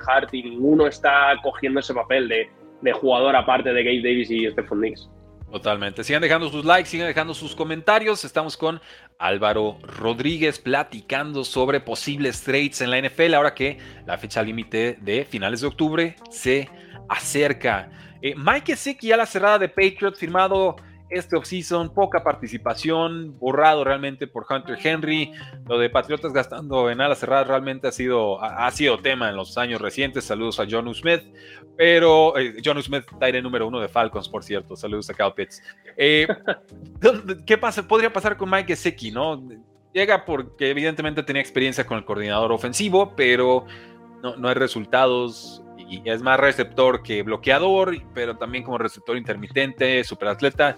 Hart 0.08 0.32
y 0.32 0.42
ninguno 0.42 0.86
está 0.86 1.34
cogiendo 1.42 1.80
ese 1.80 1.92
papel 1.92 2.28
de, 2.28 2.48
de 2.82 2.92
jugador 2.92 3.36
aparte 3.36 3.72
de 3.72 3.82
Gabe 3.82 4.02
Davis 4.02 4.30
y 4.30 4.50
Stephon 4.50 4.80
Diggs. 4.80 5.08
Totalmente. 5.50 6.02
Sigan 6.02 6.22
dejando 6.22 6.50
sus 6.50 6.64
likes, 6.64 6.90
sigan 6.90 7.06
dejando 7.06 7.32
sus 7.32 7.54
comentarios. 7.54 8.24
Estamos 8.24 8.56
con 8.56 8.80
Álvaro 9.18 9.78
Rodríguez 9.82 10.58
platicando 10.58 11.44
sobre 11.44 11.80
posibles 11.80 12.42
trades 12.42 12.80
en 12.80 12.90
la 12.90 13.00
NFL 13.00 13.34
ahora 13.34 13.54
que 13.54 13.78
la 14.06 14.18
fecha 14.18 14.42
límite 14.42 14.98
de 15.00 15.24
finales 15.24 15.60
de 15.60 15.68
octubre 15.68 16.16
se 16.30 16.68
acerca. 17.08 17.90
Eh, 18.22 18.34
Mike 18.36 18.72
Gesicki 18.72 19.12
a 19.12 19.16
la 19.16 19.26
cerrada 19.26 19.58
de 19.58 19.68
Patriots 19.68 20.18
firmado 20.18 20.76
este 21.08 21.36
offseason, 21.36 21.92
poca 21.94 22.22
participación, 22.22 23.38
borrado 23.38 23.84
realmente 23.84 24.26
por 24.26 24.46
Hunter 24.48 24.78
Henry. 24.82 25.32
Lo 25.68 25.78
de 25.78 25.88
Patriotas 25.88 26.32
gastando 26.32 26.90
en 26.90 27.00
alas 27.00 27.20
cerradas 27.20 27.46
realmente 27.46 27.86
ha 27.86 27.92
sido, 27.92 28.42
ha, 28.42 28.70
sido 28.70 28.98
tema 28.98 29.28
en 29.28 29.36
los 29.36 29.56
años 29.56 29.80
recientes. 29.80 30.24
Saludos 30.24 30.58
a 30.58 30.66
John 30.68 30.92
Smith, 30.94 31.22
pero 31.76 32.36
eh, 32.36 32.56
John 32.64 32.82
Smith, 32.82 33.04
Tyre 33.20 33.40
número 33.40 33.68
uno 33.68 33.80
de 33.80 33.88
Falcons, 33.88 34.28
por 34.28 34.42
cierto. 34.42 34.74
Saludos 34.76 35.08
a 35.10 35.14
Cal 35.14 35.34
Pitts. 35.34 35.62
Eh, 35.96 36.26
¿Qué 37.46 37.56
pasa? 37.56 37.86
Podría 37.86 38.12
pasar 38.12 38.36
con 38.36 38.50
Mike 38.50 38.74
Gesicki, 38.74 39.12
¿no? 39.12 39.48
Llega 39.92 40.24
porque 40.24 40.70
evidentemente 40.70 41.22
tenía 41.22 41.40
experiencia 41.40 41.86
con 41.86 41.98
el 41.98 42.04
coordinador 42.04 42.52
ofensivo, 42.52 43.14
pero 43.16 43.64
no, 44.22 44.36
no 44.36 44.48
hay 44.48 44.54
resultados 44.54 45.62
y 45.88 46.02
es 46.04 46.22
más 46.22 46.38
receptor 46.38 47.02
que 47.02 47.22
bloqueador, 47.22 47.96
pero 48.12 48.36
también 48.36 48.64
como 48.64 48.78
receptor 48.78 49.16
intermitente, 49.16 50.02
superatleta. 50.04 50.76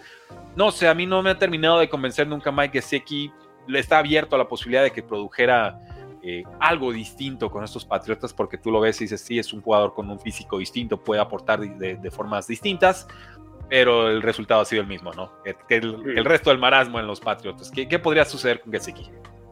No 0.56 0.70
sé, 0.70 0.88
a 0.88 0.94
mí 0.94 1.06
no 1.06 1.22
me 1.22 1.30
ha 1.30 1.38
terminado 1.38 1.78
de 1.78 1.88
convencer 1.88 2.26
nunca 2.26 2.52
Mike 2.52 2.80
Gesicki. 2.80 3.32
Le 3.66 3.78
está 3.78 3.98
abierto 3.98 4.36
a 4.36 4.38
la 4.38 4.48
posibilidad 4.48 4.82
de 4.82 4.90
que 4.90 5.02
produjera 5.02 5.78
eh, 6.22 6.42
algo 6.60 6.92
distinto 6.92 7.50
con 7.50 7.64
estos 7.64 7.84
Patriotas, 7.84 8.34
porque 8.34 8.58
tú 8.58 8.70
lo 8.70 8.80
ves 8.80 9.00
y 9.00 9.04
dices, 9.04 9.20
sí, 9.20 9.38
es 9.38 9.52
un 9.52 9.62
jugador 9.62 9.94
con 9.94 10.10
un 10.10 10.18
físico 10.18 10.58
distinto, 10.58 11.02
puede 11.02 11.20
aportar 11.20 11.60
de, 11.60 12.10
formas 12.10 12.46
distintas, 12.46 13.06
pero 13.68 14.08
el 14.08 14.20
resultado 14.20 14.60
ha 14.60 14.64
sido 14.64 14.82
el 14.82 14.88
mismo, 14.88 15.12
¿no? 15.12 15.32
Que, 15.42 15.76
el, 15.76 16.24
resto 16.24 16.50
del 16.50 16.58
marasmo 16.58 16.98
en 16.98 17.06
los 17.06 17.20
Patriotas. 17.20 17.70
¿Qué, 17.70 17.86
qué 17.86 17.98
podría 17.98 18.24
suceder 18.24 18.60
con 18.60 18.72
Gesicki? 18.72 19.10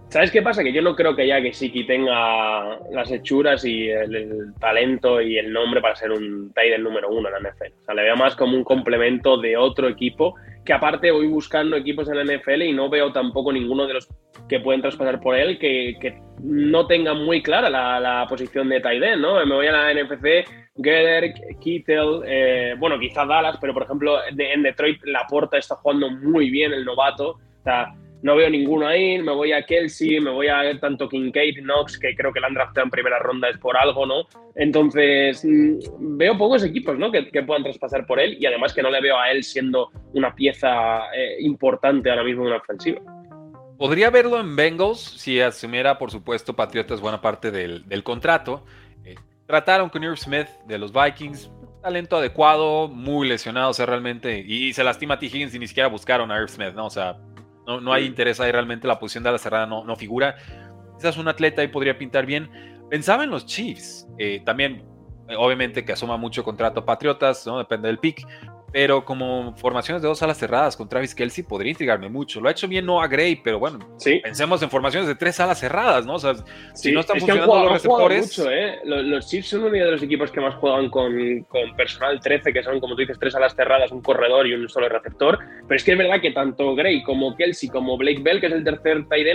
¿Sabes 0.09 0.31
qué 0.31 0.41
pasa? 0.41 0.63
Que 0.63 0.73
yo 0.73 0.83
no 0.83 0.95
creo 0.95 1.17
que 1.17 1.27
ya 1.27 1.43
que 1.43 1.53
Siki 1.53 1.85
tenga 1.85 2.79
las 2.93 3.11
hechuras 3.11 3.65
y 3.65 3.89
el, 3.91 4.55
talento 4.61 5.21
y 5.21 5.37
el 5.37 5.53
nombre 5.53 5.81
para 5.81 5.97
ser 5.97 6.13
un 6.13 6.53
tight 6.55 6.79
número 6.79 7.11
uno 7.11 7.29
en 7.29 7.43
la 7.43 7.51
NFL. 7.51 7.73
O 7.81 7.85
sea, 7.85 7.95
le 7.95 8.03
veo 8.03 8.17
más 8.17 8.37
como 8.37 8.57
un 8.57 8.63
complemento 8.63 9.37
de 9.37 9.57
otro 9.57 9.89
equipo 9.89 10.37
que 10.65 10.73
aparte 10.73 11.11
voy 11.11 11.27
buscando 11.27 11.77
equipos 11.77 12.09
en 12.09 12.17
la 12.17 12.25
NFL 12.25 12.63
y 12.63 12.73
no 12.73 12.89
veo 12.89 13.13
tampoco 13.13 13.53
ninguno 13.53 13.87
de 13.87 13.95
los 13.95 14.09
que 14.49 14.61
pueden 14.61 14.81
traspasar 14.81 15.21
por 15.21 15.37
él 15.37 15.59
que, 15.59 16.21
no 16.43 16.87
tenga 16.87 17.15
muy 17.15 17.43
clara 17.43 17.71
la, 17.71 18.27
posición 18.29 18.69
de 18.69 18.81
tight 18.81 19.03
¿no? 19.19 19.45
Me 19.47 19.55
voy 19.55 19.67
a 19.69 19.73
la 19.73 19.95
NFC, 19.95 20.47
Geller, 20.77 21.33
Kittel, 21.61 22.21
eh, 22.27 22.75
bueno, 22.79 22.99
quizás 22.99 23.27
Dallas, 23.27 23.57
pero 23.61 23.73
por 23.73 23.85
ejemplo 23.85 24.19
en 24.29 24.63
Detroit 24.63 25.03
Laporta 25.05 25.57
está 25.57 25.77
jugando 25.77 26.11
muy 26.11 26.51
bien 26.51 26.73
el 26.73 26.85
novato. 26.85 27.31
O 27.31 27.63
sea, 27.65 27.95
no 28.27 28.35
veo 28.35 28.51
ninguno 28.51 28.89
ahí, 28.89 29.23
me 29.23 29.33
voy 29.33 29.53
a 29.53 29.63
Kelsey, 29.63 30.19
me 30.19 30.33
voy 30.33 30.49
a 30.49 30.79
tanto 30.81 31.09
Kincaid, 31.09 31.61
Knox, 31.63 31.97
que 31.97 32.13
creo 32.17 32.33
que 32.33 32.41
la 32.41 32.49
han 32.49 32.55
draftado 32.55 32.85
en 32.85 32.91
primera 32.91 33.21
ronda 33.21 33.49
es 33.49 33.57
por 33.57 33.77
algo, 33.77 34.05
¿no? 34.05 34.27
Entonces, 34.57 35.45
mm, 35.45 36.17
veo 36.19 36.37
pocos 36.37 36.65
equipos, 36.65 36.99
¿no? 36.99 37.13
Que, 37.13 37.23
puedan 37.45 37.63
traspasar 37.63 38.05
por 38.05 38.19
él 38.19 38.37
y 38.41 38.47
además 38.47 38.75
que 38.75 38.83
no 38.83 38.91
le 38.91 39.01
veo 39.01 39.17
a 39.17 39.31
él 39.31 39.45
siendo 39.45 39.93
una 40.13 40.35
pieza 40.35 41.03
eh, 41.17 41.37
importante 41.39 42.11
ahora 42.11 42.25
mismo 42.25 42.43
en 42.43 42.49
una 42.49 42.57
ofensiva. 42.57 43.01
Podría 43.79 44.11
verlo 44.11 44.41
en 44.41 44.57
Bengals 44.57 44.99
si 44.99 45.41
asumiera, 45.41 45.97
por 45.97 46.11
supuesto, 46.11 46.57
Patriotas 46.57 47.01
buena 47.01 47.21
parte 47.21 47.53
del, 47.53 48.03
contrato. 48.03 48.65
Eh, 49.05 49.15
trataron 49.47 49.89
con 49.89 50.03
Irv 50.03 50.17
Smith 50.17 50.49
de 50.67 50.79
los 50.79 50.93
Vikings, 50.93 51.49
talento 51.81 52.17
adecuado, 52.17 52.89
muy 52.89 53.29
lesionado, 53.29 53.71
o 53.71 53.75
sea, 53.75 53.87
realmente, 53.87 54.43
y 54.45 54.73
se 54.73 54.83
lastima 54.83 55.15
a 55.15 55.19
T. 55.21 55.27
Higgins 55.27 55.55
y 55.55 55.61
ni 55.61 55.69
siquiera 55.69 55.89
buscaron 55.89 56.33
a 56.33 56.39
Irv 56.41 56.49
Smith, 56.49 56.75
¿no? 56.75 56.87
O 56.87 56.91
sea, 56.91 57.17
no, 57.67 57.81
no 57.81 57.93
hay 57.93 58.05
interés 58.05 58.41
ahí 58.41 58.53
realmente, 58.53 58.87
la 58.87 58.99
posición 58.99 59.25
de 59.25 59.33
la 59.33 59.39
cerrada 59.39 59.67
no, 59.67 59.85
no 59.85 59.97
figura. 59.97 60.37
Quizás 60.97 61.17
un 61.19 61.29
atleta 61.29 61.63
ahí 61.63 61.69
podría 61.69 61.99
pintar 61.99 62.27
bien. 62.27 62.51
Pensaba 62.91 63.25
en 63.25 63.31
los 63.31 63.47
Chiefs, 63.47 64.07
eh, 64.19 64.43
también 64.45 64.85
obviamente 65.37 65.85
que 65.85 65.93
asuma 65.93 66.17
mucho 66.17 66.45
contrato 66.45 66.85
Patriotas, 66.85 67.47
¿no? 67.47 67.59
depende 67.59 67.89
del 67.89 67.99
pick, 67.99 68.27
pero 68.73 69.05
como 69.05 69.55
formaciones 69.57 70.03
de 70.03 70.09
dos 70.09 70.23
alas 70.23 70.39
cerradas 70.39 70.77
con 70.77 70.89
Travis 70.89 71.15
Kelsey 71.15 71.45
podría 71.45 71.71
intrigarme 71.71 72.09
mucho. 72.09 72.41
Lo 72.41 72.49
ha 72.49 72.53
hecho 72.53 72.69
bien 72.69 72.87
Noah 72.87 73.09
Gray, 73.09 73.37
pero 73.37 73.59
bueno, 73.59 73.79
pensemos 74.23 74.63
en 74.63 74.71
formaciones 74.71 75.09
de 75.09 75.15
tres 75.15 75.39
alas 75.41 75.61
cerradas, 75.61 76.05
¿no? 76.05 76.15
O 76.15 76.19
sea, 76.19 76.35
si 76.75 76.93
no 76.93 77.01
están 77.01 77.19
funcionando 77.19 77.65
los 77.65 77.73
receptores. 77.73 78.39
¿eh? 78.51 78.81
los, 78.85 79.29
Chiefs 79.29 79.49
son 79.49 79.65
uno 79.65 79.73
de 79.73 79.91
los 79.91 80.03
equipos 80.03 80.31
que 80.31 80.41
más 80.41 80.55
juegan 80.57 80.91
con, 80.91 81.43
con, 81.45 81.77
personal 81.77 82.21
13, 82.21 82.53
que 82.53 82.63
son, 82.63 82.81
como 82.81 82.95
tú 82.95 83.01
dices, 83.01 83.19
tres 83.19 83.35
alas 83.35 83.55
cerradas, 83.55 83.91
un 83.93 84.03
corredor 84.03 84.47
y 84.47 84.55
un 84.55 84.69
solo 84.69 84.89
receptor. 84.89 85.39
Pero 85.67 85.77
es 85.77 85.85
que 85.85 85.93
es 85.93 85.99
verdad 85.99 86.21
que 86.21 86.31
tanto 86.31 86.75
Gray 86.75 87.03
como 87.03 87.37
Kelsey 87.37 87.69
como 87.69 87.97
Blake 87.97 88.23
Bell, 88.23 88.41
que 88.41 88.47
es 88.47 88.53
el 88.53 88.65
tercer 88.65 89.07
tight 89.09 89.27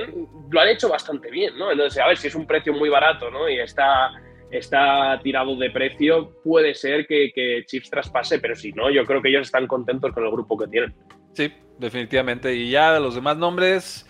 lo 0.52 0.62
han 0.62 0.70
hecho 0.70 0.90
bastante 0.90 1.30
bien, 1.30 1.58
¿no? 1.58 1.72
Entonces, 1.72 2.02
a 2.02 2.08
ver 2.08 2.18
si 2.18 2.28
es 2.28 2.36
un 2.36 2.46
precio 2.46 2.74
muy 2.74 2.90
barato, 2.90 3.30
¿no? 3.30 3.50
Y 3.50 3.60
está 3.60 4.12
está 4.52 5.20
tirado 5.24 5.56
de 5.56 5.70
precio, 5.72 6.32
puede 6.44 6.74
ser 6.76 7.08
que, 7.08 7.32
que, 7.34 7.64
Chiefs 7.66 7.90
traspase, 7.90 8.40
pero 8.40 8.56
si 8.56 8.72
no, 8.74 8.90
yo 8.90 9.06
creo 9.06 9.22
que 9.22 9.30
ellos 9.30 9.48
están 9.48 9.68
contentos 9.68 10.12
con 10.14 10.24
el 10.24 10.32
grupo 10.32 10.58
que 10.58 10.68
tienen. 10.68 10.94
Sí, 11.34 11.52
definitivamente. 11.80 12.54
Y 12.54 12.72
ya 12.72 12.94
de 12.94 13.00
los 13.00 13.16
demás 13.16 13.38
nombres, 13.38 14.06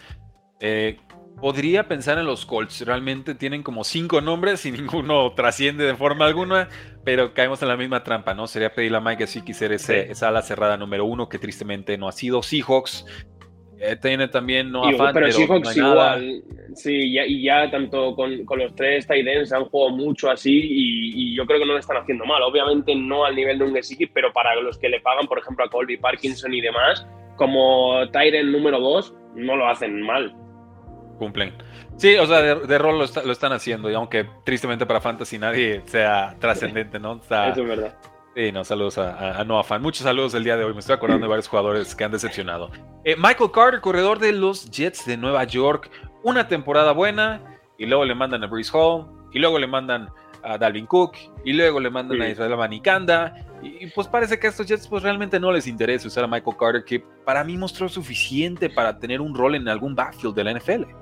eh, 0.59 0.97
podría 1.39 1.87
pensar 1.87 2.17
en 2.17 2.25
los 2.25 2.45
Colts. 2.45 2.81
Realmente 2.85 3.35
tienen 3.35 3.63
como 3.63 3.83
cinco 3.83 4.21
nombres 4.21 4.65
y 4.65 4.71
ninguno 4.71 5.33
trasciende 5.33 5.85
de 5.85 5.95
forma 5.95 6.25
alguna, 6.25 6.69
pero 7.03 7.33
caemos 7.33 7.61
en 7.61 7.67
la 7.67 7.77
misma 7.77 8.03
trampa, 8.03 8.33
¿no? 8.33 8.47
Sería 8.47 8.73
pedirle 8.73 8.97
a 8.97 9.01
Mike 9.01 9.27
si 9.27 9.41
quisiera 9.41 9.75
ese, 9.75 10.11
esa 10.11 10.29
ala 10.29 10.41
cerrada 10.41 10.77
número 10.77 11.05
uno, 11.05 11.29
que 11.29 11.39
tristemente 11.39 11.97
no 11.97 12.07
ha 12.07 12.11
sido. 12.11 12.43
Seahawks 12.43 13.05
tiene 14.01 14.27
también 14.27 14.71
no 14.71 14.85
afán, 14.85 15.13
pero, 15.13 15.31
Seahawks 15.31 15.75
igual. 15.77 16.43
Sí, 16.75 17.13
y 17.13 17.43
ya 17.43 17.69
tanto 17.69 18.15
con, 18.15 18.45
los 18.57 18.75
tres 18.75 19.07
tight 19.07 19.27
han 19.51 19.65
jugado 19.65 19.95
mucho 19.95 20.29
así 20.29 20.51
y, 20.53 21.35
yo 21.35 21.45
creo 21.45 21.59
que 21.59 21.65
no 21.65 21.73
lo 21.73 21.79
están 21.79 21.97
haciendo 21.97 22.25
mal. 22.25 22.41
Obviamente 22.43 22.93
no 22.95 23.25
al 23.25 23.35
nivel 23.35 23.57
de 23.59 23.65
un 23.65 23.73
Gesicki, 23.73 24.07
pero 24.07 24.31
para 24.31 24.55
los 24.61 24.77
que 24.77 24.89
le 24.89 24.99
pagan, 24.99 25.27
por 25.27 25.39
ejemplo, 25.39 25.65
a 25.65 25.69
Colby 25.69 25.97
Parkinson 25.97 26.53
y 26.53 26.61
demás, 26.61 27.07
como 27.35 28.07
Tyren 28.11 28.51
número 28.51 28.79
dos, 28.79 29.15
no 29.35 29.55
lo 29.55 29.67
hacen 29.67 30.01
mal. 30.01 30.35
Cumplen. 31.17 31.53
Sí, 31.97 32.15
o 32.15 32.25
sea, 32.25 32.41
de, 32.41 32.77
rol 32.77 32.97
lo, 32.97 33.31
están 33.31 33.53
haciendo, 33.53 33.89
y 33.89 33.93
aunque 33.93 34.25
tristemente 34.43 34.85
para 34.85 35.01
Fantasy 35.01 35.37
nadie 35.37 35.81
sea 35.85 36.35
trascendente, 36.39 36.99
¿no? 36.99 37.21
Eso 37.21 37.61
es 37.61 37.67
verdad. 37.67 37.95
Sí, 38.35 38.51
no, 38.51 38.63
saludos 38.63 38.97
a, 38.97 39.43
Noah 39.43 39.63
Fan. 39.63 39.81
Muchos 39.81 40.03
saludos 40.03 40.33
el 40.33 40.45
día 40.45 40.55
de 40.55 40.63
hoy. 40.63 40.73
Me 40.73 40.79
estoy 40.79 40.95
acordando 40.95 41.25
de 41.25 41.29
varios 41.29 41.49
jugadores 41.49 41.93
que 41.93 42.03
han 42.05 42.11
decepcionado. 42.11 42.71
Eh, 43.03 43.15
Michael 43.17 43.51
Carter, 43.51 43.81
corredor 43.81 44.19
de 44.19 44.31
los 44.31 44.69
Jets 44.71 45.05
de 45.05 45.17
Nueva 45.17 45.43
York. 45.43 45.91
Una 46.23 46.47
temporada 46.47 46.93
buena. 46.93 47.41
Y 47.77 47.85
luego 47.87 48.05
le 48.05 48.15
mandan 48.15 48.43
a 48.43 48.47
Bruce 48.47 48.71
Hall. 48.73 49.05
Y 49.33 49.39
luego 49.39 49.59
le 49.59 49.67
mandan 49.67 50.09
a 50.43 50.57
Dalvin 50.57 50.85
Cook. 50.85 51.17
Y 51.43 51.51
luego 51.51 51.81
le 51.81 51.89
mandan 51.89 52.21
a 52.21 52.29
Israel 52.29 52.55
Manicanda. 52.55 53.35
Y, 53.61 53.87
pues 53.87 54.07
parece 54.07 54.39
que 54.39 54.47
a 54.47 54.49
estos 54.49 54.65
Jets 54.65 54.87
pues 54.87 55.03
realmente 55.03 55.37
no 55.37 55.51
les 55.51 55.67
interesa 55.67 56.07
usar 56.07 56.23
a 56.23 56.27
Michael 56.27 56.55
Carter. 56.57 56.85
Que 56.85 57.01
para 57.25 57.43
mí 57.43 57.57
mostró 57.57 57.89
suficiente 57.89 58.69
para 58.69 58.97
tener 58.97 59.19
un 59.19 59.35
rol 59.35 59.55
en 59.55 59.67
algún 59.67 59.93
backfield 59.93 60.35
de 60.35 60.43
la 60.45 60.53
NFL 60.53 61.00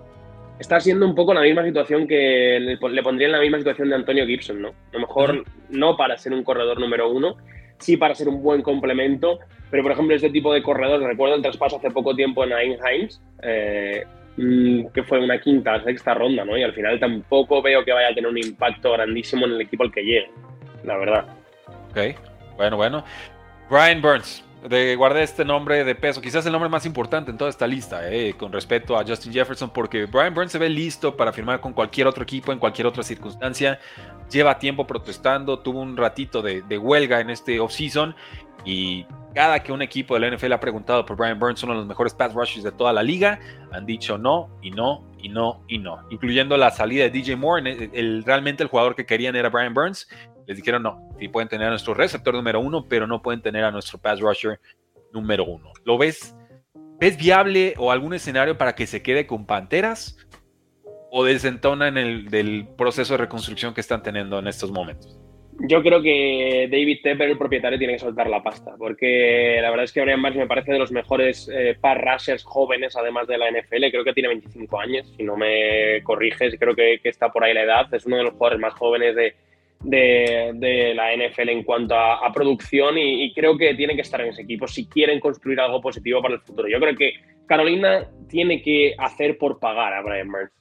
está 0.59 0.79
siendo 0.79 1.05
un 1.05 1.15
poco 1.15 1.33
la 1.33 1.41
misma 1.41 1.63
situación 1.63 2.07
que 2.07 2.59
le, 2.59 2.77
pondría 2.77 3.27
en 3.27 3.31
la 3.31 3.39
misma 3.39 3.57
situación 3.57 3.89
de 3.89 3.95
Antonio 3.95 4.27
Gibson, 4.27 4.61
¿no? 4.61 4.69
A 4.69 4.93
lo 4.93 4.99
mejor 4.99 5.45
no 5.69 5.95
para 5.95 6.17
ser 6.17 6.33
un 6.33 6.43
corredor 6.43 6.79
número 6.79 7.09
uno, 7.09 7.37
sí 7.77 7.97
para 7.97 8.13
ser 8.13 8.27
un 8.27 8.43
buen 8.43 8.61
complemento, 8.61 9.39
pero 9.71 9.83
por 9.83 9.93
ejemplo 9.93 10.15
este 10.15 10.29
tipo 10.29 10.53
de 10.53 10.61
corredor, 10.61 11.01
recuerdo 11.01 11.35
el 11.35 11.41
traspaso 11.41 11.77
hace 11.77 11.91
poco 11.91 12.13
tiempo 12.15 12.43
en 12.43 12.53
Ain 12.53 12.77
eh, 13.41 14.03
mm, 14.35 14.87
que 14.87 15.03
fue 15.03 15.19
una 15.19 15.39
quinta, 15.39 15.81
sexta 15.83 16.13
ronda, 16.13 16.43
¿no? 16.43 16.57
Y 16.57 16.63
al 16.63 16.73
final 16.73 16.99
tampoco 16.99 17.61
veo 17.61 17.85
que 17.85 17.93
vaya 17.93 18.09
a 18.09 18.13
tener 18.13 18.29
un 18.29 18.37
impacto 18.37 18.91
grandísimo 18.91 19.45
en 19.45 19.53
el 19.53 19.61
equipo 19.61 19.83
al 19.83 19.91
que 19.93 20.03
llegue, 20.03 20.29
la 20.83 20.97
verdad. 20.97 21.25
Ok, 21.91 22.15
bueno, 22.57 22.75
bueno. 22.75 23.05
Brian 23.69 24.01
Burns, 24.01 24.43
de 24.67 24.95
guardar 24.95 25.23
este 25.23 25.45
nombre 25.45 25.83
de 25.83 25.95
peso, 25.95 26.21
quizás 26.21 26.45
el 26.45 26.51
nombre 26.51 26.69
más 26.69 26.85
importante 26.85 27.31
en 27.31 27.37
toda 27.37 27.49
esta 27.49 27.65
lista, 27.65 28.09
eh, 28.11 28.33
con 28.37 28.51
respecto 28.51 28.97
a 28.97 29.05
Justin 29.05 29.31
Jefferson, 29.31 29.69
porque 29.69 30.05
Brian 30.05 30.33
Burns 30.33 30.51
se 30.51 30.57
ve 30.57 30.69
listo 30.69 31.15
para 31.15 31.31
firmar 31.31 31.61
con 31.61 31.73
cualquier 31.73 32.07
otro 32.07 32.23
equipo 32.23 32.51
en 32.51 32.59
cualquier 32.59 32.87
otra 32.87 33.03
circunstancia. 33.03 33.79
Lleva 34.29 34.59
tiempo 34.59 34.85
protestando, 34.85 35.59
tuvo 35.59 35.79
un 35.81 35.95
ratito 35.95 36.41
de, 36.41 36.77
huelga 36.77 37.21
en 37.21 37.29
este 37.29 37.59
offseason 37.59 38.15
y 38.65 39.05
cada 39.33 39.63
que 39.63 39.71
un 39.71 39.81
equipo 39.81 40.15
de 40.15 40.19
la 40.19 40.35
NFL 40.35 40.51
ha 40.51 40.59
preguntado 40.59 41.05
por 41.05 41.15
Brian 41.15 41.39
Burns, 41.39 41.63
uno 41.63 41.73
de 41.73 41.79
los 41.79 41.87
mejores 41.87 42.13
pass 42.13 42.33
rushers 42.33 42.63
de 42.63 42.71
toda 42.71 42.91
la 42.91 43.01
liga, 43.01 43.39
han 43.71 43.85
dicho 43.85 44.17
no 44.17 44.49
y 44.61 44.71
no 44.71 45.05
y 45.17 45.29
no 45.29 45.63
y 45.67 45.77
no, 45.77 45.99
incluyendo 46.09 46.57
la 46.57 46.71
salida 46.71 47.03
de 47.03 47.09
DJ 47.11 47.37
Moore. 47.37 47.89
El, 47.93 48.23
realmente 48.25 48.63
el 48.63 48.69
jugador 48.69 48.95
que 48.95 49.05
querían 49.05 49.35
era 49.35 49.49
Brian 49.49 49.73
Burns 49.73 50.09
les 50.49 50.57
dijeron 50.57 50.81
no, 50.81 51.07
sí 51.19 51.27
pueden 51.27 51.47
tener 51.47 51.67
a 51.67 51.69
nuestro 51.69 51.93
receptor 51.93 52.33
número 52.33 52.59
uno, 52.59 52.87
pero 52.89 53.05
no 53.05 53.21
pueden 53.21 53.39
tener 53.39 53.63
a 53.63 53.69
nuestro 53.69 53.99
pass 53.99 54.19
rusher 54.19 54.59
número 55.13 55.45
uno. 55.45 55.71
¿Lo 55.85 55.99
ves? 55.99 56.35
¿Ves 56.99 57.17
viable 57.17 57.75
o 57.77 57.91
algún 57.91 58.15
escenario 58.15 58.57
para 58.57 58.73
que 58.73 58.87
se 58.87 59.03
quede 59.03 59.27
con 59.27 59.45
Panteras? 59.45 60.17
¿O 61.11 61.23
desentona 61.23 61.87
en 61.87 61.99
el 61.99 62.31
del 62.31 62.67
proceso 62.75 63.13
de 63.13 63.19
reconstrucción 63.19 63.75
que 63.75 63.81
están 63.81 64.01
teniendo 64.01 64.39
en 64.39 64.47
estos 64.47 64.71
momentos? 64.71 65.19
Yo 65.67 65.83
creo 65.83 66.01
que 66.01 66.67
David 66.71 67.01
Tepper, 67.03 67.29
el 67.29 67.37
propietario, 67.37 67.77
tiene 67.77 67.93
que 67.93 67.99
soltar 67.99 68.27
la 68.27 68.41
pasta, 68.41 68.73
porque 68.75 69.59
la 69.61 69.69
verdad 69.69 69.83
es 69.83 69.91
que 69.91 70.01
Brian 70.01 70.21
Burns 70.21 70.37
me 70.37 70.47
parece 70.47 70.71
de 70.71 70.79
los 70.79 70.91
mejores 70.91 71.47
eh, 71.53 71.77
jóvenes, 72.43 72.95
además 72.95 73.27
de 73.27 73.37
la 73.37 73.51
NFL. 73.51 73.91
Creo 73.91 74.03
que 74.03 74.13
tiene 74.13 74.29
25 74.29 74.79
años, 74.79 75.13
si 75.15 75.21
no 75.21 75.37
me 75.37 76.01
corriges, 76.01 76.55
creo 76.57 76.73
que, 76.73 76.99
está 77.03 77.29
por 77.29 77.43
ahí 77.43 77.53
la 77.53 77.63
edad. 77.63 77.93
Es 77.93 78.07
uno 78.07 78.17
de 78.17 78.23
los 78.23 78.33
jugadores 78.33 78.59
más 78.59 78.73
jóvenes 78.73 79.15
de, 79.15 79.35
de, 79.81 80.93
la 80.95 81.15
NFL 81.15 81.49
en 81.49 81.63
cuanto 81.63 81.95
a, 81.95 82.31
producción 82.33 82.97
y, 82.97 83.33
creo 83.33 83.57
que 83.57 83.73
tiene 83.75 83.95
que 83.95 84.01
estar 84.01 84.21
en 84.21 84.27
ese 84.27 84.41
equipo 84.41 84.67
si 84.67 84.87
quieren 84.87 85.19
construir 85.19 85.59
algo 85.59 85.81
positivo 85.81 86.21
para 86.21 86.35
el 86.35 86.41
futuro. 86.41 86.67
Yo 86.67 86.79
creo 86.79 86.95
que 86.95 87.13
Carolina 87.47 88.07
tiene 88.29 88.61
que 88.61 88.95
hacer 88.97 89.37
por 89.37 89.59
pagar 89.59 89.93
a 89.93 90.01
Brian 90.01 90.31
Burns. 90.31 90.51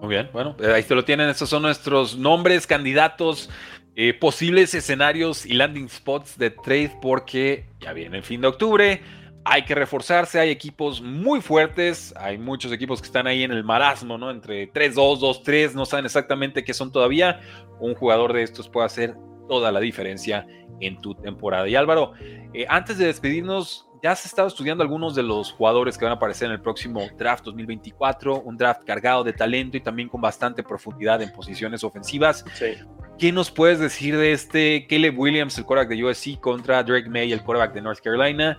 Muy 0.00 0.10
bien, 0.10 0.28
bueno, 0.32 0.54
ahí 0.74 0.82
se 0.82 0.94
lo 0.94 1.04
tienen. 1.04 1.28
Estos 1.28 1.48
son 1.48 1.62
nuestros 1.62 2.18
nombres, 2.18 2.66
candidatos 2.66 3.48
eh, 3.96 4.12
posibles 4.12 4.74
escenarios 4.74 5.46
y 5.46 5.54
landing 5.54 5.88
spots 5.88 6.36
de 6.36 6.50
trade 6.50 6.90
porque 7.00 7.66
ya 7.80 7.92
viene 7.92 8.18
el 8.18 8.22
fin 8.24 8.40
de 8.40 8.48
octubre. 8.48 9.00
Hay 9.44 9.64
que 9.64 9.74
reforzarse, 9.74 10.40
hay 10.40 10.50
equipos 10.50 11.02
muy 11.02 11.40
fuertes, 11.40 12.14
hay 12.16 12.38
muchos 12.38 12.72
equipos 12.72 13.00
que 13.00 13.06
están 13.06 13.26
ahí 13.26 13.42
en 13.42 13.52
el 13.52 13.62
marasmo, 13.62 14.16
¿no? 14.16 14.30
Entre 14.30 14.72
3-2, 14.72 15.20
2-3, 15.44 15.74
no 15.74 15.84
saben 15.84 16.06
exactamente 16.06 16.64
qué 16.64 16.72
son 16.72 16.90
todavía. 16.90 17.40
Un 17.78 17.94
jugador 17.94 18.32
de 18.32 18.42
estos 18.42 18.68
puede 18.68 18.86
hacer 18.86 19.14
toda 19.48 19.70
la 19.70 19.80
diferencia 19.80 20.46
en 20.80 20.98
tu 21.00 21.14
temporada. 21.14 21.68
Y 21.68 21.76
Álvaro, 21.76 22.12
eh, 22.54 22.66
antes 22.68 22.98
de 22.98 23.06
despedirnos, 23.06 23.86
ya 24.02 24.12
has 24.12 24.26
estado 24.26 24.48
estudiando 24.48 24.82
algunos 24.82 25.14
de 25.14 25.22
los 25.22 25.52
jugadores 25.52 25.96
que 25.96 26.04
van 26.04 26.12
a 26.12 26.16
aparecer 26.16 26.46
en 26.46 26.52
el 26.52 26.60
próximo 26.60 27.08
draft 27.16 27.44
2024, 27.44 28.42
un 28.42 28.54
draft 28.54 28.84
cargado 28.84 29.24
de 29.24 29.32
talento 29.32 29.78
y 29.78 29.80
también 29.80 30.10
con 30.10 30.20
bastante 30.20 30.62
profundidad 30.62 31.22
en 31.22 31.32
posiciones 31.32 31.82
ofensivas. 31.82 32.44
Sí. 32.52 32.74
¿Qué 33.18 33.32
nos 33.32 33.50
puedes 33.50 33.78
decir 33.78 34.16
de 34.18 34.32
este 34.32 34.86
Caleb 34.88 35.18
Williams, 35.18 35.56
el 35.56 35.64
quarterback 35.64 35.96
de 35.96 36.04
USC, 36.04 36.38
contra 36.38 36.82
Drake 36.82 37.08
May, 37.08 37.32
el 37.32 37.42
quarterback 37.42 37.72
de 37.72 37.80
North 37.80 38.00
Carolina? 38.00 38.58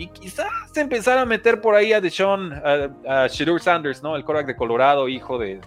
Y 0.00 0.06
quizás 0.06 0.74
empezar 0.76 1.18
a 1.18 1.26
meter 1.26 1.60
por 1.60 1.74
ahí 1.74 1.92
a 1.92 2.00
Deshaun, 2.00 2.54
a, 2.54 3.28
Shadur 3.28 3.60
Sanders, 3.60 4.02
¿no? 4.02 4.16
El 4.16 4.24
quarterback 4.24 4.46
de 4.46 4.56
Colorado, 4.56 5.06
hijo 5.10 5.38
de, 5.38 5.60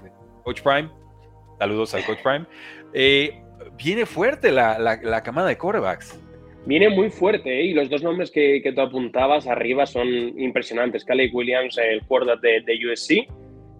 Coach 0.43 0.63
Prime. 0.63 0.89
Saludos 1.59 1.93
al 1.93 2.03
Coach 2.03 2.17
Prime. 2.23 2.45
Eh, 2.95 3.39
viene 3.77 4.07
fuerte 4.07 4.51
la, 4.51 4.79
la, 4.79 5.21
camada 5.21 5.49
de 5.49 5.57
quarterbacks. 5.59 6.19
Viene 6.65 6.89
muy 6.89 7.11
fuerte, 7.11 7.59
¿eh? 7.59 7.65
y 7.65 7.73
los 7.75 7.91
dos 7.91 8.01
nombres 8.01 8.31
que, 8.31 8.61
que, 8.63 8.71
tú 8.71 8.81
apuntabas 8.81 9.45
arriba 9.45 9.85
son 9.85 10.07
impresionantes. 10.07 11.05
Caleb 11.05 11.29
Williams, 11.31 11.77
el 11.77 12.01
quarterback 12.01 12.41
de, 12.41 12.61
de 12.61 12.91
USC, 12.91 13.27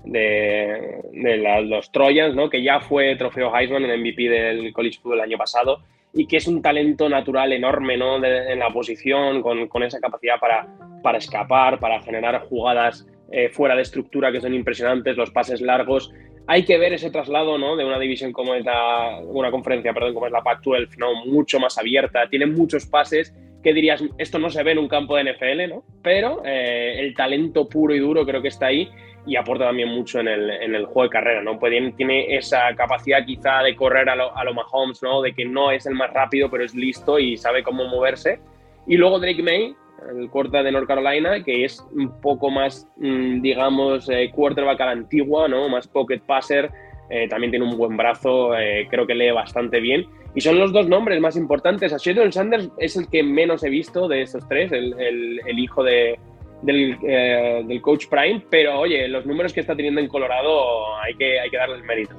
de, 0.04 1.64
los 1.64 1.92
Trojans, 1.92 2.36
¿no? 2.36 2.52
que 2.52 2.62
ya 2.62 2.80
fue 2.80 3.16
trofeo 3.16 3.52
Heisman, 3.56 3.86
el 3.86 4.00
MVP 4.02 4.30
del 4.30 4.72
College 4.72 5.00
Football 5.02 5.18
el 5.18 5.24
año 5.32 5.38
pasado, 5.40 5.82
y 6.14 6.28
que 6.28 6.38
es 6.38 6.48
un 6.48 6.62
talento 6.62 7.10
natural 7.10 7.54
enorme 7.54 7.98
¿no? 7.98 8.24
en 8.24 8.60
la 8.60 8.70
posición, 8.70 9.42
con, 9.42 9.68
con, 9.68 9.84
esa 9.84 10.00
capacidad 10.00 10.40
para, 10.40 10.68
para 11.02 11.18
escapar, 11.18 11.80
para 11.80 12.02
generar 12.02 12.42
jugadas 12.42 13.08
eh, 13.32 13.50
fuera 13.50 13.76
de 13.76 13.82
estructura 13.82 14.32
que 14.32 14.40
son 14.40 14.54
impresionantes, 14.54 15.18
los 15.18 15.32
pases 15.32 15.60
largos. 15.60 16.14
Hay 16.46 16.66
que 16.66 16.78
ver 16.78 16.94
ese 16.94 17.10
traslado 17.10 17.58
¿no? 17.58 17.76
de 17.76 17.86
una 17.86 17.98
división 17.98 18.32
como 18.32 18.54
es 18.54 18.64
la, 18.64 19.20
una 19.24 19.50
conferencia, 19.50 19.94
perdón, 19.94 20.14
como 20.14 20.28
es 20.28 20.32
la 20.32 20.44
Pac-12, 20.44 20.98
¿no? 20.98 21.26
mucho 21.26 21.60
más 21.60 21.78
abierta, 21.78 22.30
tiene 22.30 22.46
muchos 22.46 22.86
pases 22.86 23.34
que 23.64 23.74
dirías, 23.74 24.04
esto 24.18 24.40
no 24.40 24.50
se 24.50 24.62
ve 24.62 24.74
en 24.74 24.78
un 24.78 24.90
campo 24.90 25.16
de 25.16 25.24
NFL, 25.24 25.70
¿no? 25.70 25.84
Pero 26.04 26.44
eh, 26.46 27.00
el 27.00 27.16
talento 27.16 27.70
puro 27.70 27.96
y 27.96 28.00
duro 28.00 28.26
creo 28.26 28.42
que 28.42 28.50
está 28.50 28.68
ahí 28.68 28.90
y 29.26 29.36
aporta 29.36 29.66
también 29.66 29.90
mucho 29.90 30.20
en 30.20 30.28
el, 30.28 30.50
en 30.50 30.76
el 30.76 30.86
juego 30.86 31.04
de 31.04 31.10
carrera, 31.10 31.42
¿no? 31.42 31.58
Puede, 31.58 31.92
tiene 31.94 32.36
esa 32.36 32.74
capacidad 32.76 33.26
quizá 33.26 33.62
de 33.64 33.76
correr 33.76 34.10
a 34.10 34.16
lo, 34.16 34.36
a 34.36 34.44
lo 34.44 34.54
Mahomes, 34.54 35.02
¿no? 35.02 35.22
De 35.22 35.34
que 35.34 35.46
no 35.46 35.72
es 35.72 35.86
el 35.86 35.96
más 35.96 36.12
rápido, 36.12 36.50
pero 36.50 36.64
es 36.64 36.76
listo 36.76 37.20
y 37.20 37.38
sabe 37.38 37.64
cómo 37.64 37.86
moverse. 37.86 38.40
Y 38.86 38.98
luego 38.98 39.20
Drake 39.20 39.42
May, 39.42 39.76
el 40.10 40.30
corta 40.30 40.62
de 40.62 40.72
North 40.72 40.88
Carolina, 40.88 41.42
que 41.44 41.64
es 41.64 41.86
un 41.94 42.20
poco 42.20 42.50
más, 42.50 42.88
mm, 42.98 43.42
digamos, 43.42 44.10
eh, 44.10 44.30
quarterback 44.34 44.82
a 44.82 44.86
la 44.88 44.92
antigua, 44.92 45.48
¿no? 45.48 45.70
Más 45.70 45.88
pocket 45.88 46.20
passer, 46.20 46.70
eh, 47.10 47.28
también 47.30 47.52
tiene 47.52 47.66
un 47.66 47.78
buen 47.78 47.96
brazo, 47.96 48.58
eh, 48.58 48.88
creo 48.90 49.08
que 49.08 49.16
lee 49.16 49.32
bastante 49.32 49.80
bien. 49.80 50.06
Y 50.36 50.42
son 50.42 50.60
los 50.60 50.74
dos 50.74 50.88
nombres 50.88 51.22
más 51.22 51.38
importantes. 51.38 51.94
A 51.94 51.98
Sheldon 51.98 52.32
Sanders 52.34 52.70
es 52.80 52.98
el 52.98 53.08
que 53.08 53.24
menos 53.24 53.64
he 53.64 53.70
visto 53.70 54.08
de 54.08 54.24
estos 54.24 54.48
tres, 54.50 54.72
el, 54.72 55.00
el, 55.00 55.40
el 55.46 55.60
hijo 55.60 55.84
de, 55.84 56.20
eh, 56.66 57.64
del, 57.66 57.82
coach 57.82 58.08
Prime, 58.08 58.46
pero 58.50 58.80
oye, 58.80 59.08
los 59.08 59.26
números 59.26 59.54
que 59.54 59.60
está 59.60 59.76
teniendo 59.76 60.00
en 60.00 60.08
Colorado 60.08 60.98
hay 60.98 61.16
que, 61.16 61.40
hay 61.40 61.50
que 61.50 61.58
darle 61.58 61.76
el 61.76 61.84
mérito. 61.84 62.16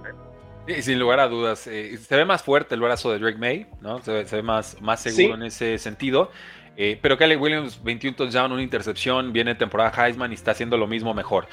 ¿eh? 0.66 0.82
sin 0.82 0.98
lugar 0.98 1.20
a 1.20 1.28
dudas. 1.28 1.66
Eh, 1.66 1.96
se 1.96 2.16
ve 2.16 2.24
más 2.24 2.42
fuerte 2.42 2.74
el 2.74 2.80
brazo 2.80 3.10
de 3.12 3.18
Drake 3.18 3.38
May, 3.38 3.66
¿no? 3.80 4.00
Se 4.00 4.24
ve, 4.24 4.42
más, 4.42 4.80
más 4.80 5.00
seguro 5.00 5.34
en 5.34 5.44
ese 5.44 5.78
sentido. 5.78 6.30
Eh, 6.76 6.98
pero 7.00 7.16
Kelly 7.16 7.36
Williams, 7.36 7.82
21 7.82 8.16
touchdowns, 8.16 8.52
una 8.52 8.62
intercepción, 8.62 9.32
viene 9.32 9.54
temporada 9.54 9.92
Heisman 9.96 10.32
y 10.32 10.34
está 10.34 10.50
haciendo 10.50 10.76
lo 10.76 10.86
mismo 10.86 11.14
mejor. 11.14 11.46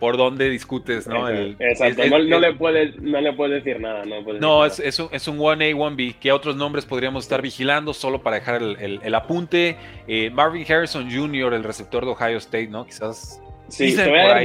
¿Por 0.00 0.16
dónde 0.16 0.50
discutes? 0.50 1.06
¿no? 1.06 1.28
Exacto, 1.28 2.02
no, 2.08 2.18
le 2.18 2.52
puedes, 2.54 3.00
no 3.00 3.20
le 3.20 3.32
puedes 3.32 3.62
decir 3.62 3.80
nada. 3.80 4.04
No, 4.40 4.66
es, 4.66 4.80
es, 4.80 4.98
un, 4.98 5.08
es 5.12 5.28
un 5.28 5.38
1A, 5.38 5.76
1B. 5.76 6.16
¿Qué 6.20 6.32
otros 6.32 6.56
nombres 6.56 6.84
podríamos 6.84 7.24
estar 7.24 7.40
vigilando 7.40 7.94
solo 7.94 8.20
para 8.20 8.36
dejar 8.36 8.62
el, 8.62 9.00
el, 9.00 9.14
apunte? 9.14 9.76
Eh, 10.08 10.30
Marvin 10.30 10.64
Harrison 10.70 11.08
Jr., 11.08 11.54
el 11.54 11.62
receptor 11.62 12.04
de 12.04 12.10
Ohio 12.10 12.38
State, 12.38 12.66
¿no? 12.66 12.84
Quizás 12.84 13.40
Sí, 13.70 13.94
te 13.94 14.08
voy 14.08 14.18
a 14.18 14.26
dar 14.26 14.44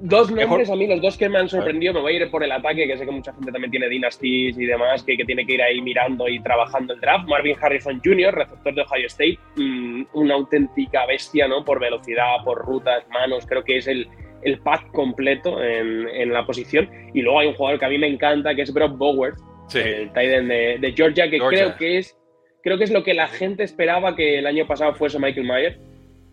dos 0.00 0.30
nombres 0.30 0.68
a 0.68 0.76
mí, 0.76 0.86
los 0.86 1.00
dos 1.00 1.16
que 1.16 1.28
me 1.28 1.38
han 1.38 1.48
sorprendido. 1.48 1.94
Me 1.94 2.00
voy 2.00 2.14
a 2.14 2.24
ir 2.24 2.30
por 2.30 2.42
el 2.42 2.52
ataque, 2.52 2.86
que 2.86 2.98
sé 2.98 3.04
que 3.04 3.10
mucha 3.10 3.32
gente 3.32 3.52
también 3.52 3.70
tiene 3.70 3.88
dynasties 3.88 4.58
y 4.58 4.66
demás, 4.66 5.02
que, 5.02 5.16
que 5.16 5.24
tiene 5.24 5.46
que 5.46 5.54
ir 5.54 5.62
ahí 5.62 5.80
mirando 5.80 6.28
y 6.28 6.40
trabajando 6.40 6.94
el 6.94 7.00
draft. 7.00 7.28
Marvin 7.28 7.56
Harrison 7.60 8.00
Jr., 8.04 8.34
receptor 8.34 8.74
de 8.74 8.82
Ohio 8.82 9.06
State, 9.06 9.38
mm, 9.56 10.06
una 10.14 10.34
auténtica 10.34 11.06
bestia, 11.06 11.46
¿no? 11.46 11.64
Por 11.64 11.80
velocidad, 11.80 12.36
por 12.44 12.58
rutas, 12.58 13.04
manos, 13.10 13.46
creo 13.46 13.62
que 13.62 13.76
es 13.78 13.86
el, 13.86 14.08
el 14.42 14.58
pack 14.58 14.90
completo 14.90 15.62
en, 15.62 16.08
en, 16.08 16.32
la 16.32 16.44
posición. 16.44 16.90
Y 17.14 17.22
luego 17.22 17.40
hay 17.40 17.48
un 17.48 17.54
jugador 17.54 17.78
que 17.78 17.86
a 17.86 17.90
mí 17.90 17.98
me 17.98 18.08
encanta, 18.08 18.54
que 18.54 18.62
es 18.62 18.72
Brock 18.72 18.96
Bowers, 18.96 19.40
el 19.74 20.12
tight 20.12 20.30
end 20.30 20.50
de, 20.50 20.78
de 20.78 20.92
Georgia, 20.92 21.30
que 21.30 21.38
creo 21.38 21.76
que 21.76 21.98
es 21.98 22.18
creo 22.62 22.78
que 22.78 22.84
es 22.84 22.90
lo 22.90 23.04
que 23.04 23.12
la 23.14 23.28
gente 23.28 23.62
esperaba 23.62 24.16
que 24.16 24.38
el 24.38 24.46
año 24.46 24.66
pasado 24.66 24.94
fuese 24.94 25.18
Michael 25.18 25.46
Myers 25.46 25.78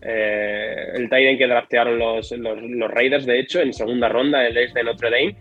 eh, 0.02 0.88
el 0.94 1.08
Tyrant 1.08 1.38
que 1.38 1.46
draftearon 1.46 1.98
los, 1.98 2.32
los, 2.32 2.90
Raiders, 2.90 3.24
de 3.24 3.38
hecho, 3.38 3.60
en 3.60 3.72
segunda 3.72 4.08
ronda, 4.08 4.46
el 4.46 4.56
ex 4.56 4.74
de 4.74 4.84
Notre 4.84 5.10
Dame. 5.10 5.36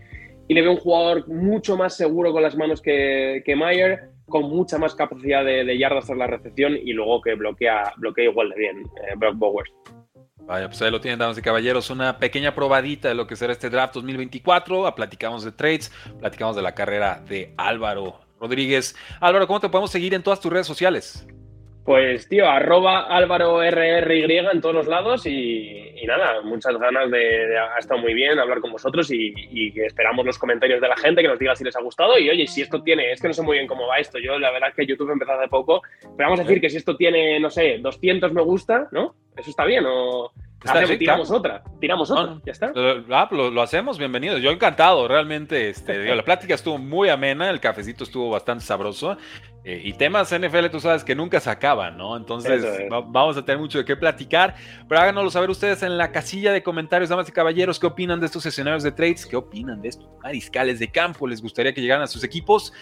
Y 0.47 0.53
le 0.53 0.61
veo 0.61 0.71
un 0.71 0.77
jugador 0.77 1.27
mucho 1.27 1.77
más 1.77 1.95
seguro 1.95 2.31
con 2.31 2.43
las 2.43 2.55
manos 2.55 2.81
que, 2.81 3.41
que 3.45 3.55
Mayer, 3.55 4.11
con 4.27 4.43
mucha 4.43 4.77
más 4.77 4.95
capacidad 4.95 5.45
de, 5.45 5.77
yardas 5.77 6.05
tras 6.05 6.17
la 6.17 6.27
recepción 6.27 6.75
y 6.75 6.93
luego 6.93 7.21
que 7.21 7.35
bloquea, 7.35 7.93
bloquea 7.97 8.25
igual 8.25 8.49
de 8.49 8.55
bien 8.55 8.77
eh, 8.81 9.15
Brock 9.15 9.35
Bowers. 9.37 9.71
Vaya, 10.45 10.67
pues 10.67 10.81
ahí 10.81 10.91
lo 10.91 10.99
tienen, 10.99 11.19
damas 11.19 11.37
y 11.37 11.41
caballeros, 11.41 11.89
una 11.91 12.17
pequeña 12.17 12.53
probadita 12.55 13.09
de 13.09 13.15
lo 13.15 13.27
que 13.27 13.35
será 13.35 13.53
este 13.53 13.69
draft 13.69 13.93
2024. 13.93 14.93
Platicamos 14.95 15.43
de 15.43 15.51
trades, 15.51 15.91
platicamos 16.19 16.55
de 16.55 16.61
la 16.61 16.73
carrera 16.73 17.23
de 17.27 17.53
Álvaro 17.57 18.19
Rodríguez. 18.39 18.95
Álvaro, 19.19 19.47
¿cómo 19.47 19.59
te 19.59 19.69
podemos 19.69 19.91
seguir 19.91 20.13
en 20.13 20.23
todas 20.23 20.41
tus 20.41 20.51
redes 20.51 20.67
sociales? 20.67 21.27
Pues 21.83 22.29
tío, 22.29 22.47
arroba 22.47 23.07
Álvaro 23.07 23.59
RRY 23.59 24.37
en 24.37 24.61
todos 24.61 24.75
los 24.75 24.87
lados 24.87 25.25
y, 25.25 25.93
nada, 26.05 26.41
muchas 26.41 26.77
ganas 26.77 27.09
de, 27.09 27.57
ha 27.57 27.79
estado 27.79 27.99
muy 27.99 28.13
bien 28.13 28.37
hablar 28.37 28.61
con 28.61 28.71
vosotros 28.71 29.09
y, 29.11 29.33
esperamos 29.83 30.25
los 30.25 30.37
comentarios 30.37 30.79
de 30.79 30.87
la 30.87 30.95
gente 30.95 31.23
que 31.23 31.27
nos 31.27 31.39
diga 31.39 31.55
si 31.55 31.63
les 31.63 31.75
ha 31.75 31.81
gustado. 31.81 32.19
Y 32.19 32.29
oye, 32.29 32.45
si 32.45 32.61
esto 32.61 32.83
tiene, 32.83 33.11
es 33.11 33.19
que 33.21 33.27
no 33.27 33.33
sé 33.33 33.41
muy 33.41 33.57
bien 33.57 33.67
cómo 33.67 33.87
va 33.87 33.97
esto, 33.97 34.19
yo 34.19 34.37
la 34.37 34.51
verdad 34.51 34.69
es 34.69 34.75
que 34.75 34.85
YouTube 34.85 35.11
empezó 35.11 35.33
hace 35.33 35.47
poco, 35.47 35.81
pero 36.01 36.29
vamos 36.29 36.39
a 36.39 36.43
decir 36.43 36.61
que 36.61 36.69
si 36.69 36.77
esto 36.77 36.95
tiene, 36.95 37.39
no 37.39 37.49
sé, 37.49 37.79
200 37.79 38.31
me 38.31 38.43
gusta, 38.43 38.87
¿no? 38.91 39.15
Eso 39.35 39.49
está 39.49 39.65
bien 39.65 39.83
o 39.87 40.31
tiramos 40.97 41.31
otra, 41.31 41.63
tiramos 41.79 42.11
otra, 42.11 42.39
ya 42.45 42.51
está. 42.51 42.71
Ah, 43.09 43.27
pues 43.29 43.51
lo, 43.51 43.61
hacemos, 43.61 43.97
bienvenidos. 43.97 44.41
Yo 44.41 44.51
encantado, 44.51 45.07
realmente. 45.07 45.69
Este, 45.69 46.15
la 46.15 46.23
plática 46.23 46.53
estuvo 46.53 46.77
muy 46.77 47.09
amena, 47.09 47.49
el 47.49 47.59
cafecito 47.59 48.03
estuvo 48.03 48.29
bastante 48.29 48.63
sabroso. 48.63 49.17
Eh, 49.63 49.81
y 49.83 49.93
temas 49.93 50.31
NFL, 50.31 50.67
tú 50.71 50.79
sabes 50.79 51.03
que 51.03 51.13
nunca 51.13 51.39
se 51.39 51.49
acaban, 51.49 51.95
¿no? 51.97 52.17
Entonces 52.17 52.63
vamos 52.89 53.37
a 53.37 53.45
tener 53.45 53.59
mucho 53.59 53.79
de 53.79 53.85
qué 53.85 53.95
platicar. 53.95 54.55
Pero 54.87 55.01
háganoslo 55.01 55.29
saber 55.29 55.49
ustedes 55.49 55.83
en 55.83 55.97
la 55.97 56.11
casilla 56.11 56.51
de 56.51 56.63
comentarios, 56.63 57.09
damas 57.09 57.29
y 57.29 57.31
caballeros, 57.31 57.79
qué 57.79 57.87
opinan 57.87 58.19
de 58.19 58.27
estos 58.27 58.45
escenarios 58.45 58.83
de 58.83 58.91
trades, 58.91 59.25
qué 59.25 59.35
opinan 59.35 59.81
de 59.81 59.89
estos 59.89 60.09
mariscales 60.23 60.79
de 60.79 60.89
campo. 60.89 61.27
¿Les 61.27 61.41
gustaría 61.41 61.73
que 61.73 61.81
llegaran 61.81 62.03
a 62.03 62.07
sus 62.07 62.23
equipos? 62.23 62.73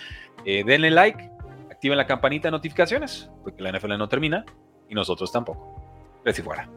Eh, 0.46 0.64
denle 0.66 0.92
like, 0.92 1.30
activen 1.70 1.98
la 1.98 2.06
campanita 2.06 2.48
de 2.48 2.52
notificaciones, 2.52 3.30
porque 3.44 3.62
la 3.64 3.72
NFL 3.72 3.98
no 3.98 4.08
termina 4.08 4.46
y 4.90 4.96
nosotros 4.96 5.32
tampoco. 5.32 5.82
Y 6.26 6.42
fuera. 6.42 6.70